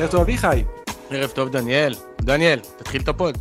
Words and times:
ערב 0.00 0.10
טוב 0.10 0.20
אביחי. 0.20 0.64
ערב 1.10 1.30
טוב 1.30 1.48
דניאל. 1.48 1.94
דניאל, 2.20 2.58
תתחיל 2.58 3.02
את 3.02 3.08
ה 3.08 3.14
pod. 3.14 3.38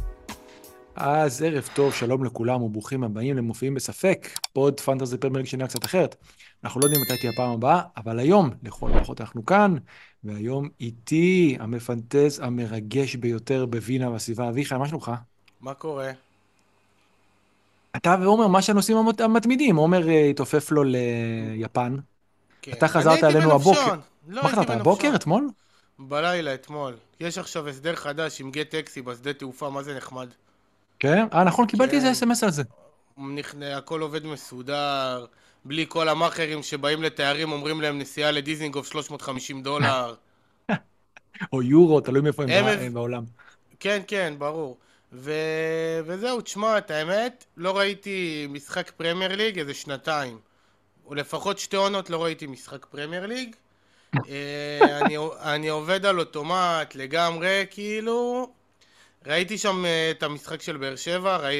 אז 0.96 1.42
ערב 1.42 1.70
טוב, 1.74 1.94
שלום 1.94 2.24
לכולם 2.24 2.62
וברוכים 2.62 3.04
הבאים 3.04 3.38
למופיעים 3.38 3.74
בספק, 3.74 4.30
pod 4.54 4.80
fantasy 4.80 5.18
Premier 5.18 5.46
שנראה 5.46 5.68
קצת 5.68 5.86
אחרת. 5.86 6.16
אנחנו 6.64 6.80
לא 6.80 6.86
יודעים 6.86 7.02
מתי 7.02 7.18
תהיה 7.18 7.32
הפעם 7.34 7.52
הבאה, 7.52 7.82
אבל 7.98 8.20
היום, 8.20 8.50
לכל 8.64 8.92
הפחות 8.94 9.22
אנחנו 9.22 9.46
כאן, 9.46 9.76
והיום 10.24 10.70
איתי 10.80 11.58
המפנטז 11.60 12.40
המרגש 12.44 13.16
ביותר 13.16 13.66
בווינה 13.66 14.10
והסביבה. 14.10 14.50
אביחי, 14.50 14.76
מה 14.78 14.88
שלומך? 14.88 15.12
מה 15.62 15.74
קורה? 15.74 16.12
אתה 17.96 18.16
ועומר, 18.22 18.48
מה 18.48 18.62
שהנושאים 18.62 18.98
המת- 18.98 19.22
המתמידים, 19.22 19.76
עומר 19.76 20.10
אה, 20.10 20.26
התעופף 20.26 20.72
לו 20.72 20.84
ליפן. 20.84 21.96
כן. 22.62 22.72
אתה 22.72 22.88
חזרת 22.88 23.24
אלינו 23.24 23.52
הבוקר. 23.52 23.94
לא 24.28 24.44
מה 24.44 24.50
חזרת, 24.50 24.70
הבוקר. 24.70 25.12
אתמול? 25.16 25.50
בלילה, 26.00 26.54
אתמול. 26.54 26.98
יש 27.20 27.38
עכשיו 27.38 27.68
הסדר 27.70 27.96
חדש 27.96 28.42
עם 28.42 28.52
גט 28.52 28.70
טקסי 28.70 29.02
בשדה 29.02 29.34
תעופה, 29.34 29.70
מה 29.70 29.84
זה 29.84 29.98
נחמד. 29.98 30.28
כן? 31.00 31.26
אה, 31.34 31.44
נכון, 31.44 31.68
קיבלתי 31.68 31.96
איזה 31.96 32.08
כן. 32.08 32.12
אס.אם.אס 32.12 32.44
על 32.44 32.52
זה. 32.52 32.64
נכ- 33.18 33.64
הכל 33.78 34.02
עובד 34.02 34.26
מסודר, 34.26 35.26
בלי 35.66 35.86
כל 35.90 36.10
המאכערים 36.10 36.64
שבאים 36.64 37.04
לתיירים, 37.04 37.52
אומרים 37.52 37.82
להם 37.82 38.00
נסיעה 38.00 38.32
לדיזינגוף 38.32 38.92
350 38.92 39.64
דולר. 39.64 40.16
או 41.54 41.62
יורו, 41.62 42.02
תלוי 42.02 42.22
מאיפה 42.22 42.44
הם 42.44 42.94
בעולם. 42.94 43.24
כן, 43.80 44.02
כן, 44.08 44.34
ברור. 44.38 44.78
ו... 45.14 45.32
וזהו, 46.06 46.42
תשמע, 46.42 46.78
את 46.78 46.92
האמת, 46.92 47.46
לא 47.58 47.78
ראיתי 47.78 48.48
משחק 48.50 48.92
פרמייר 48.98 49.36
ליג 49.36 49.60
איזה 49.60 49.74
שנתיים. 49.74 50.40
או 51.06 51.16
לפחות 51.16 51.60
שתי 51.60 51.76
עונות 51.76 52.10
לא 52.10 52.24
ראיתי 52.24 52.48
משחק 52.48 52.86
פרמייר 52.86 53.26
ליג. 53.26 53.56
אה, 54.30 55.00
אני, 55.02 55.18
אני 55.42 55.68
עובד 55.70 56.06
על 56.06 56.20
אוטומט 56.20 56.96
לגמרי, 56.96 57.66
כאילו... 57.72 58.50
ראיתי 59.28 59.58
שם 59.58 59.86
אה, 59.86 60.12
את 60.12 60.24
המשחק 60.24 60.62
של 60.62 60.78
באר 60.78 60.96
שבע, 60.96 61.38
ראי... 61.38 61.58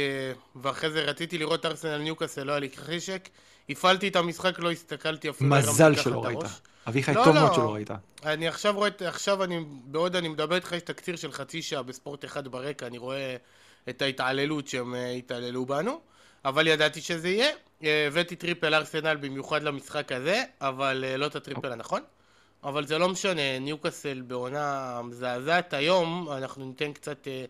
ואחרי 0.56 0.92
זה 0.92 1.02
רציתי 1.02 1.38
לראות 1.38 1.66
ארסנל 1.66 1.98
ניוקאסל, 1.98 2.44
לא 2.44 2.52
היה 2.52 2.60
לי 2.60 2.70
חשק. 2.76 3.30
הפעלתי 3.70 4.08
את 4.08 4.16
המשחק, 4.16 4.60
לא 4.60 4.72
הסתכלתי 4.72 5.30
אפילו, 5.30 5.50
מזל 5.50 5.96
שלא 5.96 6.26
ראית. 6.26 6.40
אביחי, 6.88 7.14
לא, 7.14 7.24
טוב 7.24 7.36
לא. 7.36 7.42
מאוד 7.42 7.54
שלא 7.54 7.74
ראית. 7.74 7.90
אני 8.26 8.48
עכשיו 8.48 8.76
רואה, 8.76 8.90
עכשיו 9.06 9.44
אני, 9.44 9.60
בעוד 9.86 10.16
אני 10.16 10.28
מדבר 10.28 10.56
איתך, 10.56 10.72
יש 10.72 10.82
תקציר 10.82 11.16
של 11.16 11.32
חצי 11.32 11.62
שעה 11.62 11.84
בספורט 11.84 12.26
אחד 12.26 12.48
ברקע, 12.48 12.88
אני 12.88 12.98
רואה 12.98 13.36
את 13.90 14.02
ההתעללות 14.02 14.68
שהם 14.68 14.96
אה, 14.96 15.10
התעללו 15.10 15.66
בנו, 15.66 16.00
אבל 16.46 16.68
ידעתי 16.68 17.02
שזה 17.02 17.30
יהיה. 17.30 17.50
אה, 17.84 18.08
הבאתי 18.08 18.36
triple 18.36 18.74
ארסנל 18.74 19.16
במיוחד 19.16 19.64
למשחק 19.64 20.12
הזה, 20.12 20.44
אבל 20.62 21.06
אה, 21.08 21.18
לא 21.18 21.26
את 21.26 21.36
ה 21.36 21.41
triple 21.41 21.72
הנכון. 21.72 22.02
אבל 22.64 22.88
זה 22.88 22.98
לא 22.98 23.10
משנה, 23.10 23.60
ניוקאסל 23.60 24.22
בעונה 24.22 25.02
מזעזעת. 25.04 25.74
היום 25.74 26.30
אנחנו 26.32 26.66
ניתן 26.66 26.94
קצת 26.94 27.28
אה, 27.28 27.46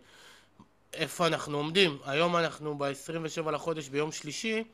איפה 0.94 1.26
אנחנו 1.26 1.56
עומדים. 1.56 1.98
היום 2.04 2.36
אנחנו 2.36 2.78
ב-27 2.78 3.50
לחודש 3.50 3.88
ביום 3.88 4.12
שלישי. 4.12 4.64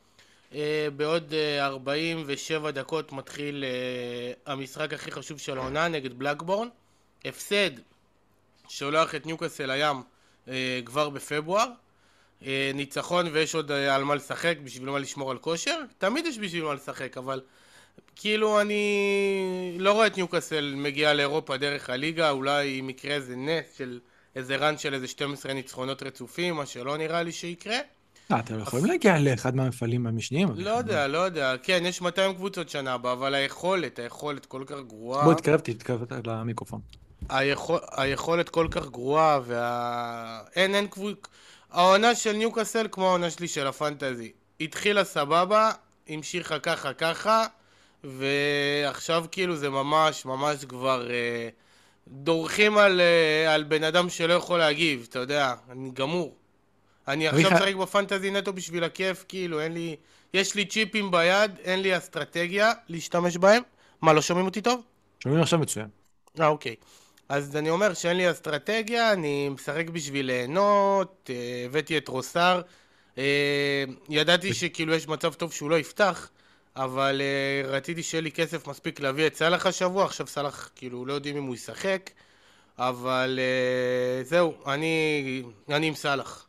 אה, 0.54 0.88
בעוד 0.96 1.34
אה, 1.34 1.66
47 1.66 2.70
דקות 2.70 3.12
מתחיל 3.12 3.64
אה, 3.64 4.52
המשחק 4.52 4.92
הכי 4.92 5.10
חשוב 5.10 5.38
של 5.38 5.58
העונה 5.58 5.88
נגד 5.88 6.18
בלקבורן. 6.18 6.68
הפסד 7.24 7.70
שולח 8.68 9.14
את 9.14 9.26
ניוקאסל 9.26 9.66
לים 9.66 10.02
אה, 10.48 10.80
כבר 10.84 11.08
בפברואר. 11.10 11.66
אה, 12.46 12.70
ניצחון 12.74 13.26
ויש 13.32 13.54
עוד 13.54 13.70
אה, 13.72 13.94
על 13.94 14.04
מה 14.04 14.14
לשחק, 14.14 14.56
בשביל 14.64 14.90
מה 14.90 14.98
לשמור 14.98 15.30
על 15.30 15.38
כושר. 15.38 15.80
תמיד 15.98 16.26
יש 16.26 16.38
בשביל 16.38 16.64
מה 16.64 16.74
לשחק, 16.74 17.16
אבל 17.16 17.40
כאילו 18.16 18.60
אני 18.60 19.76
לא 19.78 19.92
רואה 19.92 20.06
את 20.06 20.16
ניוקאסל 20.16 20.74
מגיעה 20.76 21.14
לאירופה 21.14 21.56
דרך 21.56 21.90
הליגה, 21.90 22.30
אולי 22.30 22.80
אם 22.80 22.90
יקרה 22.90 23.14
איזה 23.14 23.36
נס 23.36 23.64
של 23.78 24.00
איזה 24.36 24.56
רן 24.56 24.78
של 24.78 24.94
איזה 24.94 25.08
12 25.08 25.52
ניצחונות 25.52 26.02
רצופים, 26.02 26.54
מה 26.54 26.66
שלא 26.66 26.96
נראה 26.96 27.22
לי 27.22 27.32
שיקרה. 27.32 27.76
אה, 28.32 28.40
אתם 28.40 28.60
יכולים 28.60 28.86
להגיע 28.86 29.18
לאחד 29.18 29.56
מהמפעלים 29.56 30.06
המשניים. 30.06 30.48
לא 30.56 30.70
יודע, 30.70 31.06
לא 31.06 31.18
יודע. 31.18 31.54
כן, 31.62 31.82
יש 31.86 32.00
200 32.00 32.34
קבוצות 32.34 32.68
שנה 32.68 32.94
הבאה, 32.94 33.12
אבל 33.12 33.34
היכולת, 33.34 33.98
היכולת 33.98 34.46
כל 34.46 34.62
כך 34.66 34.76
גרועה. 34.86 35.24
בוא, 35.24 35.34
תתקרב, 35.34 35.60
תתקרב 35.60 36.02
למיקרופון. 36.26 36.80
היכול, 37.28 37.78
היכולת 37.96 38.48
כל 38.48 38.68
כך 38.70 38.86
גרועה, 38.86 39.40
וה... 39.46 40.40
אין, 40.56 40.74
אין 40.74 40.86
קבוצה... 40.86 41.28
העונה 41.70 42.14
של 42.14 42.32
ניוקאסל 42.32 42.86
כמו 42.90 43.08
העונה 43.08 43.30
שלי 43.30 43.48
של 43.48 43.66
הפנטזי. 43.66 44.32
התחילה 44.60 45.04
סבבה, 45.04 45.70
המשיכה 46.08 46.58
ככה 46.58 46.92
ככה, 46.92 47.46
ועכשיו 48.06 49.24
כאילו 49.30 49.56
זה 49.56 49.70
ממש 49.70 50.24
ממש 50.24 50.64
כבר... 50.64 51.10
אה, 51.10 51.48
דורכים 52.08 52.78
על, 52.78 53.00
אה, 53.00 53.54
על 53.54 53.64
בן 53.64 53.84
אדם 53.84 54.08
שלא 54.08 54.32
יכול 54.32 54.58
להגיב, 54.58 55.06
אתה 55.10 55.18
יודע, 55.18 55.54
אני 55.70 55.90
גמור. 55.94 56.36
אני 57.08 57.28
עכשיו 57.28 57.50
משחק 57.50 57.74
בפנטזי 57.74 58.30
נטו 58.30 58.52
בשביל 58.52 58.84
הכיף, 58.84 59.24
כאילו, 59.28 59.60
אין 59.60 59.72
לי... 59.72 59.96
יש 60.34 60.54
לי 60.54 60.64
צ'יפים 60.64 61.10
ביד, 61.10 61.50
אין 61.64 61.82
לי 61.82 61.96
אסטרטגיה 61.96 62.72
להשתמש 62.88 63.36
בהם. 63.36 63.62
מה, 64.02 64.12
לא 64.12 64.22
שומעים 64.22 64.46
אותי 64.46 64.60
טוב? 64.60 64.80
שומעים 65.20 65.42
עכשיו 65.42 65.58
מצוין. 65.58 65.88
אה, 66.40 66.46
אוקיי. 66.46 66.74
אז 67.28 67.56
אני 67.56 67.70
אומר 67.70 67.94
שאין 67.94 68.16
לי 68.16 68.30
אסטרטגיה, 68.30 69.12
אני 69.12 69.48
משחק 69.48 69.88
בשביל 69.88 70.26
ליהנות, 70.26 71.30
אה, 71.30 71.62
הבאתי 71.66 71.98
את 71.98 72.08
רוסר. 72.08 72.60
אה, 73.18 73.84
ידעתי 74.08 74.54
שכאילו 74.54 74.94
יש 74.94 75.08
מצב 75.08 75.34
טוב 75.34 75.52
שהוא 75.52 75.70
לא 75.70 75.78
יפתח, 75.78 76.30
אבל 76.76 77.20
אה, 77.20 77.68
רציתי 77.70 78.02
שיהיה 78.02 78.22
לי 78.22 78.32
כסף 78.32 78.68
מספיק 78.68 79.00
להביא 79.00 79.26
את 79.26 79.36
סאלח 79.36 79.66
השבוע, 79.66 80.04
עכשיו 80.04 80.26
סאלח 80.26 80.70
כאילו 80.76 81.06
לא 81.06 81.12
יודעים 81.12 81.36
אם 81.36 81.42
הוא 81.42 81.54
ישחק, 81.54 82.10
אבל 82.78 83.38
אה, 83.42 84.24
זהו, 84.24 84.54
אני, 84.66 85.42
אני 85.68 85.86
עם 85.86 85.94
סאלח. 85.94 86.46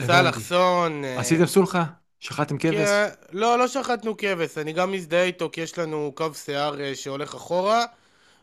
סאלח. 0.00 0.38
סון... 0.38 1.04
אה, 1.04 1.20
עשיתם 1.20 1.46
סולחה? 1.46 1.84
שחטתם 2.20 2.58
כבש? 2.58 2.74
כן, 2.74 3.08
לא, 3.32 3.58
לא 3.58 3.68
שחטנו 3.68 4.16
כבש, 4.16 4.58
אני 4.58 4.72
גם 4.72 4.92
מזדהה 4.92 5.22
איתו 5.22 5.50
כי 5.52 5.60
יש 5.60 5.78
לנו 5.78 6.12
קו 6.14 6.34
שיער 6.34 6.74
שהולך 6.94 7.34
אחורה 7.34 7.84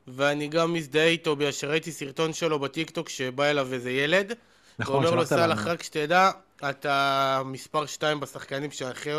ואני 0.07 0.47
גם 0.47 0.73
מזדהה 0.73 1.05
איתו 1.05 1.35
בגלל 1.35 1.51
שראיתי 1.51 1.91
סרטון 1.91 2.33
שלו 2.33 2.59
בטיקטוק 2.59 3.09
שבא 3.09 3.43
אליו 3.43 3.73
איזה 3.73 3.91
ילד 3.91 4.33
נכון, 4.79 4.93
ואומר 4.95 5.15
לו. 5.15 5.25
סאלח 5.25 5.67
רק 5.67 5.83
שתדע, 5.83 6.31
אתה 6.69 7.41
מספר 7.45 7.85
שתיים 7.85 8.19
בשחקנים 8.19 8.71
שאני 8.71 8.91
הכי 8.91 9.11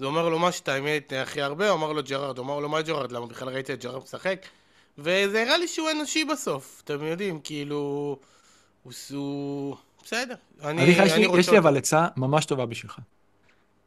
אוהב 0.00 0.14
זה 0.14 0.18
אומר 0.18 0.28
לו 0.28 0.38
מה 0.38 0.52
שתיים 0.52 0.84
הכי 1.22 1.42
הרבה, 1.42 1.68
הוא 1.70 1.76
אמר 1.78 1.92
לו 1.92 2.02
ג'רארד, 2.02 2.38
הוא 2.38 2.44
אמר 2.46 2.60
לו 2.60 2.68
מה 2.68 2.82
ג'רארד, 2.82 3.12
למה 3.12 3.26
בכלל 3.26 3.48
ראיתי 3.48 3.72
את 3.72 3.84
ג'רארד 3.84 4.02
משחק 4.02 4.46
וזה 4.98 5.42
הראה 5.42 5.56
לי 5.58 5.68
שהוא 5.68 5.90
אנושי 5.90 6.24
בסוף, 6.24 6.82
אתם 6.84 7.04
יודעים, 7.04 7.40
כאילו 7.40 7.76
הוא... 8.82 8.92
הוא... 9.10 9.76
בסדר, 10.04 10.34
אני, 10.62 10.82
יש 10.82 10.98
אני 10.98 11.20
לי- 11.20 11.26
רוצה 11.26 11.40
יש 11.40 11.48
לי. 11.48 11.58
אבל 11.58 11.76
עצה 11.76 12.06
ממש 12.16 12.44
טובה 12.44 12.66
בשבילך. 12.66 12.98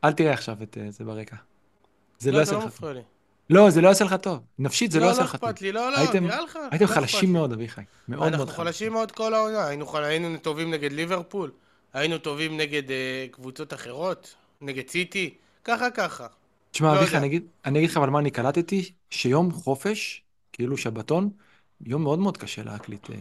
אל 0.03 0.11
תראה 0.13 0.33
עכשיו 0.33 0.57
את 0.63 0.77
אה, 0.77 0.91
זה 0.91 1.03
ברקע. 1.03 1.35
זה 2.19 2.31
לא 2.31 2.35
לא, 2.35 2.39
יעשה 2.41 2.53
לא 2.53 2.65
לך 2.65 2.79
טוב. 2.79 2.89
לי. 2.89 3.01
לא, 3.49 3.69
זה 3.69 3.81
לא 3.81 3.87
יעשה 3.87 4.05
לך 4.05 4.13
טוב. 4.21 4.39
נפשית 4.59 4.91
זה 4.91 4.99
לא 4.99 5.05
לא, 5.05 5.09
יעשה 5.09 5.21
לא 5.21 5.25
לך 5.25 5.35
טוב. 5.35 5.49
אכפת 5.49 5.61
לי, 5.61 5.71
לא, 5.71 5.91
לא, 5.91 5.97
הייתם- 5.97 6.23
נראה 6.23 6.41
לך. 6.41 6.59
הייתם 6.71 6.85
לא 6.85 6.91
חלשים. 6.91 7.33
מאוד, 7.33 7.51
אביחי. 7.53 7.81
מאוד 8.07 8.19
מאוד 8.19 8.33
אנחנו 8.33 8.45
חלשים. 8.47 8.65
חלשים 8.65 8.93
מאוד 8.93 9.11
כל 9.11 9.33
העונה, 9.33 9.67
היינו, 9.67 9.85
חל... 9.87 10.03
היינו 10.03 10.37
טובים 10.37 10.71
נגד 10.71 10.91
ליברפול, 10.91 11.51
היינו 11.93 12.17
טובים 12.17 12.57
נגד 12.57 12.91
אה, 12.91 13.25
קבוצות 13.31 13.73
אחרות, 13.73 14.35
נגד 14.61 14.87
סיטי, 14.89 15.33
ככה 15.69 15.91
ככה. 15.91 16.27
תשמע, 16.71 16.87
לא 16.93 16.99
אביחי, 16.99 17.05
יודע. 17.09 17.17
אני 17.17 17.27
אגיד- 17.27 17.47
אני 17.65 17.79
אגיד 17.79 17.89
לך 17.89 17.97
אבל 17.97 18.09
מה 18.09 18.19
אני 18.19 18.31
קלטתי, 18.31 18.91
שיום 19.09 19.51
חופש, 19.51 20.23
כאילו 20.53 20.77
שבתון, 20.77 21.29
יום 21.85 22.03
מאוד 22.03 22.19
מאוד 22.19 22.37
קשה 22.37 22.63
להקליט 22.63 23.09
אה, 23.09 23.15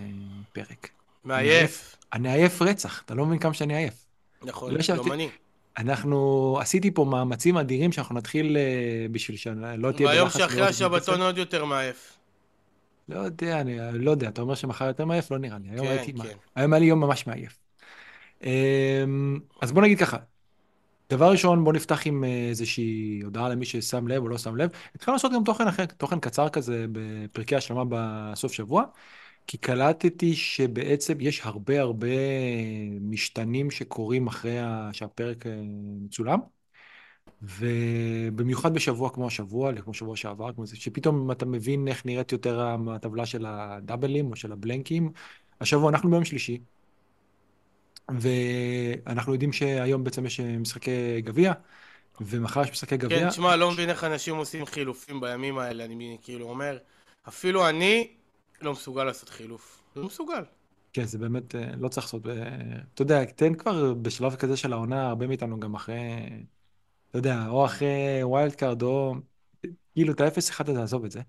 פרק. 0.53 0.89
מעייף. 1.25 1.97
אני 2.13 2.33
עייף 2.33 2.63
רצח, 2.63 3.03
אתה 3.03 3.15
לא 3.15 3.27
מבין 3.27 3.39
כמה 3.39 3.55
שאני 3.55 3.77
עייף. 3.77 3.95
נכון, 4.43 4.75
לא 4.75 4.79
ישבתי- 4.79 5.09
גם 5.09 5.13
אני. 5.13 5.29
אנחנו, 5.79 6.19
עשיתי 6.61 6.91
פה 6.91 7.05
מאמצים 7.05 7.57
אדירים 7.57 7.93
שאנחנו 7.93 8.15
נתחיל 8.15 8.57
אה, 8.57 8.63
בשביל 9.13 9.37
שלא 9.37 9.93
תהיה 9.93 10.09
והיום 10.09 10.25
בלחץ 10.25 10.39
שאחרי 10.39 10.57
לראות 10.57 10.75
את 10.75 10.81
ניוקאסל. 10.81 11.03
השבתון 11.11 11.23
עוד 11.23 11.39
יותר 11.39 11.65
מעייף. 11.65 12.15
לא 13.09 13.19
יודע, 13.19 13.61
אני 13.61 13.77
לא 13.93 14.11
יודע, 14.11 14.29
אתה 14.29 14.43
אומר 14.43 14.55
שמחר 14.55 14.85
יותר 14.87 15.05
מעייף? 15.05 15.31
לא 15.31 15.39
נראה 15.39 15.59
לי. 15.59 15.69
היום 15.71 15.87
כן, 15.87 15.93
הייתי, 15.93 16.13
כן. 16.13 16.29
היום 16.55 16.73
היה 16.73 16.81
לי 16.81 16.87
יום 16.87 17.01
ממש 17.01 17.27
מעייף. 17.27 17.59
אמ, 18.45 18.49
אז 19.61 19.73
בוא 19.73 19.83
נגיד 19.83 19.99
ככה, 19.99 20.17
דבר 21.11 21.31
ראשון, 21.31 21.65
בוא 21.65 21.73
נפתח 21.73 22.07
עם 22.07 22.25
אה, 22.25 22.49
איזושהי 22.49 23.21
הודעה 23.25 23.49
למי 23.49 23.65
ששם 23.67 24.09
לב 24.09 24.23
או 24.23 24.29
לא 24.29 24.39
שם 24.39 24.57
לב. 24.57 24.71
התחלנו 24.95 25.15
לעשות 25.15 25.33
גם 25.33 25.45
תוכן 25.45 25.69
אחר, 25.69 25.87
תוכן 25.87 26.21
קצר 26.21 26.49
כזה 26.49 26.87
בפרקי 26.93 27.57
השלמה 27.57 27.83
בסוף 27.89 28.53
שבוע, 28.53 28.85
כי 29.47 29.59
קלטתי 29.59 30.35
שבעצם 30.37 31.15
יש 31.21 31.41
הרבה 31.45 31.81
הרבה 31.81 32.09
משתנים 33.01 33.71
שקורים 33.71 34.27
אחרי 34.27 34.57
שהפרק 34.93 35.47
אה, 35.47 35.53
מצולם. 36.03 36.39
ובמיוחד 37.43 38.75
בשבוע 38.75 39.11
כמו 39.11 39.27
השבוע, 39.27 39.83
כמו 39.83 39.95
שבוע 39.95 40.17
שעבר, 40.17 40.53
כמו 40.53 40.67
זה, 40.67 40.77
שפתאום 40.77 41.31
אתה 41.31 41.47
מבין 41.47 41.89
איך 41.89 42.07
נראית 42.07 42.33
יותר 42.33 42.61
הטבלה 42.95 43.27
של 43.27 43.47
הדאבלים 43.47 44.31
או 44.31 44.37
של 44.37 44.53
הבלנקים. 44.53 45.13
השבוע 45.61 45.91
אנחנו 45.91 46.11
ביום 46.11 46.25
שלישי, 46.25 46.59
ואנחנו 48.09 49.33
יודעים 49.33 49.53
שהיום 49.53 50.05
בעצם 50.05 50.27
יש 50.27 50.41
משחקי 50.41 51.21
גביע, 51.21 51.53
ומחר 52.21 52.63
יש 52.63 52.71
משחקי 52.71 52.97
גביע. 52.97 53.19
כן, 53.19 53.29
תשמע, 53.29 53.57
לא 53.57 53.71
מבין 53.71 53.91
איך 53.91 54.05
אנשים 54.05 54.37
עושים 54.37 54.67
חילופים 54.67 55.21
בימים 55.21 55.59
האלה, 55.59 55.85
אני 55.85 56.19
כאילו 56.23 56.49
אומר, 56.49 56.79
אפילו 57.29 57.69
אני 57.69 58.09
לא 58.61 58.73
מסוגל 58.73 59.05
לעשות 59.05 59.29
חילוף. 59.29 59.83
לא 59.97 60.07
מסוגל. 60.07 60.45
כן, 60.93 61.05
זה 61.05 61.19
באמת, 61.19 61.55
אה, 61.55 61.71
לא 61.79 61.89
צריך 61.89 62.07
לעשות, 62.07 62.27
אה, 62.27 62.33
אתה 62.95 63.03
יודע, 63.03 63.25
תן 63.25 63.55
כבר 63.55 63.95
בשלב 63.95 64.37
כזה 64.37 64.57
של 64.57 64.73
העונה, 64.73 65.09
הרבה 65.09 65.27
מאיתנו 65.27 65.61
גם 65.61 65.75
אחרי, 65.75 65.95
אתה 67.11 67.19
יודע, 67.19 67.47
או 67.49 67.65
אחרי 67.65 68.23
wild 68.23 68.55
card, 68.55 68.83
או 68.83 69.15
כאילו 69.95 70.13
את 70.13 70.21
ה-0-1 70.21 70.71
הזה, 70.71 70.83
עזוב 70.83 71.05
את 71.05 71.11
זה. 71.11 71.21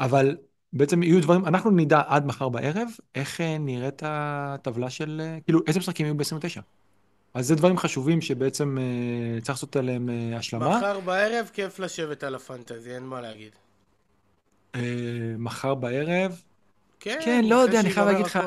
אבל 0.00 0.36
בעצם 0.72 1.02
יהיו 1.02 1.20
דברים, 1.22 1.44
אנחנו 1.46 1.70
נדע 1.70 2.02
עד 2.06 2.26
מחר 2.26 2.48
בערב 2.48 2.88
איך 3.14 3.40
אה, 3.40 3.58
נראית 3.58 4.02
הטבלה 4.04 4.90
של, 4.90 5.22
אה, 5.24 5.38
כאילו, 5.44 5.60
איזה 5.66 5.78
משחקים 5.78 6.06
יהיו 6.06 6.16
ב-29. 6.16 6.60
אז 7.34 7.46
זה 7.46 7.54
דברים 7.54 7.78
חשובים 7.78 8.20
שבעצם 8.20 8.78
אה, 8.78 9.40
צריך 9.40 9.50
לעשות 9.50 9.76
עליהם 9.76 10.10
אה, 10.10 10.38
השלמה. 10.38 10.78
מחר 10.78 11.00
בערב 11.00 11.50
כיף 11.52 11.78
לשבת 11.78 12.24
על 12.24 12.34
הפנטזי, 12.34 12.94
אין 12.94 13.02
מה 13.02 13.20
להגיד. 13.20 13.52
אה, 14.74 14.80
מחר 15.38 15.74
בערב, 15.74 16.42
כן, 17.00 17.18
כן, 17.24 17.44
לא 17.44 17.54
יודע, 17.54 17.80
אני 17.80 17.90
חייב 17.90 18.06
להגיד 18.06 18.26
לך. 18.26 18.38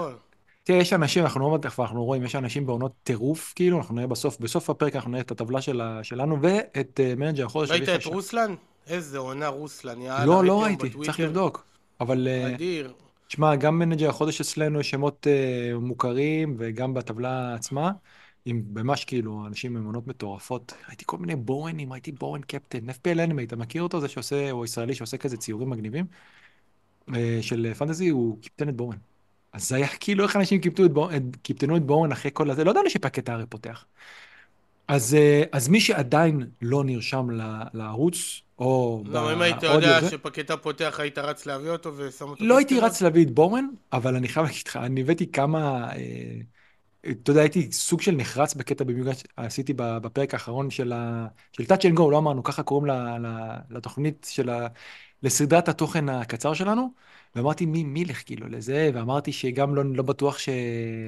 תראה, 0.64 0.80
יש 0.80 0.94
אנשים, 0.94 1.24
אנחנו 1.24 1.52
לא 1.54 1.58
תכף 1.58 1.80
אנחנו 1.80 2.06
רואים, 2.06 2.24
יש 2.24 2.36
אנשים 2.36 2.66
בעונות 2.66 2.92
טירוף, 3.04 3.54
כאילו, 3.56 3.78
אנחנו 3.78 3.96
נראה 3.96 4.08
בסוף, 4.08 4.40
בסוף 4.40 4.70
הפרק 4.70 4.96
אנחנו 4.96 5.12
נראה 5.12 5.22
את 5.22 5.32
הטבלה 5.32 5.62
של, 5.62 5.82
שלנו 6.04 6.38
ואת 6.42 7.00
אה, 7.00 7.20
מנג'ר 7.20 7.46
החודש. 7.46 7.72
ראית 7.72 7.90
את 7.90 8.06
רוסלן? 8.06 8.56
איזה 8.88 9.18
עונה 9.18 9.48
רוסלן, 9.48 10.02
יאללה, 10.02 10.26
לא, 10.26 10.44
לא 10.44 10.64
ראיתי, 10.64 10.90
צריך. 11.06 11.20
לבדוק. 11.20 11.69
אבל, 12.00 12.28
אה, 12.28 12.56
אדיר. 12.56 12.94
תשמע, 13.28 13.56
גם 13.56 13.80
מנג'ר 13.80 14.10
החודש 14.10 14.42
אצלנו 14.42 14.80
יש 14.80 14.90
שמות 14.90 15.28
אה, 15.28 15.80
מוכרים, 15.80 16.56
וגם 16.60 16.94
בטבלה 16.94 17.56
עצמה, 17.56 17.92
עם 18.46 18.64
ממש 18.74 19.06
כאילו, 19.06 19.48
אנשים 19.48 19.78
עם 19.78 19.86
עונות 19.86 20.08
מטורפות. 20.08 20.74
ראיתי 20.88 21.04
כל 21.08 21.18
מיני 21.18 21.36
בורנים, 21.36 21.94
ראיתי 21.94 22.12
בורן 22.12 22.42
קפטן, 22.42 22.90
FPL 22.90 23.20
Anime, 23.20 23.44
אתה 23.44 23.56
מכיר 23.56 23.84
אותו? 23.84 24.00
זה 24.00 24.08
שעושה, 24.08 24.52
הוא 24.52 24.66
ישראלי 24.66 24.96
שעושה 24.96 25.18
כזה 25.18 25.38
ציורים 25.38 25.70
מגניבים, 25.70 26.06
אה, 27.16 27.40
של 27.42 27.74
פנטזי, 27.74 28.10
הוא 28.10 28.42
קיפטן 28.42 28.70
את 28.70 28.76
בורן. 28.76 28.98
אז 29.54 29.70
זה 29.70 29.76
היה 29.76 29.88
כאילו 29.88 30.24
איך 30.24 30.36
אנשים 30.36 30.62
קיפטנו 30.62 30.86
את 30.86 30.92
בורן, 30.92 31.32
קיפטנו 31.32 31.78
את 31.78 31.84
בורן 31.84 32.12
אחרי 32.12 32.32
כל 32.34 32.52
הזה, 32.52 32.64
לא 32.64 32.72
ידענו 32.72 32.90
שפקט 32.90 33.30
הארי 33.30 33.46
פותח. 33.46 33.86
אז, 34.88 35.16
אה, 35.16 35.44
אז 35.52 35.68
מי 35.68 35.82
שעדיין 35.82 36.50
לא 36.62 36.84
נרשם 36.84 37.32
ל- 37.32 37.64
לערוץ, 37.74 38.42
או 38.60 39.04
לא, 39.06 39.34
אם 39.34 39.42
היית 39.42 39.64
יודע 39.64 40.02
זה, 40.02 40.10
שפקטה 40.10 40.58
פותח, 40.58 41.00
היית 41.00 41.18
רץ 41.18 41.46
להביא 41.46 41.70
אותו 41.70 41.92
ושם 41.98 42.30
אותו 42.30 42.46
לא 42.46 42.58
הייתי? 42.58 42.80
רץ 42.80 43.02
להביא 43.02 43.26
את 43.26 43.32
בורן, 43.32 43.68
אבל 43.94 44.16
אני 44.16 44.28
חייב 44.28 44.46
להגיד 44.46 44.62
לך, 44.68 44.78
אני 44.78 45.02
הבאתי 45.02 45.32
כמה, 45.32 45.90
אה, 45.92 46.40
אתה 47.12 47.32
יודע, 47.32 47.42
הייתי 47.42 47.72
סוג 47.72 48.02
של 48.02 48.12
נחרץ 48.12 48.54
בקטע 48.54 48.84
במיוחד 48.84 49.12
שעשיתי 49.14 49.74
בפרק 49.78 50.34
האחרון 50.34 50.70
של, 50.70 50.92
ה, 50.94 51.28
של 51.52 51.64
Touch 51.64 51.82
and 51.92 51.98
Go, 51.98 52.12
לא 52.12 52.18
אמרנו, 52.18 52.44
ככה 52.44 52.64
קוראים 52.64 52.86
ל, 52.86 52.92
ל, 53.28 53.28
לתוכנית 53.70 54.28
של 54.30 54.50
ה, 54.50 54.68
לסדרת 55.24 55.70
התוכן 55.70 56.10
הקצר 56.10 56.54
שלנו, 56.54 56.94
ואמרתי 57.36 57.66
מי, 57.66 57.84
מי 57.84 58.00
ילך 58.00 58.24
כאילו 58.26 58.48
לזה, 58.48 58.92
ואמרתי 58.94 59.32
שגם 59.32 59.76
לא, 59.76 59.84
לא 59.86 60.04
בטוח 60.04 60.38
ש... 60.38 60.50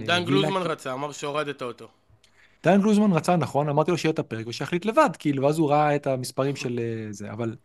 דן 0.05 0.25
גלוזמן 0.25 0.61
רצה, 0.61 0.93
אמר 0.93 1.11
שהורדת 1.11 1.61
אותו. 1.61 1.87
דן 2.63 2.81
גלוזמן 2.81 3.13
רצה, 3.13 3.35
נכון, 3.35 3.69
אמרתי 3.69 3.91
לו 3.91 3.97
שיהיה 3.97 4.13
את 4.13 4.19
הפרק 4.19 4.47
ושיחליט 4.47 4.85
לבד, 4.85 5.09
כאילו, 5.19 5.43
ואז 5.43 5.59
הוא 5.59 5.69
ראה 5.69 5.95
את 5.95 6.07
המספרים 6.07 6.55
של 6.55 6.79
אה, 6.79 7.11
זה, 7.11 7.31
אבל 7.31 7.55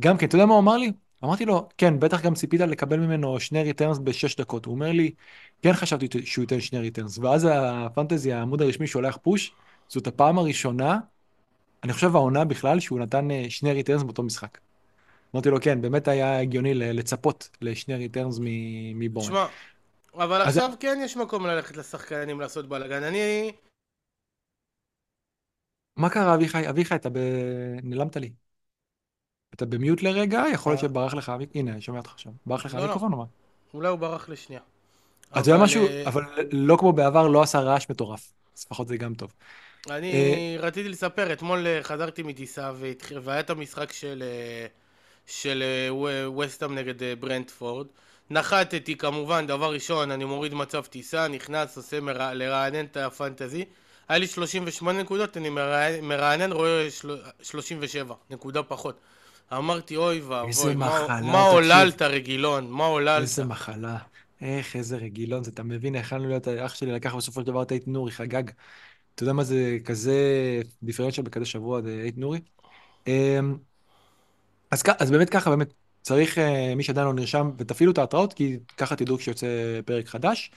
גם 0.00 0.16
כן, 0.16 0.26
אתה 0.26 0.36
יודע 0.36 0.46
מה 0.46 0.52
הוא 0.52 0.60
אמר 0.60 0.76
לי? 0.76 0.92
אמרתי 1.24 1.44
לו, 1.44 1.68
כן, 1.78 2.00
בטח 2.00 2.22
גם 2.22 2.34
ציפית 2.34 2.60
לקבל 2.60 3.00
ממנו 3.00 3.40
שני 3.40 3.62
returns 3.62 3.98
בשש 3.98 4.36
דקות. 4.36 4.64
הוא 4.64 4.74
אומר 4.74 4.92
לי, 4.92 5.10
כן 5.62 5.72
חשבתי 5.72 6.06
שהוא 6.24 6.42
ייתן 6.42 6.60
שני 6.60 6.78
returns, 6.78 7.18
ואז 7.18 7.48
הפנטזי, 7.52 8.32
העמוד 8.32 8.62
הרשמי 8.62 8.86
שולח 8.86 9.18
push, 9.22 9.52
זאת 9.88 10.06
הפעם 10.06 10.38
הראשונה, 10.38 10.98
אני 11.84 11.92
חושב 11.92 12.16
העונה 12.16 12.44
בכלל, 12.44 12.80
שהוא 12.80 12.98
נתן 12.98 13.30
אה, 13.30 13.44
שני 13.48 13.72
returns 13.72 14.02
באותו 14.02 14.22
משחק. 14.22 14.58
אמרתי 15.34 15.50
לו, 15.50 15.60
כן, 15.60 15.80
באמת 15.80 16.08
היה 16.08 16.40
הגיוני 16.40 16.74
לצפות 16.74 17.48
לשני 17.60 17.94
returns 17.94 18.38
מבורן. 18.94 19.26
שמע, 19.26 19.46
אבל 20.14 20.42
אז- 20.42 20.56
עכשיו 20.56 20.70
כן 20.80 20.98
יש 21.04 21.16
מקום 21.16 21.46
ללכת 21.46 21.76
לשחקנים 21.76 22.40
לעשות 22.40 22.68
בלאגן. 22.68 23.02
אני... 23.02 23.52
מה 26.02 26.10
קרה, 26.10 26.34
אביחי? 26.34 26.68
אביחי, 26.68 26.94
אתה 26.94 27.10
ב... 27.10 27.18
נעלמת 27.82 28.16
לי. 28.16 28.32
אתה 29.54 29.66
במיוט 29.66 30.02
לרגע? 30.02 30.42
יכול 30.52 30.72
להיות 30.72 30.84
אה. 30.84 30.88
שברח 30.88 31.14
לך... 31.14 31.32
הנה, 31.54 31.72
אני 31.72 31.80
שומע 31.80 31.98
אותך 31.98 32.12
עכשיו. 32.12 32.32
ברח 32.46 32.66
לך 32.66 32.74
לא, 32.74 32.80
לא. 32.80 32.84
המיקרופון 32.84 33.12
או 33.12 33.18
מה? 33.18 33.24
אולי 33.74 33.88
הוא 33.88 33.98
ברח 33.98 34.28
לשנייה. 34.28 34.62
אז 35.32 35.44
זה 35.44 35.56
משהו, 35.56 35.86
אה, 35.86 36.02
אבל 36.06 36.22
לא 36.52 36.76
כמו 36.76 36.92
בעבר, 36.92 37.28
לא 37.28 37.42
עשה 37.42 37.60
רעש 37.60 37.90
מטורף. 37.90 38.32
אז 38.56 38.64
לפחות 38.64 38.88
זה 38.88 38.96
גם 38.96 39.14
טוב. 39.14 39.32
אני 39.90 40.12
אה, 40.12 40.56
רציתי 40.60 40.88
לספר, 40.88 41.32
אתמול 41.32 41.66
חזרתי 41.82 42.22
מטיסה 42.22 42.72
והיה 43.22 43.40
את 43.40 43.50
המשחק 43.50 43.92
של 43.92 44.22
של 45.26 45.62
וסטאם 46.38 46.74
נגד 46.74 47.20
ברנדפורד. 47.20 47.86
נחתתי 48.30 48.96
כמובן, 48.96 49.46
דבר 49.46 49.72
ראשון, 49.72 50.10
אני 50.10 50.24
מוריד 50.24 50.54
מצב 50.54 50.84
טיסה, 50.84 51.28
נכנס, 51.28 51.76
עושה 51.76 52.00
מרע- 52.00 52.34
לרענן 52.34 52.84
את 52.84 52.96
הפנטזי. 52.96 53.64
היה 54.08 54.18
לי 54.18 54.26
38 54.26 55.02
נקודות, 55.02 55.36
אני 55.36 55.50
מרענן, 56.02 56.52
רואה 56.52 56.90
של- 56.90 57.16
37, 57.42 58.14
נקודה 58.30 58.62
פחות. 58.62 59.00
אמרתי, 59.52 59.96
אוי 59.96 60.20
ואבוי, 60.20 60.74
מה, 60.74 61.20
מה. 61.22 61.42
עוללת 61.42 62.02
רגילון, 62.02 62.70
מה 62.70 62.84
עוללת? 62.84 63.22
איזה 63.22 63.44
מחלה. 63.44 63.98
איך, 64.40 64.76
איזה 64.76 64.96
רגילון 64.96 65.44
זה. 65.44 65.50
אתה 65.50 65.62
מבין, 65.62 65.94
יכלנו 65.94 66.28
להיות, 66.28 66.48
אח 66.48 66.74
שלי 66.74 66.92
לקח 66.92 67.14
בסופו 67.14 67.40
של 67.40 67.46
דבר 67.46 67.62
את 67.62 67.72
אייט 67.72 67.86
נורי, 67.86 68.12
חגג. 68.12 68.42
אתה 69.14 69.22
יודע 69.22 69.32
מה 69.32 69.44
זה 69.44 69.78
כזה 69.84 70.12
דיפרנציאל 70.82 71.26
בכזה 71.26 71.44
שבוע, 71.44 71.82
זה 71.82 72.00
אייט 72.04 72.18
נורי? 72.18 72.40
אמ, 73.06 73.56
אז, 74.70 74.82
אז 74.98 75.10
באמת 75.10 75.30
ככה, 75.30 75.50
באמת, 75.50 75.74
צריך, 76.02 76.38
אה, 76.38 76.74
מי 76.76 76.82
שעדיין 76.82 77.06
לא 77.06 77.14
נרשם, 77.14 77.50
ותפעילו 77.58 77.92
את 77.92 77.98
ההתראות, 77.98 78.32
כי 78.32 78.58
ככה 78.76 78.96
תדעו 78.96 79.18
כשיוצא 79.18 79.46
פרק 79.86 80.08
חדש. 80.08 80.50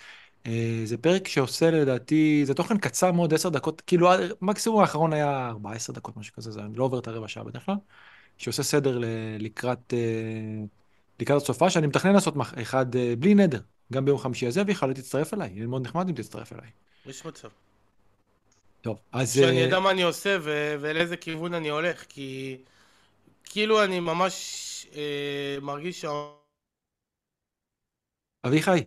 אה, 0.48 0.82
זה 0.86 0.98
פרק 0.98 1.28
שעושה 1.28 1.72
לדעתי, 1.72 2.42
זה 2.46 2.54
תוכן 2.54 2.78
קצר 2.78 3.12
מאוד, 3.12 3.34
10 3.34 3.50
דקות, 3.50 3.82
כאילו 3.82 4.10
מקסימום 4.42 4.82
האחרון 4.82 5.14
היה 5.14 5.48
14 5.50 5.96
דקות, 5.96 6.18
משהו 6.18 6.36
כזה, 6.36 6.52
זה 6.52 6.62
לא 6.76 6.84
עובר 6.84 7.00
את 7.00 7.08
הרבע 7.08 7.28
שעה 7.28 7.44
בדרך 7.44 7.66
כלל, 7.66 7.76
שעושה 8.38 8.64
סדר 8.64 9.00
לקראת, 9.40 9.94
אה, 9.94 10.66
לקראת 11.20 11.42
הסופה, 11.42 11.70
שאני 11.70 11.88
מתכנן 11.88 12.14
לעשות 12.14 12.34
אחד 12.62 12.96
אה, 12.96 13.14
בלי 13.20 13.36
נדר, 13.36 13.60
גם 13.94 14.06
ביום 14.06 14.18
חמישי 14.18 14.48
הזה, 14.48 14.62
ויכול 14.68 14.94
תצטרף 14.94 15.34
אליי, 15.34 15.52
יהיה 15.56 15.68
מאוד 15.68 15.82
נחמד 15.86 16.10
אם 16.10 16.16
תצטרף 16.16 16.54
אליי. 16.54 16.70
יש 17.06 17.26
מצב. 17.26 17.50
טוב, 18.82 18.98
אז... 19.12 19.34
שאני 19.34 19.62
אה, 19.62 19.68
אדע 19.68 19.80
מה 19.80 19.92
אני 19.92 20.04
עושה 20.04 20.38
ו- 20.42 20.76
ולאיזה 20.82 21.18
כיוון 21.18 21.54
אני 21.54 21.70
הולך, 21.70 22.06
כי 22.10 22.58
כאילו 23.44 23.84
אני 23.84 24.00
ממש 24.00 24.88
אה, 24.96 25.58
מרגיש 25.62 26.02
שה... 26.02 26.10
אביחי, 28.46 28.84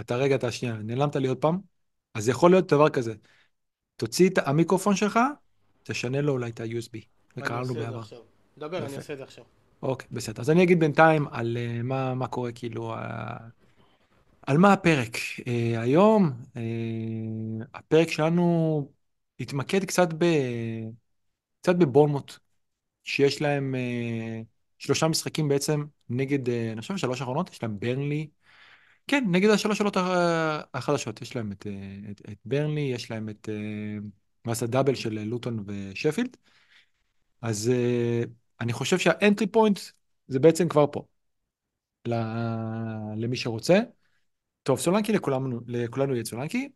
אתה 0.00 0.16
רגע, 0.16 0.34
אתה 0.34 0.52
שנייה, 0.52 0.74
נעלמת 0.74 1.16
לי 1.16 1.28
עוד 1.28 1.38
פעם, 1.38 1.58
אז 2.14 2.28
יכול 2.28 2.50
להיות 2.50 2.72
דבר 2.72 2.88
כזה, 2.88 3.14
תוציא 3.96 4.28
את 4.28 4.38
המיקרופון 4.38 4.96
שלך, 4.96 5.18
תשנה 5.82 6.20
לו 6.20 6.32
אולי 6.32 6.50
את 6.50 6.60
ה-USB. 6.60 6.98
זה 7.36 7.42
קרה 7.42 7.62
לנו 7.62 7.74
בעבר. 7.74 8.02
דבר, 8.58 8.78
אני. 8.78 8.96
עושה 8.96 9.12
את 9.12 9.18
זה 9.18 9.24
עכשיו. 9.24 9.44
אוקיי, 9.82 10.08
בסדר. 10.10 10.42
אז 10.42 10.50
אני 10.50 10.62
אגיד 10.62 10.80
בינתיים 10.80 11.28
על 11.30 11.56
uh, 11.56 11.82
מה, 11.82 12.14
מה 12.14 12.28
קורה, 12.28 12.52
כאילו, 12.52 12.94
uh, 12.94 12.98
על 14.46 14.58
מה 14.58 14.72
הפרק. 14.72 15.16
Uh, 15.16 15.42
היום, 15.78 16.32
uh, 16.54 16.58
הפרק 17.74 18.10
שלנו 18.10 18.88
התמקד 19.40 19.84
קצת, 19.84 20.08
ב, 20.18 20.24
קצת 21.60 21.76
בבורנמוט, 21.76 22.38
שיש 23.04 23.42
להם 23.42 23.74
uh, 23.74 24.44
שלושה 24.78 25.08
משחקים 25.08 25.48
בעצם 25.48 25.84
נגד, 26.08 26.46
אה, 26.46 26.50
אני 26.72 26.80
חושב 26.80 26.96
שלוש 26.96 27.20
האחרונות, 27.20 27.50
יש 27.50 27.62
להם 27.62 27.78
ברנלי, 27.80 28.28
כן, 29.08 29.24
נגד 29.30 29.50
השלוש 29.50 29.78
שאלות 29.78 29.96
ה- 29.96 30.60
החדשות. 30.74 31.22
יש 31.22 31.36
להם 31.36 31.52
את, 31.52 31.66
אה, 31.66 32.10
את, 32.10 32.22
את 32.32 32.38
ברנלי, 32.44 32.80
יש 32.80 33.10
להם 33.10 33.28
את, 33.28 33.48
מה 34.44 34.54
זה 34.54 34.64
ה 34.64 34.68
double 34.68 34.94
של 34.94 35.24
לוטון 35.24 35.64
ושפילד. 35.66 36.36
אז 37.42 37.72
אני 38.60 38.72
חושב 38.72 38.98
שה 38.98 39.16
entry 39.16 39.46
point 39.46 39.78
זה 40.28 40.38
בעצם 40.38 40.68
כבר 40.68 40.86
פה. 40.92 41.04
ל... 42.08 42.14
למי 43.16 43.36
שרוצה. 43.36 43.78
טוב, 44.62 44.78
סולנקי 44.78 45.12
לכולנו, 45.12 45.60
לכולנו 45.66 46.14
יהיה 46.14 46.24
סולנקי. 46.24 46.68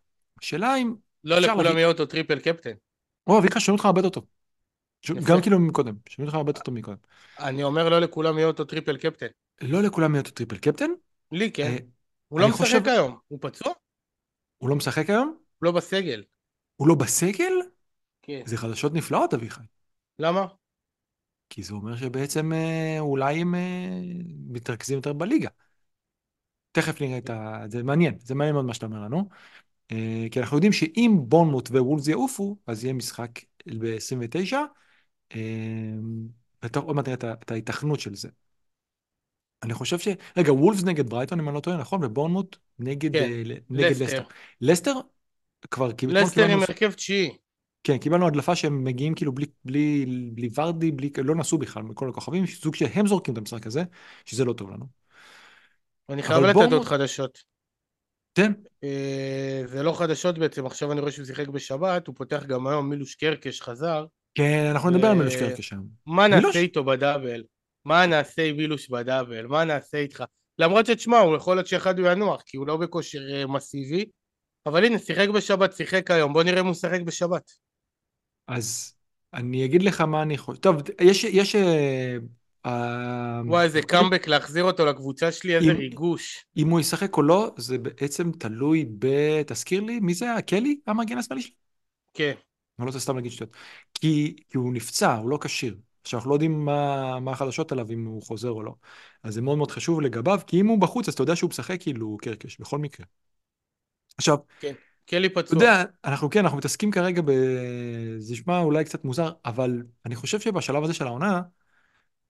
השאלה 0.42 0.76
אם... 0.76 0.94
לא 1.24 1.38
לכולם 1.38 1.76
יהיה 1.76 1.88
אותו 1.88 2.06
triple 2.06 2.38
captain. 2.38 2.72
או, 3.26 3.38
אביחי, 3.38 3.60
שומעים 3.60 3.76
אותך 3.76 3.86
הרבה 3.86 4.00
יותר 4.00 4.10
טוב. 4.10 4.26
גם 5.28 5.40
כאילו 5.42 5.58
מקודם, 5.58 5.94
שומעים 6.08 6.26
אותך 6.26 6.36
הרבה 6.36 6.50
יותר 6.50 6.60
טוב 6.60 6.74
מקודם. 6.74 6.96
אני 7.38 7.62
אומר 7.62 7.88
לא 7.88 7.98
לכולם 7.98 8.38
יהיה 8.38 8.46
אותו 8.46 8.64
טריפל 8.64 8.96
קפטן. 8.96 9.26
לא 9.62 9.82
לכולם 9.82 10.14
יהיה 10.14 10.20
אותו 10.20 10.30
triple 10.30 10.56
captain. 10.56 10.90
לי 11.32 11.52
כן. 11.52 11.76
הוא 12.32 12.40
לא 12.40 12.48
משחק 12.48 12.58
חושב- 12.60 12.88
היום. 12.88 13.18
הוא 13.28 13.38
פצוע? 13.42 13.68
הוא 13.68 13.76
הוא 14.58 14.70
לא 14.70 14.76
משחק 14.76 15.10
היום? 15.10 15.36
לא 15.62 15.72
בסגל. 15.72 16.22
הוא 16.76 16.88
לא 16.88 16.94
בסגל? 16.94 17.52
כן. 18.22 18.40
זה 18.46 18.56
חדשות 18.56 18.92
נפלאות, 18.94 19.34
אביחי. 19.34 19.62
למה? 20.18 20.46
כי 21.50 21.62
זה 21.62 21.74
אומר 21.74 21.96
שבעצם 21.96 22.52
אה, 22.52 22.96
אולי 23.00 23.40
הם 23.40 23.54
אה, 23.54 24.00
מתרכזים 24.48 24.96
יותר 24.96 25.12
בליגה. 25.12 25.48
תכף 26.72 27.00
נראה 27.00 27.18
את 27.18 27.30
ה... 27.30 27.64
זה 27.68 27.82
מעניין, 27.82 28.18
זה 28.18 28.34
מעניין 28.34 28.54
מאוד 28.54 28.64
מה 28.66 28.74
שאתה 28.74 28.86
אומר 28.86 29.00
לנו. 29.00 29.28
אה, 29.92 30.26
כי 30.30 30.40
אנחנו 30.40 30.56
יודעים 30.56 30.72
שאם 30.72 31.16
בורנמוט 31.22 31.68
ווולס 31.68 32.08
יעופו, 32.08 32.56
אז 32.66 32.84
יהיה 32.84 32.94
משחק 32.94 33.30
ב-29, 33.66 34.56
וטוב, 36.64 36.84
עוד 36.84 36.96
מעט 36.96 37.08
נראה 37.08 37.32
את 37.32 37.50
ההיתכנות 37.50 38.00
של 38.00 38.14
זה. 38.14 38.28
אני 39.62 39.74
חושב 39.74 39.98
ש... 39.98 40.08
רגע, 40.36 40.52
וולפס 40.52 40.84
נגד 40.84 41.10
ברייטון, 41.10 41.40
אם 41.40 41.48
אני 41.48 41.54
לא 41.54 41.60
טועה, 41.60 41.76
נכון? 41.76 42.04
ובורנמוט 42.04 42.56
נגד, 42.78 43.12
כן, 43.12 43.22
אה, 43.22 43.42
נגד 43.70 43.90
לסטר. 43.90 44.04
לסטר. 44.04 44.22
לסטר, 44.60 44.92
כבר, 45.70 45.90
אתמול 45.90 46.12
לסטר 46.12 46.34
קיבלנו... 46.34 46.52
עם 46.52 46.62
הרכב 46.68 46.92
תשיעי. 46.92 47.36
כן, 47.84 47.98
קיבלנו 47.98 48.26
הדלפה 48.26 48.56
שהם 48.56 48.84
מגיעים 48.84 49.14
כאילו 49.14 49.32
בלי, 49.32 49.46
בלי, 49.64 50.06
בלי 50.32 50.48
ורדי, 50.54 50.90
בלי, 50.90 51.10
לא 51.24 51.34
נסעו 51.34 51.58
בכלל 51.58 51.82
מכל 51.82 52.08
הכוכבים, 52.08 52.46
סוג 52.46 52.74
שהם 52.74 53.06
זורקים 53.06 53.34
את 53.34 53.38
המשחק 53.38 53.66
הזה, 53.66 53.82
שזה 54.24 54.44
לא 54.44 54.52
טוב 54.52 54.70
לנו. 54.70 54.86
אני 56.08 56.22
חייב 56.22 56.42
לתת 56.42 56.54
עוד 56.54 56.64
בורנמוט, 56.64 56.86
חדשות. 56.86 57.42
אה, 58.84 59.62
זה 59.66 59.82
לא 59.82 59.92
חדשות 59.92 60.38
בעצם, 60.38 60.66
עכשיו 60.66 60.92
אני 60.92 61.00
רואה 61.00 61.12
שהוא 61.12 61.26
שיחק 61.26 61.48
בשבת, 61.48 62.06
הוא 62.06 62.14
פותח 62.14 62.44
גם 62.44 62.66
היום, 62.66 62.90
מילוש 62.90 63.14
קרקש 63.14 63.60
חזר. 63.60 64.04
כן, 64.34 64.66
אנחנו 64.70 64.90
נדבר 64.90 65.06
על 65.06 65.16
מילוש 65.16 65.36
קרקש 65.36 65.72
היום. 65.72 65.86
מה 66.06 66.28
נעשה? 66.28 66.58
איתו 66.58 66.84
בדאבל? 66.84 67.42
מה 67.84 68.06
נעשה 68.06 68.44
עם 68.44 68.56
מילוש 68.56 68.88
בדאבל? 68.88 69.46
מה 69.46 69.64
נעשה 69.64 69.98
איתך? 69.98 70.24
למרות 70.58 70.86
שתשמע, 70.86 71.18
הוא 71.18 71.36
יכול 71.36 71.56
להיות 71.56 71.66
שאחד 71.66 71.98
הוא 71.98 72.08
ינוח, 72.08 72.42
כי 72.46 72.56
הוא 72.56 72.66
לא 72.66 72.76
בכושר 72.76 73.18
אה, 73.34 73.46
מסיבי, 73.46 74.04
אבל 74.66 74.84
הנה, 74.84 74.98
שיחק 74.98 75.28
בשבת, 75.28 75.72
שיחק 75.72 76.10
היום, 76.10 76.32
בוא 76.32 76.42
נראה 76.42 76.60
אם 76.60 76.64
הוא 76.64 76.70
משחק 76.70 77.00
בשבת. 77.00 77.50
אז 78.48 78.94
אני 79.34 79.64
אגיד 79.64 79.82
לך 79.82 80.00
מה 80.00 80.22
אני 80.22 80.38
חושב. 80.38 80.60
טוב, 80.60 80.76
יש... 81.00 81.24
יש 81.24 81.56
אה, 82.66 83.40
וואי, 83.46 83.64
איזה 83.64 83.82
קאמבק 83.82 84.28
להחזיר 84.28 84.64
אותו 84.64 84.86
לקבוצה 84.86 85.32
שלי, 85.32 85.56
איזה 85.56 85.70
אם- 85.70 85.76
ריגוש. 85.76 86.44
אם 86.56 86.68
הוא 86.68 86.80
ישחק 86.80 87.16
או 87.16 87.22
לא, 87.22 87.54
זה 87.56 87.78
בעצם 87.78 88.32
תלוי 88.32 88.86
ב... 88.98 89.06
תזכיר 89.42 89.80
לי, 89.80 90.00
מי 90.00 90.14
זה 90.14 90.24
היה? 90.24 90.42
קלי? 90.42 90.80
המגן 90.86 91.18
השמאלי 91.18 91.42
שלי? 91.42 91.52
כן, 92.14 92.32
אני 92.78 92.78
לא 92.78 92.84
רוצה 92.86 93.00
סתם 93.00 93.16
להגיד 93.16 93.32
שטויות. 93.32 93.56
כי, 93.94 94.36
כי 94.50 94.56
הוא 94.56 94.74
נפצע, 94.74 95.14
הוא 95.14 95.30
לא 95.30 95.38
כשיר. 95.40 95.76
עכשיו, 96.02 96.18
אנחנו 96.18 96.30
לא 96.30 96.34
יודעים 96.34 96.64
מה, 96.64 97.20
מה 97.20 97.30
החדשות 97.32 97.72
עליו, 97.72 97.86
אם 97.90 98.04
הוא 98.04 98.22
חוזר 98.22 98.50
או 98.50 98.62
לא. 98.62 98.74
אז 99.22 99.34
זה 99.34 99.42
מאוד 99.42 99.58
מאוד 99.58 99.70
חשוב 99.70 100.00
לגביו, 100.00 100.40
כי 100.46 100.60
אם 100.60 100.66
הוא 100.66 100.80
בחוץ, 100.80 101.08
אז 101.08 101.14
אתה 101.14 101.22
יודע 101.22 101.36
שהוא 101.36 101.50
משחק 101.50 101.76
כאילו 101.80 102.16
קרקש, 102.22 102.58
בכל 102.60 102.78
מקרה. 102.78 103.06
עכשיו, 104.18 104.36
כן. 104.60 104.72
קלי 105.06 105.28
אתה 105.28 105.40
פצוע. 105.40 105.58
יודע, 105.58 105.84
אנחנו 106.04 106.30
כן, 106.30 106.40
אנחנו 106.40 106.58
מתעסקים 106.58 106.90
כרגע 106.90 107.22
ב... 107.22 107.30
זה 108.18 108.32
נשמע 108.32 108.58
אולי 108.58 108.84
קצת 108.84 109.04
מוזר, 109.04 109.32
אבל 109.44 109.82
אני 110.06 110.16
חושב 110.16 110.40
שבשלב 110.40 110.84
הזה 110.84 110.94
של 110.94 111.06
העונה, 111.06 111.42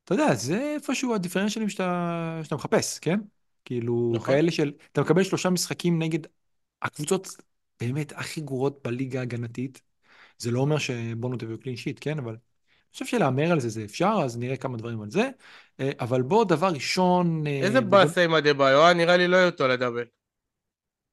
אתה 0.05 0.15
יודע, 0.15 0.35
זה 0.35 0.75
איפשהו 0.75 1.15
הדיפרנציאלים 1.15 1.69
שאתה, 1.69 2.41
שאתה 2.43 2.55
מחפש, 2.55 2.99
כן? 2.99 3.21
כאילו, 3.65 4.13
נכון. 4.15 4.35
כאלה 4.35 4.51
של... 4.51 4.73
אתה 4.93 5.01
מקבל 5.01 5.23
שלושה 5.25 5.51
משחקים 5.51 6.03
נגד 6.03 6.19
הקבוצות 6.83 7.29
באמת 7.81 8.13
הכי 8.13 8.41
גרועות 8.41 8.81
בליגה 8.85 9.19
ההגנתית. 9.19 9.83
זה 10.39 10.51
לא 10.51 10.61
אומר 10.61 10.79
שבונו 10.79 11.37
תביאו 11.37 11.59
קלין 11.59 11.77
שיט, 11.77 11.99
כן? 12.01 12.19
אבל 12.19 12.37
חושב 12.93 13.07
שלהמר 13.07 13.53
על 13.53 13.61
זה 13.61 13.69
זה 13.69 13.85
אפשר, 13.85 14.21
אז 14.25 14.39
נראה 14.39 14.57
כמה 14.57 14.77
דברים 14.77 15.03
על 15.03 15.11
זה. 15.11 15.31
אה, 15.81 15.91
אבל 16.01 16.23
בוא, 16.23 16.45
דבר 16.45 16.69
ראשון... 16.69 17.47
אה, 17.47 17.61
איזה 17.63 17.81
באסה 17.81 18.25
עם 18.25 18.35
הדה-ביו, 18.35 18.87
אה? 18.87 18.93
נראה 18.93 19.17
לי 19.17 19.29
לא 19.29 19.37
יהיה 19.37 19.47
אותו 19.47 19.69
לדאבל. 19.69 20.05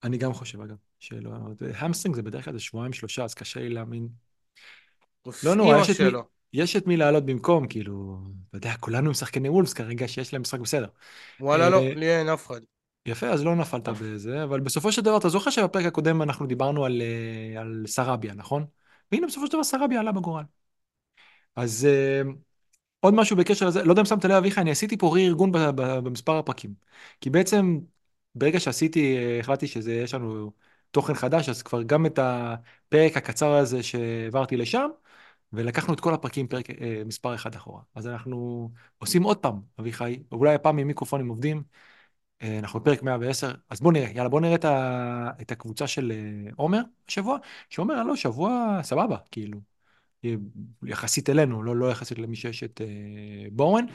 אני 0.03 0.17
גם 0.17 0.33
חושב, 0.33 0.61
אגב, 0.61 0.75
שלא... 0.99 1.31
ההמסטרינג 1.75 2.15
זה 2.15 2.21
בדרך 2.21 2.45
כלל 2.45 2.53
זה 2.53 2.59
שבועיים, 2.59 2.93
שלושה, 2.93 3.23
אז 3.23 3.33
קשה 3.33 3.59
לי 3.59 3.69
להאמין. 3.69 4.07
לא 5.43 5.55
נורא, 5.55 5.77
יש 5.77 5.89
את 5.89 6.01
מי. 6.01 6.19
יש 6.53 6.75
את 6.75 6.87
מי 6.87 6.97
לעלות 6.97 7.25
במקום, 7.25 7.67
כאילו, 7.67 8.19
אתה 8.49 8.57
יודע, 8.57 8.73
כולנו 8.79 9.07
עם 9.07 9.13
שחקני 9.13 9.49
וולפס 9.49 9.73
כרגע 9.73 10.07
שיש 10.07 10.33
להם 10.33 10.41
משחק 10.41 10.59
בסדר. 10.59 10.87
וואלה 11.39 11.69
לא, 11.69 11.81
לי 11.81 12.17
אין 12.17 12.29
אף 12.29 12.47
אחד. 12.47 12.61
יפה, 13.05 13.27
אז 13.27 13.43
לא 13.43 13.55
נפלת 13.55 13.87
בזה, 13.87 14.43
אבל 14.43 14.59
בסופו 14.59 14.91
של 14.91 15.01
דבר, 15.01 15.17
אתה 15.17 15.29
זוכר 15.29 15.49
שבפרק 15.49 15.85
הקודם 15.85 16.21
אנחנו 16.21 16.45
דיברנו 16.45 16.85
על, 16.85 17.01
על 17.59 17.83
סרביה, 17.87 18.33
נכון? 18.33 18.65
והנה, 19.11 19.27
בסופו 19.27 19.47
של 19.47 19.53
דבר 19.53 19.63
סרביה 19.63 19.99
עלה 19.99 20.11
בגורל. 20.11 20.43
אז 21.55 21.85
אה, 21.85 22.21
עוד 22.99 23.13
משהו 23.13 23.37
בקשר 23.37 23.67
לזה, 23.67 23.83
לא 23.83 23.91
יודע 23.91 24.01
אם 24.01 24.05
שמת 24.05 24.25
לב, 24.25 24.31
אביחי, 24.31 24.61
אני 24.61 24.71
עשיתי 24.71 24.97
פה 24.97 25.07
רה-ארגון 25.13 25.51
ב- 25.51 25.57
ב- 25.59 25.99
במספר 25.99 26.37
הפרקים. 26.39 26.73
כי 27.21 27.29
בעצם, 27.29 27.79
ברגע 28.35 28.59
שעשיתי, 28.59 29.17
אה, 29.17 29.39
החלטתי 29.39 29.67
שיש 29.67 30.13
לנו 30.13 30.51
תוכן 30.91 31.13
חדש, 31.13 31.49
אז 31.49 31.61
כבר 31.63 31.83
גם 31.83 32.05
את 32.05 32.19
הפרק 32.21 33.17
הקצר 33.17 33.51
הזה 33.53 33.83
שהעברתי 33.83 34.57
לשם, 34.57 34.89
ולקחנו 35.53 35.93
את 35.93 35.99
כל 35.99 36.13
הפרקים 36.13 36.47
פרק 36.47 36.69
אה, 36.69 37.03
מספר 37.05 37.35
אחד 37.35 37.55
אחורה. 37.55 37.81
אז 37.95 38.07
אנחנו 38.07 38.69
עושים 38.97 39.23
עוד 39.23 39.37
פעם, 39.37 39.61
אביחי, 39.79 40.23
אולי 40.31 40.53
הפעם 40.55 40.77
עם 40.77 40.87
מיקרופונים 40.87 41.29
עובדים, 41.29 41.63
אנחנו 42.43 42.79
בפרק 42.79 43.03
110, 43.03 43.51
אז 43.69 43.81
בוא 43.81 43.91
נראה, 43.93 44.09
יאללה, 44.09 44.29
בוא 44.29 44.41
נראה 44.41 44.55
את, 44.55 44.65
ה, 44.65 45.31
את 45.41 45.51
הקבוצה 45.51 45.87
של 45.87 46.11
עומר 46.55 46.81
השבוע, 47.07 47.37
שעומר, 47.69 48.03
לא, 48.03 48.15
שבוע 48.15 48.79
סבבה, 48.83 49.17
כאילו, 49.31 49.59
יחסית 50.83 51.29
אלינו, 51.29 51.63
לא, 51.63 51.75
לא 51.75 51.91
יחסית 51.91 52.19
למי 52.19 52.35
שיש 52.35 52.63
את 52.63 52.81
אה, 52.81 53.47
בורן. 53.51 53.85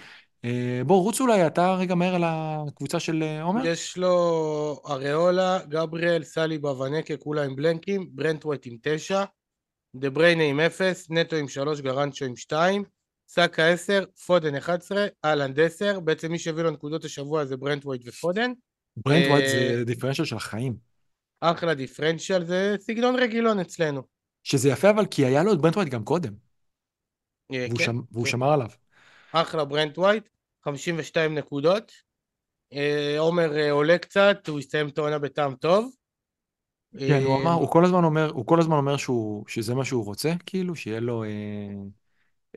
אה, 0.45 0.81
בוא, 0.87 1.03
רוץ 1.03 1.21
אולי, 1.21 1.47
אתה 1.47 1.75
רגע 1.75 1.95
מהר 1.95 2.15
על 2.15 2.23
הקבוצה 2.27 3.01
של 3.01 3.23
אה, 3.23 3.43
עומר? 3.43 3.67
יש 3.67 3.97
לו 3.97 4.83
אריולה, 4.89 5.59
גבריאל, 5.69 6.25
סאליבה, 6.25 6.81
ונקה, 6.81 7.17
כולה 7.17 7.45
עם 7.45 7.57
blankים, 7.57 8.09
ברנט 8.13 8.45
ווייט 8.45 8.67
עם 8.67 8.77
תשע, 8.83 9.25
דה 9.97 10.11
בריינה 10.11 10.43
עם 10.43 10.61
אפס, 10.61 11.11
נטו 11.11 11.37
עם 11.37 11.49
שלוש, 11.49 11.81
גרנצ'ו 11.81 12.25
עם 12.25 12.37
שתיים, 12.37 12.85
סאקה 13.29 13.69
עשר, 13.69 14.05
פודן 14.27 14.55
אחד 14.55 14.79
עשרה, 14.79 15.07
אהלנד 15.25 15.61
עשר, 15.61 16.01
בעצם 16.01 16.33
מי 16.33 16.39
שהביא 16.39 16.63
לו 16.63 16.71
נקודות 16.71 17.05
השבוע 17.05 17.45
זה 17.45 17.57
ברנט 17.57 17.87
ווייט 17.87 18.03
ופודן, 18.07 18.53
ברנט 18.97 19.27
ווייט 19.27 19.45
אה, 19.45 19.77
זה 19.77 19.85
דיפרנציאל 19.85 20.27
של 20.27 20.37
החיים. 20.37 20.77
אחלה 21.41 21.75
דיפרנציאל, 21.75 22.45
זה 22.45 22.77
סגנון 22.81 23.17
רגילון 23.17 23.61
אצלנו. 23.61 24.14
שזה 24.45 24.69
יפה, 24.69 24.91
אבל 24.91 25.07
כי 25.07 25.25
היה 25.27 25.43
לו 25.43 25.53
את 25.53 25.59
ברנט 25.59 25.77
ווייט 25.77 25.91
גם 25.91 26.05
קודם, 26.05 26.33
אה, 27.53 27.67
והוא, 27.69 27.79
כן, 27.79 27.85
שמ, 27.85 28.01
והוא 28.13 28.25
כן. 28.25 28.31
שמר 28.31 28.53
עליו. 28.53 28.69
אחלה 29.33 29.65
ברנט 29.65 29.99
ווייט, 29.99 30.29
52 30.65 31.35
נקודות. 31.35 31.93
אה, 32.73 33.15
עומר 33.19 33.57
אה, 33.57 33.71
עולה 33.71 33.99
קצת, 33.99 34.49
הוא 34.49 34.61
יסיים 34.61 34.89
את 34.89 34.99
העונה 34.99 35.19
בטעם 35.19 35.55
טוב. 35.55 35.93
כן, 36.99 37.23
הוא 37.23 37.41
אמר, 37.43 37.53
הוא 37.53 37.69
כל 37.69 37.85
הזמן 37.85 38.05
אומר, 38.05 38.31
הוא 38.31 38.47
כל 38.47 38.61
הזמן 38.61 38.77
אומר 38.77 38.97
שהוא, 38.97 39.45
שזה 39.49 39.75
מה 39.75 39.85
שהוא 39.85 40.05
רוצה, 40.05 40.33
כאילו, 40.47 40.77
שיהיה 40.77 41.01
לו, 41.01 41.25
אה, 41.25 41.29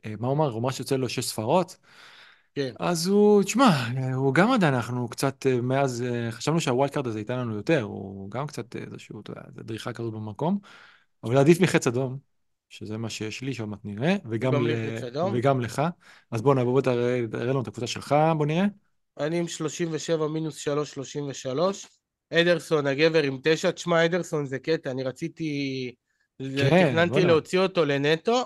אה, 0.06 0.14
מה 0.20 0.26
הוא 0.26 0.36
אמר? 0.36 0.50
הוא 0.50 0.60
אמר 0.60 0.70
שיוצא 0.70 0.96
לו 0.96 1.08
שש 1.08 1.24
ספרות. 1.24 1.76
כן, 2.54 2.72
אז 2.80 3.06
הוא, 3.06 3.42
תשמע, 3.42 3.88
הוא 4.14 4.34
גם 4.34 4.52
עדיין, 4.52 4.74
אנחנו 4.74 5.08
קצת, 5.08 5.46
מאז, 5.62 6.04
חשבנו 6.30 6.60
שה 6.60 6.74
wild 6.74 6.92
card 6.92 7.06
הזה 7.06 7.18
ייתן 7.18 7.38
לנו 7.38 7.56
יותר, 7.56 7.82
הוא 7.82 8.30
גם 8.30 8.46
קצת 8.46 8.76
איזשהו, 8.76 9.20
אתה 9.20 9.30
יודע, 9.30 9.42
דריכה 9.50 9.92
כזאת 9.92 10.12
במקום, 10.12 10.58
אבל 11.24 11.36
עדיף 11.36 11.60
מחץ 11.60 11.86
אדום, 11.86 12.18
שזה 12.68 12.96
מה 12.96 13.10
שיש 13.10 13.40
לי, 13.40 13.54
שעוד 13.54 13.68
מעט 13.68 13.80
נראה, 13.84 14.16
וגם, 14.30 14.52
גם 14.52 14.66
ל... 14.66 14.70
וגם 15.34 15.60
לך. 15.60 15.82
אז 16.30 16.42
בוא 16.42 16.54
נעבור, 16.54 16.80
תראה, 16.80 17.20
תראה 17.30 17.44
לנו 17.44 17.62
את 17.62 17.68
הקבוצה 17.68 17.86
שלך, 17.86 18.14
בוא 18.36 18.46
נראה. 18.46 18.64
אני 19.20 19.38
עם 19.38 19.48
37 19.48 20.28
מינוס 20.28 20.56
3, 20.56 20.90
33. 20.90 21.86
אדרסון 22.32 22.86
הגבר 22.86 23.22
עם 23.22 23.38
9, 23.42 23.70
תשמע 23.70 24.04
אדרסון 24.04 24.46
זה 24.46 24.58
קטע, 24.58 24.90
אני 24.90 25.02
רציתי, 25.02 25.94
כן, 26.38 26.90
תכננתי. 26.90 27.22
להוציא 27.22 27.58
אותו 27.58 27.84
לנטו, 27.84 28.44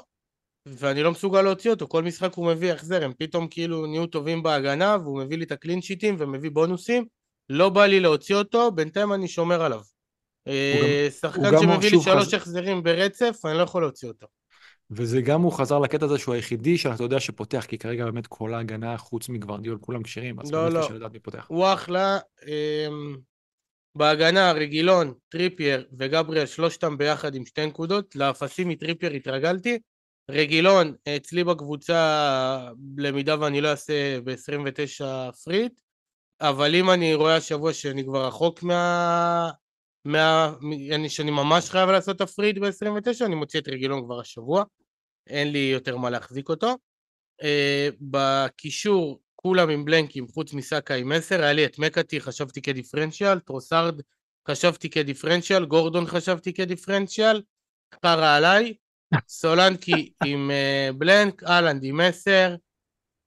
ואני 0.66 1.02
לא 1.02 1.10
מסוגל 1.10 1.42
להוציא 1.42 1.70
אותו, 1.70 1.88
כל 1.88 2.02
משחק 2.02 2.34
הוא 2.34 2.46
מביא 2.46 2.72
החזר, 2.72 3.04
הם 3.04 3.12
פתאום 3.18 3.48
כאילו 3.48 3.86
נהיו 3.86 4.06
טובים 4.06 4.42
בהגנה, 4.42 4.96
והוא 5.02 5.22
מביא 5.22 5.38
לי 5.38 5.44
את 5.44 5.52
הקלין 5.52 5.82
שיטים 5.82 6.16
ומביא 6.18 6.50
בונוסים, 6.50 7.04
לא 7.48 7.68
בא 7.68 7.86
לי 7.86 8.00
להוציא 8.00 8.34
אותו, 8.34 8.70
בינתיים 8.70 9.12
אני 9.12 9.28
שומר 9.28 9.62
עליו. 9.62 9.80
אה, 10.48 11.08
שחקן 11.20 11.58
שמביא 11.60 11.90
לי 11.90 12.00
שלוש 12.00 12.26
חז- 12.28 12.34
החזרים 12.34 12.82
ברצף, 12.82 13.40
אני 13.44 13.58
לא 13.58 13.62
יכול 13.62 13.82
להוציא 13.82 14.08
אותו. 14.08 14.26
וזה 14.90 15.20
גם 15.20 15.42
הוא 15.42 15.52
חזר 15.52 15.78
לקטע 15.78 16.04
הזה 16.04 16.18
שהוא 16.18 16.34
היחידי 16.34 16.78
שאתה 16.78 17.02
יודע 17.02 17.20
שפותח, 17.20 17.64
כי 17.68 17.78
כרגע 17.78 18.04
באמת 18.04 18.26
כל 18.26 18.54
ההגנה 18.54 18.96
חוץ 18.96 19.28
מגוורדיול 19.28 19.78
כולם 19.80 20.02
כשירים, 20.02 20.40
אז 20.40 20.52
לא, 20.52 20.62
באמת 20.62 20.74
לא. 20.74 20.80
קשה 20.84 20.94
לדעת 20.94 21.12
מי 21.12 21.18
פותח. 21.18 21.46
הוא 21.48 21.66
אחלה. 21.72 22.18
אמ, 22.46 23.16
בהגנה, 23.94 24.52
רגילון, 24.52 25.14
טריפייר 25.28 25.84
וגבריאל, 25.98 26.46
שלושתם 26.46 26.98
ביחד 26.98 27.34
עם 27.34 27.46
שתי 27.46 27.66
נקודות. 27.66 28.16
לאפסים 28.16 28.68
מטריפייר 28.68 29.12
התרגלתי. 29.12 29.78
רגילון, 30.30 30.94
אצלי 31.16 31.44
בקבוצה, 31.44 32.68
למידה 32.96 33.40
ואני 33.40 33.60
לא 33.60 33.68
אעשה 33.70 34.20
ב-29 34.24 35.32
free 35.44 35.58
hit, 35.58 35.72
אבל 36.40 36.74
אם 36.74 36.90
אני 36.90 37.14
רואה 37.14 37.36
השבוע 37.36 37.72
שאני 37.72 38.04
כבר 38.04 38.26
רחוק 38.26 38.62
מה... 38.62 39.50
מה... 40.04 40.54
אני, 40.92 41.08
שאני 41.08 41.30
ממש 41.30 41.70
חייב 41.70 41.90
לעשות 41.90 42.16
את 42.16 42.20
ה 42.20 42.25
free 42.25 42.44
hit 42.44 42.58
ב-29, 42.58 43.24
אני 43.26 43.34
מוציא 43.34 43.60
את 43.60 43.68
רגילון 43.68 44.04
כבר 44.04 44.20
השבוע. 44.20 44.64
אין 45.26 45.52
לי 45.52 45.70
יותר 45.72 45.96
מה 45.96 46.10
להחזיק 46.10 46.48
אותו. 46.48 46.76
אה, 47.42 47.88
בקישור 48.00 49.20
כולם 49.36 49.70
עם 49.70 49.84
blankים 49.84 50.28
חוץ 50.28 50.52
מסאקה 50.52 50.94
עם 50.94 51.12
10, 51.12 51.42
היה 51.42 51.52
לי 51.52 51.64
את 51.64 51.78
מקאטי 51.78 52.20
חשבתי 52.20 52.62
כדיפרנציאל, 52.62 53.38
טרוסארד 53.38 54.00
חשבתי 54.48 54.90
כדיפרנציאל, 54.90 55.64
גורדון 55.64 56.06
חשבתי 56.06 56.52
כדיפרנציאל, 56.52 57.42
חרא 58.02 58.36
עליי, 58.36 58.74
סולנקי 59.28 60.12
עם 60.24 60.50
אה, 60.50 60.90
blank, 60.98 61.42
אהלנד 61.44 61.84
עם 61.84 62.00
10, 62.00 62.56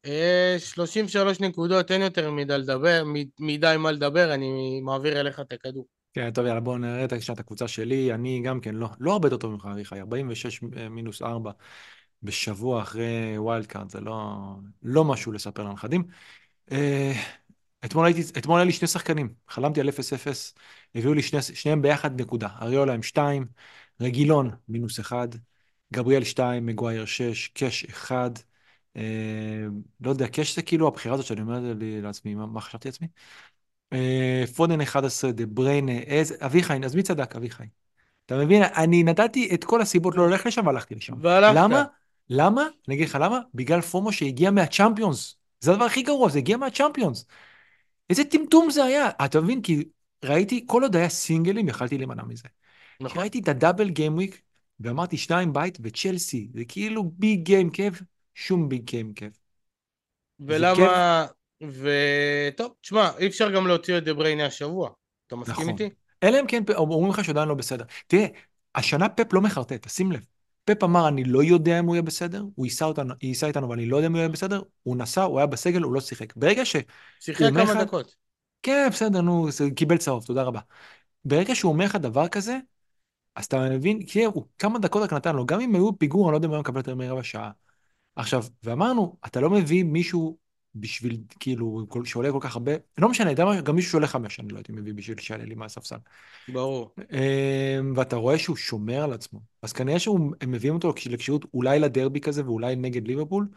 אה, 0.05 0.55
33 0.60 1.39
נקודות, 1.39 1.91
אין 1.91 2.01
יותר 2.01 2.32
מדי 2.32 2.58
לדבר, 2.58 3.03
מ- 3.05 3.46
מדי 3.46 3.75
מה 3.79 3.91
לדבר, 3.91 4.34
אני 4.34 4.82
מעביר 4.82 5.20
אליך 5.20 5.39
את 5.39 5.53
הכדור. 5.53 5.88
כן, 6.15 6.31
טוב, 6.31 6.45
יאללה, 6.45 6.60
בואו 6.60 6.77
נראה 6.77 7.05
את 7.05 7.39
הקבוצה 7.39 7.67
שלי. 7.67 8.13
אני 8.13 8.41
גם 8.41 8.60
כן, 8.60 8.75
לא, 8.75 8.89
לא 9.00 9.12
הרבה 9.13 9.27
יותר 9.27 9.38
טוב 9.38 9.51
ממך, 9.51 9.65
אביחי, 9.72 10.00
46 10.00 10.62
מינוס 10.89 11.22
4 11.22 11.51
בשבוע 12.24 12.81
אחרי 12.81 13.38
wild 13.38 13.65
card, 13.65 13.89
זה 13.89 14.01
לא, 14.01 14.36
לא 14.84 15.03
משהו 15.05 15.31
לספר 15.31 15.63
לנכדים. 15.63 16.03
אה, 16.72 17.13
אתמול 17.86 18.05
הייתי, 18.05 18.22
אתמול 18.39 18.57
היה 18.60 18.65
לי 18.65 18.72
שני 18.72 18.88
שחקנים, 18.88 19.34
חלמתי 19.50 19.81
על 19.81 19.89
0-0, 19.89 20.53
הביאו 20.95 21.13
לי 21.13 21.22
שני, 21.22 21.41
שניהם 21.41 21.81
ביחד 21.81 22.22
נקודה. 22.22 22.50
אריולה 22.62 22.93
עם 22.93 23.03
2, 23.03 23.45
רגילון 24.01 24.51
מינוס 24.69 25.00
1, 25.00 25.36
גבריאל 25.93 26.24
2, 26.24 26.65
מגווייר 26.65 27.05
6, 27.05 27.48
קאש 27.48 27.86
1. 27.86 28.43
אה, 28.98 29.65
לא 30.01 30.10
יודע, 30.10 30.27
קאש 30.27 30.55
זה 30.55 30.62
כאילו 30.62 30.88
הבחירה 30.88 31.13
הזאת 31.15 31.25
שאני 31.25 31.41
אומר 31.41 31.60
לעצמי, 31.79 32.36
מה, 32.36 32.45
מה 32.45 32.62
חשבתי 32.62 32.88
לעצמי? 32.88 33.07
אה, 33.94 34.44
פודן 34.56 34.82
11, 34.82 35.32
דה 35.32 35.46
בריינה, 35.46 35.92
איזה, 35.92 36.36
אביחי, 36.39 36.80
אז 36.86 36.96
מי 36.96 37.04
צדק? 37.04 37.36
אביחי. 37.36 37.63
אתה 38.25 38.38
מבין? 38.38 38.63
אני 38.63 39.04
נתתי 39.04 39.50
את 39.54 39.63
כל 39.63 39.82
הסיבות 39.82 40.15
לא 40.15 40.30
ללכת 40.30 40.46
לשם 40.46 40.68
והלכתי 40.68 40.96
לשם. 40.96 41.13
והלכת. 41.22 41.56
למה? 41.56 41.84
למה? 42.30 42.63
אני 42.88 42.96
אגיד 42.96 43.08
לך 43.08 43.18
למה? 43.22 43.39
בגלל 43.54 43.82
FOMO 43.82 44.12
שהגיע 44.12 44.51
מהצ'אמפיונס. 44.51 45.36
זה 45.60 45.72
הדבר 45.72 45.86
הכי 45.86 46.01
גרוע, 46.01 46.30
זה 46.30 46.39
הגיע 46.39 46.58
מהצ'אמפיונס. 46.58 47.25
איזה 48.10 48.24
טמטום 48.24 48.70
זה 48.70 48.84
היה. 48.84 49.10
אתה 49.25 49.42
מבין? 49.42 49.62
כי 49.62 49.84
ראיתי, 50.25 50.63
כל 50.68 50.84
עוד 50.84 50.96
היה 50.96 51.10
סינגלים, 51.10 51.68
יכלתי 51.68 51.98
להימנע 51.98 52.24
מזה. 52.24 52.48
נכון. 53.00 53.10
כשראיתי 53.10 53.39
את 53.39 53.48
ה 53.48 53.89
double 53.89 54.13
gameweek, 54.13 54.42
ואמרתי 54.80 55.18
שניים 55.18 55.54
בית 55.54 55.77
וצ'לסי, 55.82 56.48
זה 56.54 56.65
כאילו 56.68 57.04
big 57.04 57.44
game 57.44 57.70
כיף, 57.70 58.01
שום 58.36 58.70
big 58.70 58.84
game 58.84 59.13
כיף. 59.13 59.34
ולמה... 60.39 61.25
וטוב, 61.72 62.74
תשמע, 62.81 63.10
אי 63.17 63.27
אפשר 63.27 63.51
גם 63.51 63.67
להוציא 63.67 63.98
את 63.98 64.03
דה 64.03 64.13
בריינה 64.13 64.45
השבוע. 64.45 64.89
אתה 65.27 65.36
מסכים 65.36 65.53
נכון. 65.53 65.69
איתי? 65.69 65.89
אלא 66.24 66.39
אם 66.39 66.48
כן 66.48 66.63
אומרים 66.75 67.10
לך 67.10 67.25
שעדיין 67.25 67.48
לא 67.48 67.55
בסדר. 67.55 67.86
תראה, 68.07 68.25
השנה 68.75 69.10
פפ 69.10 69.34
לא 69.34 69.41
מחרטט, 69.41 69.89
שים 69.89 70.12
לב. 70.12 70.25
פפ 70.65 70.84
אמר, 70.84 71.07
אני 71.07 71.24
לא 71.24 71.43
יודע 71.43 71.79
אם 71.79 71.86
הוא 71.86 71.95
יהיה 71.95 72.01
בסדר, 72.01 72.43
הוא 72.55 72.65
ייסע, 72.65 72.86
אותנו, 72.86 73.13
ייסע 73.22 73.48
איתנו 73.48 73.69
ואני 73.69 73.86
לא 73.86 73.95
יודע 73.98 74.07
אם 74.07 74.12
הוא 74.12 74.19
יהיה 74.19 74.29
בסדר, 74.29 74.62
הוא 74.84 74.98
נסע, 74.98 75.24
הוא 75.24 75.39
היה 75.39 75.48
בסגל, 75.48 75.81
הוא 75.81 75.93
לא 75.93 76.01
שיחק. 76.01 76.36
ברגע 76.36 76.65
ש... 76.65 76.75
שיחק 77.19 77.45
כמה 77.50 77.63
לך- 77.63 77.81
דקות. 77.81 78.15
כן, 78.63 78.88
בסדר, 78.91 79.22
נו, 79.22 79.48
קיבל 79.75 79.98
צהוב, 79.98 80.25
תודה 80.25 80.43
רבה. 80.43 80.60
ברגע 81.25 81.55
שהוא 81.55 81.72
אומר 81.72 81.86
לך 81.86 81.95
דבר 81.95 82.27
כזה, 82.27 82.57
אז 83.36 83.45
אתה 83.45 83.69
מבין, 83.69 84.05
כי 84.05 84.25
הוא 84.25 84.45
כמה 84.57 84.79
דקות 84.79 85.03
רק 85.03 85.13
נתן 85.13 85.36
לו, 85.36 85.45
גם 85.45 85.62
אם 85.62 85.75
היו 85.75 85.98
פיגור, 86.00 86.25
אני 86.25 86.31
לא 86.31 86.38
יודע 86.38 86.45
אם 86.45 86.50
הוא 86.51 86.55
היה 86.55 86.62
מקבל 86.62 86.77
יותר 86.77 86.95
מרבע 86.95 87.24
שעה. 87.24 87.51
עכשיו, 88.15 88.43
ואמרנו, 88.63 89.17
אתה 89.25 89.39
לא 89.39 89.50
מביא 89.50 89.84
מישהו 89.84 90.38
בשביל, 90.75 91.17
כאילו, 91.39 91.88
שעולה 92.05 92.32
כל 92.32 92.39
כך 92.41 92.55
הרבה, 92.55 92.72
לא 92.98 93.10
משנה, 93.10 93.32
אתה 93.32 93.41
יודע 93.41 93.51
מה, 93.55 93.62
גם 93.62 93.75
מישהו 93.75 93.91
שעולה 93.91 94.08
חמש, 94.08 94.39
אני 94.39 94.50
לא 94.50 94.58
הייתי 94.58 94.72
מביא 94.72 94.94
בשביל 94.94 95.20
שיעלה 95.20 95.46
לי 95.46 95.55
מהספסל. 95.55 95.98
ברור. 96.48 96.96
אמ, 97.12 97.94
ואתה 97.96 98.15
רואה 98.15 98.38
שהוא 98.38 98.55
שומר 98.55 99.03
על 99.03 99.13
עצמו. 99.13 99.39
אז 99.62 99.74
כנראה 99.74 100.00
שהם 100.00 100.32
מביאים 100.48 100.75
אותו 100.75 100.94
לכשירות 101.10 101.46
אולי 101.53 101.79
לדרבי 101.79 102.22
כזה 102.22 102.46
ואולי 102.46 102.75
נגד 102.75 103.08
ליברפול. 103.08 103.48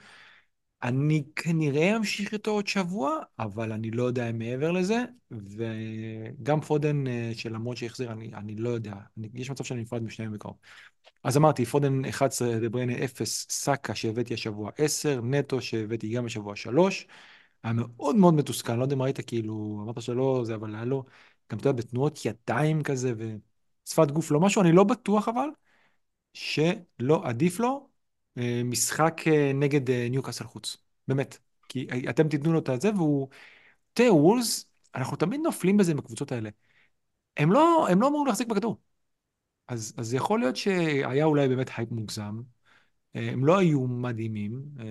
אני 0.82 1.24
כנראה 1.36 1.96
אמשיך 1.96 2.32
איתו 2.32 2.50
עוד 2.50 2.66
שבוע, 2.66 3.18
אבל 3.38 3.72
אני 3.72 3.90
לא 3.90 4.02
יודע 4.02 4.32
מעבר 4.32 4.70
לזה. 4.70 5.04
וגם 5.30 6.60
פודן, 6.60 7.06
אה, 7.06 7.30
שלמרות 7.34 7.76
שהחזיר, 7.76 8.12
אני, 8.12 8.34
אני 8.34 8.54
לא 8.56 8.68
יודע. 8.68 8.92
אני, 9.18 9.28
יש 9.34 9.50
מצב 9.50 9.64
שאני 9.64 9.82
נפרד 9.82 10.02
משניהם 10.02 10.32
בקרוב. 10.32 10.56
אז 11.24 11.36
אמרתי, 11.36 11.64
פודן 11.64 12.04
11, 12.04 12.60
דה 12.60 12.68
בריינה 12.68 13.04
0, 13.04 13.46
סאקה 13.50 13.94
שהבאתי 13.94 14.34
השבוע 14.34 14.70
10, 14.78 15.20
נטו 15.22 15.60
שהבאתי 15.60 16.08
גם 16.08 16.26
השבוע 16.26 16.56
3. 16.56 17.06
היה 17.62 17.72
מאוד 17.72 18.16
מאוד 18.16 18.34
מתוסכל, 18.34 18.74
לא 18.74 18.82
יודע 18.82 18.94
אם 18.96 19.02
ראית, 19.02 19.20
כאילו, 19.26 19.80
אמרת 19.84 20.02
שלא 20.02 20.42
זה, 20.44 20.54
אבל 20.54 20.74
היה 20.74 20.84
לו, 20.84 21.04
גם 21.52 21.58
אתה 21.58 21.68
יודע, 21.68 21.82
בתנועות 21.82 22.26
ידיים 22.26 22.82
כזה, 22.82 23.12
ושפת 23.86 24.10
גוף, 24.10 24.30
לא 24.30 24.40
משהו, 24.40 24.62
אני 24.62 24.72
לא 24.72 24.84
בטוח 24.84 25.28
אבל, 25.28 25.48
שלא 26.34 27.22
עדיף 27.24 27.60
לו 27.60 27.88
משחק 28.64 29.20
אה, 29.26 29.52
נגד 29.54 29.90
אה, 29.90 30.06
ניוקאסל 30.10 30.44
חוץ. 30.44 30.76
באמת. 31.08 31.38
כי 31.68 31.88
אתם 32.10 32.28
תיתנו 32.28 32.52
לו 32.52 32.58
את 32.58 32.80
זה, 32.80 32.90
והוא... 32.96 33.28
תראה, 33.92 34.14
וולבס, 34.14 34.70
אנחנו 34.94 35.16
תמיד 35.16 35.40
נופלים 35.40 35.76
בזה 35.76 35.92
עם 35.92 35.98
הקבוצות 35.98 36.32
האלה. 36.32 36.50
הם 37.36 37.52
לא, 37.52 37.86
הם 37.90 38.00
לא 38.00 38.08
אמורים 38.08 38.26
להחזיק 38.26 38.48
בכדור. 38.48 38.76
אז, 39.68 39.94
אז 39.96 40.14
יכול 40.14 40.40
להיות 40.40 40.56
שהיה 40.56 41.24
אולי 41.24 41.48
באמת 41.48 41.70
הייפ 41.76 41.90
מוגזם. 41.90 42.40
אה, 43.16 43.30
הם 43.32 43.44
לא 43.44 43.58
היו 43.58 43.80
מדהימים. 43.80 44.62
אה, 44.80 44.84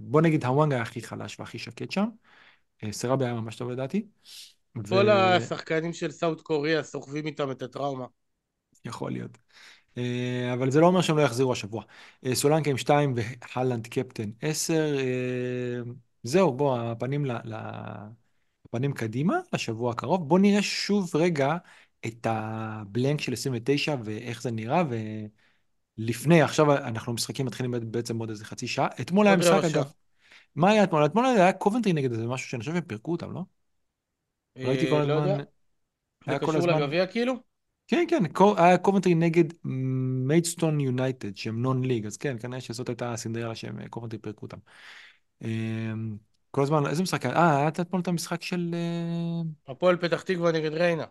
בוא 0.00 0.20
נגיד, 0.20 0.44
הוואנג 0.44 0.72
היה 0.72 0.82
הכי 0.82 1.02
חלש 1.02 1.40
והכי 1.40 1.58
שקט 1.58 1.90
שם. 1.90 2.08
אה, 2.84 2.92
סראביה 2.92 3.24
היה 3.24 3.34
ממש 3.34 3.56
טוב 3.56 3.70
לדעתי. 3.70 4.06
כל 4.88 5.08
השחקנים 5.08 5.92
של 5.92 6.10
סאוט 6.10 6.40
קוריאה 6.40 6.82
סוחבים 6.82 7.26
איתם 7.26 7.50
את 7.50 7.62
הטראומה. 7.62 8.06
יכול 8.84 9.12
להיות. 9.12 9.38
אה, 9.98 10.52
אבל 10.52 10.70
זה 10.70 10.80
לא 10.80 10.86
אומר 10.86 11.02
שהם 11.02 11.16
לא 11.16 11.22
יחזירו 11.22 11.52
השבוע. 11.52 11.84
אה, 12.26 12.34
סולנקה 12.34 12.70
עם 12.70 12.78
2 12.78 13.14
והלנד 13.56 13.86
קפטן 13.86 14.30
10. 14.42 14.96
זהו, 16.22 16.52
בוא, 16.52 16.78
הפנים, 16.78 17.26
ל, 17.26 17.32
ל, 17.44 17.54
הפנים 18.64 18.92
קדימה 18.92 19.38
לשבוע 19.52 19.90
הקרוב. 19.90 20.28
בוא 20.28 20.38
נראה 20.38 20.62
שוב 20.62 21.16
רגע 21.16 21.56
את 22.06 22.26
הבלנק 22.30 23.20
של 23.20 23.32
29 23.32 23.94
ואיך 24.04 24.42
זה 24.42 24.50
נראה. 24.50 24.82
ולפני, 25.98 26.42
עכשיו 26.42 26.72
אנחנו 26.72 27.12
משחקים 27.12 27.46
מתחילים 27.46 27.74
בעצם 27.90 28.18
עוד 28.18 28.30
איזה 28.30 28.44
חצי 28.44 28.66
שעה. 28.66 28.88
אתמול 29.00 29.26
היה 29.26 29.36
משחק. 29.36 29.64
אגב. 29.64 29.92
מה 30.54 30.70
היה 30.70 30.84
אתמול? 30.84 31.06
אתמול 31.06 31.26
היה 31.26 31.52
קובנטרי 31.52 31.92
נגד 31.92 32.12
איזה 32.12 32.26
משהו 32.26 32.48
שאני 32.48 32.60
חושב 32.60 32.72
שהם 32.72 32.80
פירקו 32.80 33.12
אותם, 33.12 33.32
לא? 33.32 33.42
ראיתי 34.58 34.90
כל 34.90 34.96
אה, 34.96 35.04
לא 35.06 35.12
הזמן... 35.12 35.30
יודע. 35.30 35.44
זה 36.30 36.38
קשור 36.38 36.56
הזמן... 36.56 36.82
לגביע 36.82 37.06
כאילו? 37.06 37.53
כן, 37.88 38.04
כן, 38.08 38.26
קו- 38.32 38.54
היה 38.58 38.78
קובנטרי 38.78 39.14
נגד 39.14 39.44
מיידסטון 40.26 40.80
יונייטד, 40.80 41.36
שהם 41.36 41.62
non-league, 41.62 42.06
אז 42.06 42.16
כן, 42.16 42.36
כנראה 42.40 42.60
שזאת 42.60 42.88
הייתה 42.88 43.12
הסינדרלה 43.12 43.54
שהם 43.54 43.80
אה, 43.80 43.88
קובנטרי 43.88 44.18
פירקו 44.18 44.46
אותם. 44.46 44.58
אמ, 45.44 46.16
כל 46.50 46.62
הזמן, 46.62 46.86
איזה 46.86 47.02
משחק 47.02 47.26
היה? 47.26 47.36
אה, 47.36 47.58
היה 47.58 47.68
אתמול 47.68 48.00
את 48.00 48.08
המשחק 48.08 48.42
של... 48.42 48.74
אה, 48.74 49.72
הפועל 49.72 49.96
פתח 49.96 50.22
תקווה 50.22 50.52
נגד 50.52 50.72
ריינה. 50.72 51.04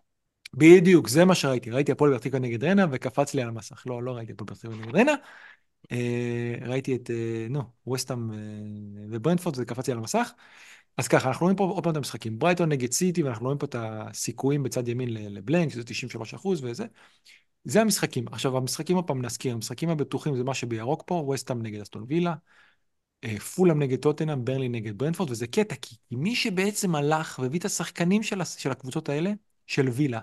בדיוק, 0.54 1.08
זה 1.08 1.26
מה 1.26 1.36
שראיתי. 1.36 1.72
ראיתי 1.72 1.92
הפועל 1.92 2.14
פתח 2.14 2.24
תקווה 2.24 2.40
נגד 2.40 2.64
ריינה, 2.64 2.86
וקפץ 2.92 3.34
לי 3.34 3.42
על 3.42 3.48
המסך. 3.48 3.84
לא, 3.86 4.04
לא 4.04 4.12
ראיתי 4.12 4.32
הפועל 4.32 4.48
פתח 4.48 4.58
תקווה 4.58 4.78
נגד 4.78 4.96
ריינה. 4.96 5.14
אה, 5.92 6.56
ראיתי 6.68 6.96
את, 6.96 7.10
אה, 7.12 7.48
נו, 7.50 7.64
ווסטהאם 7.88 8.32
אה, 8.32 8.38
וברנדפורד, 9.10 9.56
זה 9.56 9.66
קפץ 9.66 9.88
לי 9.88 9.94
על 9.94 10.00
המסך. 10.00 10.34
אז 10.98 11.08
ככה, 11.08 11.28
אנחנו 11.28 11.44
רואים 11.44 11.58
פה 11.58 11.64
עוד 11.64 11.84
פעם 11.84 11.92
את 11.92 11.98
המשחקים. 11.98 12.40
ברייטון 12.40 12.70
נגד 12.70 12.92
סיטי, 12.92 13.24
ואנחנו 13.24 13.46
רואים 13.46 13.58
פה 13.58 13.66
את 13.66 13.76
הסיכויים 13.80 14.64
בצד 14.64 14.88
ימין 14.88 15.14
ל 15.14 15.22
blank, 15.22 15.72
שזה 15.72 15.84
93 15.84 16.34
אחוז 16.34 16.64
וזה. 16.64 16.86
זה 17.64 17.82
המשחקים. 17.82 18.26
עכשיו, 18.32 18.58
המשחקים, 18.58 18.96
עוד 18.96 19.08
פעם 19.08 19.26
נזכיר, 19.26 19.54
המשחקים 19.54 19.90
הבטוחים 19.90 20.38
זה 20.38 20.44
מה 20.44 20.54
שבירוק 20.54 21.04
פה, 21.06 21.14
וסטהאם 21.34 21.62
נגד 21.62 21.82
אסטון 21.82 22.06
וילה, 22.08 22.34
אה, 23.24 23.40
פולאם 23.40 23.80
נגד 23.80 24.00
טוטנאם, 24.00 24.46
ברנלי 24.46 24.70
נגד 24.70 24.98
ברנפורד, 24.98 25.32
וזה 25.32 25.48
קטע, 25.48 25.76
כי 25.82 25.96
מי 26.12 26.36
שבעצם 26.36 26.96
הלך 26.96 27.40
והביא 27.40 27.60
את 27.60 27.66
השחקנים 27.66 28.24
של, 28.24 28.44
של 28.44 28.72
הקבוצות 28.72 29.10
האלה, 29.10 29.32
של 29.68 29.90
וילה 29.90 30.20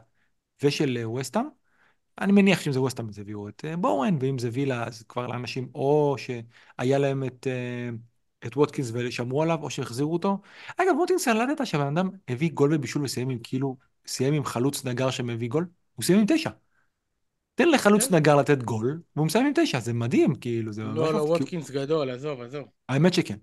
ושל 0.62 0.98
אה, 1.00 1.10
וסטהאם, 1.10 1.46
אני 2.20 2.32
מניח 2.32 2.60
שאם 2.60 2.72
זה 2.72 2.80
וסטהאם 2.80 3.08
אז 3.08 3.18
הביאו 3.18 3.48
את 3.48 3.64
אה, 3.64 3.76
בואן, 3.76 4.16
ואם 4.20 4.38
זה 4.38 4.50
וילה 4.52 4.84
אז 4.86 5.02
כבר 5.02 5.26
לאנשים 5.26 5.68
או 5.74 6.16
שהיה 6.18 6.98
להם 6.98 7.24
את, 7.24 7.46
אה, 7.46 7.90
את 8.46 8.56
ווטקינס 8.56 8.90
ושמרו 8.94 9.42
עליו, 9.42 9.58
או 9.62 9.70
שהחזירו 9.70 10.12
אותו. 10.12 10.38
אגב, 10.76 10.96
ווטקינס, 10.98 11.26
ידעת 11.26 11.66
שהבן 11.66 11.86
אדם 11.96 12.10
הביא 12.28 12.50
גול 12.52 12.76
בבישול 12.76 13.04
וסיים 13.04 13.30
עם 13.30 13.38
כאילו, 13.42 13.76
סיים 14.06 14.34
עם 14.34 14.44
חלוץ 14.44 14.84
נגר 14.84 15.10
שמביא 15.10 15.48
גול? 15.48 15.66
הוא 15.94 16.04
סיים 16.04 16.18
עם 16.18 16.24
תשע. 16.28 16.50
תן 17.54 17.68
לחלוץ 17.68 18.08
כן. 18.08 18.14
נגר 18.14 18.36
לתת 18.36 18.62
גול, 18.62 19.00
והוא 19.16 19.26
מסיים 19.26 19.46
עם 19.46 19.52
תשע, 19.54 19.80
זה 19.80 19.92
מדהים, 19.92 20.34
כאילו, 20.34 20.72
זה 20.72 20.84
ממש 20.84 20.98
לא, 20.98 21.12
לא, 21.12 21.18
מפ- 21.18 21.22
כי- 21.24 21.28
ווטקינס 21.28 21.70
גדול, 21.70 22.10
עזוב, 22.10 22.40
עזוב. 22.40 22.64
האמת 22.88 23.14
שכן. 23.14 23.36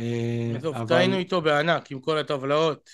אה, 0.00 0.52
עזוב, 0.56 0.74
אבל... 0.74 0.86
טעינו 0.86 1.16
איתו 1.16 1.40
בענק 1.40 1.92
עם 1.92 2.00
כל 2.00 2.18
הטבלאות. 2.18 2.90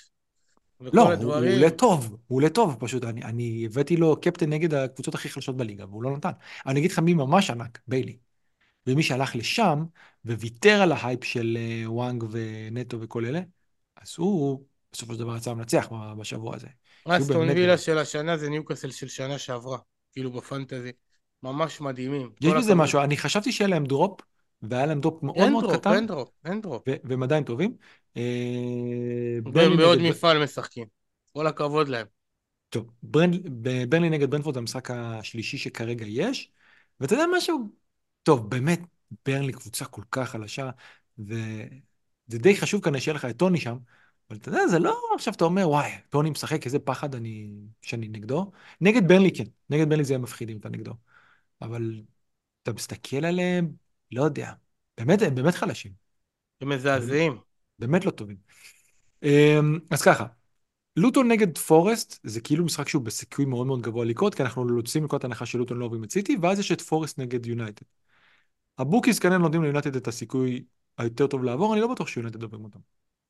לא, 0.81 1.03
הוא, 1.03 1.03
הוא 1.03 1.13
הדברים. 1.13 1.53
עולה 1.53 1.71
טוב, 1.71 2.17
הוא 2.27 2.37
עולה 2.37 2.49
טוב 2.49 2.77
פשוט, 2.79 3.05
אני, 3.05 3.23
אני 3.25 3.63
הבאתי 3.67 3.97
לו 3.97 4.21
קפטן 4.21 4.51
נגד 4.51 4.75
הקבוצות 4.75 5.15
הכי 5.15 5.29
חלשות 5.29 5.57
בליגה, 5.57 5.85
והוא 5.87 6.03
לא 6.03 6.17
נתן. 6.17 6.29
אבל 6.65 6.71
אני 6.71 6.81
אגיד 6.81 6.91
לך 6.91 6.99
מי 6.99 7.15
ממש 7.15 7.51
ענק, 7.51 7.79
ביילי. 7.89 8.17
ומי 8.87 9.03
שהלך 9.03 9.37
לשם, 9.37 9.85
וויתר 10.25 10.83
על 10.83 10.93
ההייפ 10.93 11.25
של 11.25 11.59
אה, 11.61 11.91
וואנג 11.91 12.25
ונטו 12.31 13.01
וכל 13.01 13.25
אלה, 13.25 13.41
אז 13.97 14.15
הוא 14.17 14.65
בסופו 14.93 15.13
של 15.15 15.19
דבר 15.19 15.37
יצא 15.37 15.55
מנצח 15.55 15.89
בשבוע 16.19 16.57
הזה. 16.57 16.67
אסטון 17.05 17.49
וילה 17.49 17.79
של 17.79 17.99
השנה 17.99 18.37
זה 18.37 18.51
ניוקאסל 18.51 18.91
של 18.91 19.09
שנה 19.09 19.39
שעברה. 19.39 19.79
כאילו 20.13 20.31
בפנטזי. 20.31 20.93
ממש 21.43 21.81
מדהימים. 21.81 22.31
יש 22.41 22.53
בזה. 22.53 22.75
משהו, 22.75 23.01
אני 23.01 23.17
חשבתי 23.17 23.53
שיהיה 23.53 23.69
להם 23.69 23.85
drop, 23.85 24.21
והיה 24.63 24.87
להם 24.87 25.01
drop 25.01 25.23
מאוד 25.23 25.49
מאוד 25.51 25.73
קטן, 25.73 25.93
אין 25.95 26.07
drop, 26.07 26.31
אין 26.45 26.61
drop. 26.61 26.83
והם 27.05 27.23
עדיין 27.23 27.45
טובים. 27.45 27.77
אה, 28.17 28.23
והם 29.45 29.53
ברנלי 29.53 29.77
בעוד 29.77 29.99
מפעל 29.99 30.43
משחקים. 30.45 30.87
כל 31.33 31.47
הכבוד 31.47 31.89
להם. 31.89 32.07
טוב, 32.69 32.91
ברנלי 33.03 34.11
נגד 34.11 34.31
ברנפורד 34.31 34.55
זה 34.55 34.61
המשחק 34.61 34.91
השלישי 34.91 35.59
שכרגע 35.59 36.07
יש, 36.09 36.51
ואתה 37.01 37.15
יודע 37.15 37.25
משהו? 37.37 37.69
טוב, 38.25 38.51
באמת, 38.51 38.81
ברנלי 39.27 39.53
קבוצה 39.53 39.85
כל 39.85 40.03
כך 40.11 40.31
חלשה, 40.31 40.71
וזה 41.19 41.69
די 42.29 42.57
חשוב 42.57 42.85
כנראה 42.85 43.01
שיהיה 43.01 43.15
לך 43.15 43.25
את 43.25 43.37
טוני 43.39 43.61
שם, 43.61 43.79
אבל 44.31 44.39
אתה 44.39 44.49
יודע, 44.49 44.67
זה 44.69 44.79
לא 44.79 45.01
עכשיו 45.15 45.35
אתה 45.35 45.45
אומר, 45.45 45.69
וואי, 45.69 45.93
טוני 46.11 46.31
משחק, 46.31 46.67
איזה 46.67 46.79
פחד 46.79 47.15
אני... 47.15 47.51
שאני 47.83 48.09
נגדו. 48.09 48.53
נגד 48.81 49.09
ברנלי 49.09 49.33
כן, 49.33 49.45
נגד 49.71 49.89
ברנלי 49.89 50.05
זה 50.05 50.13
יהיה 50.13 50.19
מפחיד 50.19 50.51
אם 50.51 50.59
אתה 50.59 50.69
נגדו. 50.69 50.95
אבל 51.63 52.03
אתה 52.65 52.73
מסתכל 52.73 53.25
עליהם, 53.25 53.73
לא 54.13 54.25
יודע, 54.25 54.53
באמת, 54.99 55.23
הם 55.23 55.37
באמת 55.37 55.55
חלשים, 55.55 55.93
הם 56.63 56.71
מזעזעים. 56.71 57.39
באמת 57.79 58.07
לא 58.07 58.13
טובים. 58.13 58.37
אמ, 59.25 59.79
אז 59.91 60.03
ככה, 60.03 60.27
לוטון 60.97 61.29
נגד 61.33 61.59
פורסט 61.59 62.21
זה 62.25 62.43
כאילו 62.43 62.67
משחק 62.67 62.89
שהוא 62.89 63.03
בסיכוי 63.05 63.47
מאוד 63.47 63.69
מאוד 63.69 63.83
גבוה 63.83 64.07
לקרות, 64.07 64.37
כי 64.37 64.43
אנחנו 64.43 64.77
יוצאים 64.79 65.05
מנקודת 65.05 65.25
הנחה 65.25 65.47
שלוטון 65.47 65.79
לא 65.79 65.87
עוברים 65.87 66.05
את 66.05 66.13
סיטי, 66.13 66.37
ואז 66.43 66.61
יש 66.61 66.73
את 66.73 66.83
פורסט 66.83 67.19
נגד 67.19 67.47
יונייטד. 67.47 67.87
ה 68.79 68.84
bookies 68.84 69.19
כנראה 69.19 69.39
נותנים 69.39 69.63
ליונייטד 69.63 69.97
את 69.97 70.09
הסיכוי 70.09 70.65
היותר 70.99 71.27
טוב 71.27 71.45
לעבור, 71.45 71.73
אני 71.75 71.81
לא 71.81 71.87
בטוח 71.89 72.09
שיונייטד 72.09 72.43
עוברים 72.43 72.65
אותם. 72.65 72.79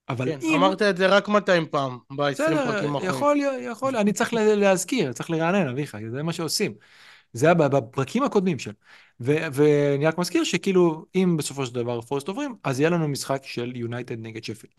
אבל 0.09 0.29
כן, 0.29 0.39
אם... 0.43 0.55
אמרת 0.55 0.83
את 0.83 0.97
זה 0.97 1.07
רק 1.07 1.29
200 1.29 1.67
פעם, 1.67 1.99
ב-20 2.11 2.31
בסדר, 2.33 2.73
פרקים 2.73 2.95
האחרונים. 2.97 3.17
יכול, 3.17 3.39
יכול, 3.61 3.97
אני 3.97 4.13
צריך 4.13 4.35
לה- 4.35 4.55
להזכיר, 4.55 5.13
צריך 5.13 5.31
לרענן, 5.31 5.69
אביחי, 5.69 6.11
זה 6.11 6.23
מה 6.23 6.33
שעושים. 6.33 6.75
זה 7.33 7.47
היה 7.47 7.55
בפרקים 7.55 8.23
הקודמים 8.23 8.59
של. 8.59 8.73
ואני 9.21 10.07
רק 10.07 10.19
מזכיר 10.19 10.45
שכאילו, 10.45 11.07
אם 11.15 11.37
בסופו 11.37 11.67
של 11.67 11.75
דבר 11.75 12.01
פורסט 12.01 12.29
עוברים, 12.29 12.57
אז 12.65 12.81
יהיה 12.81 12.91
לנו 12.91 13.09
משחק 13.09 13.43
של 13.45 13.77
יונייטד 13.77 14.19
נגד 14.21 14.45
שפילד. 14.45 14.75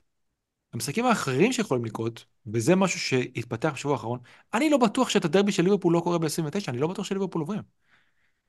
המשחקים 0.74 1.06
האחרים 1.06 1.54
שיכולים 1.54 1.86
לקרות, 1.86 2.26
וזה 2.48 2.76
משהו 2.76 3.00
שהתפתח 3.00 3.72
בשבוע 3.76 3.94
האחרון, 3.94 4.20
אני 4.54 4.70
לא 4.70 4.78
בטוח 4.78 5.10
שאת 5.10 5.26
הדרבי 5.26 5.52
של 5.52 5.64
ליברפול 5.64 5.94
לא 5.94 6.00
קורה 6.00 6.18
ב-29, 6.20 6.70
אני 6.70 6.78
לא 6.80 6.88
בטוח 6.88 7.06
שליברפול 7.06 7.42
עוברים. 7.42 7.60
הם 7.60 7.66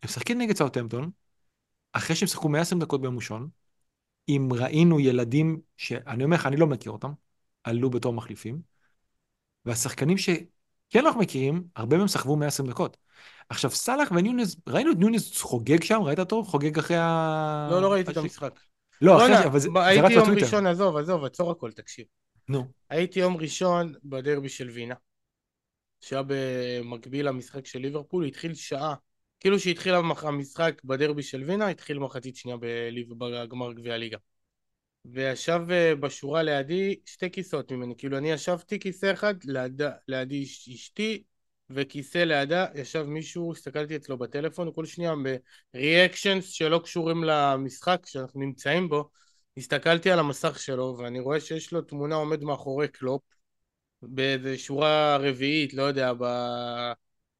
משחקים 0.05 0.39
נגד 0.39 0.57
סאוטהמפטון, 0.57 1.11
אחרי 1.97 2.17
שהם 2.17 2.29
שיחקו 2.29 2.49
120 2.49 2.81
דקות 2.81 3.01
ביום 3.01 3.17
ראשון, 3.17 3.49
אם 4.29 4.49
ראינו 4.53 5.01
ילדים, 5.01 5.61
שאני 5.77 6.25
אומר 6.25 6.37
לך, 6.37 6.47
אני 6.47 6.57
לא 6.57 6.67
מכיר 6.67 6.93
אותם, 6.93 7.13
עלו 7.65 7.91
בתור 7.91 8.13
מחליפים, 8.13 8.61
והשחקנים 9.65 10.19
שכן 10.19 11.07
אנחנו 11.07 11.21
מכירים, 11.21 11.65
הרבה 11.77 11.97
מהם 11.97 12.09
סחבו 12.09 12.37
120 12.37 12.69
דקות. 12.69 12.97
עכשיו, 13.49 13.71
סאלח 13.71 14.11
ונונייס, 14.11 14.57
ראינו 14.69 14.93
את 14.93 14.97
נונייס 14.97 15.43
חוגג 15.43 15.83
שם, 15.83 16.01
ראית 16.03 16.19
אותו? 16.19 16.45
חוגג 16.45 16.79
אחרי 16.79 16.97
ה... 16.97 17.69
לא, 17.71 17.83
לא 17.83 17.93
ראיתי 17.93 18.13
את 18.13 18.17
המשחק. 18.17 18.61
לא, 19.03 19.17
אחרי 19.17 19.27
ש... 19.27 19.31
בוא'נה, 19.31 19.47
אבל 19.47 19.59
זה 19.59 19.69
זה 19.73 19.79
רץ 19.79 19.87
הייתי 19.87 20.13
יום 20.13 20.23
בטוויטר. 20.23 20.47
ראשון, 20.47 20.67
עזוב, 20.67 20.97
עזוב, 20.97 21.25
עצור 21.25 21.51
הכל, 21.51 21.73
תקשיב. 21.73 22.05
נו, 22.49 22.67
הייתי 22.91 23.21
יום 23.21 23.37
ראשון 23.37 23.95
בדרבי 24.05 24.49
של 24.49 24.71
וינה, 24.71 24.95
שהיה 26.01 26.23
במקביל 26.27 27.29
למשחק 27.29 27.67
של 27.67 27.79
ליברפול, 27.79 28.25
התחיל 28.25 28.55
שעה, 28.55 28.95
כאילו 29.41 29.59
שהתחיל 29.59 29.95
המשחק 30.23 30.81
בדרבי 30.85 31.23
של 31.23 31.43
וינה, 31.43 31.69
התחיל 31.69 31.99
מחצית 31.99 32.37
שנייה 32.37 32.57
בגמר 33.19 33.73
גביע 33.73 33.95
הליגה. 33.95 34.19
וישב 35.05 35.61
אה, 35.71 35.95
בשורה 35.95 36.43
לידי 36.43 36.97
שתי 37.05 37.31
כיסאות 37.31 37.73
ממני, 37.73 37.95
כאילו 37.99 38.19
אני 38.19 38.31
ישבתי 38.31 38.79
כיסא 38.79 39.13
אחד, 39.13 39.35
לידה, 39.45 39.91
לידי 40.09 40.43
אש- 40.45 40.69
אשתי, 40.69 41.23
וכיסא 41.71 42.19
לידה 42.19 42.67
ישב 42.75 43.03
מישהו, 43.03 43.53
הסתכלתי 43.53 43.97
אצלו 43.97 44.19
בטלפון, 44.19 44.73
כל 44.75 44.85
שנייה 44.87 45.15
בריאקשנס 45.75 46.49
שלא 46.49 46.79
קשורים 46.85 47.25
למשחק 47.25 48.07
שאנחנו 48.07 48.41
נמצאים 48.41 48.89
בו, 48.89 49.11
הסתכלתי 49.57 50.11
על 50.11 50.19
המסך 50.19 50.59
שלו, 50.59 50.97
ואני 50.99 51.21
רואה 51.21 51.41
שיש 51.41 51.73
לו 51.73 51.83
תמונה 51.83 52.15
עומד 52.15 52.45
מאחורי 52.45 52.89
קלופ, 52.89 53.23
באיזה 54.03 54.59
שורה 54.59 55.17
רביעית, 55.17 55.75
לא 55.75 55.83
יודע, 55.83 56.13
ב... 56.13 56.25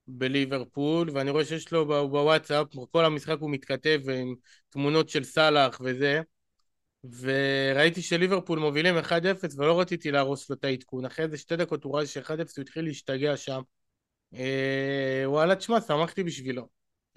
בליברפול, 0.09 1.11
ואני 1.13 1.31
רואה 1.31 1.45
שיש 1.45 1.73
לו 1.73 1.87
בוואטסאפ, 1.87 2.67
כל 2.91 3.05
המשחק 3.05 3.37
הוא 3.41 3.51
מתכתב 3.51 4.01
עם 4.11 4.35
תמונות 4.69 5.09
של 5.09 5.25
סאלח 5.25 5.81
וזה, 5.85 6.21
וראיתי 7.21 8.03
שליברפול 8.03 8.59
מובילים 8.59 8.99
1-0 8.99 9.11
ולא 9.57 9.81
רציתי 9.81 10.11
להרוס 10.11 10.51
לו 10.51 10.57
את 10.57 10.65
העדכון. 10.65 11.05
אחרי 11.05 11.25
איזה 11.25 11.37
שתי 11.37 11.57
דקות 11.57 11.85
הוא 11.85 11.97
ראה 11.97 12.07
ש-1-0 12.07 12.31
הוא 12.57 12.63
התחיל 12.63 12.85
להשתגע 12.85 13.37
שם. 13.37 13.61
אה, 14.35 15.23
וואלה, 15.27 15.57
תשמע, 15.57 15.81
שמחתי 15.81 16.23
בשבילו. 16.25 16.69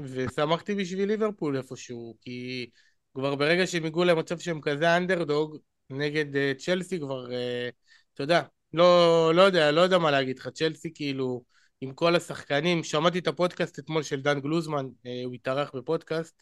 ושמחתי 0.01 0.75
בשביל 0.75 1.07
ליברפול 1.07 1.57
איפשהו, 1.57 2.15
כי 2.21 2.69
כבר 3.13 3.35
ברגע 3.35 3.67
שהם 3.67 3.85
הגיעו 3.85 4.03
למצב 4.03 4.39
שהם 4.39 4.61
כזה 4.61 4.97
אנדרדוג 4.97 5.57
נגד 5.89 6.35
אה, 6.35 6.51
צ'לסי 6.57 6.99
כבר, 6.99 7.31
אה, 7.31 7.69
אתה 8.13 8.23
יודע, 8.23 8.41
לא, 8.73 9.31
לא 9.35 9.41
יודע, 9.41 9.71
לא 9.71 9.81
יודע 9.81 9.97
מה 9.97 10.11
להגיד 10.11 10.39
לך, 10.39 10.47
צ'לסי 10.47 10.91
כאילו 10.93 11.43
עם 11.81 11.91
כל 11.93 12.15
השחקנים, 12.15 12.83
שמעתי 12.83 13.19
את 13.19 13.27
הפודקאסט 13.27 13.79
אתמול 13.79 14.03
של 14.03 14.21
דן 14.21 14.39
גלוזמן, 14.39 14.85
אה, 15.05 15.21
הוא 15.25 15.33
התארח 15.33 15.71
בפודקאסט. 15.75 16.41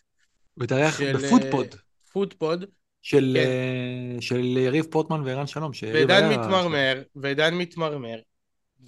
הוא 0.53 0.63
התארח 0.63 0.99
של 0.99 1.17
בפודפוד 1.17 1.67
אה, 1.73 1.79
פודפוד, 2.11 2.65
של, 3.01 3.37
כן. 3.39 3.45
אה, 4.15 4.21
של 4.21 4.57
יריב 4.57 4.85
פורטמן 4.91 5.21
וערן 5.25 5.47
שלום. 5.47 5.71
ודן 5.93 6.23
היה- 6.23 6.37
מתמרמר, 6.37 7.01
ודן 7.15 7.53
מתמרמר, 7.53 8.17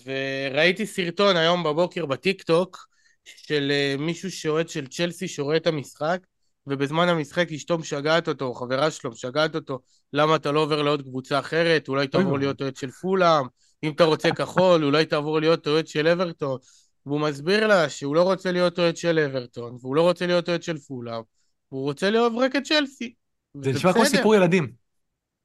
וראיתי 0.06 0.86
סרטון 0.86 1.38
היום 1.38 1.64
בבוקר 1.64 2.06
בטיק 2.06 2.42
טוק 2.44 2.88
של 3.26 3.72
אה, 3.72 3.96
מישהו 4.00 4.32
שאוהד 4.32 4.70
של 4.70 4.88
צ'לסי 4.88 5.28
שרואה 5.28 5.58
את 5.58 5.68
המשחק, 5.68 6.20
ובזמן 6.68 7.10
המשחק 7.10 7.52
אשתו 7.52 7.78
משגעת 7.78 8.28
אותו, 8.28 8.46
או 8.46 8.54
חברה 8.54 8.92
שלו 8.92 9.12
משגעת 9.12 9.56
אותו, 9.56 9.80
למה 10.14 10.36
אתה 10.36 10.52
לא 10.52 10.60
עובר 10.60 10.82
לעוד 10.82 11.02
קבוצה 11.02 11.40
אחרת, 11.40 11.88
אולי 11.88 12.08
תעבור 12.08 12.26
ואבוי. 12.28 12.40
להיות 12.40 12.62
אוהד 12.62 12.76
של 12.76 12.92
פולאם, 12.92 13.46
אם 13.84 13.92
אתה 13.92 14.04
רוצה 14.04 14.32
כחול, 14.32 14.84
אולי 14.84 15.06
תעבור 15.06 15.40
להיות 15.40 15.68
אוהד 15.68 15.88
של 15.88 16.08
אברטון. 16.08 16.58
והוא 17.06 17.22
מסביר 17.22 17.68
לה 17.68 17.90
שהוא 17.90 18.16
לא 18.16 18.24
רוצה 18.24 18.52
להיות 18.52 18.80
אוהד 18.80 18.98
של 18.98 19.20
אברטון, 19.20 19.78
והוא 19.82 19.96
לא 19.96 20.02
רוצה 20.02 20.28
להיות 20.28 20.50
אוהד 20.50 20.64
של 20.64 20.78
פולאם, 20.78 21.22
והוא 21.72 21.84
רוצה 21.84 22.10
לאהוב 22.10 22.38
רק 22.38 22.56
את 22.56 22.64
צ'לסי. 22.64 23.14
זה 23.62 23.72
נשמע 23.72 23.94
כמו. 23.94 24.06
סיפור 24.06 24.36
ילדים. 24.36 24.72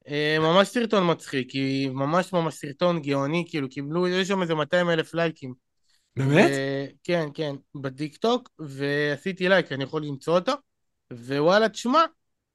אה, 0.07 0.37
ממש 0.39 0.67
סרטון 0.67 1.11
מצחיק, 1.11 1.51
כי 1.51 1.89
ממש 1.93 2.33
ממש 2.33 2.55
סרטון 2.55 3.01
גאוני, 3.01 3.45
כאילו 3.47 3.69
קיבלו, 3.69 4.07
יש 4.07 4.27
שם 4.27 4.41
איזה 4.41 4.55
200 4.55 4.89
אלף 4.89 5.13
לייקים. 5.13 5.53
באמת? 6.15 6.49
ו- 6.51 6.85
כן, 7.03 7.25
כן, 7.33 7.55
בטיק 7.75 8.17
טוק, 8.17 8.49
ועשיתי 8.59 9.49
לייק, 9.49 9.71
אני 9.71 9.83
יכול 9.83 10.05
למצוא 10.05 10.35
אותו, 10.39 10.53
ווואלה, 11.11 11.69
תשמע, 11.69 12.03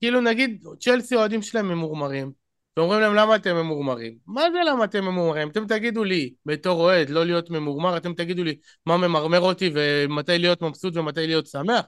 כאילו 0.00 0.20
נגיד, 0.20 0.64
צ'לסי 0.80 1.16
אוהדים 1.16 1.42
שלהם 1.42 1.68
ממורמרים, 1.68 2.32
ואומרים 2.76 3.00
להם 3.00 3.14
למה 3.14 3.36
אתם 3.36 3.56
ממורמרים? 3.56 4.14
מה 4.26 4.42
זה 4.52 4.58
למה 4.66 4.84
אתם 4.84 5.04
ממורמרים? 5.04 5.48
אתם 5.48 5.66
תגידו 5.66 6.04
לי, 6.04 6.34
בתור 6.46 6.80
אוהד, 6.80 7.10
לא 7.10 7.26
להיות 7.26 7.50
ממורמר, 7.50 7.96
אתם 7.96 8.14
תגידו 8.14 8.44
לי 8.44 8.56
מה 8.86 8.96
ממרמר 8.96 9.40
אותי 9.40 9.70
ומתי 9.74 10.38
להיות 10.38 10.62
מבסוט 10.62 10.96
ומתי 10.96 11.26
להיות 11.26 11.46
שמח? 11.46 11.84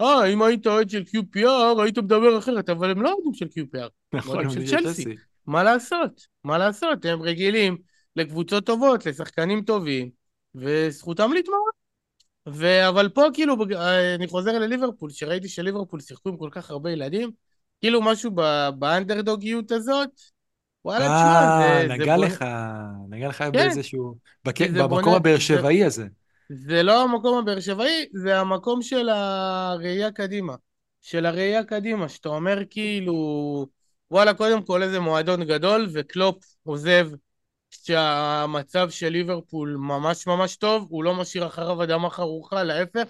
אה, 0.00 0.26
אם 0.26 0.42
היית 0.42 0.66
אוהד 0.66 0.90
של 0.90 1.02
QPR, 1.02 1.82
היית 1.82 1.98
מדבר 1.98 2.38
אחרת, 2.38 2.70
אבל 2.70 2.90
הם 2.90 3.02
לא 3.02 3.12
אוהדים 3.12 3.34
של 3.34 3.46
QPR. 3.46 3.88
נכון, 4.12 4.36
אוהדים 4.36 4.66
של 4.66 4.76
צ'לסי. 4.76 5.04
מה 5.46 5.62
לעשות? 5.62 6.26
מה 6.44 6.58
לעשות? 6.58 7.04
הם 7.04 7.22
רגילים 7.22 7.76
לקבוצות 8.16 8.66
טובות, 8.66 9.06
לשחקנים 9.06 9.62
טובים, 9.62 10.10
וזכותם 10.54 11.32
להתמרמר. 11.32 11.60
ו... 12.48 12.88
אבל 12.88 13.08
פה 13.08 13.22
כאילו, 13.34 13.56
אה, 13.76 14.14
אני 14.14 14.26
חוזר 14.26 14.58
לליברפול, 14.58 15.10
שראיתי 15.10 15.48
שליברפול 15.48 16.00
שיחקו 16.00 16.28
עם 16.28 16.36
כל 16.36 16.48
כך 16.52 16.70
הרבה 16.70 16.90
ילדים, 16.90 17.30
כאילו 17.84 18.02
משהו. 18.02 18.30
באנדרדוגיות 18.78 19.70
הזאת, 19.72 20.08
וואלה, 20.84 21.04
תשמע, 21.04 21.16
אה, 21.16 21.80
זה... 21.82 21.88
זה 21.88 21.94
נגע 21.94 22.14
בונה- 22.16 22.26
לך, 22.26 22.44
נגע 23.08 23.28
לך 23.28 23.38
כן. 23.38 23.52
באיזשהו, 23.52 24.14
בק- 24.44 24.58
זה 24.72 24.82
במקום 24.82 25.14
הבאר 25.14 25.34
זה- 25.34 25.40
שבעי 25.40 25.84
הזה. 25.84 26.06
זה 26.48 26.82
לא 26.82 27.02
המקום 27.02 27.38
הבאר 27.38 27.60
שבעי, 27.60 28.04
זה 28.12 28.40
המקום 28.40 28.82
של 28.82 29.08
הראייה 29.08 30.10
קדימה. 30.12 30.54
של 31.00 31.26
הראייה 31.26 31.64
קדימה, 31.64 32.08
שאתה 32.08 32.28
אומר 32.28 32.58
כאילו, 32.70 33.66
וואלה, 34.10 34.34
קודם 34.34 34.62
כל 34.62 34.82
איזה 34.82 35.00
מועדון 35.00 35.44
גדול, 35.44 35.88
וקלופ 35.94 36.36
עוזב 36.62 37.08
שהמצב 37.70 38.90
של 38.90 39.08
ליברפול 39.08 39.76
ממש 39.78 40.26
ממש 40.26 40.56
טוב, 40.56 40.86
הוא 40.90 41.04
לא 41.04 41.14
משאיר 41.14 41.46
אחריו 41.46 41.82
אדמה 41.82 42.10
חרוכה, 42.10 42.62
להפך, 42.62 43.04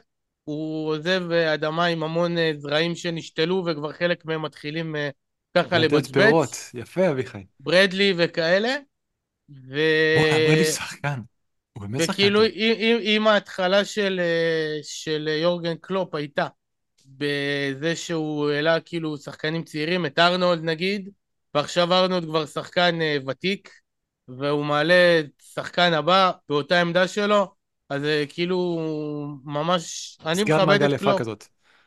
הוא 0.44 0.88
עוזב 0.88 1.32
אדמה 1.32 1.86
עם 1.86 2.02
המון 2.02 2.38
אה, 2.38 2.52
זרעים 2.56 2.94
שנשתלו, 2.94 3.64
וכבר 3.66 3.92
חלק 3.92 4.24
מהם 4.24 4.42
מתחילים 4.42 4.96
אה, 4.96 5.08
ככה 5.56 5.78
לתת 5.78 5.92
לבצבץ, 5.92 6.12
פירות, 6.12 6.56
יפה 6.74 7.10
אביחי. 7.10 7.44
ברדלי 7.60 8.14
וכאלה, 8.16 8.76
ו... 9.50 9.78
ברדלי 10.20 10.64
שחקן. 10.64 11.20
הוא 11.72 11.82
באמת 11.82 12.00
שחקן 12.00 12.12
וכאילו. 12.12 12.44
אם, 13.00 13.26
ההתחלה 13.26 13.84
של, 13.84 14.20
אה, 14.20 14.78
של 14.82 15.28
יורגן 15.42 15.74
קלופ 15.80 16.14
הייתה 16.14 16.46
בזה 17.06 17.96
שהוא 17.96 18.50
העלה 18.50 18.80
כאילו 18.80 19.16
שחקנים 19.16 19.64
צעירים, 19.64 20.06
את 20.06 20.18
ארנולד 20.18 20.64
נגיד, 20.64 21.08
ועכשיו 21.54 21.94
ארנולד 21.94 22.24
כבר 22.24 22.46
שחקן 22.46 22.98
ותיק, 23.28 23.70
והוא 24.28 24.64
מעלה 24.64 25.20
את 25.20 25.42
שחקן 25.54 25.92
הבא 25.92 26.30
באותה 26.48 26.80
עמדה 26.80 27.08
שלו, 27.08 27.54
אז 27.94 28.04
אה, 28.04 28.24
כאילו 28.28 28.78
ממש, 29.44 30.18
אני 30.26 30.42
מכבד 30.42 30.82
את 30.82 31.00
קלופ. 31.00 31.20
כזאת. 31.20 31.44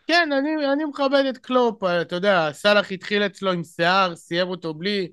כן, 0.07 0.29
אני, 0.39 0.73
אני 0.73 0.85
מכבד 0.85 1.23
את 1.29 1.37
קלופ, 1.37 1.83
אה, 1.83 2.01
אתה 2.01 2.15
יודע, 2.15 2.49
סאלח 2.51 2.91
התחיל 2.91 3.25
אצלו 3.25 3.51
עם 3.51 3.63
שיער, 3.63 4.15
סיים 4.15 4.47
אותו 4.47 4.73
בלי... 4.73 5.07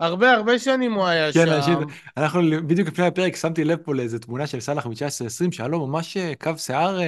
הרבה 0.00 0.32
הרבה 0.32 0.58
שנים 0.58 0.92
הוא 0.92 1.06
היה 1.06 1.32
כן, 1.32 1.46
שם. 1.46 1.52
אנשים, 1.52 1.78
אנחנו 2.16 2.40
בדיוק 2.66 2.88
לפני 2.88 3.06
הפרק 3.06 3.36
שמתי 3.36 3.64
לב 3.64 3.78
פה 3.78 3.94
לאיזה 3.94 4.18
תמונה 4.18 4.46
של 4.46 4.60
סאלח 4.60 4.86
מ-19-20, 4.86 5.52
שהיה 5.52 5.68
לו 5.68 5.86
ממש 5.86 6.16
אה, 6.16 6.32
קו 6.42 6.58
שיער, 6.58 6.98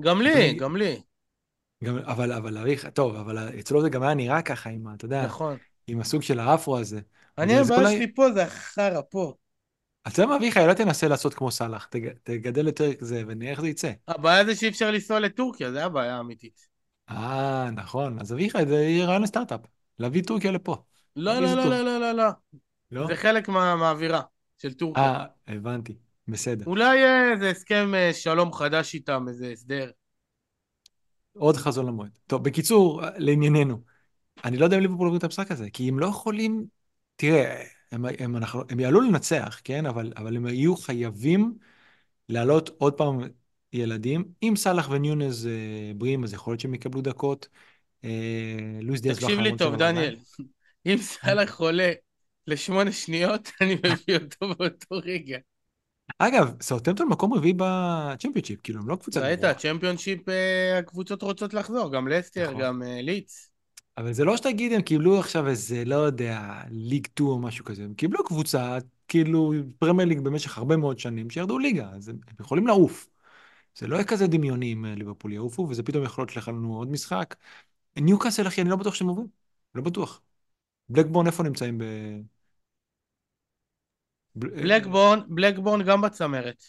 גם 0.00 0.22
לי, 0.22 0.34
בני- 0.34 0.54
גם 0.54 0.76
לי, 0.76 1.00
גם, 1.84 1.98
אבל, 1.98 2.32
אבל, 2.32 2.74
טוב, 2.94 3.16
אבל 3.16 3.38
אצלו 3.60 3.82
זה 3.82 3.88
גם 3.88 4.02
היה 4.02 4.14
נראה 4.14 4.42
ככה, 4.42 4.70
עם, 4.70 4.86
אתה 4.96 5.04
יודע, 5.04 5.24
נכון. 5.26 5.56
עם 5.86 6.00
הסוג 6.00 6.22
של 6.22 6.40
האפרו 6.40 6.78
הזה. 6.78 7.00
אני, 7.38 7.58
הבעיה 7.58 7.90
שלי 7.90 8.14
פה 8.14 8.32
זה 8.32 8.42
החרא 8.42 9.00
פה. 9.10 9.34
אתה 10.08 10.20
יודע 10.22 10.26
מה, 10.30 10.36
אביחי, 10.36 10.60
אולי 10.62 10.74
תנסה 10.74 11.08
לעשות 11.08 11.34
כמו 11.34 11.50
סאלח, 11.50 11.84
תג- 11.90 12.12
תגדל 12.22 12.66
יותר 12.66 12.90
זה, 13.00 13.22
ונראה 13.26 13.50
איך 13.50 13.60
זה 13.60 13.68
יצא. 13.68 13.92
הבעיה 14.08 14.44
זה 14.44 14.54
שאי 14.54 14.68
אפשר 14.68 14.90
לנסוע 14.90 15.20
לטורקיה, 15.20 15.72
זה 15.72 15.84
הבעיה 15.84 16.16
האמיתית. 16.16 16.68
אה, 17.10 17.70
נכון, 17.70 18.20
אז 18.20 18.32
אביחי, 18.32 18.66
זה 18.68 18.74
יהיה 18.74 19.06
רעיון 19.06 19.22
לסטארט-אפ, 19.22 19.60
להביא 19.98 20.22
טורקיה 20.22 20.52
לפה. 20.52 20.76
לא, 21.16 21.34
לא, 21.34 21.54
לא, 21.54 21.62
טור- 21.62 21.70
לא, 21.70 21.82
לא, 21.82 21.98
לא, 22.00 22.12
לא. 22.12 22.30
זה 22.92 22.98
לא? 23.00 23.08
חלק 23.16 23.48
מה- 23.48 23.76
מהאווירה 23.76 24.22
של 24.58 24.74
טורקיה. 24.74 25.02
אה, 25.02 25.24
הבנתי. 25.48 25.96
בסדר. 26.28 26.64
אולי 26.66 27.04
איזה 27.32 27.50
הסכם 27.50 27.94
אה, 27.94 28.10
שלום 28.12 28.52
חדש 28.52 28.94
איתם, 28.94 29.24
איזה 29.28 29.50
הסדר. 29.52 29.90
עוד 31.32 31.56
חזון 31.56 31.86
למועד. 31.86 32.18
טוב, 32.26 32.44
בקיצור, 32.44 33.02
לענייננו. 33.16 33.80
אני 34.44 34.56
לא 34.56 34.64
יודע 34.64 34.76
אם 34.76 34.82
ליברפול 34.82 35.06
עוברים 35.06 35.18
את 35.18 35.24
המשחק 35.24 35.50
הזה, 35.50 35.70
כי 35.70 35.88
הם 35.88 35.98
לא 35.98 36.06
יכולים... 36.06 36.66
תראה, 37.16 37.64
הם, 37.94 38.04
הם, 38.18 38.36
אנחנו, 38.36 38.62
הם 38.68 38.80
יעלו 38.80 39.00
לנצח, 39.00 39.60
כן? 39.64 39.86
אבל, 39.86 40.12
אבל 40.16 40.36
הם 40.36 40.46
יהיו 40.46 40.76
חייבים 40.76 41.58
להעלות 42.28 42.70
עוד 42.78 42.94
פעם 42.94 43.20
ילדים. 43.72 44.24
אם 44.42 44.54
סאלח 44.56 44.90
וניונז 44.90 45.46
אה, 45.46 45.92
בריאים, 45.96 46.24
אז 46.24 46.32
יכול 46.32 46.52
להיות 46.52 46.60
שהם 46.60 46.74
יקבלו 46.74 47.00
דקות. 47.00 47.48
אה, 48.04 48.78
לואיס 48.80 49.00
דיאס 49.00 49.18
תקשיב 49.18 49.40
לי 49.40 49.56
טוב. 49.56 49.76
דניאל. 49.76 50.16
אם 50.86 50.96
סאלח 51.00 51.50
חולה 51.50 51.92
לשמונה 52.46 52.92
שניות, 52.92 53.50
אני 53.60 53.74
מביא 53.74 54.16
אותו 54.16 54.54
באותו 54.54 54.96
רגע. 55.04 55.38
אגב, 56.18 56.62
סאוטמפטון 56.62 57.08
מקום 57.08 57.34
רביעי 57.34 57.54
בצ'מפיונשיפ, 57.56 58.60
כאילו, 58.62 58.80
הם 58.80 58.88
לא 58.88 58.96
קבוצה 58.96 59.20
ראית, 59.20 59.38
גבוהה. 59.38 59.54
צ'מפיונשיפ, 59.54 60.28
אה, 60.28 60.78
הקבוצות 60.78 61.22
רוצות 61.22 61.54
לחזור, 61.54 61.92
גם 61.92 62.08
לסטר, 62.08 62.50
נכון. 62.50 62.62
גם 62.62 62.82
אה, 62.82 63.02
ליץ. 63.02 63.53
אבל 63.98 64.12
זה 64.12 64.24
לא 64.24 64.36
שתגיד, 64.36 64.72
הם 64.72 64.82
קיבלו 64.82 65.18
עכשיו 65.18 65.48
איזה, 65.48 65.84
לא 65.84 65.94
יודע, 65.96 66.40
ליג 66.70 67.06
2 67.06 67.28
או 67.28 67.38
משהו 67.38 67.64
כזה. 67.64 67.84
הם 67.84 67.94
קיבלו 67.94 68.24
קבוצה, 68.24 68.78
כאילו, 69.08 69.52
פרמייר 69.78 70.08
ליג 70.08 70.20
במשך 70.20 70.58
הרבה 70.58 70.76
מאוד 70.76 70.98
שנים, 70.98 71.30
שירדו 71.30 71.58
ליגה, 71.58 71.90
אז 71.90 72.08
הם, 72.08 72.18
יכולים 72.40 72.66
לעוף. 72.66 73.08
זה 73.78 73.86
לא 73.86 73.96
יהיה 73.96 74.04
כזה 74.06 74.26
דמיוני 74.26 74.72
אם 74.72 74.86
אה, 74.86 74.94
ליברפול 74.94 75.32
יעופו, 75.32 75.66
וזה 75.70 75.82
פתאום 75.82 76.04
יכול 76.04 76.22
להיות 76.22 76.36
לך 76.36 76.48
לנו 76.48 76.76
עוד 76.78 76.90
משחק. 76.90 77.36
ניוקאסל, 77.96 78.48
אחי, 78.48 78.62
אני 78.62 78.70
לא 78.70 78.76
בטוח 78.76 78.94
שאתם 78.94 79.08
עוברים. 79.08 79.28
לא 79.74 79.82
בטוח. 79.82 80.22
בלקבורן, 80.88 81.26
איפה 81.26 81.42
נמצאים 81.42 81.78
ב... 81.78 81.84
ב... 84.34 84.44
אה, 84.44 84.50
בלקבורן, 84.62 85.20
בלקבורן 85.28 85.82
גם 85.82 86.00
בצמרת. 86.00 86.62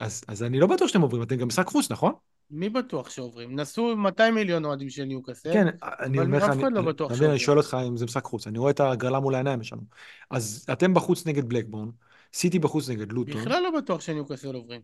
אז, 0.00 0.24
אז 0.28 0.42
אני 0.42 0.60
לא 0.60 0.66
בטוח 0.66 0.88
שאתם 0.88 1.00
עוברים, 1.00 1.22
אתם 1.22 1.36
גם 1.36 1.48
משחק 1.48 1.66
חוץ, 1.66 1.90
נכון? 1.92 2.12
מי 2.50 2.68
בטוח 2.68 3.10
שעוברים? 3.10 3.60
נסעו 3.60 3.96
200 3.96 4.34
מיליון 4.34 4.64
אוהדים 4.64 4.90
של 4.90 5.04
ניוקאסל. 5.04 5.52
כן, 5.52 5.66
אני 5.82 6.18
אומר 6.18 6.38
לך, 6.38 6.44
אף 6.44 6.50
אני, 6.50 6.62
אחד 6.62 6.72
לא 6.72 6.82
בטוח 6.82 7.08
שעוברים. 7.08 7.30
אני 7.30 7.38
שואל 7.38 7.58
אותך 7.58 7.76
אם 7.88 7.96
זה 7.96 8.04
משחק 8.04 8.24
חוץ, 8.24 8.46
אני 8.46 8.58
רואה 8.58 8.70
את 8.70 8.80
ההגרלה 8.80 9.20
מול 9.20 9.34
העיניים 9.34 9.62
שלנו. 9.62 9.82
אז 10.30 10.66
אתם 10.72 10.94
בחוץ 10.94 11.26
נגד 11.26 11.48
בלקבורן, 11.48 11.88
סיטי 12.32 12.58
בחוץ 12.58 12.88
נגד 12.88 13.12
לוטון. 13.12 13.40
בכלל 13.40 13.62
לא 13.62 13.80
בטוח 13.80 14.00
שניוקאסל 14.00 14.54
עוברים. 14.54 14.80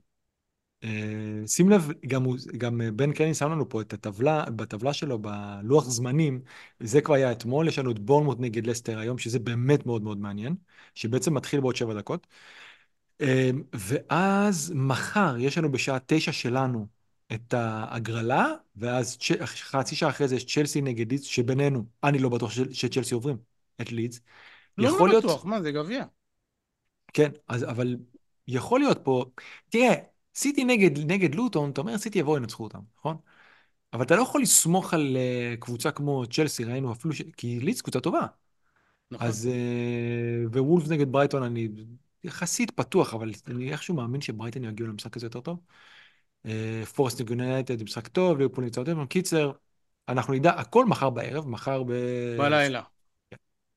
אה, 0.84 1.46
שים 1.46 1.70
לב, 1.70 1.88
גם, 2.06 2.26
גם 2.58 2.80
אה, 2.80 2.90
בן 2.90 3.12
קרני 3.12 3.34
שם 3.34 3.52
לנו 3.52 3.68
פה 3.68 3.80
את 3.80 3.92
הטבלה, 3.92 4.44
בטבלה 4.50 4.92
שלו, 4.92 5.18
בלוח 5.18 5.84
זמנים, 5.88 6.40
זה 6.80 7.00
כבר 7.00 7.14
היה 7.14 7.32
אתמול, 7.32 7.68
יש 7.68 7.78
לנו 7.78 7.90
את 7.90 7.98
בורנמוט 7.98 8.40
נגד 8.40 8.66
לסטר 8.66 8.98
היום, 8.98 9.18
שזה 9.18 9.38
באמת 9.38 9.86
מאוד 9.86 10.02
מאוד 10.02 10.18
מעניין, 10.18 10.54
שבעצם 10.94 11.34
מתחיל 11.34 11.60
בעוד 11.60 11.76
שבע 11.76 11.94
דקות. 11.94 12.26
אה, 13.20 13.50
ואז 13.74 14.72
מחר 14.76 15.36
יש 15.38 15.58
לנו 15.58 15.72
בשעה 15.72 15.98
תשע 16.06 16.32
שלנו 16.32 16.86
את 17.32 17.54
ההגרלה, 17.54 18.46
ואז 18.76 19.18
צ'- 19.18 19.42
חצי 19.44 19.96
שעה 19.96 20.10
אחרי 20.10 20.28
זה 20.28 20.36
יש 20.36 20.44
צ'לסי 20.54 20.80
נגד 20.80 21.12
לידס, 21.12 21.24
שבינינו, 21.24 21.84
אני 22.04 22.18
לא 22.18 22.28
בטוח 22.28 22.50
שצ'לסי 22.72 23.14
עוברים 23.14 23.36
את 23.80 23.92
לידס. 23.92 24.20
לא, 24.78 24.90
לא 24.98 25.08
להיות, 25.08 25.24
בטוח, 25.24 25.44
מה 25.44 25.62
זה 25.62 25.72
גביע? 25.72 26.04
כן, 27.12 27.30
אז, 27.48 27.64
אבל 27.64 27.96
יכול 28.48 28.80
להיות 28.80 28.98
פה, 29.04 29.24
תראה, 29.68 29.94
סיטי 30.34 30.64
נגד, 30.64 30.98
נגד 30.98 31.34
לוטון, 31.34 31.70
אתה 31.70 31.80
אומר 31.80 31.98
סיטי 31.98 32.18
יבואו 32.18 32.36
ינצחו 32.36 32.64
אותם, 32.64 32.80
נכון? 32.98 33.16
אבל 33.92 34.04
אתה 34.04 34.16
לא 34.16 34.22
יכול 34.22 34.42
לסמוך 34.42 34.94
על 34.94 35.16
uh, 35.16 35.60
קבוצה 35.60 35.90
כמו 35.90 36.24
צ'לסי, 36.26 36.64
ראינו 36.64 36.92
אפילו, 36.92 37.14
ש... 37.14 37.22
כי 37.36 37.60
לידס 37.60 37.82
קבוצה 37.82 38.00
טובה. 38.00 38.26
נכון. 39.10 39.26
אז, 39.26 39.48
uh, 39.52 40.58
ווולף 40.58 40.88
נגד 40.88 41.12
ברייטון, 41.12 41.42
אני 41.42 41.68
יחסית 42.24 42.70
פתוח, 42.70 43.14
אבל 43.14 43.30
אני 43.46 43.72
איכשהו 43.72 43.94
מאמין 43.94 44.20
שברייטון 44.20 44.64
יגיעו 44.64 44.88
למשחק 44.88 45.16
הזה 45.16 45.26
יותר 45.26 45.40
טוב. 45.40 45.58
פורסט 46.94 47.20
נגד 47.20 47.30
יונייטד, 47.30 47.82
משחק 47.82 48.08
טוב, 48.08 48.38
ליברפול 48.38 48.64
נמצא 48.64 48.80
יותר 48.80 48.94
טוב. 48.94 49.06
קיצר, 49.06 49.52
אנחנו 50.08 50.32
נדע 50.32 50.50
הכל 50.50 50.86
מחר 50.86 51.10
בערב, 51.10 51.48
מחר 51.48 51.82
ב... 51.82 51.92
בלילה. 52.38 52.82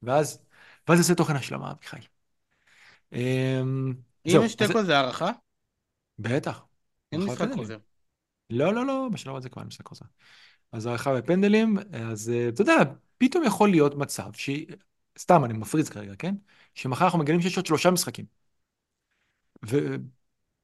ואז, 0.03 0.39
ואז 0.87 0.97
יעשה 0.97 1.15
תוכן 1.15 1.35
השלמה, 1.35 1.71
אביחי. 1.71 1.97
אם 3.13 3.93
יש 4.25 4.55
תיקו 4.55 4.83
זה 4.83 4.97
הערכה? 4.97 5.31
בטח. 6.19 6.65
אין 7.11 7.21
משחק. 7.21 7.47
חוזר. 7.55 7.77
לא, 8.49 8.73
לא, 8.73 8.85
לא, 8.85 9.07
בשלב 9.11 9.35
הזה 9.35 9.49
כבר 9.49 9.61
אין 9.61 9.67
משחק 9.67 9.87
חוזר. 9.87 10.05
אז 10.71 10.85
הערכה 10.85 11.13
בפנדלים, 11.15 11.77
אז 12.11 12.29
אה, 12.29 12.49
אתה 12.49 12.61
יודע, 12.61 12.75
פתאום 13.17 13.43
יכול 13.43 13.69
להיות 13.69 13.95
מצב 13.95 14.33
ש... 14.33 14.49
סתם, 15.19 15.45
אני 15.45 15.53
מפריז 15.53 15.89
כרגע, 15.89 16.15
כן? 16.19 16.35
שמחר 16.75 17.05
אנחנו 17.05 17.19
מגלים 17.19 17.41
שיש 17.41 17.57
עוד 17.57 17.65
שלושה 17.65 17.91
משחקים. 17.91 18.25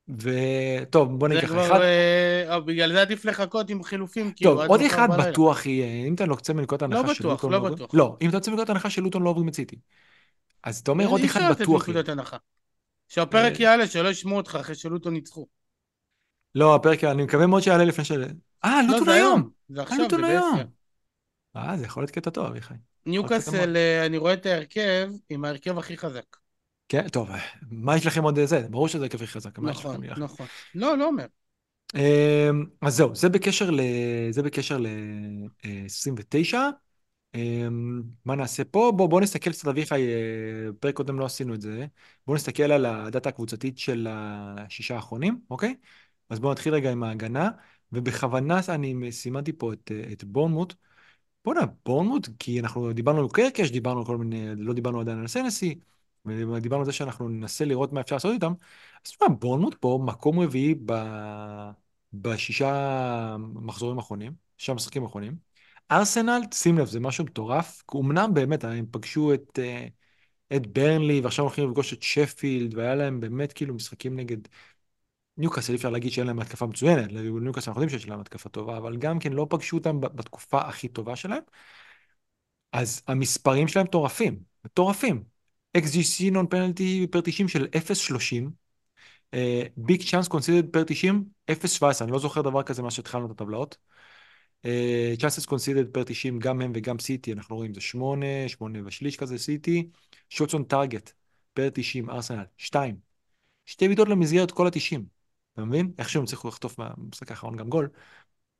ו... 0.10 0.30
ו... 0.30 0.30
טוב, 0.90 1.20
בוא 1.20 1.28
נגיד 1.28 1.46
כבר, 1.46 1.66
אחד... 1.66 1.80
אה, 1.82 2.60
בגלל 2.60 2.94
זה 2.94 3.02
עדיף 3.02 3.26
לחכות 3.26 3.70
עם 3.70 3.84
חילופים, 3.84 4.32
טוב, 4.44 4.60
עוד 4.60 4.82
אחד 4.82 5.08
בלילה. 5.10 5.32
בטוח 5.32 5.66
יהיה, 5.66 6.08
אם 6.08 6.14
אתה 6.14 6.24
יוצא 6.24 6.54
מנקודת 6.54 6.82
לא 6.82 6.88
הנחה 6.88 7.02
בטוח, 7.04 7.14
שלוטון 7.14 7.52
לא 7.52 7.58
עוברים- 7.58 7.76
בטוח. 7.76 7.90
לא, 7.94 8.18
אם 8.22 8.30
אתה 8.30 8.38
יוצא 8.38 8.52
מנקודת 8.52 8.70
הנחה 8.70 8.90
שלוטון 8.90 9.24
לא 9.24 9.30
עוברים 9.30 9.48
את 9.48 9.54
סיטי. 9.56 9.76
אז 10.64 10.80
אתה 10.80 10.92
אומר 10.92 11.08
עוד 11.08 11.22
אחד 11.26 11.52
בטוח 11.52 11.88
יהיה. 11.90 12.04
שהפרק 13.08 13.54
אה, 13.54 13.62
יעלה, 13.62 13.88
שלא 13.88 14.10
ישמעו 14.10 14.38
אותך 14.38 14.58
אחרי 14.60 14.76
שלוטון 14.76 15.14
ניצחו. 15.14 15.48
לא, 16.56 16.76
הפרק, 16.76 17.04
אני 17.04 17.24
מקווה 17.24 17.48
מאוד 17.48 17.62
שיעלה 17.62 17.84
לפני 17.86 18.06
ש... 18.06 18.12
אה, 18.12 18.82
לא, 18.88 18.94
לוטון 18.94 19.10
היום! 19.10 19.50
זה 19.70 19.78
אה, 19.80 19.84
עכשיו, 19.84 19.98
זה 19.98 20.04
לוטון! 20.04 20.22
בעשר. 20.22 20.66
אה, 21.56 21.78
זה 21.78 21.86
יכול 21.86 22.04
להיות 22.04 22.12
קטע 22.12 22.30
טוב, 22.30 22.46
אביחי. 22.46 22.74
ניוקאסל, 23.06 23.76
אה, 23.78 24.06
אני 24.06 24.18
רואה 24.18 24.34
את 24.34 24.46
ההרכב 24.46 25.10
עם 25.30 25.46
ההרכב 25.46 25.78
הכי 25.78 25.98
חזק. 25.98 26.38
כן, 26.90 27.08
טוב, 27.08 27.30
מה 27.72 27.96
יש 27.98 28.06
לכם 28.06 28.24
עוד 28.24 28.46
זה? 28.46 28.68
ברור 28.70 28.88
שזה 28.88 29.06
הכי 29.06 29.28
חזק, 29.28 29.60
נכון? 29.60 30.06
נכון. 30.18 30.46
לא, 30.76 30.98
לא 30.98 31.06
אומר. 31.06 31.26
אמ, 31.96 32.66
אז 32.82 32.96
זהו, 32.96 33.16
זה 33.16 33.30
בקשר 33.30 33.72
ל... 33.72 33.80
זה 34.32 34.44
בקשר 34.44 34.78
ל-29. 34.78 36.58
מה 38.26 38.36
נעשה 38.36 38.64
פה? 38.64 38.92
בוא, 38.96 39.10
בוא 39.10 39.22
נסתכל 39.22 39.52
קצת, 39.52 39.68
אביחי, 39.68 40.08
אה, 40.08 40.74
פרק 40.80 40.96
קודם 40.96 41.20
לא 41.20 41.26
עשינו 41.26 41.54
את 41.54 41.62
זה. 41.62 41.86
בוא 42.28 42.36
נסתכל 42.36 42.64
על 42.64 42.86
הדאטה 42.86 43.30
הקבוצתית 43.30 43.78
של 43.78 44.08
השישה 44.10 44.96
האחרונים, 44.96 45.40
אוקיי? 45.50 45.76
אז 46.30 46.40
בואו 46.40 46.52
נתחיל 46.52 46.74
רגע 46.74 46.92
עם 46.92 47.04
ההגנה, 47.04 47.50
ובכוונה 47.92 48.60
אני 48.70 49.12
סימנתי 49.12 49.54
פה 49.54 49.74
את, 49.74 49.92
אה, 49.92 50.12
את 50.12 50.24
בורנמוט. 50.24 50.74
בוא'נה, 51.46 51.62
בורנמוט, 51.86 52.30
כי 52.40 52.60
אנחנו 52.60 52.94
דיברנו 52.94 53.22
על 53.22 53.28
קרקש, 53.34 53.72
דיברנו 53.72 54.00
על 54.00 54.06
כל 54.06 54.18
מיני, 54.18 54.56
לא 54.58 54.74
דיברנו 54.74 55.00
עדיין 55.00 55.20
על 55.20 55.28
סנסי, 55.28 55.80
ודיברנו 56.26 56.82
על 56.82 56.86
זה 56.86 56.92
שאנחנו 56.92 57.30
ננסה 57.30 57.66
לראות 57.66 57.94
מה 57.94 58.02
אפשר 58.02 58.16
לעשות 58.16 58.34
איתם. 58.34 58.54
אז 59.06 59.12
תשמע, 59.12 59.28
בורנמוט 59.40 59.76
פה 59.80 60.00
מקום 60.06 60.40
רביעי 60.40 60.76
ב... 60.86 60.94
בשישה 62.14 63.36
מחזורים 63.40 63.98
האחרונים, 63.98 64.34
שישה 64.58 64.74
משחקים 64.74 65.04
האחרונים. 65.04 65.36
ארסנל, 65.92 66.42
שים 66.54 66.78
לב, 66.78 66.86
זה 66.86 67.00
משהו 67.00 67.24
מטורף. 67.26 67.84
אמנם 67.96 68.34
באמת, 68.34 68.64
הם 68.64 68.86
פגשו 68.92 69.34
את, 69.34 69.60
אה, 69.60 69.88
את 70.56 70.68
ברנלי, 70.68 71.22
ועכשיו 71.22 71.46
הולכים 71.46 71.70
לפגוש 71.70 71.94
את 71.94 72.04
שפילד, 72.04 72.78
והיה 72.78 72.96
להם 72.96 73.20
באמת 73.20 73.54
כאילו 73.54 73.76
משחקים 73.76 74.16
נגד 74.16 74.38
ניוקאסל, 75.38 75.72
אי 75.74 75.78
אפשר 75.78 75.90
להגיד 75.90 76.12
שאין 76.12 76.28
להם 76.28 76.40
התקפה 76.40 76.66
מצוינת, 76.66 77.12
לניוקאסל 77.12 77.70
אנחנו 77.72 77.84
יודעים 77.84 78.00
שיש 78.00 78.10
להם 78.10 78.20
התקפה 78.20 78.50
טובה, 78.50 78.78
אבל 78.78 78.98
גם 78.98 79.20
כן 79.20 79.34
לא 79.34 79.48
פגשו 79.50 79.78
אותם 79.78 80.02
בתקופה 80.02 80.62
הכי 80.62 80.88
טובה 80.88 81.16
שלהם. 81.16 81.44
אז 82.72 83.02
המספרים 83.08 83.68
שלהם 83.68 83.86
מטורפים, 83.86 84.40
מטורפים. 84.66 85.33
xGC 85.78 86.32
non-penalty 86.32 87.08
per 87.12 87.22
90 87.22 87.48
של 87.48 87.68
0.30, 89.34 89.38
big 89.78 90.04
chance 90.10 90.28
conceded 90.28 90.70
per 90.70 90.84
90, 90.84 91.26
0.17, 91.52 91.86
אני 92.02 92.12
לא 92.12 92.20
זוכר 92.20 92.42
דבר 92.42 92.64
כזה 92.64 92.82
מאז 92.82 92.94
שהתחלנו 92.94 93.26
את 93.26 93.32
הטבלאות. 93.32 93.78
chances 95.20 95.46
conceded 95.46 95.88
per 95.88 96.04
90, 96.04 96.40
גם 96.40 96.62
הם 96.62 96.72
וגם 96.76 97.00
סיטי, 97.00 97.34
אנחנו 97.34 97.56
רואים 97.56 97.74
זה 97.74 97.82
8, 97.82 98.26
8 98.48 98.80
ושליש 98.86 99.18
כזה 99.18 99.38
סיטי. 99.38 99.88
shots 100.30 100.54
on 100.54 100.64
target 100.64 101.12
per 101.54 101.70
90, 101.74 102.10
ארסנל, 102.10 102.44
2. 102.58 102.96
שתי 103.66 103.88
בעיטות 103.88 104.10
למסגרת 104.10 104.52
כל 104.52 104.68
ה-90, 104.68 105.00
אתה 105.54 105.66
מבין? 105.66 105.92
איכשהו 105.98 106.20
הם 106.20 106.24
הצליחו 106.24 106.48
לחטוף 106.48 106.76
במשחק 106.78 107.32
האחרון 107.32 107.56
גם 107.56 107.70
גול, 107.70 107.90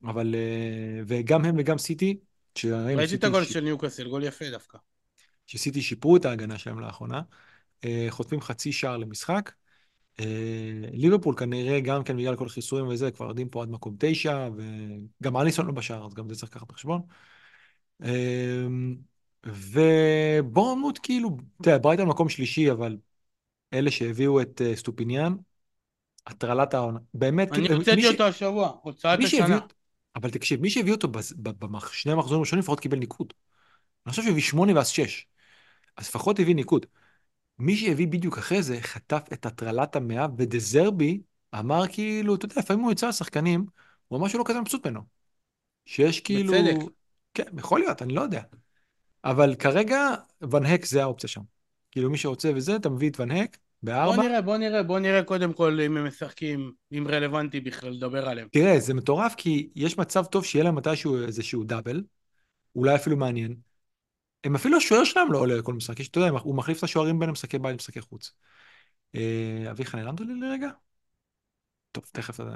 אבל... 0.04 0.34
אה, 0.34 1.02
וגם 1.06 1.44
הם 1.44 1.54
וגם 1.58 1.78
סיטי, 1.78 2.16
ראיתי 2.64 3.14
את 3.14 3.24
הגול 3.24 3.44
של 3.44 3.60
ניוקאסל, 3.60 4.08
גול 4.08 4.24
יפה 4.24 4.50
דווקא. 4.50 4.78
שסיטי 5.46 5.82
שיפרו 5.82 6.16
את 6.16 6.24
ההגנה 6.24 6.58
שלהם 6.58 6.80
לאחרונה, 6.80 7.22
אה, 7.84 8.06
חוטפים 8.10 8.40
חצי 8.40 8.72
שער 8.72 8.96
למשחק. 8.96 9.52
אה, 10.20 10.24
ליברפול 10.92 11.36
כנראה 11.36 11.80
גם 11.80 12.04
כן 12.04 12.16
בגלל 12.16 12.36
כל 12.36 12.46
החיסורים 12.46 12.88
וזה, 12.88 13.10
כבר 13.10 13.28
יודעים 13.28 13.48
פה 13.48 13.62
עד 13.62 13.68
מקום 13.68 13.96
תשע, 13.98 14.48
וגם 14.56 15.36
אליסון 15.36 15.66
לא 15.66 15.72
בשער, 15.72 16.06
אז 16.06 16.14
גם 16.14 16.28
זה 16.28 16.36
צריך 16.36 16.52
לקחת 16.52 16.68
בחשבון. 16.68 17.00
אה, 18.04 18.66
ובורנמוט 19.46 20.98
כאילו, 21.02 21.36
יודע, 21.60 21.78
ברייטון 21.78 22.08
מקום 22.08 22.28
שלישי, 22.28 22.70
אבל 22.70 22.96
אלה 23.72 23.90
שהביאו 23.90 24.40
את 24.40 24.60
אסטופיניאן, 24.74 25.34
הטרלת 26.26 26.74
העונה, 26.74 26.98
באמת, 27.14 27.52
אני 27.52 27.68
כאילו, 27.68 27.76
הוצאתי 27.76 28.02
ש- 28.02 28.06
אותו 28.06 28.24
השבוע, 28.24 28.72
הוצאת 28.82 29.20
שהביא 29.20 29.26
השנה. 29.26 29.54
אותו, 29.54 29.74
אבל 30.16 30.30
תקשיב, 30.30 30.60
מי 30.60 30.70
שהביא 30.70 30.92
אותו 30.92 31.08
בשני 31.42 32.12
המחזורים 32.12 32.38
הראשונים 32.40 32.60
לפחות 32.60 32.80
קיבל 32.80 32.98
ניקוד. 32.98 33.32
אני 34.06 34.10
חושב 34.10 34.22
שהביא 34.22 34.42
שמונה 34.42 34.74
ואז 34.74 34.88
שש. 34.88 35.26
אז 35.96 36.08
לפחות 36.08 36.38
הביא 36.38 36.54
ניקוד. 36.54 36.86
מי 37.58 37.76
שהביא 37.76 38.08
בדיוק 38.08 38.38
אחרי 38.38 38.62
זה 38.62 38.80
חטף 38.80 39.22
את 39.32 39.46
הטרלת 39.46 39.96
המאה, 39.96 40.26
ודזרבי 40.38 41.20
אמר 41.58 41.82
כאילו, 41.88 42.34
אתה 42.34 42.44
יודע, 42.44 42.54
לפעמים 42.58 42.82
הוא 42.82 42.92
יוצא 42.92 43.08
לשחקנים, 43.08 43.66
הוא 44.08 44.18
אמר 44.18 44.28
שהוא 44.28 44.38
לא 44.38 44.44
כזה 44.48 44.60
מבסוט 44.60 44.86
ממנו. 44.86 45.00
שיש 45.86 46.20
כאילו... 46.20 46.52
בצדק. 46.52 46.92
כן, 47.34 47.58
יכול 47.58 47.80
להיות, 47.80 48.02
אני 48.02 48.14
לא 48.14 48.20
יודע. 48.20 48.42
אבל 49.24 49.54
כרגע, 49.54 50.14
ונהק 50.50 50.84
זה 50.84 51.02
האופציה 51.02 51.28
שם. 51.28 51.40
כאילו, 51.90 52.10
מי 52.10 52.18
שרוצה 52.18 52.52
וזה, 52.54 52.76
אתה 52.76 52.88
מביא 52.88 53.10
את 53.10 53.20
ונהק 53.20 53.56
בוא 53.82 53.92
בארבע. 53.92 54.22
נראה, 54.22 54.40
בוא 54.40 54.56
נראה, 54.56 54.82
בוא 54.82 54.98
נראה 54.98 55.22
קודם 55.22 55.52
כל 55.52 55.80
אם 55.80 55.96
הם 55.96 56.06
משחקים, 56.06 56.72
אם 56.92 57.06
רלוונטי 57.08 57.60
בכלל 57.60 57.90
לדבר 57.90 58.28
עליהם. 58.28 58.48
תראה, 58.52 58.80
זה 58.80 58.94
מטורף, 58.94 59.34
כי 59.36 59.68
יש 59.74 59.98
מצב 59.98 60.24
טוב 60.24 60.44
שיהיה 60.44 60.64
להם 60.64 60.74
מתישהו 60.74 61.22
איזשהו 61.22 61.64
דאבל, 61.64 62.02
אולי 62.76 62.94
אפילו 62.94 63.16
מעניין. 63.16 63.54
הם 64.44 64.54
אפילו 64.54 64.76
השוער 64.76 65.04
שלהם 65.04 65.32
לא 65.32 65.38
עולה 65.38 65.54
לכל 65.56 65.74
משחק, 65.74 66.00
אתה 66.00 66.20
יודע, 66.20 66.30
הוא 66.30 66.54
מחליף 66.56 66.78
את 66.78 66.82
השוערים 66.84 67.18
בין 67.18 67.30
משחקי 67.30 67.58
בית 67.58 67.72
למשחקי 67.72 68.00
חוץ. 68.00 68.32
אה, 69.14 69.70
אביחי, 69.70 69.96
נעלמת 69.96 70.20
לי 70.20 70.34
לרגע? 70.40 70.68
טוב, 71.92 72.04
תכף 72.12 72.40
אה, 72.40 72.46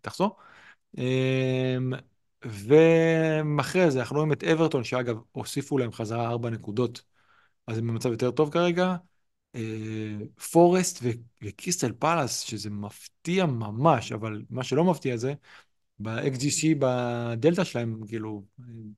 תחזור. 0.00 0.36
אמ, 0.98 1.92
ואחרי 2.44 3.90
זה 3.90 4.00
אנחנו 4.00 4.16
רואים 4.16 4.32
את 4.32 4.44
אברטון, 4.44 4.84
שאגב, 4.84 5.16
הוסיפו 5.32 5.78
להם 5.78 5.92
חזרה 5.92 6.28
ארבע 6.28 6.50
נקודות, 6.50 7.02
אז 7.66 7.78
הם 7.78 7.86
במצב 7.86 8.10
יותר 8.12 8.30
טוב 8.30 8.50
כרגע. 8.52 8.96
אה, 9.54 9.60
פורסט 10.52 10.98
ו- 11.02 11.08
וקריסטל 11.42 11.92
פלאס, 11.92 12.40
שזה 12.40 12.70
מפתיע 12.70 13.46
ממש, 13.46 14.12
אבל 14.12 14.42
מה 14.50 14.64
שלא 14.64 14.84
מפתיע 14.84 15.16
זה, 15.16 15.34
ב-XGC 15.98 16.76
בדלתא 16.78 17.64
שלהם, 17.64 18.00
כאילו, 18.08 18.44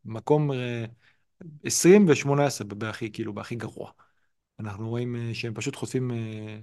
מקום 0.05 0.53
אה, 0.53 0.85
20 1.65 2.09
ו-18 2.09 2.65
בהכי, 2.65 3.13
כאילו, 3.13 3.35
בהכי 3.35 3.55
גרוע. 3.55 3.91
אנחנו 4.61 4.89
רואים 4.89 5.17
אה, 5.17 5.35
שהם 5.35 5.55
פשוט 5.55 5.77
חוטפים 5.77 6.11
אה, 6.11 6.59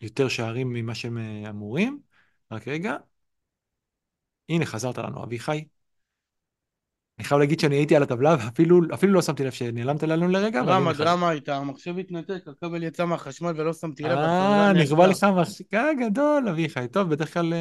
יותר 0.00 0.28
שערים 0.28 0.72
ממה 0.72 0.94
שהם 0.94 1.18
אה, 1.18 1.50
אמורים. 1.50 2.00
רק 2.50 2.68
רגע. 2.68 2.96
הנה, 4.48 4.66
חזרת 4.66 4.98
לנו, 4.98 5.24
אביחי. 5.24 5.64
אני 7.18 7.24
חייב 7.24 7.40
להגיד 7.40 7.60
שאני 7.60 7.76
הייתי 7.76 7.96
על 7.96 8.02
הטבלה, 8.02 8.36
ואפילו 8.38 8.80
אפילו 8.94 9.12
לא 9.12 9.22
שמתי 9.22 9.44
לב 9.44 9.50
שנעלמת 9.52 10.02
לנו 10.02 10.28
לרגע, 10.28 10.62
דרמה. 10.62 10.92
דרמה 10.92 11.28
הייתה, 11.28 11.56
המחשב 11.56 11.98
התנתק, 11.98 12.42
הכבל 12.46 12.82
יצא 12.82 13.04
מהחשמל 13.04 13.52
ולא 13.56 13.72
שמתי 13.72 14.02
לב, 14.02 14.18
אה, 14.18 14.72
נכבה. 14.72 15.06
לך 15.06 15.24
מחשיקה 15.24 15.84
גדול, 16.00 16.48
אביחי. 16.48 16.88
טוב, 16.88 17.08
בדרך 17.08 17.34
כלל... 17.34 17.52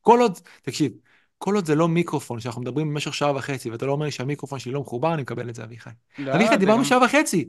כל 0.00 0.20
עוד... 0.20 0.38
תקשיב, 0.62 0.92
כל 1.38 1.54
עוד 1.54 1.66
זה 1.66 1.74
לא 1.74 1.88
מיקרופון, 1.88 2.40
שאנחנו 2.40 2.62
מדברים 2.62 2.88
במשך 2.88 3.14
שעה 3.14 3.36
וחצי, 3.36 3.70
ואתה 3.70 3.86
לא 3.86 3.92
אומר 3.92 4.04
לי 4.04 4.10
שהמיקרופון 4.10 4.58
שלי 4.58 4.72
לא 4.72 4.80
מחובר, 4.80 5.14
אני 5.14 5.22
מקבל 5.22 5.50
את 5.50 5.54
זה, 5.54 5.64
אביחי. 5.64 5.90
לא, 6.18 6.34
אביחי, 6.34 6.56
דיברנו 6.56 6.78
גם... 6.78 6.84
שעה 6.84 7.04
וחצי. 7.04 7.48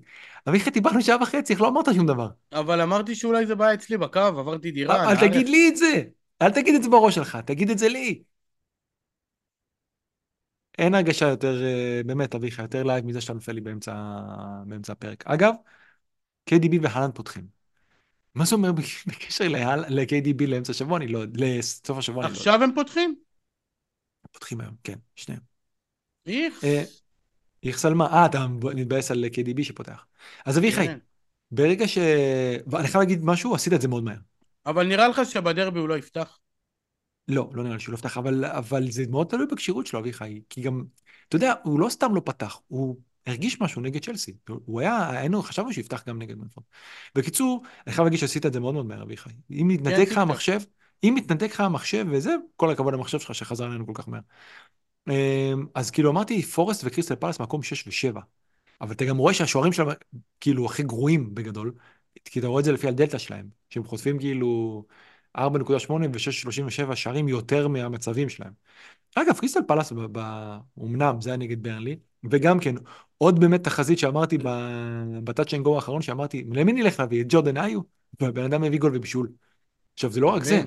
אביחי, 0.50 0.70
דיברנו 0.70 1.02
שעה 1.02 1.18
וחצי, 1.22 1.54
איך 1.54 1.62
לא 1.62 1.68
אמרת 1.68 1.86
שום 1.96 2.08
דבר? 2.08 2.28
אבל 2.54 2.82
אמרתי 2.82 3.16
שאולי 3.16 3.46
זה 3.46 3.56
בעיה 3.56 3.74
אצלי 3.74 3.98
בקו, 3.98 4.20
עברתי 4.20 4.72
דירה, 4.72 4.96
אל 4.96 5.06
נערף. 5.06 5.20
תגיד 5.20 5.50
לי 5.50 5.70
את 5.70 5.78
זה. 5.78 6.04
אל 6.42 6.52
תגיד 6.52 6.76
את 6.76 6.84
זה 6.84 6.90
בראש 6.90 7.16
שלך, 7.16 7.38
תגיד 7.46 7.70
את 7.70 7.78
זה 7.78 7.90
לי. 7.90 8.22
אין 10.78 10.96
הרגשה 10.96 11.28
יותר, 11.28 11.64
אה, 11.64 12.02
באמת, 12.06 12.36
אביחי, 12.36 12.62
יותר 12.62 12.84
live 12.84 13.06
מזה 13.06 13.22
שאתה 13.22 13.34
נופל 13.34 13.52
לי 13.52 13.62
באמצע, 13.62 13.94
באמצע 14.66 14.94
הפרק. 14.94 15.28
אגב, 15.28 15.54
KDB 16.50 16.80
והלנד 16.82 17.16
פותחים. 17.16 17.60
מה 18.36 18.46
זה 18.46 18.56
אומר 18.56 18.72
בקשר 19.08 19.48
ל-KDB 19.48 20.48
לאמצע 20.48 20.72
השבוע? 20.72 20.98
אני 20.98 21.08
לא, 21.08 21.24
לסוף 21.36 21.98
השבוע, 21.98 22.26
אני 22.26 22.34
לא 22.34 22.38
יודע. 22.40 22.40
עכשיו 22.40 22.64
הם 22.64 22.72
פותחים? 22.76 23.16
פותחים 24.32 24.62
היום, 24.62 24.76
כן, 24.84 24.96
שניהם. 25.16 25.42
איכס. 26.26 26.64
אה, 26.64 26.84
איכס 27.64 27.85
על 27.85 27.94
מה? 27.94 28.06
אה, 28.06 28.26
אתה 28.26 28.48
מתבאס 28.48 29.12
על 29.12 29.26
KDB 29.26 29.64
שפותח. 29.64 30.06
אז 30.46 30.58
אביחי, 30.58 30.88
כן. 30.88 30.98
ברגע 31.52 31.88
ש... 31.88 31.98
ואני 32.68 32.88
חייב 32.88 33.04
להגיד 33.04 33.20
משהו, 33.24 33.56
עשית 33.56 33.74
את 33.74 33.82
זה 33.82 33.88
מאוד 33.88 34.04
מהר. 34.04 34.18
אבל 34.66 34.88
נראה 34.88 35.08
לך 35.08 35.22
שבדרבי 35.26 35.80
הוא 35.80 35.90
לא 35.90 35.98
יפתח? 35.98 36.40
לא, 37.28 37.50
לא 37.54 37.64
נראה 37.64 37.76
לי 37.76 37.80
שהוא 37.80 37.94
לא 37.94 37.98
יפתח, 37.98 38.18
אבל, 38.18 38.46
אבל 38.46 38.92
זה 38.92 39.04
מאוד 39.10 39.28
תלוי 39.28 39.46
בכשירות 39.52 39.88
שלו, 39.88 40.00
אביחי. 40.00 40.42
כי 40.50 40.62
גם, 40.62 40.84
אתה 41.28 41.36
יודע, 41.36 41.54
הוא 41.64 41.80
לא 41.80 41.90
סתם 41.90 42.16
לא 42.16 42.22
פתח, 42.26 42.60
הוא 42.68 42.98
הרגיש 43.28 43.62
משהו 43.62 43.82
נגד 43.82 44.06
צ'לסי. 44.06 44.34
הוא 44.48 44.80
היה, 44.80 45.10
היינו, 45.10 45.44
חשבנו 45.44 45.74
שיפתח 45.74 46.04
גם 46.08 46.20
נגד 46.20 46.38
ברנטפורד. 46.38 46.66
בקיצור, 47.16 47.64
אני 47.88 47.94
חייב 47.94 48.06
להגיד 48.06 48.20
שעשית 48.20 48.46
את 48.46 48.54
זה 48.54 48.60
מאוד 48.60 48.74
מאוד 48.74 48.86
מהר, 48.86 49.04
אביחי. 49.04 49.30
אם 49.52 49.68
מתנתק 49.68 49.94
לך 49.94 50.00
טיק-טק. 50.00 50.18
המחשב, 50.18 50.60
אם 51.04 51.14
מתנתק 51.16 51.52
לך 51.52 51.60
המחשב 51.60 52.06
וזה, 52.12 52.36
כל 52.56 52.70
הכבוד 52.72 52.94
למחשב 52.94 53.20
שלך 53.20 53.36
שחזר 53.36 53.68
אלינו 53.68 53.86
כל 53.86 53.94
כך 53.96 54.10
מהר. 54.10 54.22
אמ, 55.10 55.66
אז 55.76 55.92
כאילו 55.92 56.12
אמרתי, 56.12 56.42
פורסט 56.42 56.82
וקריסטל 56.86 57.16
פלס 57.16 57.40
מקום 57.40 57.64
6 57.64 58.08
ו-7. 58.08 58.20
אבל 58.82 58.92
אתה 58.92 59.06
גם 59.06 59.18
רואה 59.18 59.34
שהשוערים 59.34 59.74
שלהם 59.74 59.90
כאילו 60.40 60.66
הכי 60.66 60.84
גרועים 60.84 61.36
בגדול, 61.36 61.72
כי 62.26 62.40
אתה 62.40 62.48
רואה 62.48 62.60
את 62.60 62.66
זה 62.66 62.72
לפי 62.72 62.88
הדלתא 62.88 63.18
שלהם, 63.18 63.50
שהם 63.70 63.84
חוטפים 63.84 64.20
כאילו 64.20 64.84
4.8 65.38 65.42
ו-6.37 66.14 66.96
שערים 66.96 67.28
יותר 67.28 67.68
מהמצבים 67.68 68.30
שלהם. 68.30 68.54
אגב, 69.16 69.38
קריסטל 69.40 69.60
פלאס, 69.68 69.94
אמנם 70.80 71.22
זה 71.22 71.30
היה 71.30 71.38
נגד 71.38 71.64
ברנלי, 71.64 71.98
וגם 72.32 72.60
כן, 72.60 72.76
עוד 73.18 73.40
באמת 73.40 73.64
תחזית 73.64 74.00
שאמרתי 74.00 74.38
ב 75.24 75.29
touch 75.29 75.54
and 75.54 75.64
go 75.64 75.76
האחרון, 75.76 76.02
שאמרתי, 76.02 76.46
למי 76.52 76.74
נלך 76.74 77.00
להביא? 77.00 77.22
את 77.22 77.26
ג'ורדן 77.30 77.58
איו? 77.58 77.82
והבן 78.20 78.44
אדם 78.44 78.64
הביא 78.64 78.80
גול 78.80 78.96
ובישול. 78.96 79.30
עכשיו, 79.94 80.12
זה 80.12 80.22
לא 80.22 80.28
רק 80.28 80.44
זה. 80.44 80.64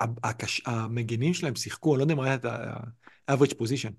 הקש... 0.00 0.62
המגנים 0.66 1.34
שלהם 1.34 1.54
שיחקו, 1.54 1.94
אני 1.94 1.98
לא 1.98 2.04
יודע 2.04 2.14
אם 2.14 2.20
ראית 2.20 2.40
את 2.40 2.44
ה-average 2.44 3.54
position, 3.54 3.92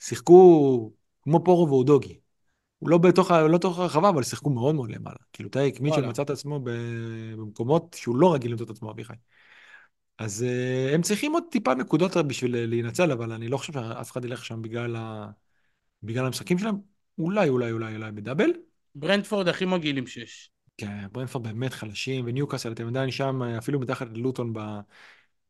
שיחקו 0.00 0.92
כמו 1.22 1.44
פורו 1.44 1.68
ואודוגי. 1.68 2.18
הוא 2.78 2.90
לא 2.90 2.98
בתוך, 2.98 3.30
לא 3.30 3.58
בתוך 3.58 3.78
הרחבה, 3.78 4.08
אבל 4.08 4.22
שיחקו 4.22 4.50
מאוד 4.50 4.74
מאוד 4.74 4.90
למעלה. 4.90 5.16
כאילו, 5.32 5.48
טייריק 5.48 5.80
מיטשל 5.80 5.98
וואלה. 5.98 6.08
מצא 6.08 6.22
את 6.22 6.30
עצמו 6.30 6.60
במקומות 6.62 7.96
שהוא 7.98 8.16
לא 8.16 8.34
רגיל 8.34 8.50
למצוא 8.50 8.66
את 8.66 8.70
עצמו, 8.70 8.90
אביחי. 8.90 9.14
אז 10.18 10.46
uh, 10.48 10.94
הם 10.94 11.02
צריכים 11.02 11.32
עוד 11.32 11.42
טיפה 11.50 11.74
נקודות 11.74 12.16
בשביל 12.16 12.66
להינצל, 12.66 13.12
אבל 13.12 13.32
אני 13.32 13.48
לא 13.48 13.56
חושב 13.56 13.72
שאף 13.72 14.12
אחד 14.12 14.24
ילך 14.24 14.44
שם 14.44 14.62
בגלל, 14.62 14.96
ה... 14.96 15.30
בגלל 16.02 16.26
המשחקים 16.26 16.58
שלהם. 16.58 16.74
אולי, 17.18 17.48
אולי, 17.48 17.72
אולי, 17.72 17.96
אולי 17.96 18.12
בדאבל. 18.12 18.50
ברנדפורד 18.94 19.48
הכי 19.48 19.64
מגעיל 19.64 19.98
עם 19.98 20.06
שש. 20.06 20.50
כן, 20.76 21.06
ברנפורד 21.12 21.44
באמת 21.44 21.72
חלשים, 21.72 22.24
וניוקאסל, 22.26 22.72
אתם 22.72 22.86
עדיין 22.86 23.10
שם, 23.10 23.42
אפילו 23.42 23.80
מתחת 23.80 24.06
ללוטון 24.14 24.52
ב... 24.52 24.58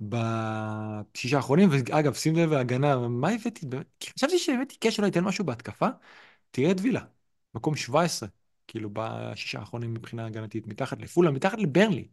בשישה 0.00 1.36
האחרונים, 1.36 1.68
ואגב, 1.72 2.14
שים 2.14 2.36
לב 2.36 2.52
להגנה, 2.52 3.08
מה 3.08 3.28
הבאתי? 3.30 3.66
כי 4.00 4.10
חשבתי 4.18 4.38
שהבאתי 4.38 4.76
קאש 4.76 4.98
אולי 4.98 5.08
ייתן 5.08 5.24
משהו 5.24 5.44
בהתקפה, 5.44 5.86
תראה 6.50 6.70
את 6.70 6.76
וילה, 6.82 7.00
מקום 7.54 7.76
17, 7.76 8.28
כאילו 8.68 8.90
בשישה 8.92 9.58
האחרונים 9.58 9.94
מבחינה 9.94 10.26
הגנתית, 10.26 10.66
מתחת 10.66 11.00
לפולה, 11.02 11.30
מתחת 11.30 11.58
לברנלי. 11.58 12.08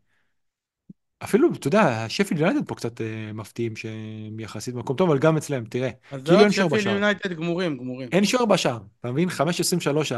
אפילו, 1.23 1.49
אתה 1.53 1.67
יודע, 1.67 2.05
שפילד 2.09 2.39
יונייטד 2.39 2.67
פה 2.67 2.75
קצת 2.75 3.01
אה, 3.01 3.31
מפתיעים 3.33 3.75
שהם 3.75 4.39
יחסית 4.39 4.73
במקום 4.75 4.95
טוב, 4.95 5.09
אבל 5.09 5.19
גם 5.19 5.37
אצלם, 5.37 5.65
תראה, 5.65 5.89
אז 6.11 6.21
כאילו 6.23 6.37
זהו, 6.37 6.39
אין 6.43 6.51
שוער 6.51 6.67
שפיל 6.67 6.79
בשער. 6.79 6.93
יונייטד 6.93 7.33
גמורים, 7.33 7.77
גמורים. 7.77 8.09
אין 8.11 8.25
שוער 8.25 8.45
בשער, 8.45 8.79
אתה 8.99 9.11
מבין? 9.11 9.29
5.23 9.29 10.11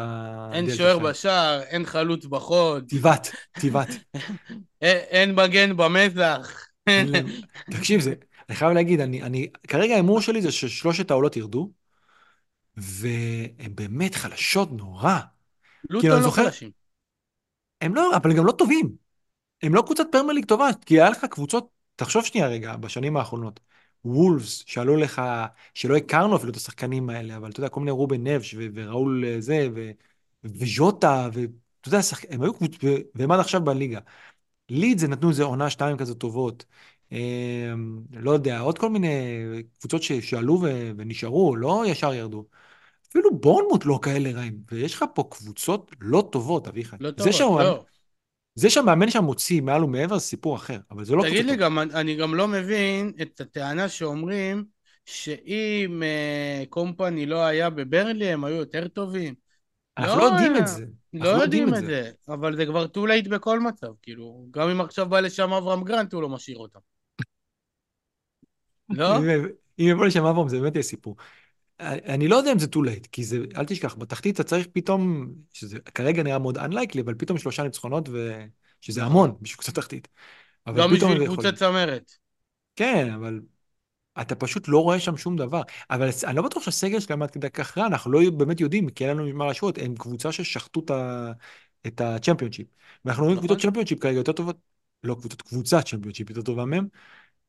אין 0.52 0.66
הדלתא 0.66 0.78
שוער 0.78 0.98
שלהם. 0.98 1.10
בשער, 1.10 1.62
אין 1.62 1.86
חלוץ 1.86 2.26
בחוד, 2.26 2.90
טיבת. 2.90 3.90
אין- 4.82 4.98
אין 5.12 5.36
מגן 5.36 5.78
במזח. 5.78 6.68
תקשיב, 7.72 8.02
זה, 8.02 8.14
אני 8.50 8.56
חייב 8.56 8.72
להגיד, 8.72 9.00
אני, 9.00 9.24
אני, 9.24 9.48
כרגע 9.68 9.94
ההימור 9.94 10.22
שלי 10.22 10.42
זה 10.42 10.52
ששלושת 10.52 11.12
העולות 11.12 11.38
ירדו, 11.38 11.72
והן 12.78 13.76
באמת 13.76 14.16
חלשות 14.16 14.72
נורא. 14.72 15.20
כאילו, 15.84 15.96
לוטון 15.96 16.12
אני 16.12 16.20
לא 16.20 16.24
זוכר, 16.24 16.46
חלשים. 16.46 16.72
הם 17.82 17.96
לא, 17.96 18.16
אבל 18.16 18.32
הם 18.32 18.38
גם 18.38 18.46
לא 18.46 18.52
טובים. 18.52 18.96
הם 19.64 19.76
לא 19.76 19.82
קבוצת 19.82 20.06
פרמייר 20.12 20.34
ליג 20.34 20.46
טובה, 20.46 20.70
כי 20.86 21.02
היה 21.02 21.10
לך 21.10 21.26
קבוצות, 21.26 21.70
תחשוב 21.96 22.26
שנייה 22.26 22.48
רגע, 22.48 22.76
בשנים 22.76 23.18
האחרונות. 23.18 23.60
וולפס, 24.06 24.64
שעלו 24.68 24.96
לך, 24.96 25.22
שלא 25.74 25.96
הכרנו 25.98 26.36
אפילו 26.36 26.52
את 26.52 26.56
השחקנים 26.56 27.10
האלה, 27.10 27.38
אבל 27.38 27.50
אתה 27.52 27.60
יודע, 27.60 27.70
כל 27.70 27.80
מיני 27.80 27.92
רובן 27.92 28.28
נבש 28.28 28.56
וראול 28.74 29.26
אה, 29.28 29.42
זה, 29.42 29.68
וז'וטה, 30.44 31.30
ואתה 31.34 31.88
יודע, 31.88 32.02
שחק... 32.02 32.26
הם 32.30 32.42
היו 32.42 32.54
קבוצות, 32.54 32.84
והם 33.16 33.32
עד 33.32 33.40
עכשיו 33.40 33.62
בליגה. 33.62 34.00
לידס 34.70 35.02
זה 35.02 35.08
נתנו 35.08 35.30
איזה 35.30 35.44
עונה 35.44 35.70
שתיים 35.70 35.98
כזה 35.98 36.16
טובות. 36.16 36.66
אה, 37.12 37.74
לא 38.14 38.32
יודע, 38.32 38.60
עוד 38.60 38.78
כל 38.78 38.90
מיני 38.90 39.10
קבוצות 39.80 40.04
שעלו 40.04 40.62
ו- 40.62 40.92
ונשארו, 40.98 41.56
לא 41.56 41.84
ישר 41.88 42.14
ירדו. 42.14 42.46
אפילו 43.10 43.38
בורנמוט 43.40 43.86
לא 43.86 44.00
כאלה 44.02 44.32
רעים, 44.32 44.60
ויש 44.72 44.94
לך 44.94 45.06
פה 45.16 45.28
קבוצות 45.32 45.92
לא 46.02 46.30
טובות, 46.32 46.68
אביחי. 46.68 46.96
לא 47.00 47.12
טובות, 47.12 47.34
שהמאמן, 47.34 47.64
לא. 47.64 47.86
זה 48.56 48.70
שהמאמן 48.70 49.10
שם 49.10 49.24
מוציא 49.24 49.62
מעל 49.62 49.84
ומעבר 49.84 50.18
זה 50.18 50.26
סיפור 50.26 50.56
אחר, 50.56 50.80
אבל 50.92 51.06
זה 51.06 51.16
לא 51.16 51.24
תגיד 51.24 51.40
קבוצה 51.40 51.52
לי. 51.52 51.58
גם, 51.58 51.80
אני 51.80 52.16
גם 52.16 52.36
לא 52.36 52.48
מבין 52.48 53.12
את 53.22 53.42
הטענה 53.42 53.90
שאומרים 53.90 54.66
שאם 55.06 56.04
אה, 56.04 56.64
קומפני 56.70 57.26
לא 57.26 57.46
היה 57.46 57.70
בברנלי, 57.70 58.28
הם 58.28 58.44
היו 58.44 58.56
יותר 58.56 58.88
טובים. 58.88 59.34
אנחנו 59.98 60.20
לא 60.20 60.30
לא 60.30 60.32
יודעים. 60.32 60.58
את 60.58 60.68
זה. 60.68 60.86
לא 61.20 61.30
יודעים 61.30 61.76
את 61.76 61.86
זה, 61.86 62.12
אבל 62.28 62.56
זה 62.56 62.66
כבר 62.66 62.86
too 62.86 63.08
late 63.08 63.30
בכל 63.30 63.60
מצב, 63.60 63.88
כאילו, 64.02 64.46
גם 64.52 64.70
אם 64.70 64.82
עכשיו 64.82 65.10
בא 65.10 65.20
לשם 65.20 65.54
אברהם 65.54 65.84
גרנט, 65.84 66.14
הוא 66.14 66.22
לא 66.22 66.30
משאיר 66.30 66.58
אותם. 66.58 66.80
לא? 68.90 69.18
אם 69.80 69.86
יבוא 69.88 70.06
לשם 70.06 70.26
אברהם 70.26 70.50
זה 70.50 70.60
באמת 70.60 70.76
יהיה 70.76 70.84
סיפור. 70.84 71.16
אני 71.80 72.28
לא 72.28 72.36
יודע 72.36 72.52
אם 72.52 72.60
זה 72.60 72.68
too 72.76 72.80
late, 72.80 73.08
כי 73.12 73.24
זה, 73.24 73.38
אל 73.58 73.66
תשכח, 73.66 73.96
בתחתית 73.96 74.36
אתה 74.36 74.44
צריך 74.44 74.68
פתאום, 74.74 75.28
שזה 75.54 75.80
כרגע 75.80 76.24
נראה 76.24 76.40
מאוד 76.40 76.58
unlikely, 76.58 77.02
אבל 77.06 77.16
פתאום 77.18 77.38
שלושה 77.38 77.64
ניצחונות, 77.64 78.10
ו... 78.10 78.44
שזה. 78.82 79.04
המון 79.04 79.36
בשביל 79.42 79.58
קבוצת 79.58 79.76
תחתית. 79.76 80.08
גם 80.78 80.92
בשביל. 80.94 81.26
קבוצת 81.26 81.56
צמרת. 81.56 82.12
כן, 82.76 83.12
אבל 83.14 83.40
אתה 84.22 84.36
פשוט 84.36 84.68
לא 84.68 84.84
רואה 84.84 85.00
שם 85.00 85.18
שום 85.18 85.36
דבר. 85.38 85.62
אבל 85.90 86.10
אני 86.28 86.36
לא 86.36 86.42
בטוח 86.42 86.64
שהסגל 86.64 87.00
שלהם 87.00 87.22
עד 87.22 87.32
כדי 87.32 87.50
כך 87.50 87.78
רע, 87.78 87.86
אנחנו 87.88 88.12
לא 88.12 88.30
באמת 88.30 88.60
יודעים, 88.60 88.90
כי 88.90 89.10
אין 89.10 89.18
לנו 89.18 89.34
מה 89.34 89.46
להשוות, 89.46 89.78
הם 89.78 89.96
קבוצה 89.96 90.32
ששחטו 90.32 90.82
את 91.88 92.02
הצ'מפיונשיפ. 92.02 92.68
ואנחנו 93.06 93.24
רואים 93.24 93.38
קבוצות 93.38 93.58
נכון. 93.58 93.70
צ'מפיונשיפ 93.70 94.00
כרגע 94.00 94.18
יותר 94.18 94.32
טובות, 94.32 94.58
לא 95.04 95.16
קבוצות, 95.16 95.42
קבוצת 95.42 95.86
צ'מפיונשיפ 95.86 96.30
יותר 96.30 96.42
טובה 96.42 96.66
מהם. 96.66 96.88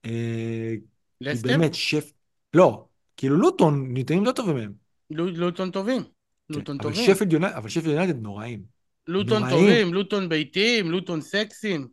אה, 0.05 0.75
לסטר? 1.21 1.49
באמת, 1.49 1.75
שף... 1.75 2.13
לא, 2.55 2.85
כאילו 3.17 3.37
לוטון 3.37 3.87
נראים 3.93 4.25
יותר 4.25 4.33
טובים 4.43 4.57
מהם. 4.57 4.73
לו- 5.11 5.31
לוטון 5.31 5.71
טובים. 5.71 6.03
כן, 6.03 6.55
לוטון 6.55 6.77
אבל 6.81 6.95
טובים. 6.95 7.43
אבל 7.55 7.69
שפילד 7.69 7.87
יונייטד 7.87 8.23
נוראים. 8.23 8.63
לוטון. 9.09 9.51
טובים, 9.51 9.95
לוטון 9.95 10.29
ביתיים, 10.29 10.91
לוטון 10.91 11.21
סקסים. 11.21 11.89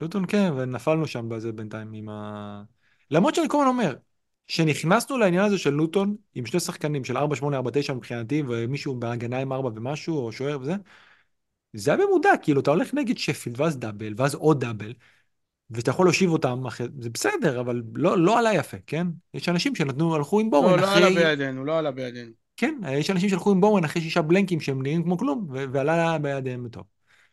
לוטון 0.00 0.26
כן, 0.26 0.52
ונפלנו 0.56 1.06
שם 1.06 1.28
בזה 1.28 1.52
בינתיים 1.52 1.92
עם 1.92 2.08
ה... 2.08 2.62
למרות 3.10 3.34
שאני 3.34 3.48
כל 3.48 3.56
הזמן 3.58 3.68
אומר, 3.68 3.96
שנכנסנו 4.46 5.18
לעניין 5.18 5.44
הזה 5.44 5.58
של 5.58 5.70
לוטון 5.70 6.16
עם 6.34 6.46
שני 6.46 6.60
שחקנים 6.60 7.04
של 7.04 7.16
4-8-4-9 7.16 7.92
מבחינתי, 7.94 8.42
ומישהו 8.48 8.94
בהגנה 8.94 9.38
עם 9.38 9.52
4 9.52 9.68
ומשהו, 9.68 10.18
או 10.18 10.32
שוער 10.32 10.60
וזה, 10.60 10.74
זה 11.72 11.90
היה 11.90 12.06
במודע, 12.06 12.30
כאילו 12.42 12.60
אתה 12.60 12.70
הולך 12.70 12.94
נגד 12.94 13.18
שפילד, 13.18 13.60
ואז 13.60 13.78
דאבל, 13.78 14.14
ואז 14.16 14.34
עוד 14.34 14.60
דאבל, 14.60 14.92
ואתה 15.70 15.90
יכול 15.90 16.06
להושיב 16.06 16.30
אותם 16.30 16.66
אחרי, 16.66 16.86
זה 16.98 17.10
בסדר, 17.10 17.60
אבל 17.60 17.82
לא, 17.94 18.18
לא 18.18 18.38
עלה 18.38 18.54
יפה, 18.54 18.76
כן? 18.86 19.06
יש 19.34 19.48
אנשים 19.48 19.74
שנתנו, 19.74 20.14
הלכו 20.14 20.40
עם 20.40 20.50
בורן 20.50 20.70
לא, 20.70 20.76
לא 20.76 20.92
עלה 20.92 21.08
אחרי... 21.08 21.14
בידינו, 21.14 21.64
לא 21.64 21.78
עלה 21.78 21.90
בידינו. 21.90 22.30
כן, 22.56 22.80
יש 22.92 23.10
אנשים 23.10 23.28
שהלכו 23.28 23.50
עם 23.50 23.60
בורן 23.60 23.84
אחרי 23.84 24.02
שישה 24.02 24.22
בלנקים 24.22 24.60
שהם 24.60 24.82
נראים 24.82 25.02
כמו 25.02 25.18
כלום, 25.18 25.46
ו- 25.52 25.64
ועלה 25.72 26.18
בידיהם 26.18 26.68
טוב. 26.68 26.84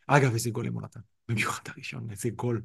אגב, 0.06 0.32
איזה 0.32 0.50
גולים 0.50 0.74
הוא 0.74 0.82
נתן. 0.82 1.00
במיוחד 1.28 1.62
הראשון, 1.74 2.06
איזה 2.10 2.30
גול. 2.30 2.62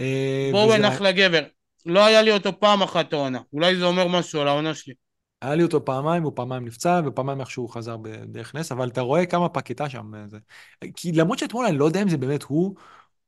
אה, 0.00 0.48
בורן 0.52 0.84
אחלה 0.84 1.12
גבר. 1.12 1.44
לא 1.86 2.04
היה 2.04 2.22
לי 2.22 2.32
אותו 2.32 2.60
פעם 2.60 2.82
אחת 2.82 3.12
העונה. 3.12 3.40
אולי 3.52 3.76
זה 3.76 3.84
אומר 3.84 4.08
משהו 4.08 4.40
על 4.40 4.48
העונה 4.48 4.74
שלי. 4.74 4.94
היה 5.42 5.54
לי 5.54 5.62
אותו 5.62 5.84
פעמיים, 5.84 6.22
הוא 6.22 6.32
פעמיים 6.36 6.64
נפצע, 6.64 7.00
ופעמיים 7.06 7.40
איכשהו 7.40 7.62
הוא 7.62 7.70
חזר 7.70 7.96
בדרך 7.96 8.54
נס, 8.54 8.72
אבל 8.72 8.88
אתה 8.88 9.00
רואה 9.00 9.26
כמה 9.26 9.48
פקטה 9.48 9.88
שם. 9.90 10.14
אה, 10.14 10.28
זה. 10.28 10.38
כי 10.96 11.12
למרות 11.12 11.38
שאתמול 11.38 11.66
אני 11.66 11.78
לא 11.78 11.84
יודע 11.84 12.02
אם 12.02 12.08
זה 12.08 12.16
באמת 12.16 12.42
הוא, 12.42 12.74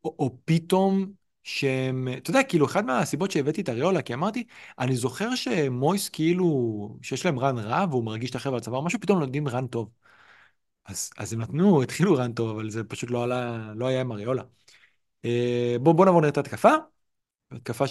או, 0.04 0.14
או 0.18 0.38
פתאום 0.44 1.06
שהם... 1.42 2.08
אתה 2.16 2.30
יודע, 2.30 2.42
כאילו, 2.42 2.66
אחת 2.66 2.84
מהסיבות 2.84 3.30
שהבאתי 3.30 3.60
את 3.60 3.68
אריולה, 3.68 4.02
כי 4.02 4.14
אמרתי, 4.14 4.44
אני 4.78 4.96
זוכר 4.96 5.34
שמויס 5.34 6.08
כאילו, 6.08 6.98
שיש 7.02 7.26
להם 7.26 7.38
רן 7.38 7.58
רע, 7.58 7.84
והוא 7.90 8.04
מרגיש 8.04 8.30
את 8.30 8.34
החבר'ה 8.36 8.56
על 8.56 8.60
הצוואר, 8.60 8.80
משהו 8.80 9.00
פתאום 9.00 9.18
נותנים 9.18 9.48
רן 9.48 9.66
טוב. 9.66 9.90
אז, 10.86 11.10
אז 11.18 11.32
הם 11.32 11.40
נתנו, 11.40 11.82
התחילו 11.82 12.14
רן 12.14 12.32
טוב, 12.32 12.50
אבל 12.50 12.70
זה 12.70 12.84
פשוט 12.84 13.10
לא, 13.10 13.24
עלה, 13.24 13.72
לא 13.74 13.86
היה 13.86 14.00
עם 14.00 14.12
אריולה. 14.12 14.42
אה, 15.24 15.76
בוא, 15.82 15.92
בוא 15.92 16.04
נעבור 16.04 16.20
נראה 16.20 16.30
את 16.30 16.36
ההתקפה. 16.36 16.70
התקפה 17.50 17.86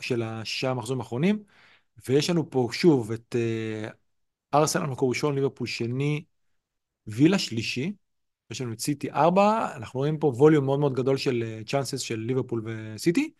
של 0.00 0.22
השישה 0.22 0.70
המחזורים 0.70 1.00
האחרונים, 1.00 1.42
ויש 2.08 2.30
לנו 2.30 2.50
פה 2.50 2.68
שוב 2.72 3.12
את 3.12 3.36
אה, 3.36 3.88
ארסנל 4.54 4.86
מקום 4.86 5.08
ראשון, 5.08 5.34
ליברפול 5.34 5.66
שני, 5.66 6.24
וילה 7.06 7.38
שלישי. 7.38 7.92
יש 8.50 8.60
לנו 8.60 8.72
את 8.72 8.80
סיטי 8.80 9.10
ארבע, 9.10 9.76
אנחנו 9.76 10.00
רואים 10.00 10.18
פה 10.18 10.26
volume 10.26 10.64
מאוד 10.64 10.80
מאוד 10.80 10.94
גדול 10.94 11.16
של 11.16 11.62
chances 11.66 12.00
של 12.00 12.18
ליברפול 12.18 12.62
וסיטי, 12.64 13.30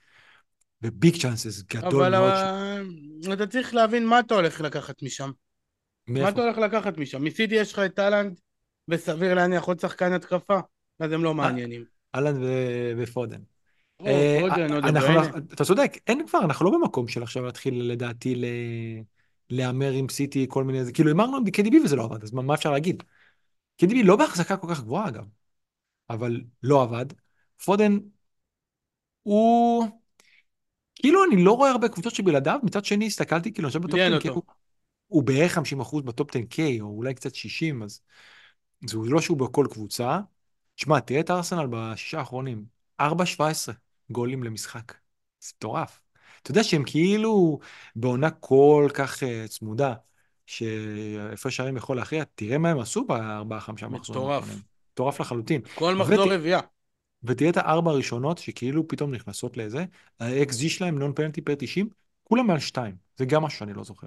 ו 0.82 0.91
big 0.91 1.16
chances 1.22 1.62
גדול 1.62 2.02
אבל 2.02 2.18
מאוד. 2.18 2.32
ש... 2.34 3.28
אה, 3.28 3.34
אתה 3.34 3.46
צריך 3.46 3.74
להבין 3.74 4.06
מה 4.06 4.20
אתה 4.20 4.34
הולך 4.34 4.60
לקחת 4.60 5.02
משם. 5.02 5.30
מה 6.08 6.14
מאיפה? 6.14 6.28
אתה 6.28 6.42
הולך 6.42 6.58
לקחת 6.58 6.98
משם? 6.98 7.24
מסיטי 7.24 7.54
יש 7.54 7.72
לך 7.72 7.78
את 7.78 7.94
הלנד, 7.94 8.40
וסביר 8.88 9.34
להניח 9.34 9.64
עוד 9.64 9.80
שחקן 9.80 10.12
התקפה, 10.12 10.60
אז 11.00 11.12
הם 11.12 11.24
לא 11.24 11.34
מעניינים. 11.34 11.84
הלנד 12.14 12.36
ופודן. 12.98 13.40
אה, 14.06 14.40
דה 14.90 14.99
בריינה. 14.99 15.28
אתה 15.54 15.64
צודק, 15.64 15.98
אין 16.06 16.26
כבר, 16.26 16.38
אנחנו 16.38 16.64
לא 16.64 16.78
במקום 16.78 17.08
של 17.08 17.22
עכשיו 17.22 17.44
להתחיל 17.44 17.92
לדעתי. 17.92 18.42
להמר 19.50 19.92
עם 19.92 20.08
סיטי 20.08 20.46
כל 20.48 20.64
מיני, 20.64 20.78
כאילו 20.94 21.08
הימרנו 21.08 21.36
עם 21.36 21.44
KDB 21.46 21.84
וזה 21.84 21.96
לא 21.96 22.04
עבד, 22.04 22.22
אז 22.22 22.32
מה 22.32 22.54
אפשר 22.54 22.70
להגיד? 22.70 23.02
KDB 23.82 24.04
לא 24.04 24.16
בהחזקה 24.16 24.56
כל 24.56 24.66
כך 24.70 24.80
גבוהה 24.80 25.08
אגב, 25.08 25.24
אבל 26.10 26.40
לא 26.62 26.82
עבד. 26.82 27.06
פודן 27.64 27.98
הוא... 29.22 29.86
כאילו 30.94 31.24
אני 31.24 31.44
לא 31.44 31.52
רואה 31.52 31.70
הרבה 31.70 31.88
קבוצות 31.88 32.14
שבלעדיו, 32.14 32.58
מצד 32.62 32.84
שני 32.84 33.06
הסתכלתי 33.06 33.52
כאילו 33.52 33.68
עכשיו 33.68 33.80
ב 33.80 33.84
top 33.84 33.94
לי 33.94 34.04
אין 34.04 34.12
10K, 34.12 34.16
אותו. 34.16 34.34
הוא, 34.34 34.42
הוא 35.06 35.22
בערך 35.22 35.58
50% 35.58 36.02
ב 36.04 36.11
top 36.11 36.30
10K, 36.30 36.80
או 36.80 36.86
אולי 36.86 37.14
קצת 37.14 37.34
60, 37.34 37.82
אז 37.82 38.00
זה 38.86 38.98
לא 39.04 39.20
שהוא 39.20 39.38
בכל 39.38 39.66
קבוצה. 39.70 40.20
שמע, 40.76 41.00
תראה 41.00 41.20
את 41.20 41.30
ארסנל 41.30 41.66
בשישה 41.70 42.18
האחרונים, 42.18 42.64
4-17 43.00 43.04
גולים 44.10 44.42
למשחק. 44.42 44.94
זה 45.40 45.52
מטורף. 45.56 46.00
אתה 46.42 46.50
יודע 46.50 46.64
שהם 46.64 46.82
כאילו 46.86 47.58
בעונה 47.96 48.30
כל 48.30 48.88
כך 48.94 49.22
uh, 49.22 49.48
צמודה, 49.48 49.94
שהפרש 50.46 51.56
שערים 51.56 51.76
יכול 51.76 51.96
להכריע, 51.96 52.24
תראה 52.34 52.58
מה 52.58 52.70
הם 52.70 52.78
עשו 52.78 53.04
בארבעה 53.04 53.60
חמישה 53.60 53.88
מחזורים 53.88 54.22
מטורף. 54.22 54.44
מטורף 54.92 55.20
לחלוטין. 55.20 55.60
כל 55.74 55.94
מחזור 55.94 56.32
רביעייה. 56.32 56.60
ותראה 57.24 57.50
את 57.50 57.56
הארבע 57.56 57.90
הראשונות 57.90 58.38
שכאילו 58.38 58.88
פתאום 58.88 59.14
נכנסות 59.14 59.56
לזה, 59.56 59.84
ה-XG 60.20 60.68
שלהם 60.68 60.98
נון 60.98 61.12
פנלטי 61.14 61.40
פר 61.40 61.54
90, 61.58 61.88
כולם 62.24 62.46
מעל 62.46 62.58
שתיים, 62.58 62.96
זה 63.16 63.24
גם 63.24 63.42
משהו 63.42 63.58
שאני 63.58 63.74
לא 63.74 63.84
זוכר. 63.84 64.06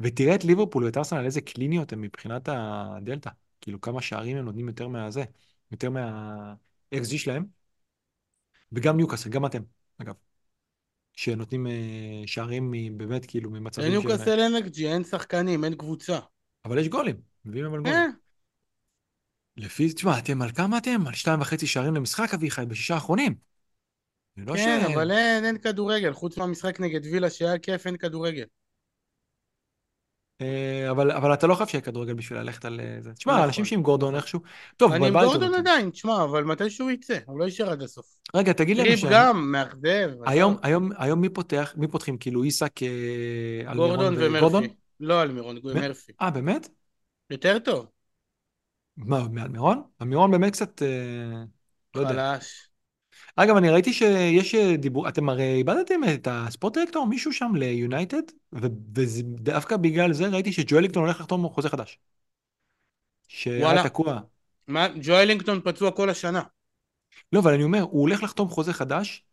ותראה 0.00 0.34
את 0.34 0.44
ליברפול 0.44 0.84
ואת 0.84 0.96
ארסנל, 0.96 1.24
איזה 1.24 1.40
קליניות 1.40 1.92
הם 1.92 2.00
מבחינת 2.00 2.48
הדלתא, 2.52 3.30
כאילו 3.60 3.80
כמה 3.80 4.02
שערים 4.02 4.36
הם 4.36 4.44
נותנים 4.44 4.68
יותר 4.68 4.88
מהזה, 4.88 5.24
יותר 5.72 5.90
מה-XG 5.90 7.18
שלהם, 7.18 7.57
וגם 8.72 8.96
ניוקאסל, 8.96 9.30
גם 9.30 9.46
אתם, 9.46 9.62
אגב, 9.98 10.14
שנותנים 11.16 11.66
אה, 11.66 12.22
שערים 12.26 12.74
באמת 12.96 13.26
כאילו 13.26 13.50
ממצבים 13.50 13.86
של... 13.86 13.90
לניוקאסל 13.90 14.40
אין 14.40 14.56
אקג'י, 14.56 14.88
אין 14.88 15.04
שחקנים, 15.04 15.64
אין 15.64 15.74
קבוצה. 15.74 16.18
אבל 16.64 16.78
יש 16.78 16.88
גולים, 16.88 17.16
מביאים 17.44 17.66
אבל 17.66 17.78
אה, 17.78 17.82
גולים. 17.82 18.12
לפי, 19.56 19.92
תשמע, 19.92 20.18
אתם 20.18 20.42
על 20.42 20.52
כמה 20.52 20.78
אתם? 20.78 21.06
על 21.06 21.14
שתיים 21.14 21.40
וחצי 21.40 21.66
שערים 21.66 21.94
למשחק, 21.94 22.34
אביחי, 22.34 22.66
בשישה 22.66 22.94
האחרונים. 22.94 23.34
לא 24.36 24.56
כן. 24.56 24.80
אבל 24.94 25.10
אין 25.10 25.58
כדורגל. 25.58 26.12
חוץ 26.12 26.38
מהמשחק 26.38 26.80
נגד 26.80 27.00
וילה 27.04 27.30
שהיה 27.30 27.58
כיף, 27.58 27.86
אין 27.86 27.96
כדורגל. 27.96 28.44
אה, 30.40 30.90
אבל, 30.90 31.10
אבל 31.10 31.34
אתה 31.34 31.46
לא 31.46 31.54
חייב 31.54 31.68
שיהיה 31.68 31.82
כדורגל 31.82 32.14
בשביל 32.14 32.38
ללכת 32.38 32.64
על 32.64 32.80
אה, 32.80 32.96
זה. 33.00 33.12
תשמע, 33.12 33.32
נכון, 33.32 33.44
אנשים 33.44 33.64
שעם 33.64 33.82
גורדון 33.82 34.14
איכשהו... 34.14 34.40
טוב, 34.76 34.92
אני 34.92 35.06
עם 35.06 35.12
גורדון. 35.12 35.54
עדיין, 35.54 35.90
תשמע, 35.90 36.24
אבל 36.24 36.44
מתי 36.44 36.70
שהוא 36.70 36.90
יצא, 36.90 37.18
הוא 37.26 37.38
לא 37.38 37.44
יישאר 37.44 37.70
עד 37.70 37.82
הסוף. 37.82 38.06
רגע, 38.34 38.52
תגיד 38.52 38.76
טריפ 38.76 38.98
ש... 38.98 39.04
גם, 39.04 39.52
מאכזב. 39.52 40.10
היום. 40.26 40.56
היום, 40.62 40.90
היום 40.98 41.20
מי 41.20 41.28
פותח, 41.28 41.74
מי 41.76 41.88
פותחים? 41.88 42.18
כאילו 42.18 42.42
איסק, 42.42 42.82
אה, 42.82 43.74
גורדון? 43.74 44.14
ומרפי. 44.18 44.68
לא 45.00 45.22
אלמירון, 45.22 45.60
ב- 45.62 45.74
מרפי. 45.74 46.12
אה, 46.22 46.30
באמת? 46.30 46.68
יותר 47.30 47.58
טוב. 47.58 47.86
מה, 48.96 49.28
מאלמירון? 49.28 49.82
אלמירון 50.02 50.30
באמת 50.30 50.52
קצת... 50.52 50.82
לא 51.94 52.00
יודע. 52.00 52.12
חלש. 52.12 52.68
אגב, 53.40 53.56
אני 53.56 53.70
ראיתי 53.70 53.92
שיש 53.92 54.54
אה, 54.54 54.76
דיבור, 54.76 55.08
אתם 55.08 55.28
הרי 55.28 55.54
איבדתם 55.54 56.00
את 56.14 56.28
ה 56.30 56.38
sport 56.38 56.78
director, 56.78 57.06
מישהו 57.06 57.32
שם 57.32 57.52
ליונייטד, 57.54 58.22
ודווקא 58.52 59.76
בגלל 59.76 60.12
זה 60.12 60.28
ראיתי 60.28 60.52
שג'ואלינגטון 60.52 61.02
הולך 61.02 61.20
לחתום 61.20 61.48
חוזה 61.48 61.68
חדש. 61.68 61.98
שהיה. 63.28 63.82
תקוע. 63.84 64.20
ג'ואלינגטון 65.02 65.60
פצוע 65.64 65.90
כל 65.90 66.10
השנה. 66.10 66.42
לא, 67.32 67.40
אבל 67.40 67.54
אני 67.54 67.64
אומר, 67.64 67.80
הוא 67.80 68.00
הולך 68.00 68.22
לחתום 68.22 68.48
חוזה 68.48 68.72
חדש 68.72 69.24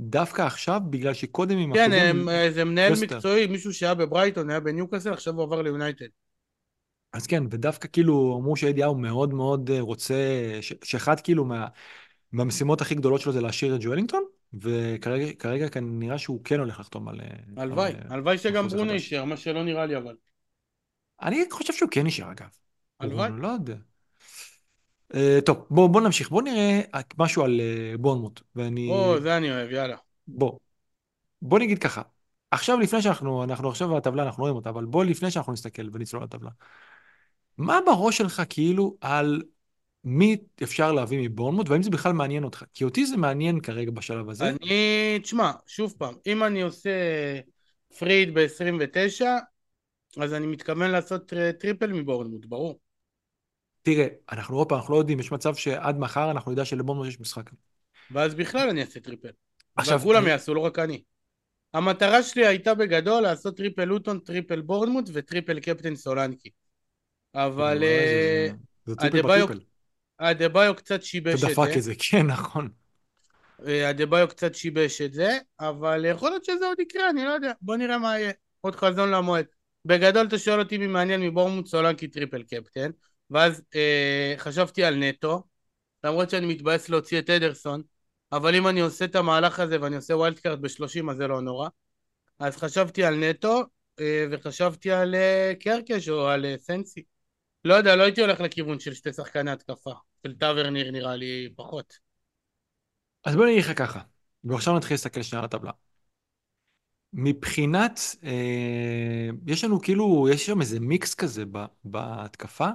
דווקא 0.00 0.42
עכשיו, 0.42 0.80
בגלל 0.90 1.14
שקודם 1.14 1.58
עם 1.58 1.74
כן, 1.74 1.92
החוזים... 1.92 2.28
אה, 2.28 2.50
זה 2.50 2.64
מנהל 2.64 2.92
לסטר. 2.92 3.16
מקצועי, 3.16 3.46
מישהו 3.46 3.74
שהיה 3.74 3.94
בברייטון, 3.94 4.50
היה 4.50 4.60
בניוקאסל, 4.60 5.12
עכשיו 5.12 5.34
הוא 5.34 5.42
עבר 5.42 5.62
ליונייטד. 5.62 6.06
אז 7.12 7.26
כן, 7.26 7.44
ודווקא 7.50 7.88
כאילו 7.92 8.38
אמרו 8.40 8.56
שאדיהו 8.56 8.94
מאוד 8.94 9.34
מאוד 9.34 9.70
אה, 9.70 9.80
רוצה, 9.80 10.14
שאחד 10.60 11.20
כאילו 11.20 11.44
מה, 11.44 11.66
מהמשימות 12.32 12.80
הכי 12.80 12.94
גדולות 12.94 13.20
שלו 13.20 13.32
זה 13.32 13.40
להשאיר 13.40 13.74
את 13.74 13.80
ג'ואלינגטון, 13.82 14.22
וכרגע 14.60 15.80
נראה 15.82 16.18
שהוא 16.18 16.40
כן 16.44 16.58
הולך 16.58 16.80
לחתום 16.80 17.08
על... 17.08 17.20
אה, 17.20 17.62
הלוואי, 17.62 17.92
אה, 17.92 18.14
הלוואי 18.14 18.38
שגם 18.38 18.68
ברונו. 18.68 18.92
יישאר, 18.92 19.24
מה 19.24 19.36
שלא 19.36 19.64
נראה 19.64 19.86
לי 19.86 19.96
אבל. 19.96 20.16
אני 21.22 21.44
חושב 21.50 21.72
שהוא 21.72 21.90
כן 21.90 22.06
נשאר 22.06 22.32
אגב. 22.32 22.48
הלוואי. 23.00 23.30
לא 23.36 23.48
יודע. 23.48 23.76
Uh, 25.12 25.16
טוב, 25.46 25.66
בוא, 25.70 25.88
בוא 25.88 26.00
נמשיך, 26.00 26.30
בוא 26.30 26.42
נראה 26.42 26.80
משהו 27.18 27.44
על 27.44 27.60
uh, 27.60 27.98
בורנמוט, 27.98 28.40
ואני... 28.56 28.88
או, 28.90 29.20
זה 29.20 29.36
אני 29.36 29.50
אוהב, 29.50 29.70
יאללה. 29.70 29.96
בוא. 30.26 30.58
בוא 31.42 31.58
נגיד 31.58 31.78
ככה, 31.78 32.02
עכשיו 32.50 32.78
לפני 32.78 33.02
שאנחנו, 33.02 33.44
אנחנו 33.44 33.68
עכשיו 33.68 33.88
בטבלה, 33.88 34.22
אנחנו 34.22 34.42
רואים 34.42 34.56
אותה, 34.56 34.70
אבל 34.70 34.84
בוא 34.84 35.04
לפני 35.04 35.30
שאנחנו 35.30 35.52
נסתכל 35.52 35.88
ונצלול 35.92 36.22
לטבלה. 36.22 36.50
מה 37.58 37.78
בראש 37.86 38.18
שלך 38.18 38.42
כאילו 38.48 38.96
על 39.00 39.42
מי 40.04 40.36
אפשר 40.62 40.92
להביא 40.92 41.28
מבורנמוט, 41.28 41.68
והאם 41.68 41.82
זה 41.82 41.90
בכלל 41.90 42.12
מעניין 42.12 42.44
אותך? 42.44 42.64
כי 42.74 42.84
אותי 42.84 43.06
זה 43.06 43.16
מעניין 43.16 43.60
כרגע 43.60 43.90
בשלב 43.90 44.30
הזה. 44.30 44.44
אני, 44.50 45.18
תשמע, 45.22 45.52
שוב 45.66 45.94
פעם, 45.98 46.14
אם 46.26 46.44
אני 46.44 46.62
עושה 46.62 46.90
free 47.98 48.19
hit 48.19 48.34
ב-29, 48.34 49.26
אז 50.20 50.34
אני 50.34 50.46
מתכוון 50.46 50.90
לעשות 50.90 51.26
tri- 51.26 51.52
triple 51.52 51.92
מבורנמוט, 51.92 52.46
ברור. 52.46 52.78
תראה, 53.82 54.06
אנחנו 54.32 54.56
עוד 54.56 54.68
פעם, 54.68 54.78
אנחנו 54.78 54.94
לא 54.94 54.98
יודעים, 54.98 55.20
יש 55.20 55.32
מצב 55.32 55.54
שעד 55.54 55.98
מחר 55.98 56.30
אנחנו 56.30 56.52
נדע 56.52 56.64
שלבורנמוט 56.64 57.06
יש 57.08 57.20
משחק. 57.20 57.50
ואז 58.10 58.34
בכלל 58.34 58.68
אני 58.68 58.80
אעשה 58.80 59.00
triple. 59.00 59.28
עכשיו, 59.76 60.00
כולם 60.00 60.26
יעשו, 60.26 60.54
לא 60.54 60.60
רק 60.60 60.78
אני. 60.78 61.02
המטרה 61.74 62.22
שלי 62.22 62.46
הייתה 62.46 62.74
בגדול 62.74 63.22
לעשות 63.22 63.56
triple 63.56 63.84
לוטון, 63.84 64.18
triple 64.18 64.60
בורנמוט 64.60 65.10
ו 65.12 65.19
triple 65.19 65.60
captain 65.60 65.96
סולנקי. 65.96 66.50
אבל 67.34 67.78
זה- 67.78 68.48
אה, 68.50 68.56
זה 68.86 68.96
triple 68.96 69.22
ב 69.22 69.27
triple. 69.27 69.60
אדבאיו 70.18 70.74
קצת 70.74 71.02
שיבש 71.02 71.34
את 71.34 71.38
זה. 71.54 71.76
את 71.76 71.82
זה, 71.82 71.92
כן, 71.98 72.26
נכון. 72.26 72.68
אה, 73.66 73.90
אדבאיו 73.90 74.28
קצת 74.28 74.54
שיבש 74.54 75.00
את 75.00 75.12
זה, 75.12 75.38
אבל 75.60 76.04
יכול 76.04 76.30
להיות 76.30 76.44
שזה 76.44 76.66
עוד 76.66 76.80
יקרה, 76.80 77.10
אני 77.10 77.24
לא 77.24 77.30
יודע. 77.30 77.52
בוא 77.60 77.76
נראה 77.76 77.98
מה 77.98 78.18
יהיה. 78.18 78.32
עוד 78.60 78.76
חזון 78.76 79.10
למועד. 79.10 79.46
בגדול 79.84 80.26
אתה 80.26 80.38
שואל 80.38 80.60
אותי 80.60 80.78
מי 80.78 80.86
מעניין 80.86 81.20
מבורנמוט 81.20 81.66
סולנקי 81.66 82.08
triple 82.08 82.42
captain, 82.42 82.90
ואז 83.30 83.62
אה, 83.74 84.34
חשבתי 84.36 84.84
על 84.84 84.94
נטו, 84.94 85.42
למרות 86.04 86.30
שאני 86.30 86.46
מתבאס 86.46 86.88
להוציא 86.88 87.18
את 87.18 87.30
אדרסון, 87.30 87.82
אבל 88.32 88.54
אם 88.54 88.68
אני 88.68 88.80
עושה 88.80 89.04
את 89.04 89.16
המהלך 89.16 89.60
הזה 89.60 89.82
ואני 89.82 89.96
עושה 89.96 90.16
wild 90.16 90.38
card 90.38 90.58
ב-30 90.58 91.10
אז 91.10 91.16
זה 91.16 91.26
לא 91.26 91.40
נורא. 91.40 91.68
אז 92.38 92.56
חשבתי 92.56 93.04
על 93.04 93.14
נטו, 93.14 93.62
אה, 94.00 94.26
וחשבתי 94.30 94.90
על 94.90 95.14
אה, 95.14 95.52
קרקז 95.60 96.08
או 96.08 96.28
על 96.28 96.44
אה, 96.44 96.54
סנסי. 96.58 97.02
לא 97.64 97.74
יודע, 97.74 97.96
לא 97.96 98.02
הייתי 98.02 98.20
הולך 98.20 98.40
לכיוון 98.40 98.80
של 98.80 98.94
שתי 98.94 99.12
שחקני 99.12 99.50
התקפה. 99.50 99.92
של 100.26 100.34
טאברניר 100.38 100.90
נראה 100.90 101.16
לי 101.16 101.48
פחות. 101.56 101.98
אז 103.24 103.36
בוא 103.36 103.46
נגיד 103.46 103.58
לך 103.58 103.78
ככה, 103.78 104.00
ועכשיו 104.44 104.76
נתחיל 104.76 104.94
להסתכל 104.94 105.22
שנייה 105.22 105.40
על 105.40 105.44
הטבלה. 105.44 105.72
מבחינת, 107.12 108.00
אה, 108.24 109.28
יש 109.46 109.64
לנו 109.64 109.80
כאילו, 109.80 110.28
יש 110.32 110.46
שם 110.46 110.60
איזה 110.60 110.80
מיקס 110.80 111.14
כזה 111.14 111.44
ב- 111.52 111.64
בהתקפה, 111.84 112.68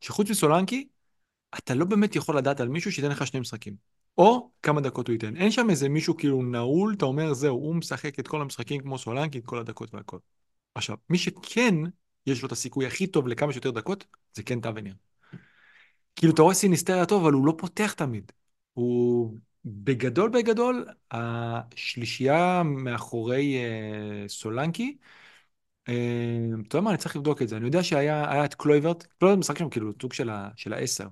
שחוץ 0.00 0.30
מסולנקי, 0.30 0.88
אתה 1.58 1.74
לא 1.74 1.84
באמת 1.84 2.16
יכול 2.16 2.38
לדעת 2.38 2.60
על 2.60 2.68
מישהו 2.68 2.92
שייתן 2.92 3.10
לך 3.10 3.26
שני 3.26 3.40
משחקים. 3.40 3.76
או 4.18 4.50
כמה 4.62 4.80
דקות 4.80 5.08
הוא 5.08 5.12
ייתן. 5.14 5.36
אין 5.36 5.50
שם 5.50 5.70
איזה 5.70 5.88
מישהו 5.88 6.16
כאילו 6.16 6.42
נעול, 6.42 6.94
אתה 6.98 7.04
אומר, 7.04 7.34
זהו, 7.34 7.56
הוא 7.56 7.74
משחק 7.74 8.20
את 8.20 8.28
כל 8.28 8.42
המשחקים 8.42 8.82
כמו 8.82 8.98
סולנקי, 8.98 9.38
את 9.38 9.46
כל 9.46 9.58
הדקות 9.58 9.94
והכל. 9.94 10.18
עכשיו, 10.74 10.96
מי 11.10 11.18
שכן 11.18 11.74
יש 12.26 12.42
לו 12.42 12.46
את 12.46 12.52
הסיכוי 12.52 12.86
הכי 12.86 13.06
טוב 13.06 13.28
לכמה 13.28 13.52
שיותר 13.52 13.70
דקות, 13.70 14.06
זה 14.34 14.42
כן 14.42 14.60
טאבניר. 14.60 14.94
כאילו, 16.16 16.32
אתה 16.34 16.42
רואה 16.42 16.54
סיניסטריה 16.54 17.06
טוב, 17.06 17.22
אבל 17.22 17.32
הוא 17.32 17.46
לא 17.46 17.54
פותח 17.58 17.92
תמיד. 17.92 18.32
הוא 18.72 19.34
בגדול 19.64 20.30
בגדול, 20.30 20.86
השלישייה 21.10 22.62
מאחורי 22.64 23.56
אה, 23.56 24.28
סולנקי, 24.28 24.96
אה, 25.88 25.94
אתה 26.68 26.76
יודע 26.76 26.84
מה, 26.84 26.90
אני 26.90 26.98
צריך 26.98 27.16
לבדוק 27.16 27.42
את 27.42 27.48
זה. 27.48 27.56
אני 27.56 27.66
יודע 27.66 27.82
שהיה 27.82 28.32
היה 28.32 28.44
את 28.44 28.54
קלויברט, 28.54 29.02
קלויברט 29.18 29.38
משחק 29.38 29.58
שם 29.58 29.70
כאילו 29.70 29.92
סוג 30.02 30.12
של, 30.12 30.72
העשר. 30.72 31.08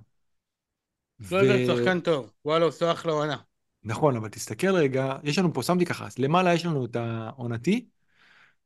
יודע, 1.31 1.75
שחקן 1.75 1.99
טוב. 1.99 2.31
וואלה, 2.45 2.65
עושה 2.65 2.91
אחלה 2.91 3.11
עונה. 3.11 3.37
נכון, 3.83 4.15
אבל 4.15 4.29
תסתכל 4.29 4.75
רגע, 4.75 5.17
יש 5.23 5.39
לנו 5.39 5.53
פה, 5.53 5.63
שמתי 5.63 5.85
ככה, 5.85 6.05
אז 6.05 6.19
למעלה 6.19 6.53
יש 6.53 6.65
לנו 6.65 6.85
את 6.85 6.95
העונתי, 6.95 7.85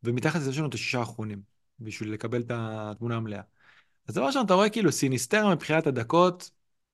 ומתחת 0.03 0.39
לזה 0.39 0.49
יש 0.49 0.57
לנו 0.57 0.67
את 0.69 0.73
השישה 0.73 0.99
האחרונים, 0.99 1.41
בשביל 1.79 2.13
לקבל 2.13 2.41
את 2.41 2.51
התמונה 2.53 3.15
המלאה. 3.15 3.41
אז 4.09 4.15
דבר 4.15 4.25
ראשון, 4.25 4.45
אתה 4.45 4.53
רואה 4.53 4.69
כאילו 4.69 4.91
סיניסטרה 4.91 5.55
מבחינת 5.55 5.87
הדקות 5.87 6.51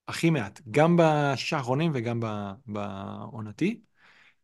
הכי 0.08 0.30
מעט, 0.30 0.62
גם 0.72 0.98
בשישה 1.00 1.58
האחרונים 1.58 1.92
וגם 1.96 2.20
בעונתי. 2.66 3.82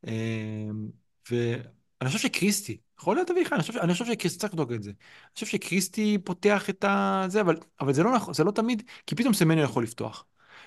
אמ, 0.08 0.90
ואני 1.32 2.08
חושב 2.08 2.20
שקריסטי, 2.20 2.78
יכול 3.00 3.16
להיות 3.16 3.32
אביחי, 3.32 3.56
אני 3.56 3.62
חושב, 3.62 3.78
אני 3.78 3.94
חושב 3.94 4.06
שקריסטי, 4.06 4.40
צריך 4.40 4.54
לבדוק 4.54 4.72
את 4.72 4.84
זה. 4.84 4.90
אני 4.90 5.34
חושב 5.34 5.46
שקריסטי 5.46 6.18
פותח 6.24 6.70
את. 6.70 6.86
זה, 7.28 7.42
אבל, 7.42 7.58
אבל 7.80 7.94
זה 7.94 8.04
לא 8.04 8.16
נכון, 8.16 8.34
זה 8.34 8.44
לא 8.44 8.52
תמיד, 8.52 8.84
כי 9.08 9.16
פתאום 9.16 9.34
סמניו 9.34 9.64
יכול 9.64 9.84
לפתוח, 9.84 10.26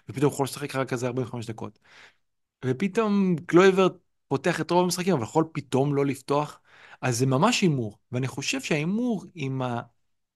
ופתאום 0.09 0.31
הוא 0.31 0.35
יכול 0.35 0.45
לשחק 0.45 0.77
רק 0.77 0.89
כזה 0.89 1.07
45 1.07 1.47
דקות. 1.47 1.79
ופתאום 2.65 3.37
קלויברט 3.47 3.93
פותח 4.29 4.61
את 4.61 4.71
רוב 4.71 4.85
המשחקים, 4.85 5.15
אבל 5.15 5.23
יכול 5.23 5.45
פתאום 5.53 5.95
לא 5.95 6.07
לפתוח. 6.07 6.61
אז 7.01 7.19
זה 7.19 7.27
ממש 7.27 7.61
הימור, 7.61 7.99
ואני 8.13 8.29
חושב 8.29 8.61
שההימור 8.61 9.25
עם. 9.35 9.63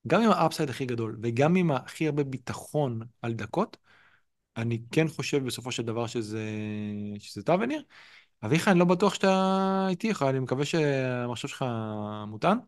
גם 0.09 0.23
עם 0.23 0.31
ה 0.31 0.37
upside 0.37 0.71
הכי 0.71 0.87
גדול, 0.87 1.19
וגם 1.23 1.57
עם 1.57 1.71
הכי 1.71 2.07
הרבה 2.07 2.25
ביטחון 2.25 3.01
על 3.23 3.35
דקות, 3.35 3.77
אני 4.57 4.83
כן 4.93 5.09
חושב 5.09 5.45
בסופו 5.45 5.73
של 5.73 5.83
דבר 5.83 6.07
שזה, 6.07 6.45
שזה 7.19 7.43
טאבניר. 7.43 7.83
אביחי, 8.45 8.71
אני 8.71 8.79
לא 8.79 8.85
בטוח 8.85 9.15
שאתה 9.15 9.87
איתי, 9.91 10.13
אני 10.23 10.39
מקווה 10.39 10.65
שהמחשב 10.65 11.49
שלך 11.49 11.65
מוטען. 12.29 12.59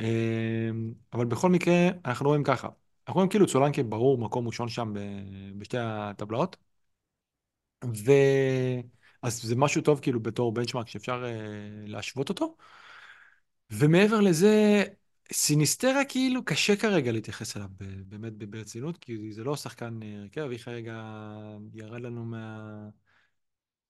אמ, 0.00 0.92
אבל 1.12 1.24
בכל 1.24 1.50
מקרה, 1.50 1.74
אנחנו 2.04 2.28
רואים 2.28 2.44
ככה. 2.44 2.68
אנחנו 3.06 3.18
רואים 3.18 3.30
כאילו 3.30 3.46
סולנקי 3.46 3.82
ברור, 3.82 4.18
מקום 4.18 4.46
ראשון 4.46 4.68
שם 4.68 4.94
בשתי 5.58 5.78
הטבלאות. 5.80 6.56
ו... 7.84 8.12
אז 9.22 9.42
זה 9.42 9.56
משהו 9.56 9.82
טוב 9.82 10.00
כאילו 10.00 10.20
בתור 10.20 10.52
בנצ'מארק 10.54 10.88
שאפשר 10.88 11.24
uh, 11.24 11.90
להשוות 11.90 12.28
אותו. 12.28 12.56
ומעבר 13.70 14.20
לזה, 14.20 14.84
סיניסטרה 15.32 16.04
כאילו 16.08 16.44
קשה 16.44 16.76
כרגע 16.76 17.12
להתייחס 17.12 17.56
אליו 17.56 17.68
באמת 18.06 18.32
ברצינות, 18.32 18.98
כי 18.98 19.32
זה 19.32 19.44
לא 19.44 19.56
שחקן 19.56 20.00
אה, 20.02 20.20
הרכב, 20.20 20.40
אביחי 20.40 20.70
רגע 20.70 21.02
ירד 21.74 22.00
לנו 22.00 22.24
מה... 22.24 22.88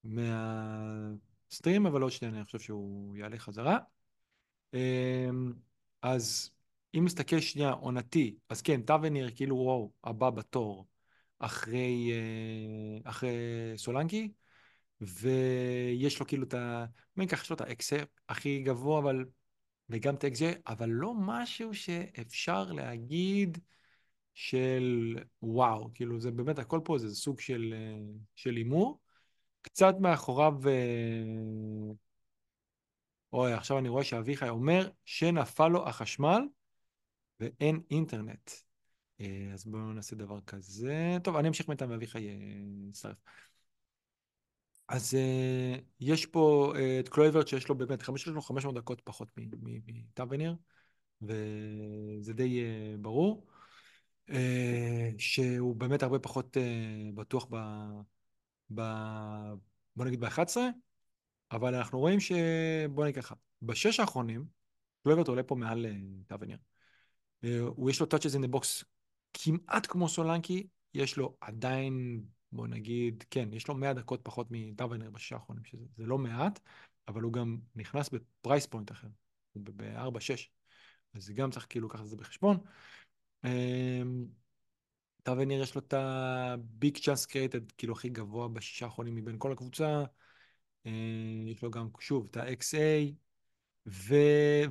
מהסטרים, 0.04 1.86
אבל 1.86 2.02
עוד 2.02 2.12
שנייה 2.12 2.34
אני 2.34 2.44
חושב 2.44 2.58
שהוא 2.58 3.16
יעלה 3.16 3.38
חזרה. 3.38 3.78
אמ, 4.74 5.52
אז 6.02 6.50
אם 6.94 7.04
נסתכל 7.04 7.40
שנייה 7.40 7.70
עונתי, 7.70 8.36
אז 8.48 8.62
כן, 8.62 8.82
טאבניר 8.82 9.30
כאילו 9.34 9.56
וואו, 9.56 9.92
הבא 10.04 10.30
בתור 10.30 10.86
אחרי, 11.38 12.12
אה, 12.12 13.10
אחרי 13.10 13.32
סולנקי, 13.76 14.32
ויש 15.00 16.20
לו 16.20 16.26
כאילו 16.26 16.44
את 16.44 16.54
ה... 16.54 16.84
בואי 17.16 17.26
ניקח, 17.26 17.42
יש 17.42 17.50
לו 17.50 17.56
את 17.56 17.60
האקסה 17.60 17.96
הכי 18.28 18.62
גבוה, 18.62 18.98
אבל... 18.98 19.24
וגם 19.92 20.14
את 20.14 20.24
האקסה, 20.24 20.52
אבל 20.66 20.88
לא 20.88 21.14
משהו 21.14 21.74
שאפשר 21.74 22.72
להגיד 22.72 23.58
של 24.34 25.16
וואו, 25.42 25.90
כאילו 25.94 26.20
זה 26.20 26.30
באמת, 26.30 26.58
הכל 26.58 26.80
פה 26.84 26.98
זה 26.98 27.14
סוג 27.14 27.40
של 27.40 27.74
אה, 27.76 28.12
של 28.36 28.56
הימור. 28.56 29.00
קצת 29.62 29.94
מאחוריו, 30.00 30.54
אה, 30.68 31.92
אוי, 33.32 33.52
עכשיו 33.52 33.78
אני 33.78 33.88
רואה 33.88 34.04
שאביחי 34.04 34.48
אומר 34.48 34.90
שנפל 35.04 35.68
לו 35.68 35.88
החשמל 35.88 36.42
ואין 37.40 37.80
אינטרנט. 37.90 38.50
אה, 39.20 39.50
אז 39.52 39.64
בואו 39.64 39.92
נעשה 39.92 40.16
דבר 40.16 40.40
כזה. 40.40 41.16
טוב, 41.24 41.36
אני 41.36 41.48
אמשיך 41.48 41.66
בינתיים 41.66 41.90
ואביחי 41.90 42.28
יצטרף. 42.88 43.16
אז 44.92 45.14
uh, 45.14 45.80
יש 46.00 46.26
פה 46.26 46.72
uh, 46.74 46.78
את 47.00 47.08
קלויברט 47.08 47.48
שיש 47.48 47.68
לו 47.68 47.74
באמת, 47.74 48.02
יש 48.14 48.26
לו 48.26 48.42
500 48.42 48.74
דקות 48.74 49.00
פחות 49.00 49.28
מטאבניר, 49.36 50.56
וזה 51.22 52.32
די 52.32 52.60
uh, 52.60 53.00
ברור, 53.00 53.46
uh, 54.30 54.32
שהוא 55.18 55.76
באמת 55.76 56.02
הרבה 56.02 56.18
פחות 56.18 56.56
uh, 56.56 56.60
בטוח 57.14 57.46
ב... 57.50 57.56
ב... 58.74 58.82
בוא 59.96 60.04
נגיד 60.04 60.20
ב-11, 60.20 60.56
אבל 61.52 61.74
אנחנו 61.74 61.98
רואים 61.98 62.20
ש... 62.20 62.32
בוא 62.90 63.04
נגיד 63.04 63.22
ככה, 63.22 63.34
בשש 63.62 64.00
האחרונים, 64.00 64.44
קלויברט 65.02 65.28
עולה 65.28 65.42
פה 65.42 65.54
מעל 65.54 65.86
אה, 65.86 66.28
טאבניר. 66.28 66.58
אה, 67.44 67.48
הוא 67.76 67.90
יש 67.90 68.00
לו 68.00 68.06
touches 68.06 68.34
in 68.36 68.46
the 68.46 68.56
box 68.56 68.84
כמעט 69.34 69.86
כמו 69.86 70.08
סולנקי, 70.08 70.66
יש 70.94 71.16
לו 71.16 71.36
עדיין 71.40 72.24
בוא 72.52 72.66
נגיד, 72.66 73.24
כן, 73.30 73.52
יש 73.52 73.68
לו 73.68 73.74
100 73.74 73.92
דקות 73.94 74.20
פחות 74.22 74.46
מטאבניר 74.50 75.10
בשישה 75.10 75.34
האחרונים, 75.34 75.64
שזה 75.64 76.06
לא 76.06 76.18
מעט, 76.18 76.60
אבל 77.08 77.22
הוא 77.22 77.32
גם 77.32 77.58
נכנס 77.76 78.08
ב 78.08 78.18
price 78.18 78.66
point 78.66 78.92
אחר, 78.92 79.08
הוא 79.52 79.62
ב-4-6, 79.76 80.48
אז 81.14 81.30
גם 81.30 81.50
צריך 81.50 81.66
כאילו 81.68 81.88
לקחת 81.88 82.02
את 82.02 82.08
זה 82.08 82.16
בחשבון. 82.16 82.58
טאבנר 85.22 85.62
יש 85.62 85.74
לו 85.74 85.80
את 85.80 85.94
ה 85.96 86.22
big 86.22 86.98
chance 86.98 87.26
created, 87.26 87.72
כאילו 87.72 87.92
הכי 87.92 88.08
גבוה 88.08 88.48
בשישה 88.48 88.86
האחרונים 88.86 89.14
מבין 89.14 89.36
כל 89.38 89.52
הקבוצה, 89.52 90.04
יש 91.46 91.62
לו 91.62 91.70
גם, 91.70 91.88
שוב, 92.00 92.26
את 92.30 92.36
ה-xA, 92.36 93.12
ו... 93.86 94.14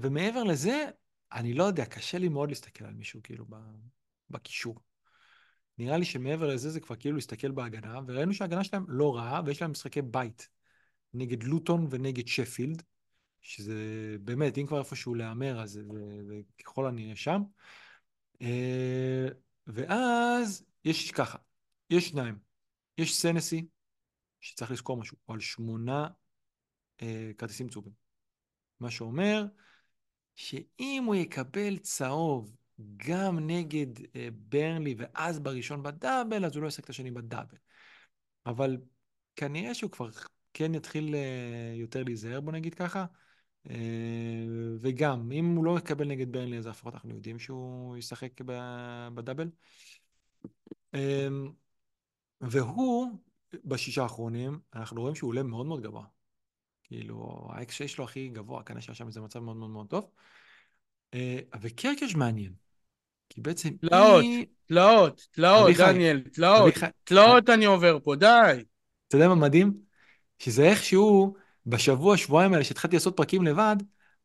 ומעבר 0.02 0.44
לזה, 0.44 0.86
אני 1.34 1.54
לא 1.54 1.64
יודע, 1.64 1.86
קשה 1.86 2.18
לי 2.18 2.30
מאוד 2.30 2.50
להסתכל 2.50 2.86
על 2.86 2.94
מישהו 2.94 3.20
כאילו 3.24 3.46
בקישור. 4.30 4.80
נראה 5.78 5.98
לי 5.98 6.06
שמעבר 6.06 6.48
לזה 6.48 6.70
זה 6.70 6.80
כבר 6.80 6.96
כאילו 6.96 7.16
להסתכל 7.16 7.52
בהגנה, 7.52 8.00
וראינו 8.08 8.34
שההגנה 8.34 8.64
שלהם 8.64 8.86
לא 8.88 9.16
רעה, 9.16 9.42
ויש 9.46 9.62
להם 9.62 9.72
משחקי 9.72 10.02
בית 10.02 10.50
נגד 11.14 11.44
לוטון 11.44 11.88
ונגד 11.90 12.28
שפילד, 12.28 12.84
שזה 13.42 13.76
באמת, 14.22 14.58
אם 14.58 14.68
כבר 14.68 14.80
איפשהו 14.80 15.16
להמר, 15.16 15.62
אז 15.62 15.72
זה, 15.72 15.84
זה, 15.84 16.24
זה 16.28 16.42
ככל 16.64 16.88
הנראה 16.88 17.16
שם. 17.16 17.42
אה, 18.42 19.28
ואז 19.68 20.66
יש 20.86 21.12
ככה, 21.12 21.38
יש 21.90 22.10
שניים. 22.10 22.40
יש 22.98 23.16
סנסי, 23.16 23.68
שצריך 24.42 24.72
לזכור 24.72 24.98
משהו, 24.98 25.18
על 25.28 25.40
שמונה 25.40 26.08
אה, 27.02 27.32
כרטיסים 27.38 27.70
צהובים. 27.70 27.94
מה 28.80 28.92
שאומר 28.92 29.46
שאם 30.36 31.04
הוא 31.06 31.16
יקבל 31.16 31.78
צהוב 31.78 32.56
גם 32.98 33.40
נגד 33.40 33.88
אה, 34.16 34.28
ברנלי 34.32 34.96
ואז 34.98 35.40
בראשון 35.40 35.84
בדאבל, 35.84 36.46
אז 36.46 36.56
הוא 36.56 36.64
לא 36.64 36.68
ישחק 36.68 36.84
את 36.84 36.90
השני 36.90 37.12
בדאבל. 37.12 37.58
אבל 38.46 38.78
כנראה 39.36 39.74
שהוא 39.74 39.92
כבר 39.92 40.10
כן 40.54 40.76
יתחיל 40.76 41.16
אה, 41.16 41.74
יותר 41.76 42.04
להיזהר, 42.04 42.42
בוא 42.42 42.52
נגיד 42.54 42.74
ככה. 42.74 43.06
אה, 43.70 43.76
וגם, 44.82 45.32
אם 45.32 45.46
הוא 45.56 45.66
לא 45.66 45.78
יקבל 45.78 46.08
נגד 46.08 46.32
ברנלי, 46.32 46.58
אז 46.58 46.68
לפחות 46.68 46.94
אנחנו 46.94 47.16
יודעים 47.16 47.40
שהוא 47.40 47.98
ישחק 47.98 48.42
בדאבל. 49.14 49.50
אה, 50.94 51.28
והוא, 52.42 53.12
בשישה 53.66 54.04
האחרונים, 54.04 54.60
אנחנו 54.74 55.02
רואים 55.02 55.16
שהוא 55.16 55.30
עולה 55.30 55.44
מאוד 55.44 55.66
מאוד 55.66 55.82
גבוה. 55.82 56.06
כאילו, 56.84 57.48
האקס 57.52 57.74
שיש 57.74 57.98
לו 57.98 58.04
הכי 58.04 58.30
גבוה, 58.30 58.64
כנראה 58.64 58.82
שהיה 58.82 58.96
שם 58.96 59.08
איזה 59.08 59.22
מצב 59.22 59.40
מאוד 59.40 59.58
מאוד 59.58 59.70
מאוד 59.70 59.88
טוב. 59.88 60.12
וקרקש 61.62 62.16
מעניין. 62.16 62.54
כי 63.34 63.42
בעצם 63.42 63.70
תלאות, 63.70 64.24
היא... 64.24 64.46
תלאות, 64.66 65.28
תלאות, 65.32 65.76
דניאל, 65.78 66.22
תלאות. 66.34 66.74
תלאות 67.04 67.50
אני 67.50 67.66
עובר 67.66 67.98
פה, 68.04 68.16
די. 68.16 68.64
אתה 69.08 69.16
יודע 69.16 69.28
מה 69.28 69.36
מדהים? 69.36 69.74
שזה 70.40 70.64
איכשהו, 70.64 71.34
בשבוע, 71.66 72.18
שבועיים 72.18 72.54
האלה 72.54 72.64
שהתחלתי 72.64 72.96
לעשות 72.96 73.18
פרקים 73.18 73.44
לבד, 73.44 73.76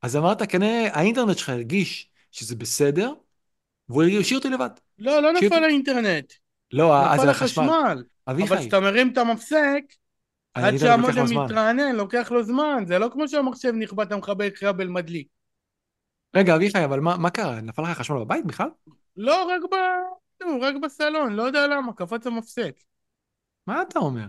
אז 0.03 0.17
אמרת, 0.17 0.43
כנראה 0.51 0.89
האינטרנט 0.93 1.39
שלך 1.39 1.49
הרגיש 1.49 2.11
שזה 2.33 2.57
בסדר, 2.57 3.13
והוא 3.89 4.03
השאיר 4.21 4.39
אותי 4.39 4.49
לבד. 4.49 4.71
לא, 4.99 5.23
לא 5.23 5.33
נפל 5.33 5.65
האינטרנט. 5.65 6.33
לא, 6.73 7.07
אז 7.07 7.21
זה 7.21 7.31
החשמל. 7.31 8.05
אבל 8.29 8.59
כשאתה 8.59 8.81
מרים 8.81 9.13
את 9.13 9.19
המפסק, 9.19 9.83
עד 10.55 10.77
שהמודם 10.77 11.25
מתרענן, 11.25 11.97
לוקח 11.97 12.31
לו 12.31 12.45
זמן. 12.45 12.85
זה 12.87 12.99
לא 12.99 13.09
כמו 13.13 13.29
שהמחשב 13.29 13.73
נכבה, 13.77 14.03
אתה 14.03 14.17
מכבה 14.17 14.51
כבל 14.51 14.89
מדליק. 14.89 15.29
רגע, 16.37 16.57
אביחי, 16.57 16.85
אבל 16.85 17.01
מה, 17.01 17.17
מה 17.17 17.31
קרה? 17.31 17.61
נפל 17.61 17.83
לך 17.83 17.99
חשמל 17.99 18.19
בבית 18.19 18.47
בכלל? 18.47 18.69
לא, 19.17 19.45
רק, 19.45 19.63
ב... 19.73 19.75
רק 20.63 20.75
בסלון, 20.83 21.33
לא 21.33 21.43
יודע 21.43 21.67
למה, 21.67 21.93
קפץ 21.93 22.27
המפסק. 22.27 22.81
מה 23.67 23.83
אתה 23.83 23.99
אומר? 23.99 24.27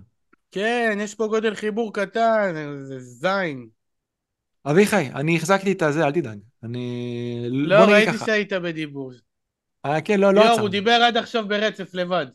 כן, 0.52 0.98
יש 1.02 1.16
פה 1.16 1.28
גודל 1.28 1.56
חיבור 1.56 1.94
קטן, 1.94 2.54
זה 2.84 3.00
זין. 3.00 3.68
אביחי, 4.66 5.10
אני 5.16 5.36
החזקתי 5.36 5.72
את 5.72 5.82
הזה, 5.82 6.06
אל 6.06 6.12
תדאג. 6.12 6.40
אני... 6.64 7.48
לא, 7.50 7.76
ראיתי 7.76 8.18
שהיית 8.18 8.54
בדיבור. 8.54 9.12
אה, 9.86 10.02
כן, 10.02 10.20
לא, 10.20 10.34
לא 10.34 10.42
עצרנו. 10.42 10.62
הוא 10.62 10.70
דיבר 10.70 10.92
עד 10.92 11.18
עכשיו 11.18 11.48
ברצף 11.48 11.94
לבד. 11.94 12.26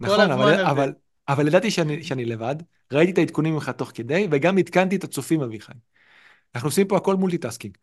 נכון, 0.00 0.30
אבל, 0.30 0.64
אבל, 0.64 0.92
אבל 1.28 1.48
ידעתי 1.48 1.70
שאני, 1.70 2.04
שאני 2.04 2.24
לבד, 2.24 2.56
ראיתי 2.92 3.12
את 3.12 3.18
העדכונים 3.18 3.54
ממך 3.54 3.68
תוך 3.68 3.92
כדי, 3.94 4.28
וגם 4.30 4.58
עדכנתי 4.58 4.96
את 4.96 5.04
הצופים, 5.04 5.42
אביחי. 5.42 5.72
אנחנו 6.54 6.68
עושים 6.68 6.88
פה 6.88 6.96
הכל 6.96 7.16
multitasking. 7.16 7.76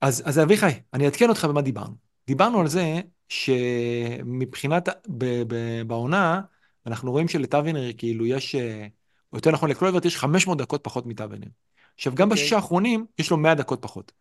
אז, 0.00 0.22
אז 0.26 0.38
אביחי, 0.38 0.72
אני 0.94 1.04
אעדכן 1.04 1.28
אותך 1.28 1.44
במה 1.44 1.62
דיברנו. 1.62 1.94
דיברנו 2.26 2.60
על 2.60 2.68
זה 2.68 3.00
שמבחינת, 3.28 4.88
ב, 5.08 5.24
ב, 5.54 5.82
בעונה, 5.86 6.40
אנחנו 6.86 7.10
רואים 7.10 7.28
שלטאבינר 7.28 7.92
כאילו 7.98 8.26
יש, 8.26 8.54
אה, 8.54 8.86
או 9.32 9.38
יותר 9.38 9.50
נכון 9.50 9.70
לקלויברט 9.70 10.04
יש 10.04 10.16
500 10.16 10.58
דקות 10.58 10.84
פחות 10.84 11.06
מטאבינר. 11.06 11.46
עכשיו, 11.94 12.14
גם 12.14 12.28
okay. 12.28 12.30
אוקיי. 12.30 12.42
בשישה 12.42 12.56
האחרונים 12.56 13.06
יש 13.18 13.30
לו 13.30 13.36
100 13.36 13.54
דקות 13.54 13.82
פחות. 13.82 14.12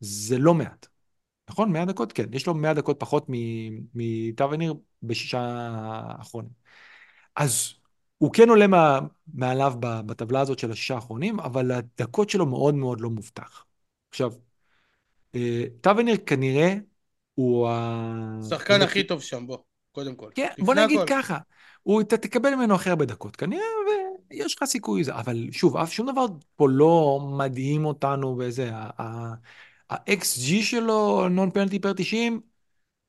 זה 0.00 0.38
לא 0.38 0.54
מעט. 0.54 0.86
נכון? 1.50 1.72
100 1.72 1.84
דקות? 1.84 2.12
כן. 2.12 2.24
יש 2.32 2.46
לו 2.46 2.54
100 2.54 2.74
דקות 2.74 3.00
פחות 3.00 3.26
מטאבינר 3.94 4.72
בשישה 5.02 5.40
האחרונים. 5.40 6.50
אז 7.36 7.74
הוא 8.18 8.32
כן 8.32 8.48
עולה 8.48 8.66
מה, 8.66 9.00
מעליו 9.34 9.74
בטבלה 9.80 10.40
הזאת 10.40 10.58
של 10.58 10.70
השישה 10.70 10.94
האחרונים, 10.94 11.40
אבל 11.40 11.70
הדקות 11.70 12.30
שלו 12.30 12.46
מאוד 12.46 12.74
מאוד 12.74 13.00
לא 13.00 13.10
מובטח. 13.10 13.64
עכשיו, 14.10 14.32
טאבנר 15.80 16.14
כנראה 16.26 16.74
הוא 17.34 17.68
ה... 17.68 18.38
שחקן 18.50 18.82
הכי 18.82 19.04
טוב 19.04 19.22
שם, 19.22 19.46
בוא, 19.46 19.58
קודם 19.92 20.14
כל. 20.14 20.30
כן, 20.34 20.48
בוא 20.58 20.74
נגיד 20.74 21.00
הכל. 21.00 21.06
ככה, 21.08 21.38
הוא, 21.82 22.00
אתה 22.00 22.16
תקבל 22.16 22.54
ממנו 22.54 22.74
הכי 22.74 22.90
הרבה 22.90 23.04
דקות, 23.04 23.36
כנראה, 23.36 23.62
ויש 24.30 24.54
לך 24.56 24.64
סיכוי 24.64 25.00
לזה. 25.00 25.14
אבל 25.14 25.48
שוב, 25.52 25.76
אף 25.76 25.92
שום 25.92 26.10
דבר 26.12 26.26
פה 26.56 26.68
לא 26.70 27.20
מדהים 27.38 27.84
אותנו 27.84 28.36
באיזה... 28.36 28.70
ה-XG 28.74 30.62
שלו, 30.62 31.28
נון 31.28 31.50
פנלטי 31.50 31.78
פר 31.78 31.92
90, 31.92 32.40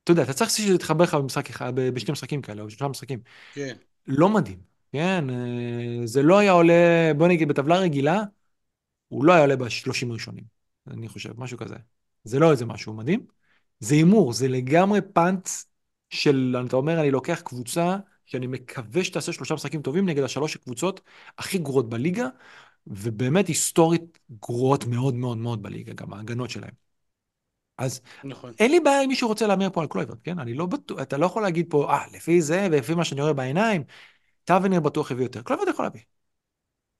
אתה 0.03 0.11
יודע, 0.11 0.23
אתה 0.23 0.33
צריך 0.33 0.49
שזה 0.49 0.73
יתחבר 0.73 1.03
לך 1.03 1.13
במשחק 1.13 1.49
אחד, 1.49 1.73
בשני 1.75 2.11
משחקים 2.11 2.41
כאלה, 2.41 2.61
או 2.61 2.67
בשלושה 2.67 2.87
משחקים. 2.87 3.19
כן. 3.53 3.77
לא 4.07 4.29
מדהים, 4.29 4.59
כן? 4.91 5.29
אה, 5.29 6.05
זה 6.05 6.23
לא 6.23 6.37
היה 6.37 6.51
עולה, 6.51 7.11
בוא 7.17 7.27
נגיד, 7.27 7.47
בטבלה 7.47 7.77
רגילה, 7.79 8.23
הוא 9.07 9.25
לא 9.25 9.33
היה 9.33 9.41
עולה 9.41 9.55
בשלושים 9.55 10.11
ראשונים, 10.11 10.43
אני 10.87 11.07
חושב, 11.07 11.39
משהו 11.41 11.57
כזה. 11.57 11.75
זה 12.27 12.39
לא 12.39 12.51
איזה 12.51 12.65
משהו 12.65 12.93
מדהים. 12.93 13.25
זה 13.79 13.95
הימור, 13.95 14.33
זה 14.33 14.47
לגמרי 14.47 15.01
פאנץ 15.01 15.65
של, 16.09 16.55
אתה 16.67 16.75
אומר, 16.75 16.99
אני 16.99 17.11
לוקח 17.11 17.41
קבוצה 17.45 17.97
שאני 18.25 18.47
מקווה 18.47 19.03
שתעשה 19.03 19.33
שלושה 19.33 19.53
משחקים 19.53 19.81
טובים 19.81 20.05
נגד 20.05 20.23
השלוש 20.23 20.55
הקבוצות 20.55 21.01
הכי 21.37 21.57
גרועות 21.57 21.89
בליגה, 21.89 22.27
ובאמת 22.87 23.47
היסטורית 23.47 24.19
גרועות 24.41 24.85
מאוד 24.85 25.15
מאוד 25.15 25.37
מאוד 25.37 25.63
בליגה, 25.63 25.93
גם 25.93 26.13
ההגנות 26.13 26.49
שלהם. 26.49 26.73
אז 27.77 28.01
נכון. 28.23 28.53
אין 28.59 28.71
לי 28.71 28.79
בעיה 28.79 29.03
אם 29.03 29.07
מישהו 29.07 29.27
רוצה 29.27 29.47
להמר 29.47 29.69
פה 29.69 29.81
על 29.81 29.87
קלויברט, 29.87 30.17
כן? 30.23 30.39
אני 30.39 30.53
לא 30.53 30.65
בטוח, 30.65 31.01
אתה 31.01 31.17
לא 31.17 31.25
יכול 31.25 31.41
להגיד 31.41 31.65
פה, 31.69 31.93
אה, 31.93 32.03
לפי 32.13 32.41
זה 32.41 32.67
ולפי 32.71 32.93
מה 32.93 33.05
שאני 33.05 33.21
רואה 33.21 33.33
בעיניים, 33.33 33.83
טאבנר 34.43 34.79
בטוח 34.79 35.11
יביא 35.11 35.25
יותר. 35.25 35.41
קלויברט 35.41 35.67
יכול 35.67 35.85
להביא. 35.85 36.01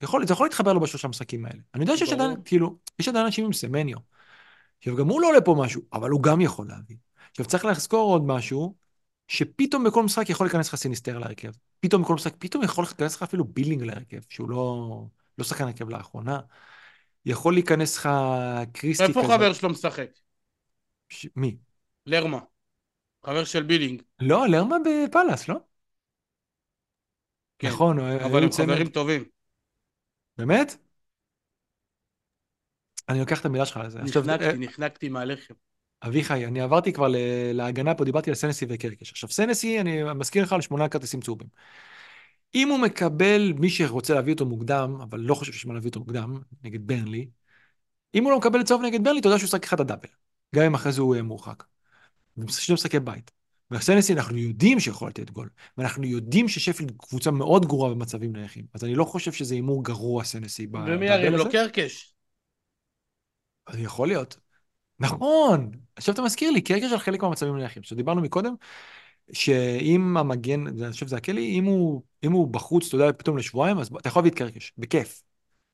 יכול, 0.02 0.28
זה 0.28 0.34
יכול 0.34 0.46
להתחבר 0.46 0.74
לו 0.74 0.80
בשלושה 0.80 1.08
משחקים 1.08 1.46
האלה. 1.46 1.60
אני 1.74 1.84
יודע 1.84 1.98
שיש 1.98 2.14
עדיין, 2.14 2.36
כאילו, 2.46 2.78
יש 3.00 3.08
עדיין 3.08 3.26
אנשים 3.26 3.46
עם 3.46 3.54
סמניו, 3.54 3.98
עכשיו, 4.78 4.96
גם 4.96 5.08
הוא 5.08 5.22
לא 5.22 5.28
עולה 5.28 5.42
פה 5.42 5.56
משהו, 5.60 5.82
אבל 5.94 6.10
הוא 6.10 6.24
גם 6.24 6.42
יכול 6.42 6.68
להביא. 6.68 6.98
עכשיו, 7.32 7.46
צריך 7.46 7.66
לזכור 7.66 8.12
עוד 8.14 8.24
משהו, 8.26 8.76
שפתאום 9.28 9.84
בכל 9.84 10.04
משחק 10.04 10.30
יכול 10.30 10.48
להיכנס 10.48 10.68
לך 10.68 10.76
סיניסטר 10.76 11.18
להרכב. 11.18 11.52
פתאום 11.80 12.02
בכל 12.02 12.14
משחק, 12.14 12.34
פתאום 12.40 12.64
יכול 12.64 12.84
להיכנס 12.84 13.16
לך 13.16 13.24
אפילו 13.24 13.46
בילינג 13.46 13.84
להרכב, 13.84 14.20
שהוא 14.30 14.50
לא, 14.50 15.06
לא 15.38 15.44
שחקן 15.44 15.64
הרכב 15.64 15.90
לאחרונה. 15.90 16.40
יכול 17.26 17.54
להיכנס 17.54 17.98
לך 17.98 18.10
קריסטי 18.74 19.04
איפה 19.04 19.24
כזה. 19.24 19.34
חבר 19.34 19.54
שלו 19.54 19.70
משחק? 19.70 20.10
ש... 21.10 21.28
מי? 21.36 21.58
לרמה. 22.06 22.40
חבר 23.26 23.44
של 23.44 23.64
בילינג. 23.64 24.02
לא, 24.20 24.48
לרמה 24.48 24.78
בפאלאס, 24.86 25.48
לא? 25.48 25.56
כן, 27.60 27.68
נכון, 27.68 28.00
אבל 28.00 28.44
הם 28.44 28.52
חברים 28.52 28.90
טובים. 28.90 29.24
באמת? 30.38 30.87
אני 33.10 33.20
לוקח 33.20 33.42
את 33.42 33.46
המילה 33.46 33.66
שלך 33.66 33.78
על 33.78 33.90
זה. 33.90 34.00
נחנקתי, 34.00 34.46
עכשיו, 34.46 34.60
נחנקתי 34.60 35.10
מהלחם. 35.10 35.54
אביחי, 36.04 36.46
אני 36.46 36.62
עברתי 36.62 36.94
כבר 36.94 37.08
להגנה 37.54 37.96
פה, 37.96 38.06
דיברתי 38.06 38.30
על 38.30 38.36
סנסי 38.36 38.66
וקרקש. 38.70 39.12
עכשיו, 39.12 39.30
סנסי, 39.30 39.80
אני 39.80 40.14
מזכיר 40.16 40.44
לך 40.44 40.54
על 40.54 40.62
שמונה 40.62 40.90
כרטיסים 40.90 41.22
צהובים. 41.22 41.48
אם 42.56 42.70
הוא 42.70 42.80
מקבל 42.80 43.54
מי 43.60 43.70
שרוצה 43.70 44.14
להביא 44.14 44.34
אותו 44.34 44.46
מוקדם, 44.46 44.98
אבל 45.02 45.20
לא 45.20 45.36
חושב 45.36 45.52
שיש 45.54 45.66
מה 45.66 45.74
להביא 45.74 45.90
אותו 45.90 46.00
מוקדם, 46.00 46.38
נגד 46.64 46.88
ברנלי, 46.88 47.28
אם 48.16 48.24
הוא 48.24 48.32
לא 48.32 48.38
מקבל 48.38 48.64
צהוב 48.64 48.82
נגד 48.82 49.04
ברנלי, 49.04 49.20
אתה 49.20 49.28
יודע 49.28 49.40
שהוא 49.40 49.48
שיחק 49.48 49.64
אחד 49.64 49.80
ה 49.80 49.84
double. 49.84 50.10
גם 50.56 50.64
אם 50.64 50.74
אחרי 50.74 50.92
זה 50.92 51.02
הוא 51.02 51.22
מורחק. 51.22 51.64
שני 52.48 52.74
משחקי 52.74 53.00
בית. 53.00 53.32
והסנסי 53.72 54.14
אנחנו 54.14 54.38
יודעים 54.38 54.80
שיכול 54.80 55.10
לתת 55.10 55.30
גול, 55.30 55.50
ואנחנו 55.78 56.06
יודעים 56.06 56.48
ששפילד 56.48 56.92
קבוצה 56.98 57.32
מאוד 57.32 57.66
גרועה 57.66 57.94
במצבים 57.94 58.36
נייחים, 58.36 58.66
אז 58.74 58.84
אני 58.84 58.96
לא 58.96 59.04
חושב 59.04 59.32
שזה 59.32 59.56
הימור 59.56 59.84
גרוע 59.84 60.24
סנסי 60.24 60.68
בדאבל 60.68 60.84
הזה. 60.86 60.96
ומי 60.96 61.06
ירים 61.06 61.34
לו 61.34 61.50
קרקש? 61.52 62.14
יכול 63.78 64.08
להיות. 64.08 64.38
נכון! 65.00 65.72
עכשיו 65.96 66.14
אתה 66.14 66.22
מזכיר 66.22 66.52
לי, 66.52 66.62
קרקר 66.62 66.90
של 66.90 66.98
חלק 66.98 67.24
מהמצבים 67.24 67.58
נייחים. 67.58 67.82
עכשיו 67.82 67.98
דיברנו 67.98 68.22
מקודם, 68.22 68.54
שאם 69.34 70.18
המגן, 70.18 70.68
אני 70.68 70.92
חושב 70.92 71.08
שזה 71.08 71.18
הקלי, 71.18 71.60
אם 71.60 71.66
הוא, 71.66 72.02
אם 72.24 72.32
הוא 72.32 72.48
בחוץ, 72.48 72.88
אתה 72.88 72.96
יודע, 72.96 73.12
פתאום 73.18 73.38
לשבועיים, 73.38 73.78
אז 73.80 73.90
אתה 74.00 74.08
יכול 74.08 74.20
להביא 74.20 74.32
את 74.32 74.38
קרקש, 74.38 74.74
בכיף. 74.78 75.24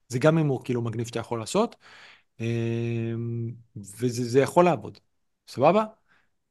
זה 0.08 0.20
גם 0.20 0.38
אם 0.38 0.48
הוא 0.48 0.62
כאילו 0.64 0.82
מגניב 0.82 1.08
שאתה 1.08 1.20
יכול 1.20 1.40
לעשות, 1.40 1.76
אמ, 2.40 3.52
וזה 3.76 4.40
יכול 4.40 4.66
לעבוד. 4.66 4.98
סבבה? 5.48 5.84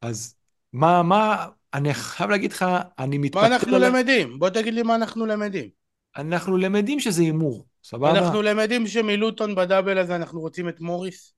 אז 0.01 0.37
מה, 0.73 1.03
מה, 1.03 1.47
אני 1.75 1.95
חייב 1.95 2.31
להגיד 2.31 2.53
לך, 2.53 2.65
אני 2.99 3.19
מתפתח... 3.19 3.41
מה 3.41 3.47
אנחנו 3.47 3.77
על... 3.77 3.87
למדים? 3.87 4.39
בוא 4.39 4.49
תגיד 4.49 4.75
לי 4.75 4.83
מה 4.83 4.95
אנחנו 4.95 5.27
למדים. 5.27 5.69
אנחנו 6.17 6.57
למדים 6.57 7.01
שזה 7.01 7.23
הימור, 7.23 7.67
סבבה? 7.83 8.11
אנחנו 8.11 8.43
למדים 8.43 8.87
שמילוטון 8.87 9.55
בדאבל 9.55 9.99
הזה 9.99 10.17
אנחנו 10.17 10.41
רוצים 10.41 10.69
את 10.69 10.81
מוריס. 10.81 11.35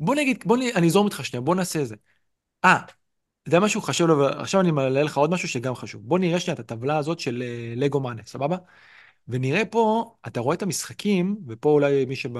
בוא 0.00 0.14
נגיד, 0.14 0.42
בוא 0.46 0.56
נגיד, 0.56 0.76
אני 0.76 0.86
אזורם 0.86 1.06
איתך 1.06 1.24
שנייה, 1.24 1.40
בוא 1.40 1.54
נעשה 1.54 1.82
את 1.82 1.86
זה. 1.86 1.96
אה, 2.64 2.78
יודע 3.46 3.60
משהו 3.60 3.80
חשוב 3.80 4.08
לו, 4.08 4.28
עכשיו 4.28 4.60
אני 4.60 4.70
מעלה 4.70 5.02
לך 5.02 5.16
עוד 5.16 5.30
משהו 5.30 5.48
שגם 5.48 5.74
חשוב. 5.74 6.02
בוא 6.08 6.18
נראה 6.18 6.40
שנייה 6.40 6.54
את 6.54 6.60
הטבלה 6.60 6.98
הזאת 6.98 7.20
של 7.20 7.42
אה, 7.42 7.74
לגו 7.76 8.00
מאנה, 8.00 8.22
סבבה? 8.26 8.56
ונראה 9.28 9.64
פה, 9.64 10.14
אתה 10.26 10.40
רואה 10.40 10.56
את 10.56 10.62
המשחקים, 10.62 11.36
ופה 11.48 11.70
אולי 11.70 12.04
מי 12.04 12.16
שב... 12.16 12.30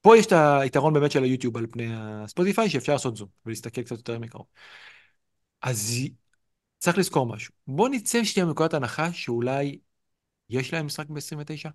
פה 0.00 0.16
יש 0.16 0.26
את 0.26 0.32
היתרון 0.32 0.94
באמת 0.94 1.10
של 1.10 1.22
היוטיוב 1.22 1.56
על 1.56 1.66
פני 1.66 1.86
הספוטיפיי, 1.94 2.70
שאפשר 2.70 2.92
לעשות 2.92 3.16
זום 3.16 3.28
ולהסתכל 3.46 3.82
קצת 3.82 3.96
יותר 3.96 4.18
מקרוב. 4.18 4.46
אז 5.62 5.94
צריך 6.78 6.98
לזכור 6.98 7.26
משהו. 7.26 7.54
בוא 7.66 7.88
נצא 7.88 8.24
שנייה 8.24 8.46
מנקודת 8.46 8.74
הנחה 8.74 9.12
שאולי 9.12 9.78
יש 10.50 10.72
להם 10.72 10.86
משחק 10.86 11.08
ב-29, 11.08 11.70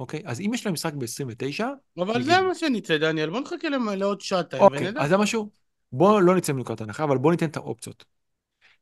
אוקיי? 0.00 0.22
אז 0.24 0.40
אם 0.40 0.50
יש 0.54 0.66
להם 0.66 0.72
משחק 0.72 0.92
ב-29, 0.92 1.64
אבל 1.98 2.22
זה 2.22 2.32
נגיד, 2.32 2.44
מה 2.48 2.54
שנצא, 2.54 2.98
דניאל, 2.98 3.30
בוא 3.30 3.40
נחכה 3.40 3.68
לעוד 3.96 4.20
שעתיים 4.20 4.62
אוקיי, 4.62 4.88
ונדע. 4.88 5.02
אז 5.02 5.08
זה 5.08 5.16
משהו, 5.16 5.50
בואו 5.92 6.20
לא 6.20 6.36
נצא 6.36 6.52
מנקודת 6.52 6.80
הנחה, 6.80 7.04
אבל 7.04 7.18
בואו 7.18 7.30
ניתן 7.30 7.46
את 7.46 7.56
האופציות. 7.56 8.04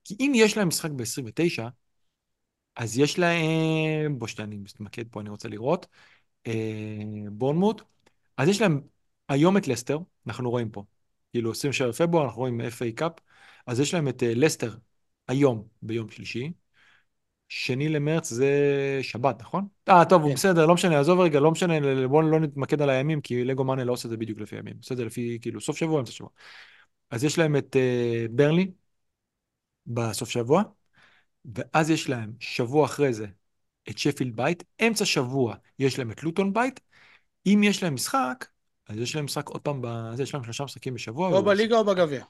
כי 0.04 0.16
אם 0.20 0.32
יש 0.34 0.56
להם 0.56 0.68
משחק 0.68 0.90
ב-29, 0.90 1.62
אז 2.76 2.98
יש 2.98 3.18
להם, 3.18 4.18
בוא 4.18 4.26
שנייה, 4.26 4.46
אני 4.46 4.56
מתמקד 4.56 5.04
פה, 5.10 5.20
אני 5.20 5.30
רוצה 5.30 5.48
לראות, 5.48 5.86
אה, 6.46 6.52
בורנמוט, 7.32 7.82
אז 8.36 8.48
יש 8.48 8.60
להם 8.60 8.80
היום 9.28 9.56
את 9.56 9.68
לסטר, 9.68 9.98
אנחנו 10.26 10.50
רואים 10.50 10.70
פה, 10.70 10.84
כאילו 11.32 11.50
27 11.50 11.88
בפברואר, 11.88 12.24
אנחנו 12.24 12.40
רואים 12.40 12.60
FA 12.60 12.92
קאפ, 12.96 13.12
אז 13.66 13.80
יש 13.80 13.94
להם 13.94 14.08
את 14.08 14.22
אה, 14.22 14.32
לסטר 14.34 14.74
היום, 15.28 15.68
ביום 15.82 16.10
שלישי, 16.10 16.52
שני 17.48 17.88
למרץ 17.88 18.30
זה 18.30 18.50
שבת, 19.02 19.42
נכון? 19.42 19.66
אה, 19.88 20.04
טוב, 20.04 20.28
כן. 20.28 20.34
בסדר, 20.34 20.66
לא 20.66 20.74
משנה, 20.74 21.00
עזוב 21.00 21.20
רגע, 21.20 21.40
לא 21.40 21.50
משנה, 21.50 21.74
בואו 22.08 22.22
לא 22.22 22.40
נתמקד 22.40 22.82
על 22.82 22.90
הימים, 22.90 23.20
כי 23.20 23.44
לגו 23.44 23.64
מאנה 23.64 23.84
לא 23.84 23.92
עושה 23.92 24.08
את 24.08 24.10
זה 24.10 24.16
בדיוק 24.16 24.40
לפי 24.40 24.56
הימים, 24.56 24.74
עושה 24.78 24.94
את 24.94 24.98
זה 24.98 25.04
לפי, 25.04 25.38
כאילו, 25.40 25.60
סוף 25.60 25.76
שבוע, 25.76 26.00
אמצע 26.00 26.12
שבוע. 26.12 26.30
אז 27.10 27.24
יש 27.24 27.38
להם 27.38 27.56
את 27.56 27.76
אה, 27.76 28.26
ברנלי 28.30 28.70
בסוף 29.86 30.30
שבוע, 30.30 30.62
ואז 31.54 31.90
יש 31.90 32.08
להם 32.08 32.32
שבוע 32.40 32.84
אחרי 32.84 33.12
זה 33.12 33.26
את 33.90 33.98
שפילד 33.98 34.36
בית, 34.36 34.64
אמצע 34.86 35.04
שבוע 35.04 35.54
יש 35.78 35.98
להם 35.98 36.10
את 36.10 36.22
לוטון 36.22 36.52
בית, 36.52 36.80
אם 37.46 37.60
יש 37.64 37.82
להם 37.82 37.94
משחק, 37.94 38.46
אז 38.88 38.96
יש 38.98 39.16
להם 39.16 39.24
משחק 39.24 39.48
עוד 39.48 39.60
פעם, 39.60 39.80
בזה, 39.82 40.22
יש 40.22 40.34
להם 40.34 40.44
שלושה 40.44 40.64
משחקים 40.64 40.94
בשבוע. 40.94 41.28
או 41.28 41.42
בליגה 41.42 41.76
או 41.76 41.84
בגביע. 41.84 42.24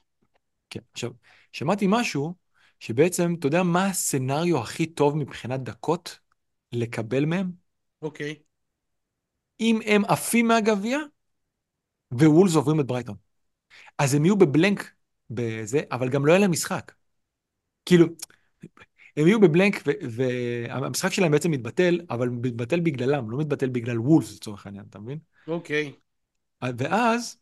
כן, 0.69 0.79
עכשיו, 0.93 1.11
שמעתי 1.51 1.85
משהו, 1.89 2.33
שבעצם, 2.79 3.35
אתה 3.39 3.47
יודע 3.47 3.63
מה 3.63 3.85
הסצנריו 3.85 4.59
הכי 4.61 4.85
טוב 4.85 5.17
מבחינת 5.17 5.63
דקות 5.63 6.19
לקבל 6.71 7.25
מהם? 7.25 7.51
אוקיי. 8.01 8.35
אם 9.59 9.79
הם 9.85 10.05
עפים 10.05 10.47
מהגביע, 10.47 10.99
ווולס 12.11 12.55
עוברים 12.55 12.79
את 12.79 12.85
ברייטון. 12.85 13.15
אז 13.97 14.13
הם 14.13 14.25
יהיו 14.25 14.35
בבלנק 14.35 14.91
בזה, 15.29 15.81
אבל 15.91 16.09
גם 16.09 16.25
לא 16.25 16.31
יהיה 16.31 16.39
להם 16.39 16.51
משחק. 16.51 16.91
כאילו, 17.85 18.05
הם 19.17 19.27
יהיו 19.27 19.39
בבלנק, 19.39 19.75
והמשחק 20.11 21.11
שלהם 21.11 21.31
בעצם 21.31 21.51
מתבטל, 21.51 22.01
אבל 22.09 22.29
מתבטל 22.29 22.79
בגללם, 22.79 23.31
לא 23.31 23.37
מתבטל 23.37 23.69
בגלל 23.69 23.99
וולס 23.99 24.35
לצורך 24.35 24.65
העניין, 24.65 24.85
אתה 24.89 24.99
מבין? 24.99 25.19
אוקיי. 25.47 25.93
ואז, 26.77 27.37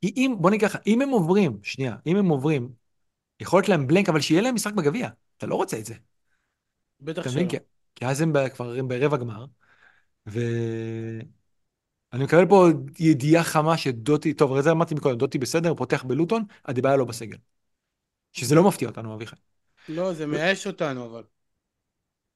כי 0.00 0.12
אם, 0.16 0.34
בוא 0.38 0.50
נגיד 0.50 0.68
ככה, 0.68 0.78
אם 0.86 1.02
הם 1.02 1.08
עוברים, 1.08 1.58
שנייה, 1.62 1.96
אם 2.06 2.16
הם 2.16 2.28
עוברים, 2.28 2.83
יכול 3.40 3.58
להיות 3.58 3.68
להם 3.68 3.86
בלנק, 3.86 4.08
אבל 4.08 4.20
שיהיה 4.20 4.42
להם 4.42 4.54
משחק 4.54 4.72
בגביע. 4.74 5.08
אתה 5.36 5.46
לא 5.46 5.54
רוצה 5.54 5.78
את 5.78 5.84
זה. 5.86 5.94
בטח 7.00 7.28
שלא. 7.28 7.48
כי, 7.48 7.56
כי 7.94 8.06
אז 8.06 8.20
הם 8.20 8.32
ב- 8.32 8.48
כבר 8.48 8.72
הם 8.78 8.88
ברבע 8.88 9.16
גמר, 9.16 9.46
ואני 10.26 11.24
מקבל 12.24 12.46
פה 12.48 12.68
ידיעה 12.98 13.44
חמה 13.44 13.76
שדוטי, 13.78 14.34
טוב, 14.34 14.60
זה 14.60 14.70
אמרתי 14.70 14.94
מקודם, 14.94 15.18
דוטי 15.18 15.38
בסדר, 15.38 15.74
פותח 15.74 16.04
בלוטון, 16.04 16.44
הדיבאיה 16.64 16.96
לא 16.96 17.04
בסגל. 17.04 17.36
שזה 18.32 18.54
לא 18.54 18.64
מפתיע 18.68 18.88
אותנו, 18.88 19.14
אביחי. 19.14 19.36
לא, 19.88 20.12
זה 20.14 20.26
מייאש 20.26 20.66
אותנו, 20.66 21.06
אבל. 21.06 21.22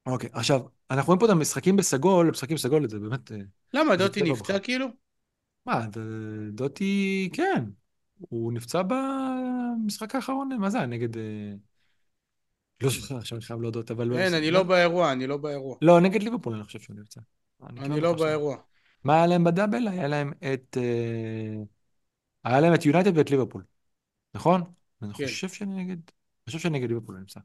אוקיי, 0.07 0.31
עכשיו, 0.33 0.61
אנחנו 0.91 1.07
רואים 1.07 1.21
פה 1.21 1.27
את 1.27 1.31
המשחקים 1.31 1.77
בסגול, 1.77 2.31
משחקים 2.31 2.57
בסגול, 2.57 2.89
זה 2.89 2.99
באמת... 2.99 3.33
אה, 3.33 3.37
למה, 3.75 3.97
דוטי 3.97 4.23
נפצע. 4.23 4.59
כאילו? 4.59 4.87
מה, 5.67 5.87
דוטי, 6.53 7.29
כן. 7.33 7.65
הוא 8.19 8.53
נפצע 8.53 8.83
במשחק 8.83 10.15
האחרון, 10.15 10.49
מה 10.59 10.71
זה 10.71 10.79
היה? 10.79 10.87
נגד... 10.87 11.17
אה, 11.17 11.53
לא 12.83 12.91
זוכר, 12.91 13.17
עכשיו 13.17 13.39
אני 13.39 13.45
חייב 13.45 13.61
להודות, 13.61 13.91
אבל... 13.91 14.19
אין, 14.19 14.35
אני 14.35 14.51
לא 14.51 14.63
באירוע, 14.63 15.13
אני 15.13 15.27
לא 15.27 15.37
באירוע. 15.37 15.77
לא, 15.83 16.01
נגד 16.01 16.23
ליברפול 16.23 16.55
אני 16.55 16.65
חושב 16.65 16.79
שהוא 16.79 16.97
נפצע. 16.97 17.21
אני 17.69 18.01
לא 18.01 18.13
באירוע. 18.13 18.57
מה 19.05 19.15
היה 19.15 19.27
להם 19.27 19.45
בדאבל? 19.45 19.89
היה 19.89 20.09
להם 20.09 20.33
את... 20.55 20.77
אה, 20.81 21.63
היה 22.45 22.61
להם 22.61 22.75
את 22.75 22.85
יונייטד 22.85 23.19
ואת 23.19 23.31
ליברפול, 23.31 23.65
נכון? 24.35 24.63
אני 25.03 25.15
כן. 25.15 25.25
חושב 25.25 25.49
שאני 25.49 25.85
נגד... 25.85 25.97
אני 25.97 26.47
חושב 26.47 26.59
שאני 26.59 26.79
נגד 26.79 26.89
ליברפול 26.89 27.15
הוא 27.15 27.21
נמצא. 27.21 27.41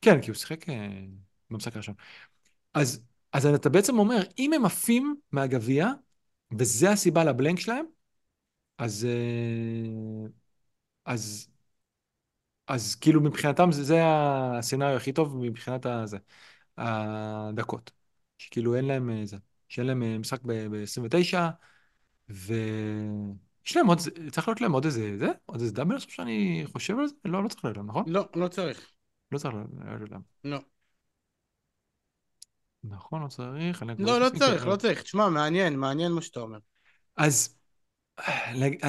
כן, 0.00 0.22
כי 0.22 0.30
הוא 0.30 0.36
שיחק 0.36 0.68
אה, 0.68 0.88
במשחק 1.50 1.74
הראשון. 1.74 1.94
אז, 2.74 3.04
אז 3.32 3.46
אתה 3.46 3.68
בעצם 3.68 3.98
אומר, 3.98 4.22
אם 4.38 4.52
הם 4.52 4.64
עפים 4.64 5.16
מהגביע, 5.32 5.88
וזה 6.58 6.90
הסיבה 6.90 7.24
לבלנק 7.24 7.60
שלהם, 7.60 7.84
אז... 8.80 9.04
אה, 9.04 10.28
אז... 11.04 11.48
אז 12.66 12.94
כאילו 12.94 13.20
מבחינתם 13.20 13.72
זה, 13.72 13.84
זה 13.84 14.00
הסצנריו 14.04 14.96
הכי 14.96 15.12
טוב 15.12 15.36
מבחינת 15.36 15.86
הזה, 15.86 16.18
הדקות. 16.76 17.90
שכאילו 18.38 18.74
אין 18.76 18.84
להם 18.84 19.10
אה, 19.10 19.26
זה, 19.26 19.36
שאין 19.68 19.86
להם 19.86 20.02
אה, 20.02 20.18
משחק 20.18 20.40
ב-29, 20.46 21.38
ויש 22.28 23.76
להם 23.76 23.86
עוד, 23.86 23.98
צריך 24.30 24.48
להיות 24.48 24.60
להם 24.60 24.72
עוד 24.72 24.84
איזה, 24.84 25.18
זה? 25.18 25.28
עוד 25.46 25.60
איזה 25.60 25.72
דאבל 25.74 25.96
עכשיו 25.96 26.10
שאני 26.10 26.64
חושב 26.72 26.98
על 26.98 27.06
זה? 27.06 27.14
לא, 27.24 27.42
לא 27.44 27.48
צריך 27.48 27.64
להיות 27.64 27.76
להם, 27.76 27.86
נכון? 27.86 28.04
לא, 28.06 28.28
לא 28.36 28.48
צריך. 28.48 28.90
לא 29.32 29.38
צריך 29.38 29.54
להיות 29.84 30.10
להם. 30.10 30.20
לא. 30.44 30.58
נכון, 32.84 33.22
לא 33.22 33.28
צריך. 33.28 33.82
כבר 33.82 34.04
לא, 34.06 34.20
לא 34.20 34.24
עשיתי- 34.24 34.38
צריך, 34.38 34.66
לא 34.66 34.76
צריך. 34.76 35.02
תשמע, 35.02 35.28
מעניין, 35.28 35.76
מעניין 35.76 36.12
מה 36.12 36.22
שאתה 36.22 36.40
אומר. 36.40 36.58
אז, 37.16 37.59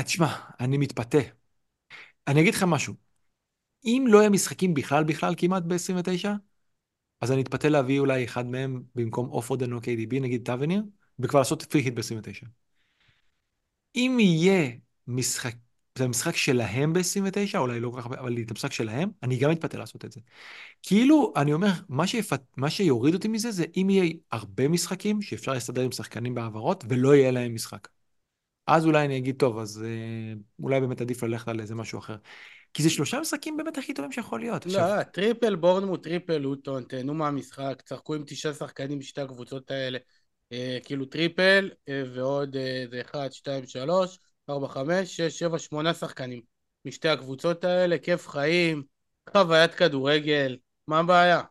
תשמע, 0.06 0.36
אני 0.60 0.78
מתפתה. 0.78 1.18
אני 2.28 2.42
אגיד 2.42 2.54
לך 2.54 2.64
משהו. 2.64 2.94
אם 3.86 4.06
לא 4.08 4.18
יהיה 4.18 4.30
משחקים 4.30 4.74
בכלל 4.74 5.04
בכלל 5.04 5.34
כמעט 5.38 5.64
ב-29, 5.64 6.30
אז 7.22 7.32
אני 7.32 7.42
אתפתה 7.42 7.70
להביא 7.70 8.00
אולי 8.00 8.26
אחד 8.26 8.46
מהם 8.46 8.84
במקום 8.96 9.30
אופרודן 9.30 9.74
או 9.74 9.78
KDB, 9.78 10.20
נגיד 10.22 10.46
טאבניר, 10.46 10.84
וכבר 11.20 11.40
לעשות 11.40 11.64
פרי 11.64 11.82
היט 11.82 11.94
ב-29. 11.94 12.48
אם 13.96 14.18
יהיה 14.20 14.72
משחק, 15.08 15.56
זה 15.98 16.04
המשחק 16.04 16.36
שלהם 16.36 16.94
ב-29, 16.94 17.58
אולי 17.58 17.80
לא 17.80 17.90
כל 17.90 18.02
כך 18.02 18.08
אבל 18.08 18.38
את 18.42 18.52
המשחק 18.52 18.72
שלהם, 18.72 19.10
אני 19.24 19.38
גם 19.38 19.52
אתפתה 19.52 19.78
לעשות 19.78 20.06
את 20.06 20.12
זה. 20.12 20.20
כאילו, 20.84 21.34
אני 21.36 21.54
אומר, 21.54 21.72
מה, 21.90 22.08
שיפת, 22.08 22.42
מה 22.58 22.70
שיוריד 22.70 23.14
אותי 23.14 23.28
מזה 23.28 23.52
זה 23.52 23.66
אם 23.78 23.90
יהיה 23.90 24.14
הרבה 24.32 24.68
משחקים 24.68 25.22
שאפשר 25.22 25.54
להסתדר 25.54 25.82
עם 25.82 25.92
שחקנים 25.92 26.36
בהעברות 26.36 26.84
ולא 26.90 27.16
יהיה 27.16 27.32
להם 27.32 27.56
משחק. 27.56 27.88
אז 28.76 28.86
אולי 28.86 29.06
אני 29.06 29.18
אגיד, 29.18 29.36
טוב, 29.40 29.60
אז 29.60 29.84
אה, 29.84 30.34
אולי 30.64 30.80
באמת 30.80 31.02
עדיף 31.02 31.24
ללכת 31.24 31.48
על 31.48 31.60
איזה 31.60 31.76
משהו 31.76 32.00
אחר. 32.00 32.16
כי 32.74 32.84
זה 32.84 32.90
שלושה 32.90 33.20
משחקים 33.20 33.58
באמת 33.58 33.78
הכי 33.78 33.94
טובים 33.94 34.12
שיכול 34.12 34.40
להיות. 34.40 34.66
עכשיו, 34.66 34.96
לא, 34.98 35.04
triple 35.04 35.56
בורנמוט, 35.56 36.04
triple 36.04 36.38
לוטון, 36.38 36.84
תהנו 36.84 37.14
מהמשחק, 37.14 37.82
צחקו 37.86 38.16
עם 38.16 38.24
תשעה 38.26 38.54
שחקנים 38.54 39.00
בשתי 39.00 39.22
הקבוצות 39.22 39.72
האלה. 39.72 39.98
אה, 40.52 40.78
כאילו 40.84 41.06
triple, 41.06 41.70
אה, 41.90 42.04
ועוד 42.16 42.56
אה, 42.56 42.84
זה 42.92 43.02
אחד, 43.02 43.32
שתיים, 43.32 43.68
שלוש, 43.68 44.20
ארבע, 44.50 44.68
חמש, 44.68 45.18
שש, 45.18 45.40
שבע, 45.40 45.60
שמונה 45.60 45.94
שחקנים 45.94 46.42
משתי 46.86 47.10
הקבוצות 47.10 47.64
האלה, 47.64 47.98
כיף 47.98 48.28
חיים, 48.28 48.84
חוויית 49.30 49.74
כדורגל, 49.74 50.58
מה 50.88 51.00
הבעיה? 51.00 51.42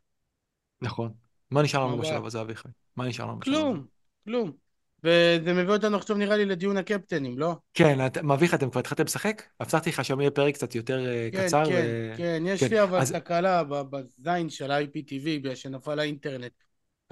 נכון. 0.82 1.12
מה 1.50 1.62
נשאר 1.62 1.86
לנו? 1.86 1.98
בשלב 1.98 2.26
הזה, 2.26 2.40
אביחי? 2.40 2.68
מה 2.96 3.08
נשאר 3.08 3.26
לנו 3.26 3.38
בשלב 3.38 3.54
הזה? 3.54 3.62
כלום, 3.62 3.86
כלום. 4.24 4.69
וזה 5.04 5.52
מביא 5.52 5.72
אותנו 5.72 5.96
עכשיו 5.96 6.16
נראה 6.16 6.36
לי 6.36 6.44
לדיון 6.44 6.76
הקפטנים, 6.76 7.38
לא? 7.38 7.54
כן, 7.74 8.06
את- 8.06 8.18
אביחי, 8.18 8.56
אתם 8.56 8.70
כבר 8.70 8.80
התחלתם 8.80 9.04
לשחק? 9.04 9.42
הבטחתי 9.60 9.90
לך 9.90 10.04
שהיום 10.04 10.20
יהיה 10.20 10.30
פרק 10.30 10.54
קצת 10.54 10.74
יותר 10.74 11.06
אה, 11.06 11.28
כן, 11.32 11.46
קצר. 11.46 11.64
כן, 11.66 11.86
ו- 11.86 12.14
כן, 12.16 12.42
יש 12.46 12.60
כן, 12.64 12.70
לי 12.70 12.82
אבל 12.82 12.98
אז- 12.98 13.12
תקלה 13.12 13.62
בזין 13.64 14.48
של 14.50 14.70
IPTV 14.70 15.24
בגלל 15.24 15.54
שנפל 15.54 15.98
האינטרנט. 15.98 16.52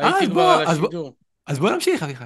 אה, 0.00 0.06
הייתי 0.06 0.24
אז 0.24 0.30
כבר 0.30 0.34
בוא, 0.42 0.52
על 0.54 0.66
אז 0.66 0.78
בוא- 0.78 0.86
השידור. 0.88 1.16
אז 1.46 1.58
בוא 1.58 1.70
נמשיך, 1.70 2.02
אביחי. 2.02 2.24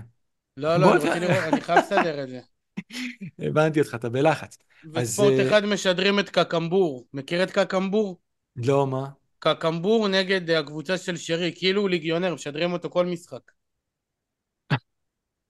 לא, 0.57 0.77
לא, 0.77 0.95
אני 0.95 1.21
לראות, 1.21 1.53
אני 1.53 1.61
חייב 1.61 1.79
לסדר 1.79 2.23
את 2.23 2.29
זה. 2.29 2.41
הבנתי 3.49 3.81
אותך, 3.81 3.95
אתה 3.95 4.09
בלחץ. 4.09 4.59
אז, 4.97 5.09
וספורט 5.11 5.33
אה, 5.33 5.49
אחד 5.49 5.65
משדרים 5.65 6.19
את 6.19 6.29
קקמבור. 6.29 7.07
מכיר 7.15 7.43
את 7.43 7.51
קקמבור? 7.51 8.21
לא, 8.57 8.87
מה? 8.87 9.09
קקמבור 9.39 10.09
נגד 10.09 10.51
הקבוצה 10.51 10.99
של 10.99 11.17
שרי, 11.17 11.53
כאילו 11.57 11.81
הוא 11.81 11.89
ליגיונר, 11.91 12.35
משדרים 12.35 12.73
אותו 12.73 12.91
כל 12.91 13.07
משחק. 13.07 13.41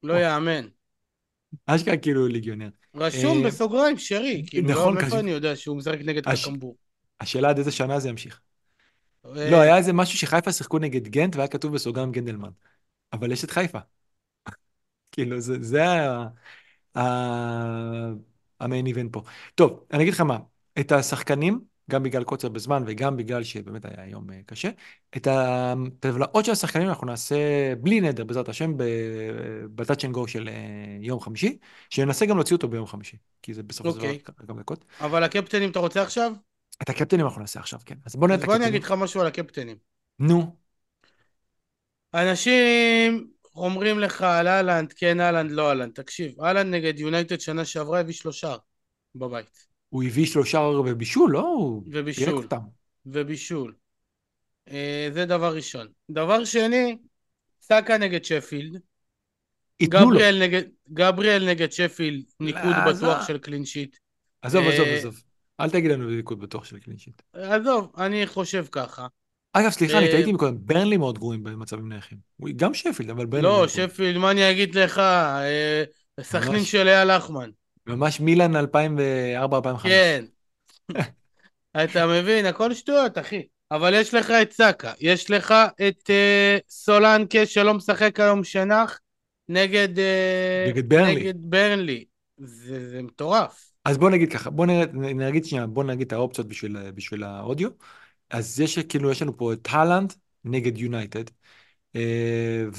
לא 0.02 0.14
יאמן. 0.14 0.66
אשכרה 1.66 1.96
כאילו 1.96 2.28
ליגיונר. 2.28 2.68
רשום 2.94 3.38
אה, 3.38 3.46
בסוגריים 3.46 3.98
שרי, 3.98 4.42
כאילו, 4.46 4.70
נכון, 4.70 4.94
מאיפה. 4.94 5.18
אני 5.18 5.30
יודע 5.30 5.56
שהוא 5.56 5.76
משחק 5.76 5.98
נגד 6.04 6.22
קקמבור? 6.28 6.76
השאלה 7.20 7.50
עד 7.50 7.58
איזה 7.58 7.70
שנה 7.70 8.00
זה 8.00 8.08
ימשיך. 8.08 8.40
אה, 9.26 9.50
לא, 9.50 9.60
היה 9.60 9.76
איזה 9.76 9.92
משהו 9.92 10.18
שחיפה 10.18 10.52
שיחקו 10.52 10.78
נגד 10.78 11.08
גנט 11.08 11.36
והיה 11.36 11.48
כתוב 11.48 11.74
בסוגריים 11.74 12.12
גנדלמן. 12.12 12.50
אבל 13.12 13.32
יש 13.32 13.44
את 13.44 13.50
חיפה. 13.50 13.78
כאילו, 15.12 15.40
זה, 15.40 15.82
המיין 18.60 18.86
איבנט 18.86 19.12
פה. 19.12 19.22
טוב, 19.54 19.84
אני 19.92 20.02
אגיד 20.02 20.14
לך 20.14 20.20
מה, 20.20 20.38
את 20.80 20.92
השחקנים, 20.92 21.60
גם 21.90 22.02
בגלל 22.02 22.24
קוצר 22.24 22.48
בזמן 22.48 22.82
וגם 22.86 23.16
בגלל 23.16 23.42
שבאמת 23.42 23.84
היה 23.84 24.08
יום 24.08 24.30
אה, 24.30 24.40
קשה, 24.46 24.70
את 25.16 25.26
הטבלאות 25.30 26.44
של 26.44 26.52
השחקנים 26.52 26.88
אנחנו 26.88 27.06
נעשה 27.06 27.36
בלי 27.80 28.00
נדר, 28.00 28.24
בעזרת 28.24 28.48
השם, 28.48 28.72
ב 29.74 29.79
touch 29.79 30.04
and 30.04 30.12
go 30.12 30.28
של 30.28 30.48
אה, 30.48 30.54
יום 31.00 31.20
חמישי, 31.20 31.58
שננסה 31.90 32.26
גם 32.26 32.36
להוציא 32.36 32.56
אותו 32.56 32.68
ביום 32.68 32.86
חמישי, 32.86 33.16
כי 33.42 33.54
זה 33.54 33.62
בסופו 33.62 33.90
של 33.90 33.98
דבר 33.98 34.06
אוקיי. 34.06 34.18
כמה 34.46 34.60
דקות. 34.60 34.84
אבל 35.00 35.22
הקפטנים 35.24 35.70
אתה 35.70 35.78
רוצה 35.78 36.02
עכשיו? 36.02 36.32
את 36.82 36.88
הקפטנים 36.90 37.26
אנחנו 37.26 37.40
נעשה 37.40 37.60
עכשיו, 37.60 37.80
כן. 37.86 37.94
אז 38.06 38.16
בוא 38.16 38.28
נראה 38.28 38.36
אז 38.36 38.42
את 38.42 38.46
בוא 38.46 38.54
אני 38.56 38.64
הקפטנים. 38.64 38.76
אגיד 38.76 38.84
לך 38.84 38.92
משהו 38.92 39.20
על 39.20 39.26
הקפטנים. 39.26 39.76
נו, 40.18 40.56
אנשים 42.14 43.30
אומרים 43.56 43.98
לך 43.98 44.22
על 44.22 44.48
אהלנד, 44.48 44.92
כן 44.92 45.20
אהלנד, 45.20 45.50
לא 45.50 45.68
אהלנד. 45.68 45.92
תקשיב, 45.94 46.40
אהלנד 46.40 46.74
נגד 46.74 46.98
יונייטד 46.98 47.40
שנה 47.40 47.64
שעברה 47.64 48.00
הביא 48.00 48.14
שלושה 48.14 48.56
בבית. 49.14 49.71
הוא 49.92 50.02
הביא 50.02 50.26
שלושה 50.26 50.58
ובישול, 50.58 51.30
לא? 51.30 51.40
הוא 51.40 51.82
ובישול. 51.92 52.34
אותם. 52.34 52.58
ובישול. 53.06 53.74
אה, 54.70 55.08
זה 55.12 55.24
דבר 55.24 55.54
ראשון. 55.56 55.86
דבר 56.10 56.44
שני, 56.44 56.96
סאקה 57.62 57.98
נגד 57.98 58.24
שפילד. 58.24 58.72
לו. 58.72 59.88
גבריאל 59.88 60.42
נגד, 60.42 60.62
גבריאל 60.92 61.48
נגד 61.48 61.72
שפילד, 61.72 62.22
ניקוד 62.40 62.62
לא. 62.64 62.92
בטוח 62.92 63.26
של 63.26 63.38
קלין 63.38 63.64
שיט. 63.64 63.96
עזוב, 64.42 64.64
עזוב, 64.64 64.86
אה, 64.86 64.98
עזוב. 64.98 65.22
אל 65.60 65.70
תגיד 65.70 65.90
לנו 65.90 66.08
ליכוד 66.08 66.40
בטוח 66.40 66.64
של 66.64 66.78
קלינשיט. 66.78 67.22
עזוב, 67.32 67.92
אני 67.98 68.26
חושב 68.26 68.66
ככה. 68.72 69.06
אגב, 69.52 69.70
סליחה, 69.70 69.98
אני 69.98 70.06
אה, 70.06 70.12
טעיתי 70.12 70.32
מקודם, 70.32 70.56
ברנלי 70.60 70.96
מאוד 70.96 71.18
גרועים 71.18 71.42
במצבים 71.42 71.88
נייחים. 71.88 72.18
גם 72.56 72.74
שפילד, 72.74 73.10
אבל 73.10 73.26
ברנלי 73.26 73.48
לא. 73.48 73.68
שפילד, 73.68 74.16
מה 74.16 74.30
אני 74.30 74.50
אגיד 74.50 74.74
לך? 74.74 74.98
אה, 74.98 75.84
סכנין. 76.20 76.64
של 76.64 76.88
אייל 76.88 77.16
לחמן. 77.16 77.50
ממש 77.86 78.20
מילאן 78.20 78.56
2004-2005. 78.56 78.60
כן. 79.82 80.24
אתה 81.84 82.06
מבין, 82.06 82.46
הכל 82.46 82.74
שטויות, 82.74 83.18
אחי. 83.18 83.42
אבל 83.70 83.94
יש 83.94 84.14
לך 84.14 84.30
את 84.30 84.52
סאקה, 84.52 84.92
יש 85.00 85.30
לך 85.30 85.54
את 85.88 86.10
אה, 86.10 86.58
סולנקה 86.68 87.46
שלא 87.46 87.74
משחק 87.74 88.20
היום 88.20 88.44
שנח 88.44 89.00
נגד... 89.48 89.98
אה, 89.98 90.66
נגד 90.68 90.88
ברנלי. 90.88 91.14
נגד 91.14 91.34
ברנלי. 91.50 92.04
זה, 92.38 92.90
זה 92.90 93.02
מטורף. 93.02 93.72
אז 93.84 93.98
בוא 93.98 94.10
נגיד 94.10 94.32
ככה, 94.32 94.50
בוא 94.50 94.66
נרד, 94.66 94.94
נגיד 94.94 95.44
שנייה, 95.44 95.66
בוא 95.66 95.84
נגיד 95.84 96.06
את 96.06 96.12
האופציות 96.12 96.48
בשביל, 96.48 96.90
בשביל 96.90 97.24
האודיו. 97.24 97.70
אז 98.30 98.60
יש 98.60 98.78
כאילו, 98.78 99.10
יש 99.10 99.22
לנו 99.22 99.36
פה 99.36 99.52
את 99.52 99.68
הלנד 99.70 100.12
נגד 100.44 100.78
יונייטד, 100.78 101.24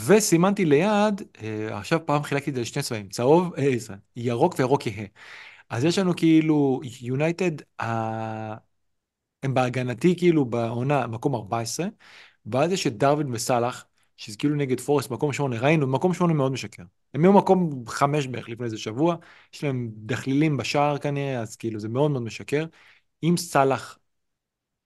וסימנתי 0.07 0.65
ליד, 0.65 1.21
אה, 1.43 1.77
עכשיו 1.77 1.99
פעם 2.05 2.23
חילקתי 2.23 2.49
את 2.49 2.55
זה 2.55 2.61
לשני 2.61 2.83
צבעים, 2.83 3.09
צהוב, 3.09 3.53
אה, 3.57 3.73
ירוק 4.15 4.55
וירוק 4.59 4.87
יהה. 4.87 5.05
אז 5.69 5.83
יש 5.83 5.97
לנו 5.99 6.15
כאילו, 6.15 6.81
יונייטד, 7.01 7.51
הם 9.43 9.53
בהגנתי 9.53 10.15
כאילו 10.17 10.45
בעונה 10.45 11.07
מקום 11.07 11.35
14, 11.35 11.85
ואז 12.45 12.71
יש 12.71 12.87
את 12.87 12.97
דרווין 12.97 13.33
וסאלח, 13.33 13.85
שזה 14.17 14.37
כאילו 14.37 14.55
נגד 14.55 14.79
פורסט 14.79 15.11
מקום 15.11 15.33
8, 15.33 15.59
ראינו, 15.59 15.87
מקום 15.87 16.13
8 16.13 16.33
מאוד 16.33 16.51
משקר. 16.51 16.83
הם 17.13 17.23
היו 17.23 17.33
מקום 17.33 17.83
5 17.87 18.27
בערך 18.27 18.49
לפני 18.49 18.65
איזה 18.65 18.77
שבוע, 18.77 19.15
יש 19.53 19.63
להם 19.63 19.91
דחלילים 19.95 20.57
בשער 20.57 20.97
כנראה, 20.97 21.39
אז 21.39 21.55
כאילו 21.55 21.79
זה 21.79 21.89
מאוד 21.89 22.11
מאוד 22.11 22.23
משקר. 22.23 22.65
אם 23.23 23.37
סאלח 23.37 23.99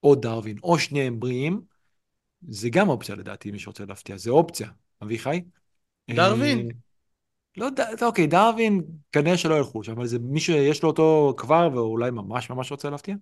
או 0.04 0.16
דרווין 0.16 0.58
או 0.64 0.80
שניהם 0.80 1.20
בריאים, 1.20 1.62
זה 2.50 2.70
גם 2.70 2.90
אופציה 2.90 3.16
לדעתי, 3.16 3.52
מי 3.52 3.60
שרוצה 3.60 3.86
להפתיע, 3.86 4.18
זה 4.18 4.32
אופציה, 4.32 4.70
אביחי. 5.04 5.42
דרווין? 6.10 6.60
אה, 6.60 6.66
לא 7.58 7.66
יודע, 7.66 7.88
אוקיי, 8.02 8.28
דרווין 8.28 8.82
כנראה 9.12 9.38
שלא 9.38 9.56
ילכו 9.56 9.84
שם, 9.84 9.92
אבל 9.92 10.08
זה 10.08 10.20
מי 10.20 10.40
שיש 10.40 10.84
לו 10.84 10.90
אותו 10.90 11.34
כבר 11.38 11.70
ואולי 11.74 12.12
ממש 12.12 12.50
ממש 12.50 12.72
רוצה 12.72 12.90
להפתיע. 12.90 13.16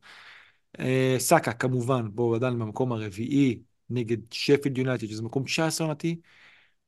אה, 0.80 1.16
סאקה 1.20 1.54
כמובן, 1.54 2.08
בואו 2.14 2.36
עדיין 2.36 2.60
במקום 2.60 2.92
הרביעי 2.92 3.60
נגד 3.90 4.18
שפילד 4.32 4.78
יונייטד, 4.78 5.08
שזה 5.08 5.24
מקום 5.24 5.44
19 5.44 5.88
עונתי. 5.88 6.20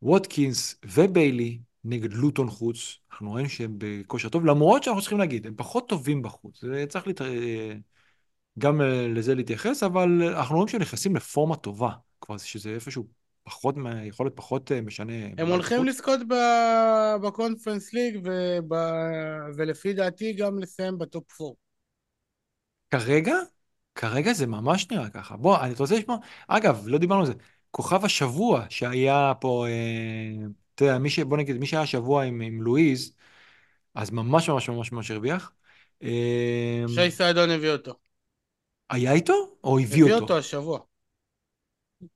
ווטקינס 0.01 0.79
וביילי 0.85 1.59
נגד 1.83 2.13
לוטון 2.13 2.49
חוץ, 2.49 2.99
אנחנו 3.11 3.29
רואים 3.29 3.49
שהם 3.49 3.75
בכושר 3.77 4.29
טוב, 4.29 4.45
למרות 4.45 4.83
שאנחנו 4.83 5.01
צריכים 5.01 5.19
להגיד, 5.19 5.47
הם 5.47 5.53
פחות 5.57 5.89
טובים 5.89 6.21
בחוץ. 6.21 6.61
זה 6.61 6.85
צריך 6.89 7.07
להת... 7.07 7.21
אה, 8.57 8.61
גם 8.61 8.81
אה, 8.81 9.07
לזה 9.07 9.35
להתייחס, 9.35 9.83
אבל 9.83 10.23
אנחנו 10.23 10.55
רואים 10.55 10.67
שהם 10.67 10.81
נכנסים 10.81 11.15
לפורמה 11.15 11.55
טובה. 11.55 11.89
כבר 12.21 12.37
שזה 12.37 12.69
איפשהו 12.69 13.07
פחות, 13.43 13.77
מה- 13.77 14.05
יכול 14.05 14.25
להיות 14.25 14.35
פחות 14.35 14.71
אה, 14.71 14.81
משנה. 14.81 15.13
הם 15.37 15.47
הולכים 15.47 15.77
בחוץ. 15.77 15.87
לזכות 15.87 16.19
ב- 16.27 17.15
בקונפרנס 17.23 17.93
ליג 17.93 18.19
וב... 18.23 18.73
ולפי 19.57 19.93
דעתי 19.93 20.33
גם 20.33 20.59
לסיים 20.59 20.97
בטופ 20.97 21.41
4. 21.41 21.53
כרגע, 22.91 23.35
כרגע 23.95 24.33
זה 24.33 24.47
ממש 24.47 24.91
נראה 24.91 25.09
ככה. 25.09 25.37
בוא, 25.37 25.59
אני 25.61 25.73
רוצה 25.79 25.95
לשמוע, 25.95 26.17
אגב, 26.47 26.83
לא 26.87 26.97
דיברנו 26.97 27.21
על 27.21 27.27
זה, 27.27 27.33
כוכב 27.71 28.05
השבוע 28.05 28.65
שהיה 28.69 29.33
פה, 29.41 29.65
אה, 29.67 30.45
אתה 30.75 30.85
יודע, 30.85 30.97
מי 30.97 31.09
ש... 31.09 31.19
בוא 31.19 31.37
נגיד, 31.37 31.57
מי 31.57 31.65
שהיה 31.65 31.83
השבוע 31.83 32.23
עם, 32.23 32.41
עם 32.41 32.61
לואיז, 32.61 33.13
אז 33.95 34.11
ממש 34.11 34.49
ממש 34.49 34.69
ממש 34.69 34.91
ממש 34.91 35.11
הרוויח. 35.11 35.51
אה, 36.03 36.83
שי 36.87 37.11
סעדון 37.11 37.49
הביא 37.49 37.69
אותו. 37.71 38.06
היה 38.89 39.13
איתו 39.13 39.33
או 39.63 39.79
הביא 39.79 39.85
הביא 40.03 40.13
אותו? 40.13 40.23
אותו 40.23 40.37
השבוע. 40.37 40.79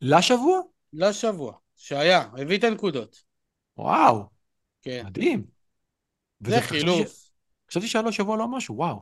לשבוע? 0.01 0.61
לשבוע. 0.93 1.53
שהיה, 1.75 2.21
הביא 2.37 2.57
את 2.57 2.63
הנקודות. 2.63 3.23
וואו, 3.77 4.23
כן. 4.81 5.03
מדהים. 5.05 5.43
וזה- 6.41 6.55
זה 6.55 6.61
חשבתי 6.61 6.79
ש- 6.79 6.81
חילוף. 6.83 7.31
חשבתי 7.71 7.87
שהיה 7.87 8.03
לו 8.03 8.11
שבוע 8.11 8.37
לא 8.37 8.47
משהו, 8.47 8.75
וואו. 8.75 8.99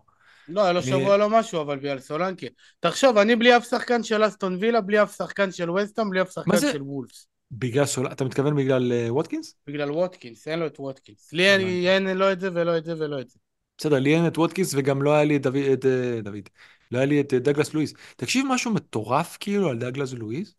לא, 0.47 0.63
היה 0.63 0.73
לו 0.73 0.83
שבוע 0.83 1.17
לא 1.17 1.29
משהו, 1.29 1.61
אבל 1.61 1.77
בגלל 1.77 1.99
סולנקה. 1.99 2.47
תחשוב, 2.79 3.17
אני 3.17 3.35
בלי 3.35 3.57
אף 3.57 3.69
שחקן 3.69 4.03
של 4.03 4.27
אסטון 4.27 4.57
וילה, 4.59 4.81
בלי 4.81 5.03
אף 5.03 5.15
שחקן 5.15 5.51
של 5.51 5.69
וסטהאם, 5.71 6.09
בלי 6.09 6.21
אף 6.21 6.31
שחקן? 6.31 6.57
של 6.59 6.81
וולפס. 6.81 7.27
בגלל 7.51 7.85
סול... 7.85 8.07
אתה 8.11 8.23
מתכוון 8.23 8.55
בגלל 8.55 8.91
אה, 8.91 9.13
ווטקינס? 9.13 9.55
בגלל 9.67 9.91
ווטקינס, 9.91 10.47
אין 10.47 10.59
לו 10.59 10.67
את 10.67 10.79
ווטקינס. 10.79 11.33
לי 11.33 11.89
אין- 11.89 12.17
לא 12.17 12.31
את 12.31 12.39
זה 12.39 12.49
ולא 12.53 12.77
את 12.77 12.85
זה 12.85 12.93
ולא 12.99 13.21
את 13.21 13.29
זה. 13.29 13.39
בסדר, 13.77 13.99
לי 13.99 14.15
אין 14.15 14.27
את 14.27 14.37
ווטקינס 14.37 14.73
וגם 14.77 15.01
לא 15.01 15.13
היה 15.13 15.23
לי 15.23 15.37
את, 15.37 15.45
אה, 15.85 16.21
דוד. 16.23 16.49
לא 16.91 16.97
היה 16.97 17.05
לי 17.05 17.21
את 17.21 17.33
אה, 17.33 17.39
דגלס 17.39 17.73
לואיס. 17.73 17.93
תקשיב 18.17 18.45
משהו 18.49 18.73
מטורף 18.73 19.37
כאילו 19.39 19.69
על 19.69 19.79
דגלס 19.79 20.13
לואיס, 20.13 20.55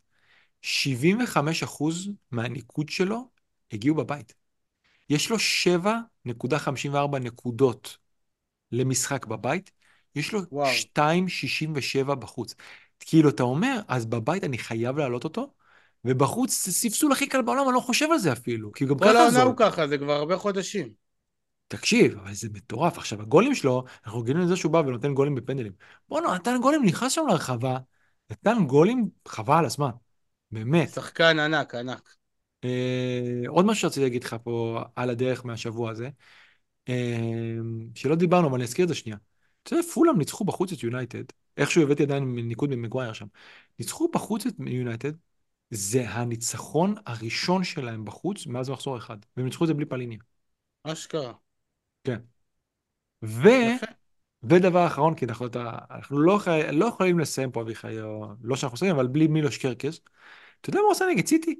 75% 0.61 2.09
מהניקוד 2.31 2.89
שלו 2.89 3.29
הגיעו 3.71 3.95
בבית. 3.95 4.33
יש 5.09 5.29
לו 5.29 5.37
7.54 5.39 7.19
נקודות 7.19 7.97
למשחק 8.71 9.25
בבית, 9.25 9.71
יש 10.15 10.33
לו 10.33 10.39
וואו. 10.51 10.71
2.67 10.71 12.15
בחוץ. 12.15 12.55
כאילו, 12.99 13.29
אתה 13.29 13.43
אומר, 13.43 13.79
אז 13.87 14.05
בבית 14.05 14.43
אני 14.43 14.57
חייב 14.57 14.97
להעלות 14.97 15.23
אותו, 15.23 15.53
ובחוץ 16.05 16.65
זה 16.65 16.71
ספסול 16.73 17.11
הכי 17.11 17.27
קל 17.27 17.41
בעולם, 17.41 17.65
אני 17.67 17.75
לא 17.75 17.79
חושב 17.79 18.07
על 18.11 18.17
זה 18.19 18.31
אפילו, 18.33 18.71
כי 18.71 18.85
גם 18.85 18.99
כל 18.99 19.05
ככה 19.05 19.17
העונה 19.17 19.31
זול. 19.31 19.43
הוא 19.43 19.55
ככה, 19.57 19.87
זה 19.87 19.97
כבר 19.97 20.13
הרבה 20.13 20.37
חודשים. 20.37 20.93
תקשיב, 21.71 22.17
אבל 22.17 22.33
זה 22.33 22.47
מטורף. 22.53 22.97
עכשיו, 22.97 23.21
הגולים 23.21 23.55
שלו, 23.55 23.83
אנחנו 24.05 24.23
גילינו 24.23 24.45
לזה 24.45 24.55
שהוא 24.55 24.71
בא 24.71 24.77
ונותן 24.77 25.13
גולים 25.13 25.35
בפנדלים. 25.35 25.71
בואנה, 26.09 26.35
נתן 26.35 26.57
גולים, 26.61 26.85
נכנס 26.85 27.11
שם 27.11 27.21
לרחבה, 27.29 27.77
נתן 28.31 28.65
גולים, 28.67 29.09
חבל 29.27 29.55
על 29.55 29.65
הזמן. 29.65 29.89
באמת. 30.51 30.89
שחקן 30.89 31.39
ענק, 31.39 31.75
ענק. 31.75 32.15
אה, 32.63 33.41
עוד 33.47 33.65
משהו 33.65 33.81
שרציתי 33.81 34.03
להגיד 34.03 34.23
לך 34.23 34.35
פה 34.43 34.81
על 34.95 35.09
הדרך 35.09 35.45
מהשבוע 35.45 35.91
הזה, 35.91 36.09
אה, 36.89 37.57
שלא 37.95 38.15
דיברנו, 38.15 38.47
אבל 38.47 38.55
אני 38.55 38.63
אזכיר 38.63 38.83
את 38.83 38.89
זה 38.89 38.95
שנייה. 38.95 39.17
אתה 39.63 39.73
יודע, 39.73 39.87
פולאם 39.93 40.17
ניצחו 40.17 40.45
בחוץ 40.45 40.71
את 40.71 40.83
יונייטד, 40.83 41.23
איכשהו 41.57 41.83
הבאתי 41.83 42.03
עדיין 42.03 42.35
ניקוד 42.35 42.69
ממגווייר 42.69 43.13
שם. 43.13 43.27
ניצחו 43.79 44.07
בחוץ 44.13 44.45
את 44.45 44.53
יונייטד, 44.59 45.11
זה 45.69 46.09
הניצחון 46.09 46.95
הראשון 47.05 47.63
שלהם 47.63 48.05
בחוץ 48.05 48.47
מאז 48.47 48.69
מחזור 48.69 48.97
אחד. 48.97 49.17
והם 49.37 49.45
ניצחו 49.45 49.63
את 49.63 49.67
זה 49.67 49.73
בלי 49.73 49.85
פליניה. 49.85 50.17
אשכרה. 50.83 51.33
כן. 52.03 52.19
ו... 53.23 53.49
יפה. 53.49 53.85
ודבר 54.43 54.87
אחרון, 54.87 55.15
כי 55.15 55.25
אנחנו, 55.25 55.45
אתה, 55.47 55.71
אנחנו 55.91 56.19
לא, 56.19 56.37
חי, 56.41 56.61
לא 56.71 56.85
יכולים 56.85 57.19
לסיים 57.19 57.51
פה, 57.51 57.61
אביחי, 57.61 58.01
או, 58.01 58.27
לא 58.41 58.55
שאנחנו 58.55 58.73
עושים, 58.75 58.89
אבל 58.95 59.07
בלי 59.07 59.27
מילוש 59.27 59.57
קרקס. 59.57 59.99
אתה 60.61 60.69
יודע 60.69 60.79
מה 60.79 60.85
הוא 60.85 60.91
עשה 60.91 61.05
נגד 61.11 61.27
סיטי? 61.27 61.59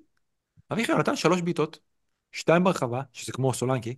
אביחי, 0.73 0.93
נתן 0.93 1.15
שלוש 1.15 1.41
בעיטות, 1.41 1.79
שתיים 2.31 2.63
ברחבה, 2.63 3.01
שזה 3.13 3.33
כמו 3.33 3.53
סולנקי. 3.53 3.95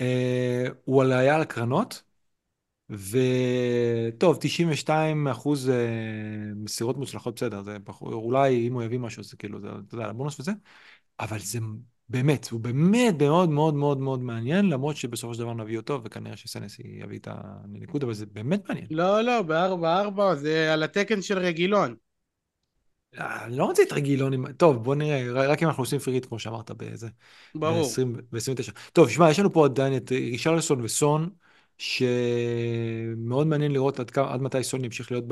אה, 0.00 0.64
הוא 0.84 1.02
היה 1.02 1.34
על 1.34 1.40
הקרנות, 1.42 2.02
וטוב, 2.90 4.36
92 4.40 5.28
אחוז 5.28 5.70
אה, 5.70 5.74
מסירות 6.56 6.96
מוצלחות, 6.96 7.34
בסדר, 7.36 7.62
זה 7.62 7.76
פח... 7.84 8.02
אולי 8.02 8.68
אם 8.68 8.74
הוא 8.74 8.82
יביא 8.82 8.98
משהו, 8.98 9.22
זה 9.22 9.36
כאילו, 9.36 9.60
זה, 9.60 9.68
אתה 9.88 9.94
יודע, 9.94 10.06
הבונוס 10.06 10.40
וזה, 10.40 10.52
אבל 11.20 11.38
זה 11.38 11.58
באמת, 12.10 12.48
הוא 12.48 12.60
באמת 12.60 13.14
מאוד 13.22 13.50
מאוד 13.50 13.74
מאוד 13.74 13.98
מאוד 13.98 14.20
מעניין, 14.20 14.68
למרות 14.68 14.96
שבסופו 14.96 15.34
של 15.34 15.40
דבר 15.40 15.54
נביא 15.54 15.76
אותו, 15.76 16.00
וכנראה 16.04 16.36
שסנס 16.36 16.76
יביא 16.78 17.18
את 17.18 17.28
הניקוד, 17.30 18.02
אבל 18.02 18.14
זה 18.14 18.26
באמת 18.26 18.68
מעניין. 18.68 18.86
לא, 18.90 19.20
לא, 19.20 19.42
בארבע 19.42 20.00
ארבע 20.00 20.34
זה 20.34 20.72
על 20.72 20.82
התקן 20.82 21.22
של 21.22 21.38
רגילון. 21.38 21.96
אה, 23.18 23.44
אני 23.44 23.56
לא 23.56 23.64
רוצה 23.64 23.82
את 23.82 23.92
רגילונים, 23.92 24.52
טוב, 24.52 24.84
בוא 24.84 24.94
נראה, 24.94 25.32
רק 25.32 25.62
אם 25.62 25.68
אנחנו 25.68 25.82
עושים 25.82 25.98
פריט, 25.98 26.26
כמו 26.26 26.38
שאמרת, 26.38 26.70
באיזה, 26.70 27.08
ברור. 27.54 27.86
ב-29. 28.32 28.72
טוב, 28.92 29.10
שמע, 29.10 29.30
יש 29.30 29.38
לנו 29.38 29.52
פה 29.52 29.64
עדיין 29.64 29.96
את 29.96 30.10
רישרלסון 30.10 30.80
וסון, 30.80 31.30
שמאוד 31.78 33.46
מעניין 33.46 33.72
לראות 33.72 34.00
עד, 34.00 34.10
כמה- 34.10 34.32
עד 34.34 34.42
מתי 34.42 34.62
סון 34.62 34.84
ימשיך 34.84 35.10
להיות 35.12 35.24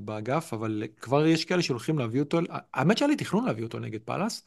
באגף, 0.00 0.52
אבל 0.52 0.82
כבר 1.00 1.26
יש 1.26 1.44
כאלה 1.44 1.62
שהולכים 1.62 1.98
להביא 1.98 2.20
אותו, 2.20 2.38
האמת 2.74 2.98
שהיה 2.98 3.08
לי 3.08 3.16
תכנון 3.16 3.44
להביא 3.44 3.64
אותו 3.64 3.78
נגד 3.78 4.00
פאלאס. 4.02 4.44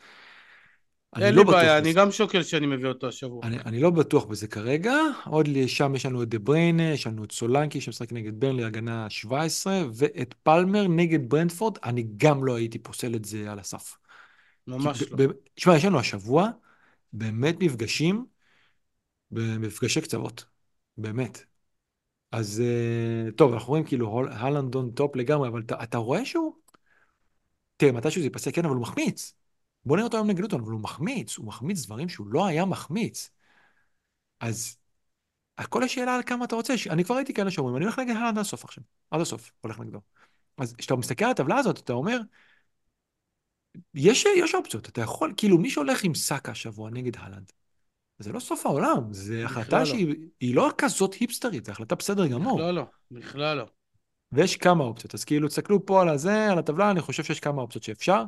אין 1.16 1.36
לא 1.36 1.42
לי 1.46 1.52
בעיה, 1.52 1.64
בזה. 1.64 1.78
אני 1.78 1.94
גם 1.94 2.12
שוקל 2.12 2.44
שאני 2.44 2.68
מביא 2.68 2.88
אותו 2.88 3.08
השבוע. 3.08 3.42
אני, 3.44 3.58
אני 3.60 3.80
לא 3.80 3.90
בטוח 3.90 4.26
בזה 4.26 4.48
כרגע, 4.48 4.94
עוד 5.26 5.48
לי- 5.48 5.68
שם 5.68 5.96
יש 5.96 6.06
לנו 6.06 6.24
את 6.24 6.30
דה 6.30 6.40
בריינה, 6.40 6.84
יש 6.84 7.08
לנו 7.08 7.24
את 7.24 7.32
סולנקי 7.32 7.82
שמשחק 7.82 8.12
נגד 8.12 8.40
ברנלי 8.40 8.64
הגנה 8.64 9.10
17, 9.10 9.84
ואת 9.94 10.34
פלמר 10.44 10.88
נגד 10.88 11.30
ברנדפורד, 11.30 11.78
אני 11.84 12.08
גם 12.18 12.46
לא 12.46 12.56
הייתי 12.56 12.80
פוסל 12.80 13.16
את 13.16 13.26
זה 13.26 13.52
על 13.52 13.60
הסף. 13.60 13.98
ממש 14.68 15.02
לא. 15.02 15.18
ב- 15.18 15.24
ב- 15.24 15.34
שמע, 15.58 15.76
יש 15.76 15.86
לנו 15.86 16.00
השבוע 16.00 16.50
באמת 17.14 17.56
מפגשים, 17.64 18.26
במפגשי 19.32 20.02
קצוות. 20.02 20.46
באמת. 20.98 21.44
אז 22.32 22.64
אה, 22.66 23.32
טוב, 23.32 23.54
אנחנו 23.54 23.70
רואים 23.70 23.84
כאילו 23.84 24.08
הול- 24.08 24.30
הלנד 24.32 24.76
on 24.76 24.92
top 24.92 25.16
לגמרי, 25.16 25.48
אבל 25.48 25.62
אתה, 25.62 25.84
אתה 25.84 25.98
רואה 25.98 26.26
שהוא... 26.26 26.54
תראה, 27.78 27.92
מתישהו 27.92 28.22
זה 28.22 28.28
ייפסק, 28.28 28.56
כן, 28.56 28.66
אבל 28.66 28.74
הוא 28.74 28.82
מחמיץ. 28.82 29.37
בוא 29.88 29.98
נראה 29.98 30.06
אותו 30.06 30.18
היום 30.18 30.28
נגד 30.28 30.40
לוטון, 30.40 30.62
אבל 30.62 30.72
הוא 30.72 30.82
מחמיץ, 30.82 31.38
הוא 31.38 31.46
מחמיץ 31.46 31.86
דברים 31.86 32.10
שהוא 32.10 32.28
לא 32.28 32.46
היה 32.46 32.66
מחמיץ. 32.66 33.30
אז 34.40 34.78
הכל 35.58 35.84
השאלה 35.84 36.16
על 36.16 36.24
כמה 36.24 36.46
אתה 36.46 36.56
רוצה, 36.56 36.74
אני 36.90 37.04
כבר 37.04 37.16
ראיתי 37.16 37.34
כאלה 37.34 37.52
שאומרים, 37.52 37.78
אני 37.78 37.86
הולך 37.86 38.00
נגד 38.00 38.16
עד 38.16 38.38
הסוף 38.38 38.64
עכשיו, 38.64 38.84
עד 39.12 39.22
הסוף 39.22 39.52
הולך 39.62 39.80
נגדו. 39.80 40.00
אז 40.58 40.76
כשאתה 40.76 40.96
מסתכל 40.96 41.26
על 41.26 41.32
הטבלה 41.32 41.58
הזאת, 41.58 41.80
אתה 41.80 41.94
אומר, 41.94 42.20
יש, 43.94 44.26
יש 44.38 44.56
אופציות, 44.56 44.90
אתה 44.90 45.02
יכול, 45.02 45.34
כאילו 45.38 45.58
מי 45.58 45.70
שהולך 45.70 46.04
עם 46.04 46.16
סאקה 46.16 46.52
השבוע 46.52 46.90
נגד 46.90 47.18
הלנד, 47.18 47.52
זה 48.20 48.32
לא 48.32 48.40
סוף 48.40 48.66
העולם, 48.66 49.14
זו 49.14 49.34
החלטה 49.34 49.80
לא. 49.80 49.86
שהיא 49.86 50.16
היא 50.40 50.56
לא 50.56 50.72
כזאת 50.78 51.14
היפסטרית, 51.14 51.66
זו 51.66 51.72
החלטה 51.72 51.96
בסדר 51.96 52.28
גמור. 52.28 52.58
בכלל 52.58 52.76
לא, 52.76 52.84
בכלל 53.12 53.58
לא. 53.58 53.66
ויש 54.32 54.58
כמה 54.58 54.84
אופציות, 54.84 55.14
אז 55.14 55.24
כאילו 55.24 55.48
תסתכלו 55.48 55.86
פה 55.86 56.02
על 56.02 56.10
הזה, 56.10 56.52
על 56.52 56.60
הטבלה, 56.60 56.92
אני 56.92 57.02
חושב 57.02 57.24
שיש 57.24 57.40
כמה 57.40 57.62
אופציות 57.62 57.84
שאפשר. 57.84 58.24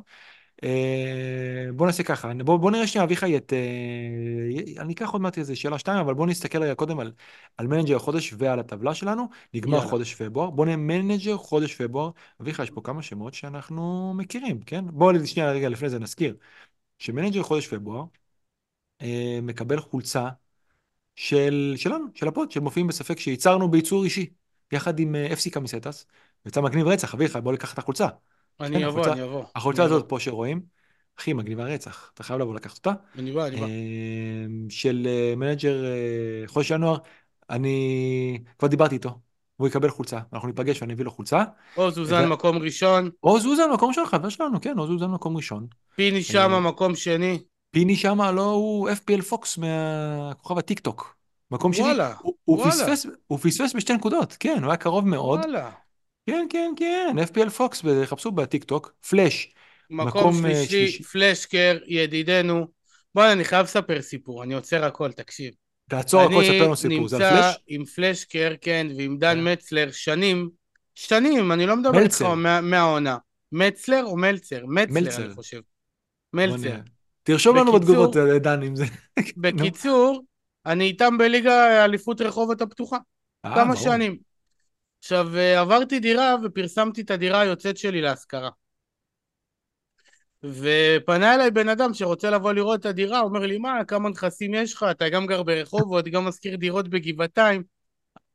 אה, 0.64 1.66
בוא 1.74 1.86
נעשה 1.86 2.02
ככה, 2.02 2.32
בוא, 2.44 2.56
בוא 2.56 2.70
נראה 2.70 2.86
שנייה 2.86 3.04
אביחי 3.04 3.36
את... 3.36 3.52
אה, 3.52 4.82
אני 4.82 4.92
אקח 4.92 5.10
עוד 5.10 5.20
מעט 5.22 5.38
איזה 5.38 5.56
שאלה 5.56 5.78
שתיים, 5.78 5.98
אבל 5.98 6.14
בוא 6.14 6.26
נסתכל 6.26 6.62
רגע 6.62 6.74
קודם 6.74 7.00
על, 7.00 7.12
על 7.56 7.66
מנג'ר 7.66 7.96
החודש 7.96 8.34
ועל 8.38 8.60
הטבלה 8.60 8.94
שלנו. 8.94 9.28
נגמר 9.54 9.76
יאללה. 9.76 9.90
חודש 9.90 10.14
פברואר, 10.14 10.50
בוא 10.50 10.66
נראה 10.66 10.76
מנג'ר 10.76 11.36
חודש 11.36 11.74
פברואר. 11.74 12.10
אביחי, 12.40 12.62
יש 12.62 12.70
פה 12.70 12.80
כמה 12.84 13.02
שמות 13.02 13.34
שאנחנו 13.34 14.14
מכירים, 14.16 14.60
כן? 14.60 14.84
בוא 14.88 15.12
שנייה 15.24 15.52
רגע 15.52 15.68
לפני 15.68 15.88
זה 15.88 15.98
נזכיר, 15.98 16.36
שמנג'ר 16.98 17.42
חודש 17.42 17.66
פברואר 17.66 18.04
אה, 19.02 19.38
מקבל 19.42 19.80
חולצה 19.80 20.28
של, 21.16 21.74
שלנו, 21.76 22.04
של 22.14 22.28
הפוד, 22.28 22.50
של 22.52 22.60
מופיעים 22.60 22.86
בספק 22.86 23.18
שייצרנו 23.20 23.70
בייצור 23.70 24.04
אישי, 24.04 24.30
יחד 24.72 24.98
עם 24.98 25.14
אה, 25.14 25.32
אפסי 25.32 25.50
קמיסטס. 25.50 26.06
יצא 26.46 26.60
מגניב 26.60 26.86
רצח, 26.86 27.14
אביחי, 27.14 27.40
בוא 27.40 27.52
לקח 27.52 27.74
את 27.74 27.78
החולצה. 27.78 28.06
אני 28.60 28.78
כן, 28.78 28.84
אבוא, 28.84 29.06
אני 29.06 29.22
אבוא. 29.22 29.44
החולצה 29.54 29.84
הזאת. 29.84 30.08
פה 30.08 30.20
שרואים, 30.20 30.60
הכי 31.18 31.32
מגניבה 31.32 31.64
רצח, 31.64 32.10
אתה 32.14 32.22
חייב 32.22 32.40
לבוא 32.40 32.54
לקחת 32.54 32.76
אותה. 32.76 32.92
אני 33.18 33.32
בא, 33.32 33.46
אני 33.46 33.56
בא. 33.56 33.66
אה, 33.66 33.70
של 34.68 35.06
אה, 35.10 35.34
מנג'ר 35.36 35.84
אה, 35.84 36.42
חודש 36.46 36.70
ינואר, 36.70 36.96
אני 37.50 38.38
כבר 38.58 38.68
דיברתי 38.68 38.94
איתו, 38.94 39.18
הוא 39.56 39.68
יקבל 39.68 39.90
חולצה, 39.90 40.18
אנחנו 40.32 40.48
ניפגש 40.48 40.82
ואני 40.82 40.94
אביא 40.94 41.04
לו 41.04 41.10
חולצה. 41.10 41.44
עוז 41.74 41.98
אוזן 41.98 42.24
ו- 42.24 42.28
מקום 42.28 42.58
ראשון, 42.58 43.10
עוז 43.20 43.46
אוזן 43.46 43.70
מקום 43.74 43.92
של 43.92 44.06
חבר 44.06 44.28
שלנו, 44.28 44.60
כן, 44.60 44.78
עוז 44.78 44.90
אוזן 44.90 45.10
מקום 45.10 45.36
ראשון. 45.36 45.66
פיני 45.96 46.22
שמה 46.22 46.54
אה, 46.54 46.60
מקום 46.60 46.94
שני. 46.96 47.38
פיני 47.70 47.96
שמה 47.96 48.32
לא 48.32 48.50
הוא 48.50 48.90
FPL 48.90 49.22
פוקס 49.22 49.58
מהכוכב 49.58 50.58
הטיק 50.58 50.80
טוק. 50.80 51.16
מקום 51.50 51.72
שני, 51.72 51.84
וואלה, 51.84 52.14
הוא, 52.20 52.34
הוא, 52.44 52.58
וואלה. 52.58 52.72
פספס, 52.72 53.06
הוא 53.26 53.38
פספס 53.38 53.74
בשתי 53.74 53.92
נקודות, 53.92 54.36
כן, 54.40 54.58
הוא 54.62 54.70
היה 54.70 54.76
קרוב 54.76 55.06
מאוד. 55.06 55.38
וואלה. 55.38 55.70
כן, 56.26 56.46
כן, 56.50 56.72
כן, 56.76 57.16
FPL 57.18 57.50
פוקס, 57.50 57.82
חפשו 58.04 58.30
בטיק 58.30 58.64
טוק, 58.64 58.92
פלאש, 59.08 59.54
מקום 59.90 60.46
אה, 60.46 60.64
שלישי. 60.66 61.02
פלשקר, 61.02 61.78
ידידנו. 61.86 62.66
בוא'נה, 63.14 63.32
אני 63.32 63.44
חייב 63.44 63.64
לספר 63.64 64.02
סיפור, 64.02 64.42
אני 64.42 64.54
עוצר 64.54 64.84
הכל, 64.84 65.12
תקשיב. 65.12 65.54
תעצור 65.90 66.20
הכל, 66.20 66.44
ספר 66.44 66.50
אני 66.50 66.60
לנו 66.60 66.76
סיפור, 66.76 67.08
זה 67.08 67.16
על 67.16 67.22
נמצא 67.22 67.42
פלאש? 67.42 67.56
עם 67.66 67.84
פלשקר, 67.84 68.52
כן, 68.60 68.86
ועם 68.96 69.18
דן 69.18 69.34
כן. 69.34 69.52
מצלר 69.52 69.90
שנים, 69.90 70.50
שנים, 70.94 71.52
אני 71.52 71.66
לא 71.66 71.76
מדבר 71.76 72.02
איתך 72.02 72.22
מהעונה. 72.62 73.16
מצלר 73.52 74.04
או 74.04 74.16
מלצר? 74.16 74.66
מצלר, 74.66 75.00
מלצר. 75.00 75.24
אני 75.24 75.34
חושב. 75.34 75.60
מלצר. 76.32 76.76
תרשום 77.22 77.56
לנו 77.56 77.72
בתגובות, 77.72 78.16
אה, 78.16 78.38
דן, 78.38 78.62
אם 78.62 78.76
זה... 78.76 78.84
בקיצור, 79.36 80.24
אני 80.66 80.84
איתם 80.84 81.18
בליגה 81.18 81.84
אליפות 81.84 82.20
רחובות 82.20 82.60
הפתוחה. 82.60 82.98
אה, 83.44 83.54
כמה. 83.54 83.76
שנים. 83.76 84.29
עכשיו, 85.00 85.36
אה, 85.36 85.60
עברתי 85.60 86.00
דירה 86.00 86.34
ופרסמתי 86.44 87.00
את 87.00 87.10
הדירה 87.10 87.40
היוצאת 87.40 87.76
שלי 87.76 88.00
להשכרה. 88.00 88.50
ופנה 90.44 91.34
אליי 91.34 91.50
בן 91.50 91.68
אדם 91.68 91.94
שרוצה 91.94 92.30
לבוא 92.30 92.52
לראות 92.52 92.80
את 92.80 92.86
הדירה, 92.86 93.20
אומר 93.20 93.40
לי, 93.40 93.58
מה, 93.58 93.84
כמה 93.88 94.08
נכסים 94.08 94.54
יש 94.54 94.74
לך? 94.74 94.86
אתה 94.90 95.08
גם 95.08 95.26
גר 95.26 95.42
ברחובות, 95.42 96.08
גם 96.08 96.24
משכיר 96.24 96.56
דירות 96.56 96.88
בגבעתיים. 96.88 97.62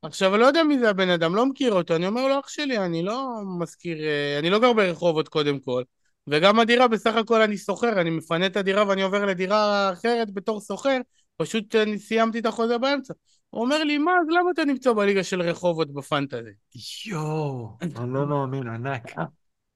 עכשיו, 0.01 0.35
אני 0.35 0.41
לא 0.41 0.47
יודע 0.47 0.63
מי 0.63 0.79
זה 0.79 0.89
הבן 0.89 1.09
אדם, 1.09 1.35
לא 1.35 1.45
מכיר 1.45 1.73
אותו. 1.73 1.95
אני 1.95 2.07
אומר 2.07 2.27
לו, 2.27 2.39
אח 2.39 2.47
שלי, 2.47 2.77
אני 2.77 3.03
לא 3.03 3.27
משכיר, 3.59 3.97
אה, 4.03 4.39
אני 4.39 4.49
לא 4.49 4.59
גר 4.59 4.73
ברחובות 4.73 5.29
קודם 5.29 5.59
כל. 5.59 5.83
וגם 6.27 6.59
הדירה, 6.59 6.87
בסך 6.87 7.15
הכל 7.15 7.41
אני 7.41 7.57
שוכר, 7.57 8.01
אני 8.01 8.09
מפנה 8.09 8.45
את 8.45 8.57
הדירה 8.57 8.87
ואני 8.87 9.01
עובר 9.01 9.25
לדירה 9.25 9.93
אחרת 9.93 10.31
בתור 10.33 10.61
שוכר, 10.61 10.97
פשוט 11.37 11.75
אני 11.75 11.99
סיימתי 11.99 12.39
את 12.39 12.45
החוזה 12.45 12.77
באמצע. 12.77 13.13
הוא 13.55 13.63
אומר 13.63 13.83
לי, 13.83 13.97
מה, 13.97 14.11
אז 14.21 14.27
למה 14.29 14.51
אתה 14.51 14.65
נמצא 14.65 14.93
בליגה 14.93 15.23
של 15.23 15.41
רחובות 15.41 15.93
בפנטזי? 15.93 16.49
יואו, 17.05 17.77
אני 17.97 18.13
לא 18.13 18.25
מאמין, 18.25 18.67
ענק. 18.67 19.15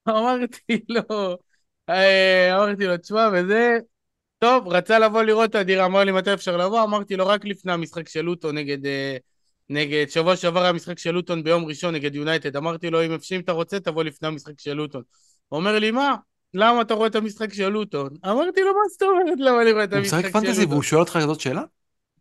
אמרתי 0.10 0.86
לו, 0.90 1.38
אה, 1.90 2.56
אמרתי 2.56 2.86
לו, 2.86 2.98
תשמע, 2.98 3.30
וזה, 3.34 3.78
טוב, 4.40 4.68
רצה 4.68 5.00
לבוא 5.00 5.24
לראות 5.24 5.50
את 5.50 5.56
הדירה, 5.56 5.86
אמר 5.86 6.04
לי 6.04 6.12
מתי 6.12 6.34
אפשר 6.34 6.58
לבוא, 6.58 6.84
אמרתי 6.84 7.16
לו 7.16 7.28
רק 7.28 7.46
לפני 7.46 7.72
המשחק 7.72 8.10
של 8.10 8.22
לוטון 8.22 8.58
נגד, 8.58 8.86
אה, 8.86 9.18
נגד, 9.70 10.06
שבוע 10.10 10.36
שעבר 10.36 10.64
היה 10.64 10.74
משחק 10.74 11.00
של 11.00 11.12
לוטון 11.12 11.44
ביום 11.44 11.66
ראשון 11.66 11.96
נגד 11.96 12.16
יונייטד, 12.16 12.56
אמרתי 12.56 12.90
לו, 12.90 13.06
אם 13.06 13.14
אפשר, 13.14 13.36
אם 13.36 13.40
אתה 13.42 13.52
רוצה, 13.52 13.80
תבוא 13.80 14.04
לפני 14.04 14.28
המשחק 14.28 14.60
של 14.60 14.74
לוטון. 14.74 15.04
הוא 15.50 15.60
אומר 15.60 15.80
לי, 15.80 15.92
מה? 15.92 16.16
למה 16.54 16.82
אתה 16.82 16.94
רואה 16.94 17.08
את 17.08 17.16
המשחק 17.16 17.54
של 17.54 17.70
לוטון? 17.70 18.10
אמרתי 18.26 18.62
לו, 18.62 18.68
מה 18.74 18.90
זאת 18.92 19.02
אומרת 19.02 19.40
למה 19.40 19.62
אני 19.62 19.72
רואה 19.72 19.84
את 19.84 19.94
הוא 19.94 19.98
המשחק 20.00 20.22
של 20.22 20.28
משחק 20.28 20.36
לוטון? 20.36 20.42
פנטזי 20.42 20.66
והוא 20.66 20.84
שואל 20.84 21.02
אותך 21.02 21.18
כזאת 21.22 21.40
שאלה? 21.40 21.64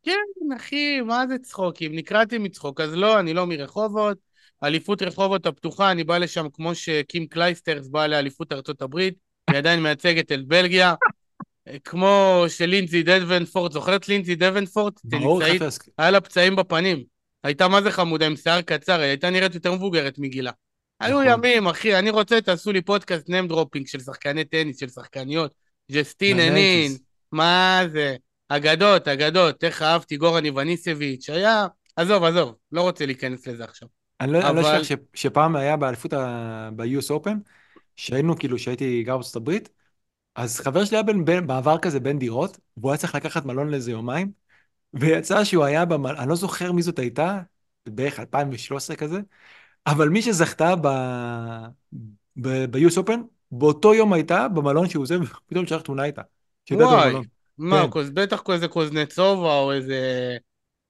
כן, 0.03 0.55
אחי, 0.57 1.01
מה 1.01 1.25
זה 1.29 1.39
צחוקים? 1.39 1.95
נקרעתי 1.95 2.39
מצחוק, 2.39 2.81
אז 2.81 2.95
לא, 2.95 3.21
אני 3.21 3.35
לא 3.35 3.47
מרחובות. 3.47 4.19
אליפות 4.65 5.03
רחובות 5.03 5.47
הפתוחה, 5.47 5.91
אני 5.91 6.05
בא 6.05 6.19
לשם 6.19 6.47
כמו 6.53 6.75
שקים 6.75 7.27
קלייסטרס 7.27 7.89
בא 7.89 8.07
לאליפות 8.07 8.53
ארצות 8.53 8.83
הברית, 8.83 9.15
היא 9.51 9.59
עדיין 9.59 9.83
מייצגת 9.83 10.33
את 10.33 10.47
בלגיה. 10.47 10.95
כמו 11.85 12.45
שלינזי 12.49 13.03
דבנפורט, 13.03 13.73
זוכר 13.73 13.97
את 13.97 14.09
לינזי 14.09 14.35
דבנפורט? 14.35 15.01
ברור, 15.05 15.41
טניסאית, 15.41 15.63
חפש. 15.63 15.79
היה 15.99 16.11
לה 16.11 16.21
פצעים 16.21 16.57
בפנים. 16.57 17.05
הייתה 17.45 17.69
מה 17.69 17.83
זה 17.83 17.91
חמודה, 17.91 18.27
עם 18.27 18.37
שיער 18.37 18.61
קצר, 18.61 19.01
היא 19.01 19.09
הייתה 19.09 19.31
נראית 19.31 19.55
יותר 19.55 19.73
מבוגרת 19.73 20.19
מגילה. 20.19 20.51
היו 21.01 21.23
נכון. 21.23 21.33
ימים, 21.33 21.67
אחי, 21.67 21.99
אני 21.99 22.11
רוצה, 22.11 22.41
תעשו 22.41 22.73
לי 22.73 22.83
פודקאסט 22.83 23.29
name 23.29 23.49
dropping 23.49 23.87
של 23.87 24.01
שחקני 24.01 24.45
טניס, 24.45 24.81
של 24.81 24.89
שחקניות. 24.89 25.53
ג'סטין. 25.93 26.41
הנין, 26.41 26.93
מה 27.33 27.83
זה? 27.93 28.17
אגדות, 28.49 29.09
אגדות, 29.09 29.65
איך 29.65 29.83
אהבתי 29.83 30.17
גורן 30.17 30.45
איווניסביץ', 30.45 31.31
היה... 31.31 31.67
עזוב, 31.97 32.25
עזוב, 32.25 32.55
לא 32.73 32.83
רוצה 32.83 33.07
להיכנס 33.07 33.47
לזה 33.47 33.65
עכשיו. 33.65 33.89
אני 34.21 34.33
לא 34.33 34.39
אני 34.39 34.57
לא 34.57 34.61
אבל- 34.61 34.83
אשכח 34.83 34.97
ש- 35.15 35.21
שפעם 35.23 35.57
היה 35.57 35.77
באליפות 35.77 36.13
ה- 36.13 36.71
ב-US 36.77 37.11
Open, 37.11 37.37
שהיינו 37.97 38.37
כאילו, 38.39 38.59
שהייתי 38.59 39.03
גר 39.03 39.15
בארצות 39.17 39.37
הברית, 39.37 39.69
אז 40.37 40.61
חבר 40.61 40.85
שלי 40.85 40.97
היה 40.97 41.03
בין, 41.03 41.25
בין, 41.25 41.47
בעבר 41.47 41.79
כזה 41.79 42.01
בין 42.01 42.19
דירות, 42.19 42.59
והוא 42.77 42.91
היה 42.93 42.99
צריך 42.99 43.15
לקחת 43.15 43.45
מלון 43.47 43.69
לאיזה 43.71 43.91
יומיים, 43.91 44.33
ויצא 44.95 45.45
שהוא 45.45 45.65
היה 45.65 45.85
במלון, 45.85 46.17
אני 46.19 46.29
לא 46.29 46.37
זוכר 46.37 46.73
מי 46.73 46.83
זאת 46.83 46.99
הייתה, 46.99 47.41
בערך 47.87 48.21
2013 48.21 48.97
כזה, 48.97 49.21
אבל 49.87 50.09
מי 50.09 50.23
שזכתה 50.23 50.77
ב... 50.77 50.87
ב- 52.37 52.65
ב-US 52.77 52.99
Open, 52.99 53.19
באותו 53.51 53.95
יום 53.95 54.13
הייתה 54.13 54.49
במלון 54.49 54.89
שהוא 54.89 55.03
עוזב, 55.03 55.21
ופתאום 55.23 55.67
שלח 55.67 55.81
תמונה 55.83 56.05
איתה. 56.05 56.23
וואי. 56.71 57.29
מה, 57.59 57.87
כן. 57.95 58.15
בטח 58.15 58.43
איזה 58.53 58.69
קוזנצובה, 58.69 59.55
או 59.59 59.73
איזה... 59.73 60.01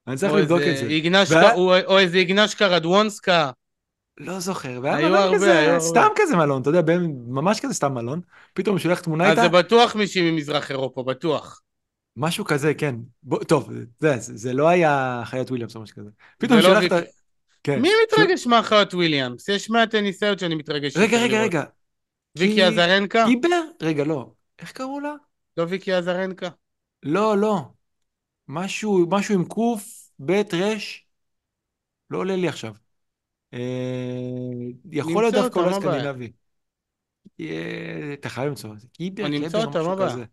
אני 0.07 0.15
צריך 0.17 0.33
לבדוק 0.33 0.61
את 0.61 0.77
זה. 0.77 0.85
איגנשקה- 0.87 1.33
והיה- 1.35 1.53
או 1.53 1.75
או 1.85 1.99
איזה 1.99 2.17
איגנשקה 2.17 2.67
רדוונסקה. 2.67 3.51
לא 4.17 4.39
זוכר, 4.39 4.79
והיה 4.83 4.95
מלון 5.07 5.15
הרבה, 5.15 5.35
כזה, 5.35 5.59
היו 5.59 5.69
הרבה. 5.69 5.79
סתם 5.79 6.07
כזה 6.15 6.35
מלון, 6.35 6.61
אתה 6.61 6.69
יודע, 6.69 6.81
בין- 6.81 7.15
ממש 7.27 7.59
כזה 7.59 7.73
סתם 7.73 7.93
מלון, 7.93 8.21
פתאום 8.53 8.75
הוא 8.75 8.79
שולח 8.79 8.99
תמונה 8.99 9.23
אז 9.25 9.29
איתה, 9.31 9.41
זה 9.41 9.49
בטוח 9.49 9.95
מישהי 9.95 10.31
ממזרח 10.31 10.71
אירופה, 10.71 11.03
בטוח. 11.03 11.61
משהו 12.17 12.45
כזה, 12.45 12.73
כן. 12.73 12.95
בוא, 13.23 13.43
טוב, 13.43 13.69
זה, 13.99 14.17
זה, 14.19 14.37
זה 14.37 14.53
לא 14.53 14.67
היה 14.67 15.21
חיית 15.25 15.49
וויליאמס 15.49 15.75
או 15.75 15.81
משהו 15.81 15.95
כזה. 15.95 16.09
פתאום 16.37 16.59
לא 16.59 16.63
שלחת... 16.63 16.91
ויק- 16.91 17.05
כן. 17.63 17.81
מי 17.81 17.89
מתרגש 18.03 18.47
מאחיות 18.47 18.93
וויליאמס? 18.93 19.49
יש 19.49 19.69
מאה 19.69 19.87
טניסאיות 19.87 20.39
שאני 20.39 20.55
מתרגש. 20.55 20.97
רגע, 20.97 21.17
רגע, 21.17 21.27
לראות. 21.37 21.45
רגע. 21.45 21.63
ויקי 22.37 22.63
עזרנקה? 22.63 23.25
קיבר? 23.27 23.61
רגע, 23.81 24.03
לא. 24.03 24.31
איך 24.59 24.71
קראו 24.71 24.99
לה? 24.99 25.13
לא 25.59 25.65
ויקי 25.69 25.93
עזרנקה. 25.93 26.49
לא, 27.03 27.37
לא. 27.37 27.61
משהו, 28.47 29.05
משהו 29.09 29.35
עם 29.35 29.45
קוף, 29.45 30.11
בית, 30.19 30.53
רש. 30.53 31.07
לא 32.09 32.17
עולה 32.17 32.35
לי 32.35 32.47
עכשיו. 32.47 32.73
אה, 33.53 33.59
יכול 34.91 35.23
להיות 35.23 35.33
דווקא 35.33 35.59
אולי? 35.59 35.73
סקנדינבי. 35.73 36.31
אתה 38.13 38.29
חייב 38.29 38.47
למצוא 38.47 38.73
את 38.73 38.79
זה. 38.79 38.87
קיבר, 38.93 39.25
אני 39.25 39.37
אמצא 39.37 39.65
קבר, 39.65 39.79
משהו 39.79 39.95
מה? 39.95 40.05
כזה. 40.05 40.25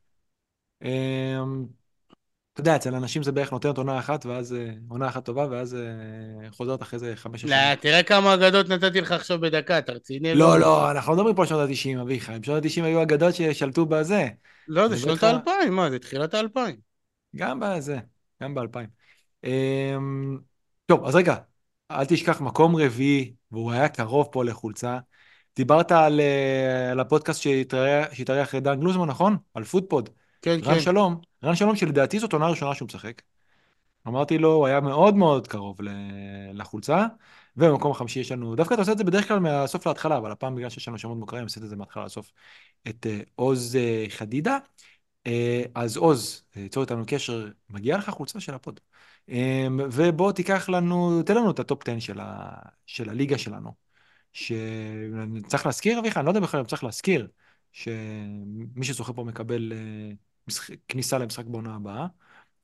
אתה 2.56 2.60
יודע, 2.60 2.76
אצל 2.76 2.94
אנשים 2.94 3.22
זה 3.22 3.32
בערך 3.32 3.52
נותנת 3.52 3.78
עונה 3.78 3.98
אחת, 3.98 4.26
ואז 4.26 4.54
אה, 4.54 4.70
עונה 4.88 5.08
אחת 5.08 5.24
טובה, 5.24 5.46
ואז 5.50 5.74
אה, 5.74 6.50
חוזרת 6.50 6.82
אחרי 6.82 6.98
זה 6.98 7.12
חמש 7.16 7.40
שנים. 7.40 7.54
לא, 7.54 7.74
תראה 7.74 8.02
כמה 8.02 8.34
אגדות 8.34 8.68
נתתי 8.68 9.00
לך 9.00 9.12
עכשיו 9.12 9.40
בדקה, 9.40 9.78
אתה 9.78 9.92
רציני? 9.92 10.34
לא, 10.34 10.60
לא, 10.60 10.90
אנחנו 10.90 11.12
לא 11.12 11.16
מדברים 11.16 11.34
פה 11.34 11.42
על 11.42 11.48
שנות 11.48 11.60
ה-90, 11.70 12.02
אביחי. 12.02 12.38
בשנות 12.38 12.64
ה-90 12.64 12.84
היו 12.84 13.02
אגדות 13.02 13.34
ששלטו 13.34 13.86
בזה. 13.86 14.28
לא, 14.68 14.88
זה 14.88 14.96
שנות 14.98 15.14
מדבר 15.14 15.28
איתך- 15.28 15.48
האלפיים, 15.48 15.72
מה, 15.76 15.90
זה 15.90 15.98
תחילת 15.98 16.34
האלפיים. 16.34 16.76
גם 17.36 17.60
בזה, 17.60 17.98
גם 18.42 18.54
באלפיים. 18.54 18.88
אמ, 19.44 20.38
טוב, 20.86 21.04
אז 21.06 21.14
רגע, 21.16 21.36
אל 21.90 22.04
תשכח, 22.04 22.40
מקום 22.40 22.76
רביעי, 22.76 23.32
והוא 23.52 23.72
היה 23.72 23.88
קרוב 23.88 24.28
פה 24.32 24.44
לחולצה. 24.44 24.98
דיברת 25.56 25.92
על, 25.92 26.20
אה, 26.20 26.90
על 26.90 27.00
הפודקאסט 27.00 27.42
שהתארח 27.42 28.54
דן 28.54 28.80
גלוזמן, 28.80 29.08
נכון? 29.08 29.36
על 29.54 29.64
פודפוד. 29.64 30.10
כן, 30.46 30.58
רן 30.64 30.74
כן. 30.74 30.80
שלום, 30.80 31.20
רן 31.44 31.54
שלום 31.54 31.76
שלדעתי 31.76 32.18
זאת 32.18 32.32
עונה 32.32 32.48
ראשונה 32.48 32.74
שהוא 32.74 32.86
משחק. 32.86 33.22
אמרתי 34.08 34.38
לו, 34.38 34.52
הוא 34.52 34.66
היה 34.66 34.80
מאוד 34.80 35.16
מאוד 35.16 35.48
קרוב 35.48 35.78
לחולצה, 36.52 37.06
ובמקום 37.56 37.90
החמישי 37.90 38.20
יש 38.20 38.32
לנו, 38.32 38.54
דווקא 38.56 38.74
אתה 38.74 38.82
עושה 38.82 38.92
את 38.92 38.98
זה 38.98 39.04
בדרך 39.04 39.28
כלל 39.28 39.38
מהסוף 39.38 39.86
להתחלה, 39.86 40.16
אבל 40.16 40.30
הפעם 40.30 40.54
בגלל 40.54 40.68
שיש 40.70 40.88
לנו 40.88 40.98
שמות 40.98 41.18
מוכרים, 41.18 41.44
עשיתי 41.46 41.64
את 41.64 41.70
זה 41.70 41.76
מההתחלה 41.76 42.04
לסוף. 42.04 42.32
את 42.88 43.06
אה, 43.06 43.20
עוז 43.34 43.76
אה, 43.76 44.04
חדידה. 44.08 44.58
אה, 45.26 45.62
אז 45.74 45.96
עוז, 45.96 46.44
אה, 46.56 46.66
צור 46.68 46.82
איתנו 46.82 47.04
קשר, 47.06 47.48
מגיעה 47.70 47.98
לך 47.98 48.10
חולצה 48.10 48.40
של 48.40 48.54
הפוד. 48.54 48.80
אה, 49.28 49.66
ובוא 49.92 50.32
תיקח 50.32 50.68
לנו, 50.68 51.22
תן 51.22 51.36
לנו 51.36 51.50
את 51.50 51.58
ה 51.58 51.66
top 51.66 51.88
10 51.88 52.00
של, 52.00 52.20
ה, 52.20 52.50
של 52.86 53.10
הליגה 53.10 53.38
שלנו. 53.38 53.86
שצריך 54.32 55.66
להזכיר, 55.66 55.98
אביחי, 56.00 56.18
אני 56.20 56.26
לא 56.26 56.30
יודע 56.30 56.40
בכלל 56.40 56.60
אם 56.60 56.66
צריך 56.66 56.84
להזכיר, 56.84 57.28
שמי 57.72 58.84
שזוכה 58.84 59.12
פה 59.12 59.24
מקבל. 59.24 59.72
כניסה 60.88 61.18
למשחק 61.18 61.44
בעונה 61.44 61.74
הבאה. 61.74 62.06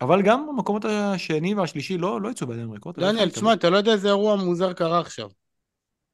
אבל 0.01 0.23
גם 0.23 0.47
המקומות 0.49 0.85
השני 0.85 1.55
והשלישי 1.55 1.99
לא, 1.99 2.21
לא 2.21 2.29
יצאו 2.29 2.47
בידיים 2.47 2.73
ריקות. 2.73 2.99
דניאל, 2.99 3.31
תשמע, 3.31 3.53
אתה 3.53 3.71
לא 3.71 3.77
יודע 3.77 3.93
איזה 3.93 4.09
אירוע 4.09 4.37
מוזר 4.37 4.73
קרה 4.73 5.01
עכשיו. 5.01 5.29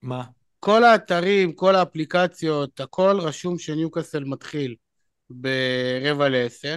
מה? 0.03 0.25
כל 0.61 0.85
האתרים, 0.85 1.53
כל 1.53 1.75
האפליקציות, 1.75 2.81
הכל 2.81 3.19
רשום 3.21 3.59
שניוקאסל 3.59 4.25
מתחיל 4.25 4.75
ברבע 5.31 6.29
לעשר, 6.29 6.77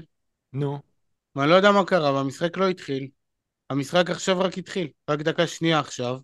נו. 0.53 0.79
ואני 1.35 1.49
לא 1.49 1.55
יודע 1.55 1.71
מה 1.71 1.85
קרה, 1.85 2.13
והמשחק 2.13 2.57
לא 2.57 2.69
התחיל. 2.69 3.07
המשחק 3.69 4.09
עכשיו 4.09 4.39
רק 4.39 4.57
התחיל, 4.57 4.87
רק 5.09 5.19
דקה 5.19 5.47
שנייה 5.47 5.79
עכשיו. 5.79 6.19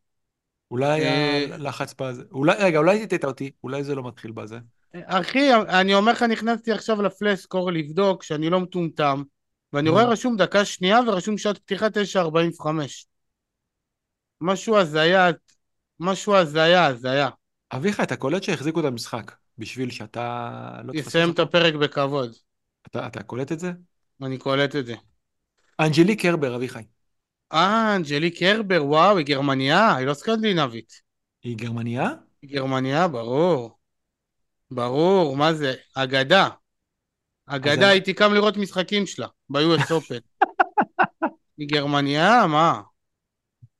אולי 0.72 1.02
היה 1.02 1.52
אה, 1.52 1.58
לחץ 1.58 1.94
בזה. 2.02 2.24
אולי, 2.32 2.56
רגע, 2.60 2.78
אולי 2.78 3.08
תטעה 3.08 3.30
אותי, 3.30 3.52
אולי 3.64 3.84
זה 3.84 3.96
לא 3.96 4.08
מתחיל 4.08 4.32
בזה. 4.32 4.58
אחי, 4.94 5.54
אני 5.54 5.94
אומר 5.94 6.12
לך, 6.12 6.24
נכנסתי 6.24 6.72
עכשיו 6.72 7.02
ל-Flashscore 7.02 7.72
לבדוק 7.72 8.24
שאני 8.24 8.50
לא 8.50 8.60
מטומטם, 8.60 9.24
ואני. 9.74 9.90
רואה 9.90 10.06
רשום 10.06 10.38
דקה 10.38 10.66
שנייה 10.66 11.00
ורשום 11.08 11.38
שעת 11.38 11.58
פתיחה 11.58 11.88
9.45. 11.88 12.68
משהו 14.42 14.78
הזיה, 14.78 15.30
משהו 16.00 16.36
הזיה, 16.36 16.86
הזיה. 16.86 17.30
אביחי, 17.72 18.04
אתה 18.04 18.16
קולט 18.16 18.44
שהחזיקו 18.44 18.80
את 18.80 18.86
המשחק 18.86 19.32
בשביל 19.58 19.90
שאתה 19.90 20.82
לא 20.84 20.94
תפספס 20.94 21.08
יסיים 21.08 21.32
את? 21.32 21.40
הפרק 21.40 21.74
בכבוד. 21.74 22.36
אתה, 22.88 23.08
אתה 23.08 23.24
קולט 23.24 23.52
את 23.52 23.60
זה? 23.60 23.72
אני 24.22 24.38
קולט 24.38 24.76
את 24.76 24.86
זה. 24.86 24.96
אנג'לי 25.80 26.16
קרבר, 26.16 26.56
אביחי. 26.56 26.84
אה, 27.54 27.96
אנג'ליק 27.96 28.44
קרבר, 28.44 28.86
וואו, 28.86 29.18
היא 29.18 29.26
גרמניה, 29.26 29.96
היא 29.96 30.08
לא 30.08 30.14
סקנדינבית. 30.14 31.02
היא 31.44 31.58
גרמניה? 31.58 32.10
היא 32.42 32.50
גרמניה, 32.50 33.08
ברור. 33.08 33.77
ברור, 34.72 35.38
מה 35.38 35.54
זה? 35.54 35.74
אגדה. 35.96 36.50
אגדה, 37.46 37.90
הייתי 37.90 38.14
קם 38.14 38.34
לראות 38.34 38.58
משחקים 38.58 39.06
שלה, 39.06 39.28
ב-US 39.50 39.92
Open. 39.92 40.46
היא 41.58 41.68
גרמניה? 41.68 42.48
מה? 42.48 42.82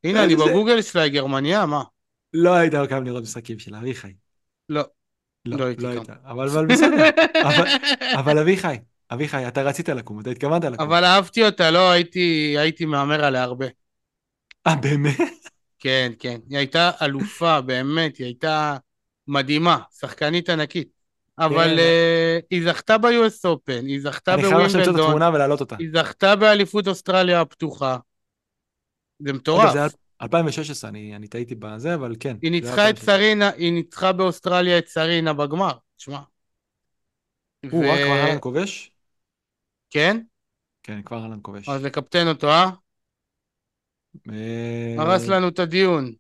הנה, 0.04 0.24
אני 0.24 0.36
בגוגל 0.36 0.82
שלה, 0.82 1.02
היא 1.02 1.14
גרמניה? 1.14 1.66
מה? 1.66 1.84
לא 2.34 2.54
היית 2.54 2.74
קם 2.90 3.04
לראות 3.04 3.24
משחקים 3.24 3.60
שלה, 3.60 3.80
אביחי. 3.80 4.14
לא. 4.70 4.84
לא, 5.46 5.58
לא 5.58 5.66
הייתי 5.66 5.84
לא 5.84 6.04
קם. 6.04 6.14
אבל, 6.26 6.66
בסדר. 6.66 7.10
אבל, 8.20 8.38
אביחי, 8.40 8.78
אביחי, 9.12 9.48
אתה 9.48 9.64
רצית 9.64 9.90
לקום, 9.90 10.20
אתה 10.20 10.30
התכוונת 10.30 10.64
לקום. 10.64 10.86
אבל 10.86 11.04
אהבתי 11.04 11.46
אותה, 11.46 11.72
לא, 11.72 11.92
הייתי, 11.92 12.56
הייתי 12.58 12.86
מהמר 12.86 13.26
עליה 13.26 13.44
הרבה. 13.44 13.66
אה, 14.68 14.76
באמת? 14.76 15.18
כן, 15.80 16.12
כן. 16.20 16.40
היא 16.50 16.58
הייתה 16.58 16.92
אלופה, 17.02 17.62
באמת, 17.62 18.18
היא 18.18 18.26
הייתה 18.26 18.78
מדהימה, 19.28 19.80
שחקנית 20.00 20.50
ענקית. 20.50 20.98
אבל 21.40 21.68
כן. 21.68 21.80
אה, 21.80 22.40
היא 22.50 22.64
זכתה 22.64 22.98
ב-US 22.98 23.46
Open, 23.46 23.86
היא 23.86 24.02
זכתה 24.02 24.34
אני 24.34 24.42
חייב 24.42 24.54
למצוא 24.54 24.68
את 24.68 24.74
בווימבלדון, 24.74 25.06
התמונה 25.06 25.30
ולהעלות 25.30 25.60
אותה. 25.60 25.76
היא 25.80 25.90
זכתה 25.94 26.36
באליפות 26.36 26.88
אוסטרליה 26.88 27.42
הפתוחה. 27.42 27.98
זה 29.20 29.34
מטורף. 29.34 29.74
זה 29.74 29.80
היה 29.80 29.88
2016, 30.22 30.90
אני, 30.90 31.16
אני 31.16 31.28
טעיתי 31.28 31.56
בזה, 31.56 31.96
אבל 31.96 32.16
כן. 32.20 32.38
היא 32.42 32.52
ניצחה 32.52 32.90
את 32.90 32.98
סרינה, 32.98 33.50
היא 33.50 33.74
ניצחה 33.74 34.14
באוסטרליה 34.14 34.78
את 34.78 34.88
סרינה 34.88 35.34
בגמר, 35.34 35.72
תשמע. 35.96 36.20
הוא, 37.72 37.86
רק 37.86 38.00
כבר 38.00 38.12
אהלן 38.12 38.38
כובש? 38.40 38.92
כן? 39.90 40.22
כן, 40.84 41.02
כבר 41.02 41.24
אהלן 41.24 41.40
כובש. 41.42 41.70
אז 41.70 41.84
לקפטן 41.84 42.28
אותו, 42.28 42.50
אה? 42.50 42.70
אה, 44.30 44.96
הרס 44.98 45.28
לנו 45.28 45.48
את 45.48 45.60
הדיון. 45.60 46.14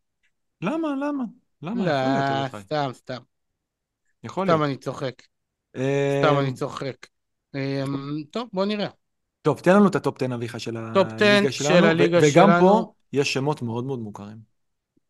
למה, 0.62 0.88
למה? 1.02 1.24
למה? 1.62 1.86
לא. 1.86 2.60
סתם, 2.62 2.90
סתם. 2.94 3.22
יכול 4.24 4.46
סתם 4.46 4.54
להיות. 4.54 4.70
אני 4.70 4.78
צוחק. 4.78 5.22
אה, 5.76 6.22
סתם 6.26 6.40
אני 6.40 6.54
צוחק. 6.54 7.08
טוב, 8.32 8.50
בוא 8.54 8.66
נראה. 8.66 8.88
טוב, 9.42 9.60
תן 9.60 9.76
לנו 9.76 9.88
את 9.88 9.96
הטופ 9.96 10.22
10 10.24 10.36
אביחי 10.36 10.60
של 10.60 10.78
טופ 10.94 11.08
10 11.14 11.86
הליגה 11.86 12.22
של 12.22 12.34
שלנו, 12.34 12.54
וגם. 12.54 12.60
פה 12.60 12.94
יש 13.14 13.34
שמות 13.34 13.62
מאוד 13.62 13.84
מאוד 13.86 14.00
מוכרים. 14.00 14.58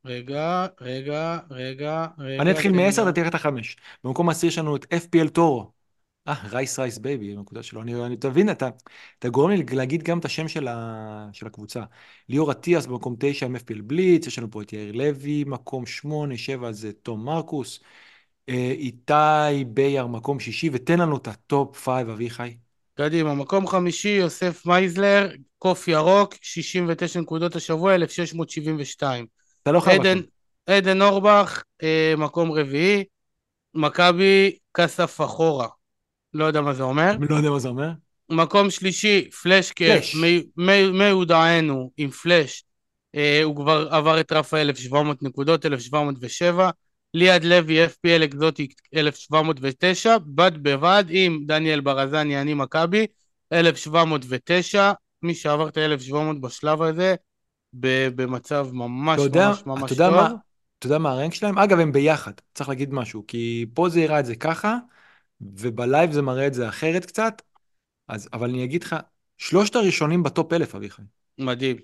רגע, 0.05 0.67
רגע, 0.81 1.39
רגע, 1.51 2.07
רגע. 2.19 2.41
אני 2.41 2.51
אתחיל 2.51 2.71
תן 2.71 2.77
לי 2.77 2.87
מ-10, 2.87 2.97
גם- 2.97 3.07
אתה 3.07 3.11
תראה 3.15 3.27
את 3.27 3.35
החמש. 3.35 3.77
במקום 4.03 4.29
העשירי 4.29 4.47
יש 4.49 4.57
לנו 4.57 4.75
את 4.75 4.85
FPL 4.93 5.29
טורו. 5.29 5.71
אה, 6.27 6.33
Rice 6.51 6.79
Rice 6.79 6.97
Baby, 6.97 7.33
הנקודה 7.33 7.63
שלו. 7.63 7.81
אני, 7.81 8.05
אני, 8.05 8.17
תבין, 8.17 8.49
אתה, 8.49 8.69
אתה 9.19 9.29
גורם 9.29 9.49
לי 9.49 9.63
להגיד 9.71 10.03
גם 10.03 10.19
את 10.19 10.25
השם 10.25 10.47
של, 10.47 10.67
ה, 10.67 11.29
של 11.33 11.47
הקבוצה. 11.47 11.83
ליאור 12.29 12.51
אטיאס 12.51 12.85
במקום 12.85 13.15
9 13.19 13.45
עם 13.45 13.55
FPL 13.55 13.81
Blitz, 13.81 14.27
יש 14.27 14.39
לנו 14.39 14.51
פה 14.51 14.61
את 14.61 14.73
יאיר 14.73 14.91
לוי, 14.91 15.43
מקום 15.47 15.85
8, 15.85 16.37
7 16.37 16.71
זה 16.71 16.91
תום 16.93 17.25
מרקוס. 17.25 17.79
אה, 18.49 18.71
איתי 18.77 19.63
בייר, 19.67 20.07
מקום 20.07 20.39
שישי, 20.39 20.69
ותן 20.73 20.99
לנו 20.99 21.17
את 21.17 21.27
ה 21.27 21.40
top 21.40 21.77
5, 21.77 21.87
אביחי. 22.11 22.57
קדימה, 22.95 23.33
מקום 23.33 23.67
חמישי, 23.67 24.09
יוסף 24.09 24.65
מייזלר, 24.65 25.29
קוף 25.59 25.87
ירוק, 25.87 26.35
69 26.41 27.19
נקודות 27.19 27.55
השבוע, 27.55 27.95
1672. 27.95 29.25
אתה 29.63 29.71
לא 29.71 29.79
חייב 29.79 30.01
עדן. 30.01 30.19
עדן 30.65 31.01
אורבך, 31.01 31.63
אה, 31.83 32.13
מקום 32.17 32.51
רביעי, 32.51 33.03
מכבי 33.73 34.57
כסף 34.73 35.21
אחורה. 35.21 35.67
לא 36.33 36.45
יודע 36.45 36.61
מה 36.61 36.73
זה 36.73 36.83
אומר. 36.83 37.15
לא 37.29 37.35
יודע 37.35 37.49
מה 37.49 37.59
זה 37.59 37.67
אומר. 37.67 37.89
מקום 38.29 38.69
שלישי, 38.69 39.29
פלשקה, 39.31 39.85
פלאש. 39.85 40.15
מי- 40.15 40.43
מי 40.57 41.11
עם 41.97 42.09
פלאש. 42.09 42.63
אה, 43.15 43.43
הוא 43.43 43.55
כבר 43.55 43.87
עבר 43.91 44.19
את 44.19 44.31
רף 44.31 44.53
ה-1700 44.53 44.95
נקודות, 45.21 45.65
1707. 45.65 46.69
ליעד 47.13 47.43
לוי, 47.43 47.85
FPL 47.85 48.23
אקזוטיק, 48.25 48.73
1709. 48.95 50.17
בד 50.25 50.51
בבד 50.63 51.03
עם 51.09 51.39
דניאל 51.45 51.81
ברזני, 51.81 52.41
אני 52.41 52.53
מכבי, 52.53 53.05
1709. 53.53 54.91
מי 55.23 55.35
שעבר 55.35 55.67
את 55.67 55.77
ה-1700 55.77 56.41
בשלב 56.41 56.81
הזה, 56.81 57.15
במצב 57.73 58.67
ממש 58.71 59.19
יודע, 59.19 59.47
ממש 59.47 59.63
ממש 59.65 59.93
טוב. 59.93 60.11
מה, 60.11 60.29
אתה 60.79 60.87
יודע 60.87 60.97
מה 60.97 61.11
ה 61.11 61.16
rank 61.16 61.33
שלהם? 61.33 61.57
אגב, 61.57 61.79
הם 61.79 61.91
ביחד, 61.91 62.31
צריך 62.53 62.69
להגיד 62.69 62.93
משהו, 62.93 63.23
כי 63.27 63.65
פה 63.73 63.89
זה 63.89 63.99
יראה 63.99 64.19
את 64.19 64.25
זה 64.25 64.35
ככה, 64.35 64.77
וב 65.41 65.65
live 65.65 66.11
זה 66.11 66.21
מראה 66.21 66.47
את 66.47 66.53
זה 66.53 66.69
אחרת 66.69 67.05
קצת, 67.05 67.41
אז, 68.07 68.29
אבל 68.33 68.49
אני 68.49 68.63
אגיד 68.63 68.83
לך, 68.83 68.95
שלושת 69.37 69.75
הראשונים 69.75 70.23
ב 70.23 70.31
top 70.31 70.53
אלף, 70.53 70.75
אביחי. 70.75 71.01
מדהים, 71.37 71.77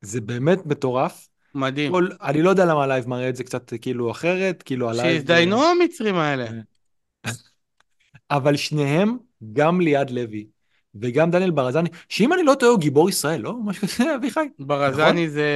זה 0.00 0.20
באמת 0.20 0.66
מטורף. 0.66 1.28
מדהים. 1.54 1.92
כל, 1.92 2.08
אני 2.22 2.42
לא 2.42 2.50
יודע 2.50 2.64
למה 2.64 2.84
ה 2.84 2.89
live 2.89 3.08
מראה 3.08 3.28
את 3.28 3.36
זה 3.36 3.44
קצת 3.44 3.72
כאילו 3.80 4.10
אחרת, 4.10 4.62
כאילו 4.62 4.90
ה 4.90 4.93
live... 4.93 5.14
שהזדיינו 5.14 5.64
המצרים 5.64 6.16
האלה. 6.16 6.46
אבל 8.30 8.56
שניהם, 8.56 9.16
גם 9.52 9.80
ליעד 9.80 10.10
לוי 10.10 10.46
וגם 10.94 11.30
דניאל 11.30 11.50
ברזני, 11.50 11.88
שאם 12.08 12.32
אני 12.32 12.42
לא 12.42 12.54
טועה 12.54 12.72
הוא 12.72 12.80
גיבור 12.80 13.08
ישראל, 13.08 13.40
לא? 13.40 13.54
משהו 13.64 13.88
כזה, 13.88 14.14
אביחי? 14.14 14.48
ברזני 14.58 15.30
זה, 15.30 15.50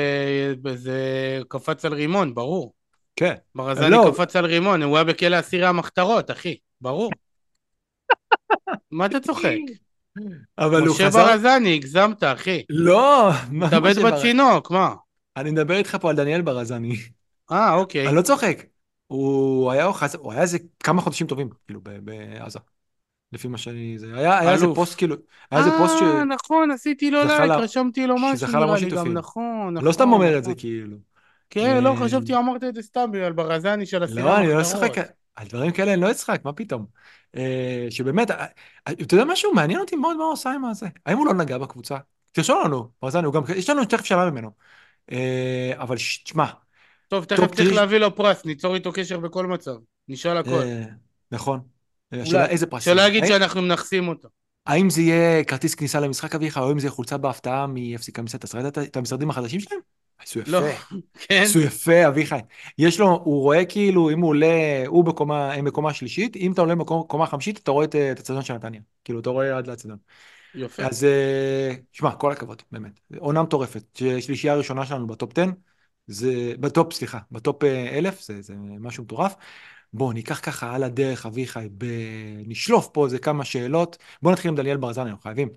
זה 0.74 1.00
קפץ 1.48 1.84
על 1.84 1.94
רימון, 1.94 2.34
ברור. 2.34 2.74
כן. 3.16 3.34
ברזני 3.54 3.90
לא. 3.90 4.10
קפץ 4.12 4.36
על 4.36 4.46
רימון, 4.46 4.82
הוא 4.82 4.96
היה 4.96 5.04
בכלא 5.04 5.40
אסירי 5.40 5.66
המחתרות, 5.66 6.30
אחי, 6.30 6.56
ברור. 6.80 7.10
מה 8.90 9.06
אתה 9.06 9.20
צוחק? 9.20 9.56
אבל 10.58 10.80
הוא 10.86 10.94
משה 10.94 11.06
חזר... 11.06 11.26
ברזני, 11.26 11.74
הגזמת, 11.74 12.24
אחי. 12.24 12.62
לא, 12.70 13.30
מה 13.50 13.66
משה 13.66 13.80
בר- 13.80 14.16
בצינוק, 14.18 14.70
מה? 14.70 14.94
אני 15.36 15.50
מדבר 15.50 15.76
איתך 15.76 15.96
פה 16.00 16.10
על 16.10 16.16
דניאל 16.16 16.42
ברזני. 16.42 16.96
אה, 17.52 17.74
אוקיי. 17.74 18.08
אני 18.08 18.16
לא 18.16 18.22
צוחק. 18.22 18.62
הוא 19.06 19.70
היה, 19.70 19.90
איזה 20.40 20.58
כמה 20.80 21.02
חודשים 21.02 21.26
טובים, 21.26 21.48
כאילו, 21.66 21.80
ב- 21.82 21.98
בעזה. 22.04 22.58
לפי 23.32 23.48
מה 23.48 23.58
שאני... 23.58 23.94
זה 23.98 24.06
היה, 24.14 24.38
היה 24.38 24.52
איזה. 24.52 24.66
פוסט, 24.74 24.98
כאילו, 24.98 25.16
היה 25.50 25.60
איזה 25.60 25.70
פוסט 25.78 25.98
ש... 25.98 26.02
אה, 26.02 26.24
נכון, 26.24 26.70
עשיתי 26.70 27.10
לו 27.10 27.24
לייק, 27.24 27.50
רשמתי 27.50 28.06
לו 28.06 28.16
משהו, 28.16 28.36
שזכה 28.36 28.58
נראה 28.58 28.66
לי 28.66 28.72
גם, 28.72 28.90
שיתופים. 28.90 29.12
נכון, 29.12 29.74
נכון. 29.74 29.86
לא 29.86 29.92
סתם 29.92 30.12
אומר 30.12 30.38
את 30.38 30.44
זה, 30.44 30.50
נכון. 30.50 30.60
כאילו. 30.60 30.96
כן, 31.50 31.84
לא, 31.84 31.90
אה, 31.90 31.96
חשבתי 31.96 32.34
אמרת 32.34 32.64
את 32.64 32.74
זה 32.74 32.82
סתם 32.82 33.10
בגלל 33.12 33.32
ברזני 33.32 33.86
של 33.86 34.04
אסירי 34.04 34.22
לא, 34.22 34.38
אני 34.38 34.48
לא. 34.48 34.60
אשחק, 34.60 34.92
על 35.38 35.46
דברים 35.46 35.72
כאלה 35.72 35.92
אני 35.94 36.00
לא 36.00 36.10
אצחק, 36.10 36.40
מה 36.44 36.52
פתאום. 36.52 36.86
אה, 37.36 37.86
שבאמת, 37.90 38.30
אה, 38.30 38.46
אתה 38.88 39.14
יודע 39.14 39.24
משהו? 39.24 39.54
מעניין 39.54 39.80
אותי 39.80 39.96
מאוד 39.96 40.16
מה 40.16 40.24
הוא 40.24 40.32
עושה 40.32 40.50
עם 40.50 40.64
הזה. 40.64 40.86
האם 41.06 41.18
הוא 41.18 41.26
לא 41.26 41.34
נגע 41.34 41.58
בקבוצה? 41.58 41.96
תרשום 42.32 42.62
לנו, 42.64 42.88
ברזני, 43.02 43.28
גם, 43.34 43.42
יש 43.56 43.70
לנו 43.70 43.84
תכף 43.84 44.04
שאלה 44.04 44.30
ממנו. 44.30 44.50
אה, 45.12 45.72
אבל 45.76 45.96
ש- 45.96 46.18
תשמע, 46.18 46.46
טוב, 47.08 47.24
תכף 47.24 47.54
צריך 47.54 47.72
להביא 47.72 47.98
לו 47.98 48.16
פרס, 48.16 48.44
ניצור 48.44 48.74
איתו 48.74 48.92
קשר 48.92 49.18
בכל 49.18 49.46
מצב. 49.46 49.74
נשאל 50.08 50.36
הכל. 50.36 50.50
אה, 50.50 50.84
נכון. 51.32 51.60
אה, 52.12 52.22
השאלה 52.22 52.46
איזה 52.46 52.66
פרס 52.66 52.84
שלא. 52.84 53.02
יגיד 53.02 53.24
שאנחנו 53.26 53.62
מנכסים 53.62 54.08
אותו. 54.08 54.28
האם 54.66 54.90
זה 54.90 55.02
יהיה 55.02 55.44
כרטיס 55.44 55.74
כניסה 55.74 56.00
למשחק 56.00 56.34
אביך, 56.34 56.58
או 56.58 56.72
אם 56.72 56.78
זה 56.78 56.86
יהיה 56.86 56.92
חולצה 56.92 57.18
בהפתעה 57.18 57.66
ראית 58.54 58.78
את 58.78 58.96
המשרדים 58.96 59.30
החדשים 59.30 59.60
שלהם? 59.60 59.80
עשו 60.18 60.40
לא, 60.46 60.58
יפה. 60.68 60.96
כן? 61.14 61.42
עשו 61.42 61.60
יפה, 61.60 62.08
אביחי. 62.08 62.38
יש 62.78 63.00
לו, 63.00 63.06
הוא 63.24 63.42
רואה 63.42 63.64
כאילו, 63.64 64.10
אם 64.10 64.20
הוא 64.20 64.28
עולה, 64.28 64.46
הוא 64.86 65.04
בקומה, 65.04 65.52
הם 65.52 65.64
בקומה 65.64 65.94
שלישית, 65.94 66.36
אם 66.36 66.52
אתה 66.52 66.60
עולה 66.60 66.74
בקומה 66.74 67.26
חמישית, 67.26 67.58
אתה 67.58 67.70
רואה 67.70 67.84
את, 67.84 67.94
את 67.94 68.18
הצדון 68.18 68.42
של 68.42 68.54
נתניה. 68.54 68.80
כאילו, 69.04 69.20
אתה 69.20 69.30
רואה 69.30 69.58
עד 69.58 69.66
לצדון. 69.66 69.96
יפה. 70.54 70.86
אז 70.86 71.04
אה, 71.04 71.74
שמע, 71.92 72.14
כל 72.14 72.32
הכבוד, 72.32 72.62
באמת. 72.72 73.00
עונה 73.18 73.42
מטורפת. 73.42 74.02
שלישייה 74.20 74.52
הראשונה 74.52 74.86
שלנו 74.86 75.06
ב 75.06 75.14
top 75.14 75.38
10, 75.38 75.50
זה, 76.06 76.52
ב 76.60 76.67
top, 76.67 76.92
סליחה, 76.92 77.18
ב 77.32 77.40
top 77.40 77.64
אה, 77.64 77.98
1000, 77.98 78.22
זה, 78.22 78.42
זה 78.42 78.54
משהו 78.56 79.04
מטורף. 79.04 79.34
בואו 79.92 80.12
ניקח 80.12 80.40
ככה 80.42 80.74
על 80.74 80.82
הדרך, 80.82 81.26
אביחי, 81.26 81.68
ב... 81.78 81.84
נשלוף 82.46 82.88
פה 82.92 83.04
איזה 83.04 83.18
כמה 83.18 83.44
שאלות. 83.44 83.98
בואו 84.22 84.32
נתחיל 84.32 84.48
עם 84.48 84.56
דניאל 84.56 84.76
ברזני, 84.76 85.10
אנחנו 85.10 85.22
חייבים. 85.22 85.48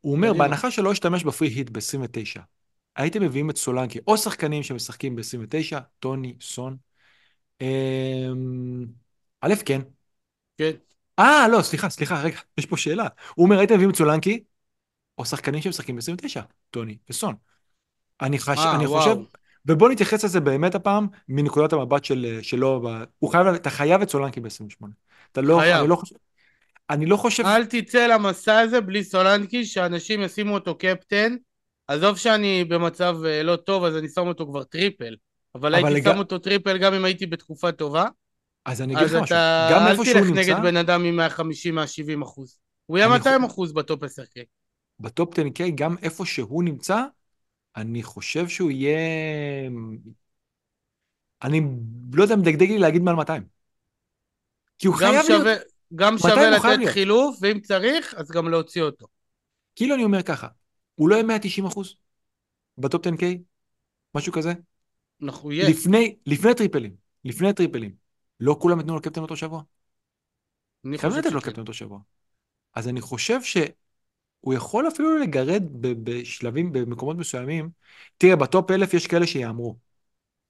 הוא 0.00 0.12
אומר. 0.12 0.32
בהנחה 0.32 0.70
שלא 0.70 0.92
ישתמש 0.92 1.24
ב 1.24 1.29
free 1.29 1.48
hit 1.48 1.70
ב-29, 1.70 2.40
הייתם 2.96 3.22
מביאים 3.22 3.50
את 3.50 3.56
סולנקי, 3.56 3.98
או 4.06 4.16
שחקנים 4.16 4.62
שמשחקים 4.62 5.16
ב-29, 5.16 5.78
טוני, 5.98 6.34
סון. 6.40 6.76
אמ, 7.60 8.86
א', 9.40 9.54
כן. 9.64 9.80
כן. 10.58 10.70
אה, 11.18 11.48
לא, 11.48 11.62
סליחה, 11.62 11.88
סליחה, 11.88 12.22
רגע, 12.22 12.38
יש 12.58 12.66
פה 12.66 12.76
שאלה. 12.76 13.06
הוא 13.34 13.44
אומר, 13.44 13.58
הייתם 13.58 13.74
מביאים 13.74 13.90
את 13.90 13.96
סולנקי, 13.96 14.42
או 15.18 15.24
שחקנים 15.24 15.62
שמשחקים 15.62 15.96
ב-29, 15.96 16.40
טוני 16.70 16.96
וסון. 17.10 17.34
אני, 18.20 18.38
חש... 18.38 18.58
אה, 18.58 18.76
אני. 18.76 18.86
חושב, 18.86 19.16
ובוא 19.66 19.88
נתייחס 19.88 20.24
לזה 20.24 20.40
באמת 20.40 20.74
הפעם, 20.74 21.06
מנקודת 21.28 21.72
המבט 21.72 22.04
של, 22.04 22.38
שלו, 22.42 22.80
ב... 22.80 23.04
הוא 23.18 23.30
חייב, 23.30 23.46
אתה 23.46 23.70
חייב 23.70 24.02
את 24.02 24.10
סולנקי 24.10 24.40
ב-28. 24.40 24.86
אתה 25.32 25.40
לא, 25.40 25.58
חייב. 25.58 25.78
אני 25.80 25.88
לא 25.88 25.96
חושב, 25.96 26.16
אני 26.90 27.06
לא 27.06 27.16
חושב, 27.16 27.46
אל 27.46 27.64
תצא 27.64 28.06
למסע 28.06 28.58
הזה 28.58 28.80
בלי 28.80 29.04
סולנקי, 29.04 29.64
שאנשים 29.64 30.22
ישימו 30.22 30.54
אותו 30.54 30.78
קפטן. 30.78 31.36
עזוב 31.88 32.16
שאני 32.18 32.64
במצב 32.64 33.16
אה, 33.26 33.42
לא 33.42 33.56
טוב, 33.56 33.84
אז 33.84 33.96
אני 33.96 34.08
שם 34.08 34.26
אותו 34.26 34.46
כבר 34.46 34.64
triple. 34.64 35.16
אבל 35.54 35.74
אבל 35.74 35.84
הייתי 35.86 36.00
לג- 36.00 36.12
שם 36.12 36.18
אותו 36.18 36.38
טריפל 36.38 36.78
גם 36.78 36.94
אם 36.94 37.04
הייתי 37.04 37.26
בתקופה 37.26 37.72
טובה. 37.72 38.06
אז 38.64 38.82
אני 38.82 38.94
אגיד 38.94 39.04
אז 39.04 39.14
לך 39.14 39.22
משהו, 39.22 39.34
אתה 39.36 39.68
גם 39.72 39.82
אל 39.86 39.90
איפה 39.90 40.04
שהוא 40.04 40.14
תלך 40.14 40.24
נמצא, 40.26 40.40
נגד 40.40 40.62
בן 40.62 40.76
אדם 40.76 41.04
עם 41.04 41.20
150-170 41.20 42.22
אחוז. 42.22 42.58
הוא 42.86 42.98
יהיה 42.98 43.06
אני 43.08 43.16
200 43.18 43.36
יכול- 43.36 43.50
אחוז 43.50 43.72
בטופ 43.72 44.02
10K. 44.04 44.42
בטופ 45.00 45.38
10K, 45.38 45.62
גם 45.74 45.96
איפה 46.02 46.26
שהוא 46.26 46.64
נמצא, 46.64 47.02
אני 47.76 48.02
חושב 48.02 48.48
שהוא 48.48 48.70
יהיה... 48.70 48.98
אני 51.42 51.60
לא 52.14 52.22
יודע, 52.22 52.36
מדגדג 52.36 52.68
לי 52.68 52.78
להגיד 52.78 53.02
מעל 53.02 53.14
200. 53.16 53.42
כי 54.78 54.86
הוא 54.86 54.94
גם 54.94 54.98
חייב 54.98 55.24
להיות... 55.28 55.40
שווה, 55.40 55.54
גם 55.94 56.14
200 56.14 56.34
שווה 56.34 56.50
לתת 56.50 56.64
להיות. 56.78 56.92
חילוף, 56.92 57.36
ואם 57.40 57.60
צריך, 57.60 58.14
אז 58.14 58.30
גם 58.30 58.48
להוציא 58.48 58.82
אותו. 58.82 59.06
כאילו 59.76 59.94
אני 59.94 60.04
אומר 60.04 60.22
ככה, 60.22 60.48
הוא 61.02 61.08
לא 61.08 61.14
יהיה 61.14 61.24
190 61.24 61.66
אחוז 61.66 61.94
ב 62.78 62.85
top 62.85 63.06
10K, 63.06 63.24
משהו 64.14 64.32
כזה. 64.32 64.52
אנחנו 65.22 65.52
יהיה. 65.52 65.70
לפני, 65.70 66.16
לפני 66.26 66.54
טריפלים, 66.54 66.96
לפני 67.24 67.52
טריפלים. 67.52 67.94
לא 68.40 68.56
כולם 68.60 68.78
ייתנו 68.78 68.94
לו 68.94 69.02
קפטן 69.02 69.20
אותו 69.20 69.36
שבוע. 69.36 69.62
אני 70.84 70.98
חייבים 70.98 71.18
לתת 71.18 71.32
לו. 71.32 71.40
קפטן 71.40 71.60
אותו 71.60 71.72
שבוע. 71.74 71.98
אז 72.74 72.88
אני 72.88 73.00
חושב 73.00 73.42
שהוא 73.42 74.54
יכול 74.54 74.88
אפילו 74.88 75.18
לגרד 75.18 75.62
בשלבים, 75.80 76.72
במקומות 76.72 77.16
מסוימים. 77.16 77.70
תראה, 78.18 78.36
ב 78.36 78.45
top 78.45 78.70
אלף 78.70 78.94
יש 78.94 79.06
כאלה 79.06 79.26
שיאמרו. 79.26 79.76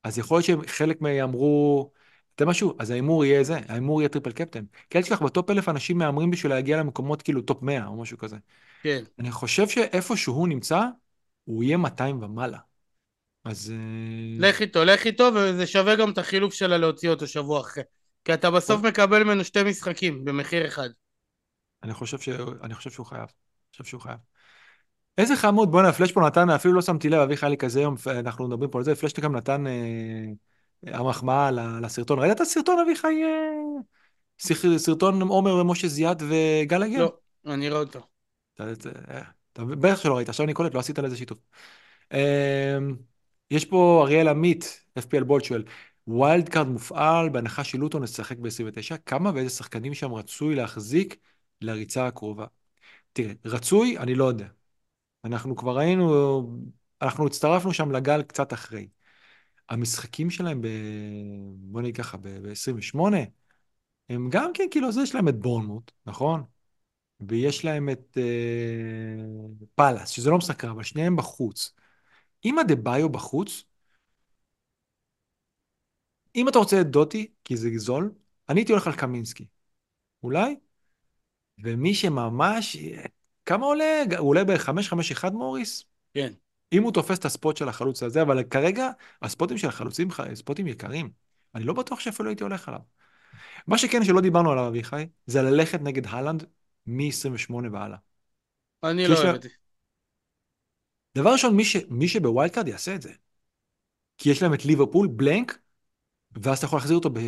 אז 0.03 0.19
יכול 0.19 0.43
להיות 0.49 0.69
שחלק 0.69 1.01
מהם 1.01 1.17
יאמרו, 1.17 1.91
אתה 2.35 2.47
משהו, 2.47 2.75
אז 2.79 2.91
ההימור 2.91 3.25
יהיה 3.25 3.45
זה, 3.45 3.59
ההימור 3.69 4.01
יהיה 4.01 4.09
triple 4.09 4.33
captain. 4.33 4.65
כי 4.91 4.99
אל 4.99 5.03
תשכח, 5.03 5.23
ב 5.23 5.30
top 5.30 5.51
אלף 5.51 5.69
אנשים 5.69 5.99
מהמרים 5.99 6.31
בשביל 6.31 6.53
להגיע 6.53 6.77
למקומות 6.77 7.23
כאילו 7.23 7.43
top 7.43 7.63
100 7.63 7.87
או 7.87 7.97
משהו 7.97 8.19
כזה. 8.19 8.37
כן. 8.83 9.05
אני 9.19 9.31
חושב 9.31 9.69
שאיפה 9.69 10.17
שהוא 10.17 10.49
נמצא, 10.49 10.81
הוא 11.45 11.65
יהיה 11.65 11.77
200 11.77 12.23
ומעלה. 12.23 12.59
אז... 13.45 13.73
אה, 13.75 14.49
לך 14.49 14.61
איתו, 14.61 14.85
לך 14.85 15.07
איתו, 15.07 15.31
וזה 15.35 15.67
שווה 15.67 15.97
גם 15.97 16.11
את 16.11 16.19
החילוף 16.19 16.55
שלה 16.55 16.79
להוציא 16.79 17.11
אותו 17.11 17.27
שבוע 17.27 17.61
אחרי. 17.61 17.83
כי 18.25 18.35
אתה 18.35 18.51
בסוף 18.51 18.83
מקבל 18.83 19.25
ממנו 19.25 19.45
שתי 19.45 19.63
משחקים 19.63 20.25
במחיר 20.25 20.67
אחד. 20.67 20.89
אני 21.83 21.95
חושב, 21.95 22.19
ש... 22.19 22.29
אני 22.63 22.75
חושב 22.75 22.91
שהוא 22.91 23.07
חייב. 23.07 23.21
אני 23.21 23.73
חושב 23.73 23.85
שהוא 23.85 24.01
חייב. 24.01 24.19
איזה 25.19 25.37
חמוד, 25.37 25.71
בוא'נה, 25.71 25.93
פה 26.15 26.21
נתן, 26.21 26.51
אפילו 26.51 26.75
לא 26.75 26.83
שמתי 26.83 27.09
לב, 27.09 27.21
אביחי 27.21 27.47
לי 27.49 27.57
כזה 27.57 27.81
יום, 27.81 27.95
אנחנו 28.07 28.49
מדברים 28.49 28.71
פה 28.71 28.79
על 28.79 28.85
זה, 28.85 28.95
פלאש 28.95 29.13
גם 29.13 29.37
נתן 29.37 29.67
אה, 29.67 29.73
המחמאה 30.87 31.51
לסרטון. 31.81 32.19
ראית 32.19 32.33
את 32.33 32.41
הסרטון, 32.41 32.79
אביחי? 32.79 33.23
אה, 33.25 34.79
סרטון 34.79 35.23
עומר 35.23 35.55
ומשה 35.55 35.89
זיאת 35.89 36.23
וגל 36.23 36.83
הגר? 36.83 37.07
לא, 37.45 37.55
אני 37.55 37.71
רואה 37.71 37.81
אותו. 37.81 38.01
אתה, 38.55 38.65
אתה, 39.53 39.65
בטח 39.65 39.97
שלא 40.03 40.17
ראית, 40.17 40.29
עכשיו 40.29 40.47
אני 40.47 40.55
קולט, 40.55 40.75
לא 40.75 40.81
עשית 40.81 40.99
לזה 40.99 41.17
שיתוף. 41.17 41.39
אה, 42.13 42.79
יש 43.51 43.65
פה 43.65 44.03
אריאל 44.07 44.29
עמית, 44.29 44.85
FPL 44.99 45.25
Bolt 45.25 45.45
שואל, 45.45 45.65
wild 46.07 46.49
card 46.49 46.67
מופעל 46.67 47.29
בהנחה 47.29 47.65
שלוטון 47.65 48.05
ישחק 48.05 48.39
ב-29, 48.39 48.97
כמה 49.07 49.31
ואיזה 49.35 49.51
שחקנים 49.51 49.95
שם 49.95 50.13
רצוי 50.15 50.55
להחזיק 50.55 51.17
לריצה 51.61 52.07
הקרובה? 52.07 52.47
תראה, 53.13 53.33
רצוי, 53.45 53.99
אני 53.99 54.15
לא 54.15 54.25
יודע. 54.25 54.47
אנחנו 55.25 55.57
כבר 55.57 55.77
ראינו, 55.77 56.43
אנחנו 57.03 57.27
הצטרפנו 57.27 57.73
שם 57.73 57.93
לגל 57.93 58.23
קצת 58.23 58.53
אחרי. 58.53 58.87
המשחקים 59.73 60.31
שלהם 60.31 60.63
ב... 60.63 60.67
בוא 61.55 61.83
נגיד 61.83 61.97
ככה, 61.97 62.17
ב-28, 62.17 63.01
הם 64.09 64.29
גם 64.31 64.51
כן, 64.55 64.65
כאילו, 64.71 64.93
זה 64.93 65.03
יש 65.03 65.15
להם 65.15 65.29
את 65.29 65.39
בורנמוט, 65.39 65.93
נכון? 66.07 66.45
ויש 67.21 67.65
להם 67.65 67.89
את 67.91 68.19
אה, 68.19 69.25
פאלאס, 69.75 70.09
שזה 70.09 70.31
לא 70.31 70.39
משחק 70.39 70.65
אבל 70.65 70.83
שניהם 70.83 71.17
בחוץ. 71.17 71.75
אם 72.45 72.59
הדה-ביו 72.59 73.09
בחוץ, 73.09 73.65
אם 76.37 76.49
אתה 76.49 76.59
רוצה 76.59 76.81
את 76.81 76.87
דוטי, 76.91 77.31
כי 77.45 77.57
זה 77.57 77.69
זול, 77.77 78.13
אני 78.49 78.61
הייתי 78.61 78.73
הולך 78.73 78.87
על 78.87 78.97
קמינסקי. 78.97 79.47
אולי? 80.23 80.57
ומי 81.65 81.95
שממש... 81.95 82.77
כמה 83.47 83.67
עולה? 83.67 84.03
הוא 84.19 84.29
עולה 84.29 84.45
ב-551 84.45 85.31
מוריס? 85.33 85.85
כן. 86.15 86.33
אם 86.73 86.83
הוא 86.83 86.93
תופס 86.93 87.19
את 87.19 87.25
הספוט 87.25 87.57
של 87.57 87.69
החלוץ 87.69 88.03
הזה, 88.03 88.23
אבל 88.23 88.43
כרגע 88.43 88.91
הספוטים 89.23 89.59
של 89.59 89.69
החלוצים 89.69 90.09
ספוטים 90.35 90.67
יקרים. 90.67 91.11
אני 91.55 91.65
לא 91.65 91.73
בטוח 91.75 92.01
שאפילו 92.01 92.29
הייתי 92.29 92.43
הולך 92.43 92.69
עליו. 92.69 92.81
מה 93.67 93.79
שכן 93.79 94.05
שלא 94.05 94.21
דיברנו 94.21 94.53
עליו, 94.53 94.69
אביחי, 94.69 95.07
זה 95.27 95.43
ללכת 95.43 95.81
נגד 95.81 96.07
הלנד 96.07 96.45
מ-28 96.87 97.55
והלאה. 97.73 97.99
אני 98.85 99.09
לא 99.09 99.15
אוהב 99.15 99.27
לה- 99.27 99.35
את 99.37 99.43
זה. 99.43 99.49
דבר 101.19 101.33
ראשון, 101.33 101.57
מי, 101.57 101.65
ש... 101.65 101.77
מי 101.89 102.09
שב 102.09 102.51
wildcard 102.51 102.69
יעשה 102.69 102.95
את 102.95 103.03
זה. 103.03 103.13
כי 104.19 104.31
יש 104.31 104.43
להם 104.43 104.55
את 104.55 104.65
ליברפול, 104.65 105.09
blank, 105.13 105.59
ואז 106.43 106.59
אתה 106.59 106.67
יכול 106.67 106.77
להחזיר 106.77 106.97
אותו 106.97 107.11
ב... 107.11 107.19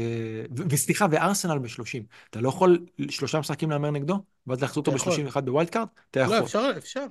וסליחה, 0.71 1.07
וארסנל 1.11 1.59
ב-30. 1.59 2.05
אתה 2.31 2.41
לא 2.41 2.49
יכול 2.49 2.87
שלושה 3.11 3.39
משחקים 3.41 3.71
להמר 3.71 3.91
נגדו, 3.91 4.25
ואז 4.47 4.61
להחזיר 4.63 4.81
אותו 4.81 4.91
אתה 4.91 5.01
יכול. 5.01 5.13
ב-31 5.13 5.41
ב 5.41 5.71
wildcard? 5.71 5.87
אתה 6.11 6.21
יכול. 6.21 6.37
לא, 6.37 6.45
אפשר, 6.45 6.71
אפשר. 6.79 7.07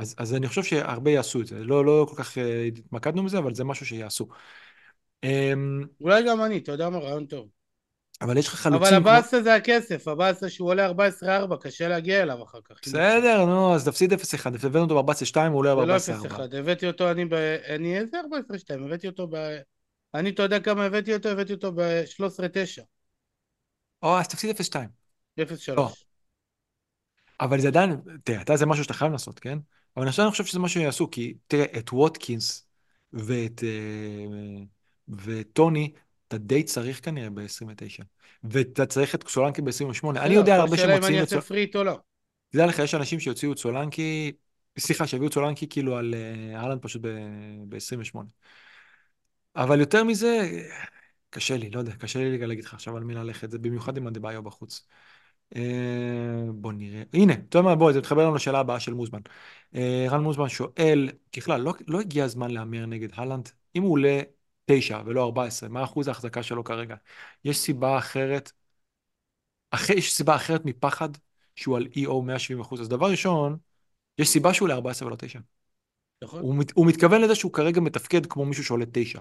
אז, 0.00 0.14
אז 0.18 0.34
אני 0.34 0.48
חושב 0.48 0.62
שהרבה 0.62 1.10
יעשו 1.10 1.40
את 1.40 1.46
זה. 1.46 1.64
לא, 1.64 1.84
לא 1.84 2.06
כל 2.10 2.16
כך 2.16 2.38
אה, 2.38 2.64
התמקדנו 2.64 3.24
בזה, 3.24 3.38
אבל 3.38 3.54
זה 3.54 3.64
משהו 3.64 3.86
שיעשו. 3.86 4.28
אמ, 5.24 5.84
אולי 6.00 6.22
גם 6.26 6.42
אני, 6.42 6.58
אתה 6.58 6.72
יודע 6.72 6.90
מה, 6.90 6.98
רעיון 6.98 7.26
טוב. 7.26 7.48
אבל 8.20 8.36
יש 8.36 8.48
לך 8.48 8.66
אבל 8.66 8.78
חלוצים 8.78 9.02
כמו... 9.02 9.10
הבאסה 9.10 9.42
זה 9.42 9.54
הכסף, 9.54 10.08
הבאסה 10.08 10.48
שהוא 10.48 10.68
עולה 10.68 10.90
14-4, 10.90 10.92
קשה 11.60 11.88
להגיע 11.88 12.22
אליו 12.22 12.42
אחר 12.42 12.58
כך. 12.64 12.74
בסדר, 12.82 13.44
נו, 13.44 13.74
אז 13.74 13.88
תפסיד 13.88 14.12
0-1. 14.12 14.16
הבאנו 14.46 14.84
אותו 14.84 15.02
ב-14-2, 15.02 15.36
הוא 15.40 15.58
עולה 15.58 15.74
זה 15.80 15.86
לא 15.86 16.24
ב-14-4. 16.26 16.34
0-1, 16.34 16.56
הבאתי 16.56 16.86
אותו 16.86 17.10
אני 17.10 17.24
ב... 17.24 17.34
אני 17.74 17.98
איזה 17.98 18.20
14-2, 18.70 18.74
הבאתי 18.74 19.08
אותו 19.08 19.26
ב... 19.26 19.36
אני, 20.14 20.30
אתה 20.30 20.42
יודע 20.42 20.60
כמה 20.60 20.84
הבאתי 20.84 21.14
אותו? 21.14 21.28
הבאתי 21.28 21.52
אותו 21.52 21.72
ב-13-9, 21.72 22.82
או, 24.02 24.18
אז 24.18 24.28
תפסיד 24.28 24.56
0-2. 24.56 24.74
0-3. 25.40 25.74
לא. 25.76 25.90
אבל 27.40 27.60
זה 27.60 27.68
עדיין, 27.68 28.00
תראה, 28.24 28.42
אתה 28.42 28.56
זה 28.56 28.66
משהו 28.66 28.84
שאתה 28.84 28.94
חייב 28.94 29.12
לעשות, 29.12 29.38
כן? 29.38 29.58
אבל 29.96 30.08
עכשיו 30.08 30.24
אני 30.24 30.30
חושב 30.30 30.44
שזה 30.44 30.58
מה 30.58 30.68
שיעשו, 30.68 31.10
כי 31.10 31.34
תראה, 31.46 31.64
את 31.78 31.92
ווטקינס 31.92 32.66
ואת 33.12 33.64
אה, 33.64 34.64
וטוני, 35.08 35.92
אתה 36.28 36.38
די 36.38 36.62
צריך 36.62 37.04
כנראה 37.04 37.30
ב-29. 37.30 38.04
ואתה 38.44 38.86
צריך 38.86 39.14
את 39.14 39.28
סולנקי 39.28 39.62
ב-28. 39.62 40.08
אני 40.16 40.34
יודע 40.34 40.54
על 40.54 40.60
הרבה 40.60 40.74
השאלה 40.74 40.92
אם 40.92 41.04
אני 41.04 41.16
שמוציאים 41.16 41.20
אעשה. 41.20 41.40
פריט 41.40 41.76
או 41.76 41.84
לא. 41.84 41.98
תדע 42.50 42.66
לך, 42.66 42.78
יש 42.78 42.94
אנשים 42.94 43.20
שיוציאו 43.20 43.52
את 43.52 43.58
סולנקי, 43.58 44.32
סליחה, 44.78 45.06
שיביאו 45.06 45.28
את 45.28 45.34
סולנקי 45.34 45.68
כאילו 45.68 45.96
על 45.96 46.14
אה, 46.14 46.60
אהלנד 46.60 46.82
פשוט 46.82 47.02
ב-28. 47.68 48.18
אבל 49.56 49.80
יותר 49.80 50.04
מזה, 50.04 50.50
קשה 51.30 51.56
לי, 51.56 51.70
לא 51.70 51.78
יודע, 51.78 51.92
קשה 51.92 52.18
לי 52.18 52.38
להגיד 52.38 52.64
לך 52.64 52.74
עכשיו 52.74 52.96
על 52.96 53.04
מי 53.04 53.14
ללכת, 53.14 53.50
זה 53.50 53.58
במיוחד 53.58 53.96
עם 53.96 54.06
הדה-ביו 54.06 54.42
בחוץ. 54.42 54.86
אה, 55.56 55.62
בוא 56.54 56.72
נראה. 56.72 57.02
הנה, 57.14 57.32
אתה 57.32 57.58
יודע 57.58 57.68
מה, 57.68 57.74
בוא, 57.76 57.92
זה 57.92 57.98
מתחבר 57.98 58.24
לנו 58.26 58.34
לשאלה 58.34 58.58
הבאה 58.60 58.80
של 58.80 58.94
מוזמן. 58.94 59.20
אה, 59.74 60.06
רן 60.10 60.20
מוזמן 60.22 60.48
שואל, 60.48 61.08
ככלל, 61.36 61.60
לא, 61.60 61.74
לא 61.88 62.00
הגיע 62.00 62.24
הזמן 62.24 62.50
להמר 62.50 62.86
נגד 62.86 63.08
הלנד? 63.14 63.48
אם 63.76 63.82
הוא 63.82 63.92
עולה 63.92 64.20
9 64.64 65.00
ולא 65.06 65.24
14, 65.24 65.68
מה 65.68 65.84
אחוז 65.84 66.08
ההחזקה 66.08 66.42
שלו 66.42 66.64
כרגע? 66.64 66.96
יש 67.44 67.58
סיבה 67.58 67.98
אחרת, 67.98 68.52
אחרי, 69.70 69.96
יש 69.96 70.12
סיבה 70.14 70.36
אחרת 70.36 70.64
מפחד 70.64 71.08
שהוא 71.56 71.76
על 71.76 71.86
EO 71.96 72.22
170 72.24 72.60
אחוז. 72.60 72.80
אז 72.80 72.88
דבר 72.88 73.10
ראשון, 73.10 73.56
יש 74.18 74.28
סיבה 74.28 74.54
שהוא 74.54 74.66
עולה 74.66 74.74
14 74.74 75.08
ולא 75.08 75.16
9. 75.16 75.40
נכון. 76.24 76.40
הוא, 76.42 76.54
מת, 76.56 76.72
הוא 76.74 76.86
מתכוון 76.86 77.20
לזה 77.22 77.34
שהוא 77.34 77.52
כרגע 77.52 77.80
מתפקד 77.80 78.26
כמו 78.26 78.44
מישהו 78.44 78.64
שעולה 78.64 78.84
9. 78.92 79.20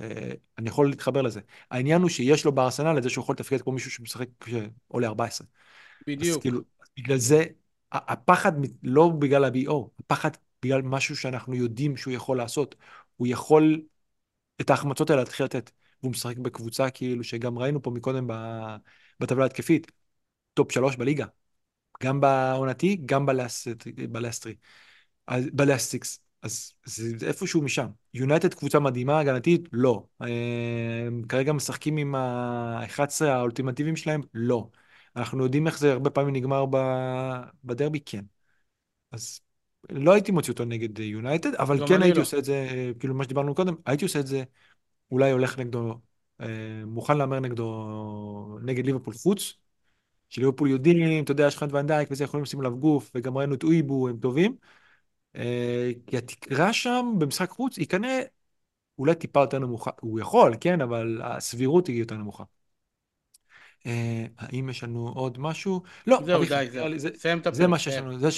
אה, 0.00 0.32
אני 0.58 0.68
יכול 0.68 0.90
להתחבר 0.90 1.22
לזה. 1.22 1.40
העניין 1.70 2.02
הוא 2.02 2.10
שיש 2.10 2.44
לו 2.44 2.52
בארסנל 2.52 2.98
את 2.98 3.02
זה 3.02 3.10
שהוא 3.10 3.22
יכול 3.22 3.32
לתפקד 3.32 3.62
כמו 3.62 3.72
מישהו 3.72 3.90
שמשחק 3.90 4.28
שעולה 4.48 5.06
14. 5.06 5.46
אז 5.46 6.06
בדיוק. 6.06 6.42
כאילו, 6.42 6.60
בגלל 6.96 7.18
זה, 7.18 7.44
הפחד 7.92 8.52
לא 8.82 9.08
בגלל 9.18 9.44
ה-EO, 9.44 9.90
הפחד 10.00 10.30
בגלל 10.62 10.82
משהו 10.82 11.16
שאנחנו 11.16 11.54
יודעים 11.54 11.96
שהוא 11.96 12.14
יכול 12.14 12.36
לעשות. 12.36 12.74
הוא 13.16 13.26
יכול 13.26 13.82
את 14.60 14.70
ההחמצות 14.70 15.10
האלה 15.10 15.22
להתחיל 15.22 15.46
לתת. 15.46 15.70
והוא 16.02 16.10
משחק 16.10 16.36
בקבוצה 16.36 16.90
כאילו 16.90 17.24
שגם 17.24 17.58
ראינו 17.58 17.82
פה 17.82 17.90
מקודם 17.90 18.26
בטבלה 19.20 19.46
התקפית, 19.46 19.92
top 20.54 20.72
שלוש 20.72 20.96
בליגה. 20.96 21.26
גם 22.02 22.20
בעונתי, 22.20 22.96
גם 23.06 23.26
ב 23.26 23.36
last- 23.36 23.86
ב 24.10 24.14
last 24.14 24.30
three. 24.30 24.54
אז 25.26 25.44
ב 25.52 25.60
last 25.60 25.93
six. 25.93 26.25
אז 26.42 26.72
זה, 26.84 27.26
איפשהו 27.26 27.62
משם. 27.62 27.86
יונייטד 28.14 28.54
קבוצה 28.54 28.80
מדהימה, 28.80 29.18
הגנתית? 29.18 29.68
לא. 29.72 30.04
אה, 30.22 31.08
כרגע 31.28 31.52
משחקים 31.52 31.96
עם 31.96 32.14
ה-11 32.14 33.24
האולטימטיביים 33.24 33.96
שלהם? 33.96 34.20
לא. 34.34 34.68
אנחנו 35.16 35.44
יודעים 35.44 35.66
איך 35.66 35.78
זה 35.78 35.92
הרבה 35.92 36.10
פעמים 36.10 36.36
נגמר 36.36 36.64
בדרבי? 37.64 38.00
כן. 38.00 38.24
אז 39.12 39.40
לא 39.90 40.12
הייתי 40.12 40.32
מוציא 40.32 40.52
אותו 40.52 40.64
נגד 40.64 40.98
יונייטד, 40.98 41.54
אבל 41.54 41.88
כן 41.88 42.02
הייתי 42.02 42.16
לא. 42.18 42.22
עושה 42.22 42.38
את 42.38 42.44
זה, 42.44 42.66
אה, 42.70 42.90
כאילו 42.98 43.14
מה 43.14 43.24
שדיברנו 43.24 43.54
קודם, 43.54 43.74
הייתי 43.86 44.04
עושה 44.04 44.20
את 44.20 44.26
זה, 44.26 44.44
אולי 45.10 45.30
הולך 45.30 45.58
נגדו, 45.58 46.00
אה, 46.40 46.46
מוכן 46.86 47.18
להמר 47.18 47.40
נגדו, 47.40 48.58
נגד 48.62 48.86
ליברפול 48.86 49.14
חוץ, 49.14 49.54
שליברפול 50.28 50.70
יודעים, 50.70 51.24
אתה 51.24 51.32
יודע, 51.32 51.46
יש 51.46 51.56
לך 51.56 51.62
את 51.62 51.72
ונדייק 51.72 52.08
וזה, 52.10 52.24
יכולים 52.24 52.44
לשים 52.44 52.60
עליו 52.60 52.76
גוף, 52.76 53.10
וגם 53.14 53.38
ראינו 53.38 53.54
את 53.54 53.62
אויבו, 53.62 54.08
הם 54.08 54.16
טובים. 54.16 54.56
אה, 55.36 55.90
כי 56.06 56.16
התקרה 56.16 56.72
שם 56.72 57.14
במשחק 57.18 57.50
חוץ 57.50 57.76
היא 57.76 57.86
כנראה 57.86 58.22
אולי 58.98 59.14
טיפה 59.14 59.40
יותר 59.40 59.58
נמוכה, 59.58 59.90
הוא 60.00 60.20
יכול, 60.20 60.54
כן, 60.60 60.80
אבל 60.80 61.20
הסבירות 61.24 61.86
היא 61.86 61.98
יותר 62.00 62.14
נמוכה. 62.14 62.44
אה, 63.86 64.24
האם 64.38 64.68
יש 64.68 64.84
לנו 64.84 65.08
עוד 65.14 65.38
משהו? 65.38 65.82
לא, 66.06 66.20
זהו, 66.24 66.44
די, 66.44 66.66
זהו. 66.72 66.88
לי 66.88 66.98
זה, 66.98 67.08
סיים 67.16 67.38
את 67.38 67.46
זה 67.54 67.62
הפרק, 67.62 67.70
מה 67.70 67.78
שיש 67.78 67.94
סיים. 67.94 68.06
לנו, 68.06 68.18
זה 68.18 68.28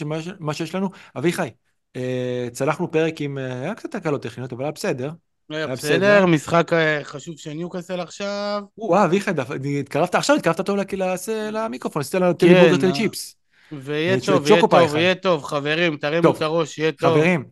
מה 0.40 0.54
שיש 0.54 0.74
לנו. 0.74 0.90
אביחי, 1.18 1.48
אה, 1.96 2.48
צלחנו 2.52 2.90
פרק 2.90 3.20
עם, 3.20 3.38
היה 3.38 3.74
קצת 3.74 3.90
תקלות 3.90 4.22
טכניות, 4.22 4.52
אבל 4.52 4.64
היה 4.64 4.72
בסדר. 4.72 5.10
היה 5.50 5.58
היה 5.58 5.66
בסדר, 5.66 6.26
משחק 6.26 6.70
חשוב 7.02 7.38
של 7.38 7.52
ניוקאסל 7.52 8.00
עכשיו. 8.00 8.62
וואו, 8.78 9.04
אביחי, 9.04 9.30
התקרבת 9.80 10.14
עכשיו, 10.14 10.36
התקרבת 10.36 10.60
טוב 10.60 10.76
למיקרופון, 11.52 12.00
עשית 12.00 12.14
לנו 12.14 12.26
לי 12.26 12.34
כן, 12.38 12.70
בורגר, 12.70 12.92
צ'יפס. 12.92 13.37
ויהיה 13.72 14.14
אה, 14.14 14.20
טוב, 14.26 14.50
יהיה 14.50 14.60
טוב. 14.60 14.96
יהיה 14.96 15.14
טוב, 15.14 15.44
חברים, 15.44 15.96
תרימו 15.96 16.30
את 16.30 16.42
הראש, 16.42 16.78
יהיה 16.78 16.92
טוב. 16.92 17.14
חברים, 17.14 17.44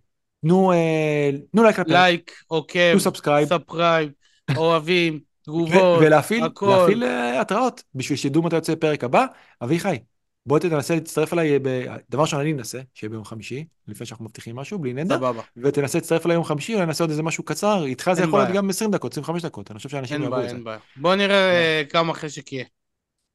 תנו 0.43 0.73
אה, 0.73 1.31
לייק 1.55 1.79
לפרק, 1.79 1.89
לייק, 1.89 2.33
עוקב, 2.47 2.93
תנו 2.93 3.01
subscribe. 3.01 3.49
subscribe, 3.49 4.11
אוהבים, 4.57 5.21
תגובות, 5.43 5.99
ולהפעיל. 6.01 6.45
להפעיל 6.63 7.05
אה, 7.05 7.41
התראות 7.41 7.83
בשביל 7.95 8.19
שידעו 8.19 8.43
מתי 8.43 8.57
יוצא 8.57 8.75
פרק 8.75 9.05
הבא. 9.05 9.27
אביחי, 9.63 9.99
בוא 10.47 10.59
תנסה 10.59 10.95
להצטרף 10.95 11.33
אליי, 11.33 11.59
ב... 11.59 11.69
דבר 12.11 12.23
ראשון 12.23 12.41
אני 12.41 12.53
אנסה, 12.53 12.81
שיהיה 12.95 13.11
ביום 13.11 13.25
חמישי, 13.25 13.65
לפני 13.89 14.07
שאנחנו 14.07 14.25
מבטיחים 14.25 14.57
משהו, 14.57 14.79
בלי 14.79 14.93
נדר, 14.93 15.17
סבבה, 15.17 15.43
ותנסה 15.57 15.99
להצטרף 15.99 16.27
אליי 16.27 16.35
יום 16.35 16.45
חמישי, 16.45 16.75
אולי 16.75 16.87
נעשה 16.87 17.05
עוד 17.05 17.11
איזה 17.11 17.23
משהו 17.23 17.45
קצר, 17.45 17.85
איתך 17.85 18.11
זה 18.13 18.23
יכול 18.23 18.41
להיות. 18.41 18.55
גם 18.55 18.71
20 18.71 18.91
דקות, 18.91 19.13
25 19.13 19.43
דקות, 19.43 19.71
אני 19.71 19.77
חושב 19.77 19.89
שאנשים 19.89 20.23
יאהבו 20.23 20.41
את 20.41 20.49
זה. 20.49 20.55
אין 20.55 20.65
בעיה. 20.65 20.79
בוא 20.97 21.15
נראה 21.15 21.51
אה, 21.51 21.83
כמה 21.91 22.15
חשק 22.15 22.53
יהיה. 22.53 22.65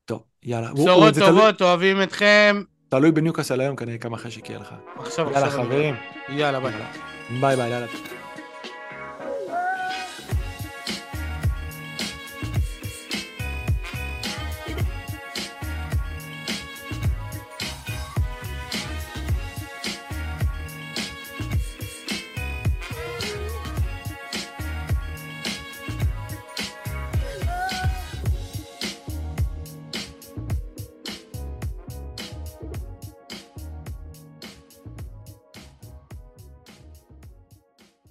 טוב, 0.06 0.24
יאללה. 0.44 0.74
בשורות 0.74 1.14
טובות, 1.14 1.62
אוהבים 1.62 2.04
אתכם. 2.04 2.62
תלוי 2.92 3.12
בניוקאסל 3.12 3.62
היום 3.62 3.76
כנראה 3.76 3.98
כמה 3.98 4.18
חשק 4.18 4.50
יהיה 4.50 4.60
לך. 4.60 4.74
עכשיו, 4.98 5.32
יאללה. 5.32 5.50
חברים, 5.50 5.96
יאללה, 6.30 6.60
ביי. 6.60 6.74
ביי 7.42 7.56
ביי, 7.56 7.70
יאללה. 7.70 7.88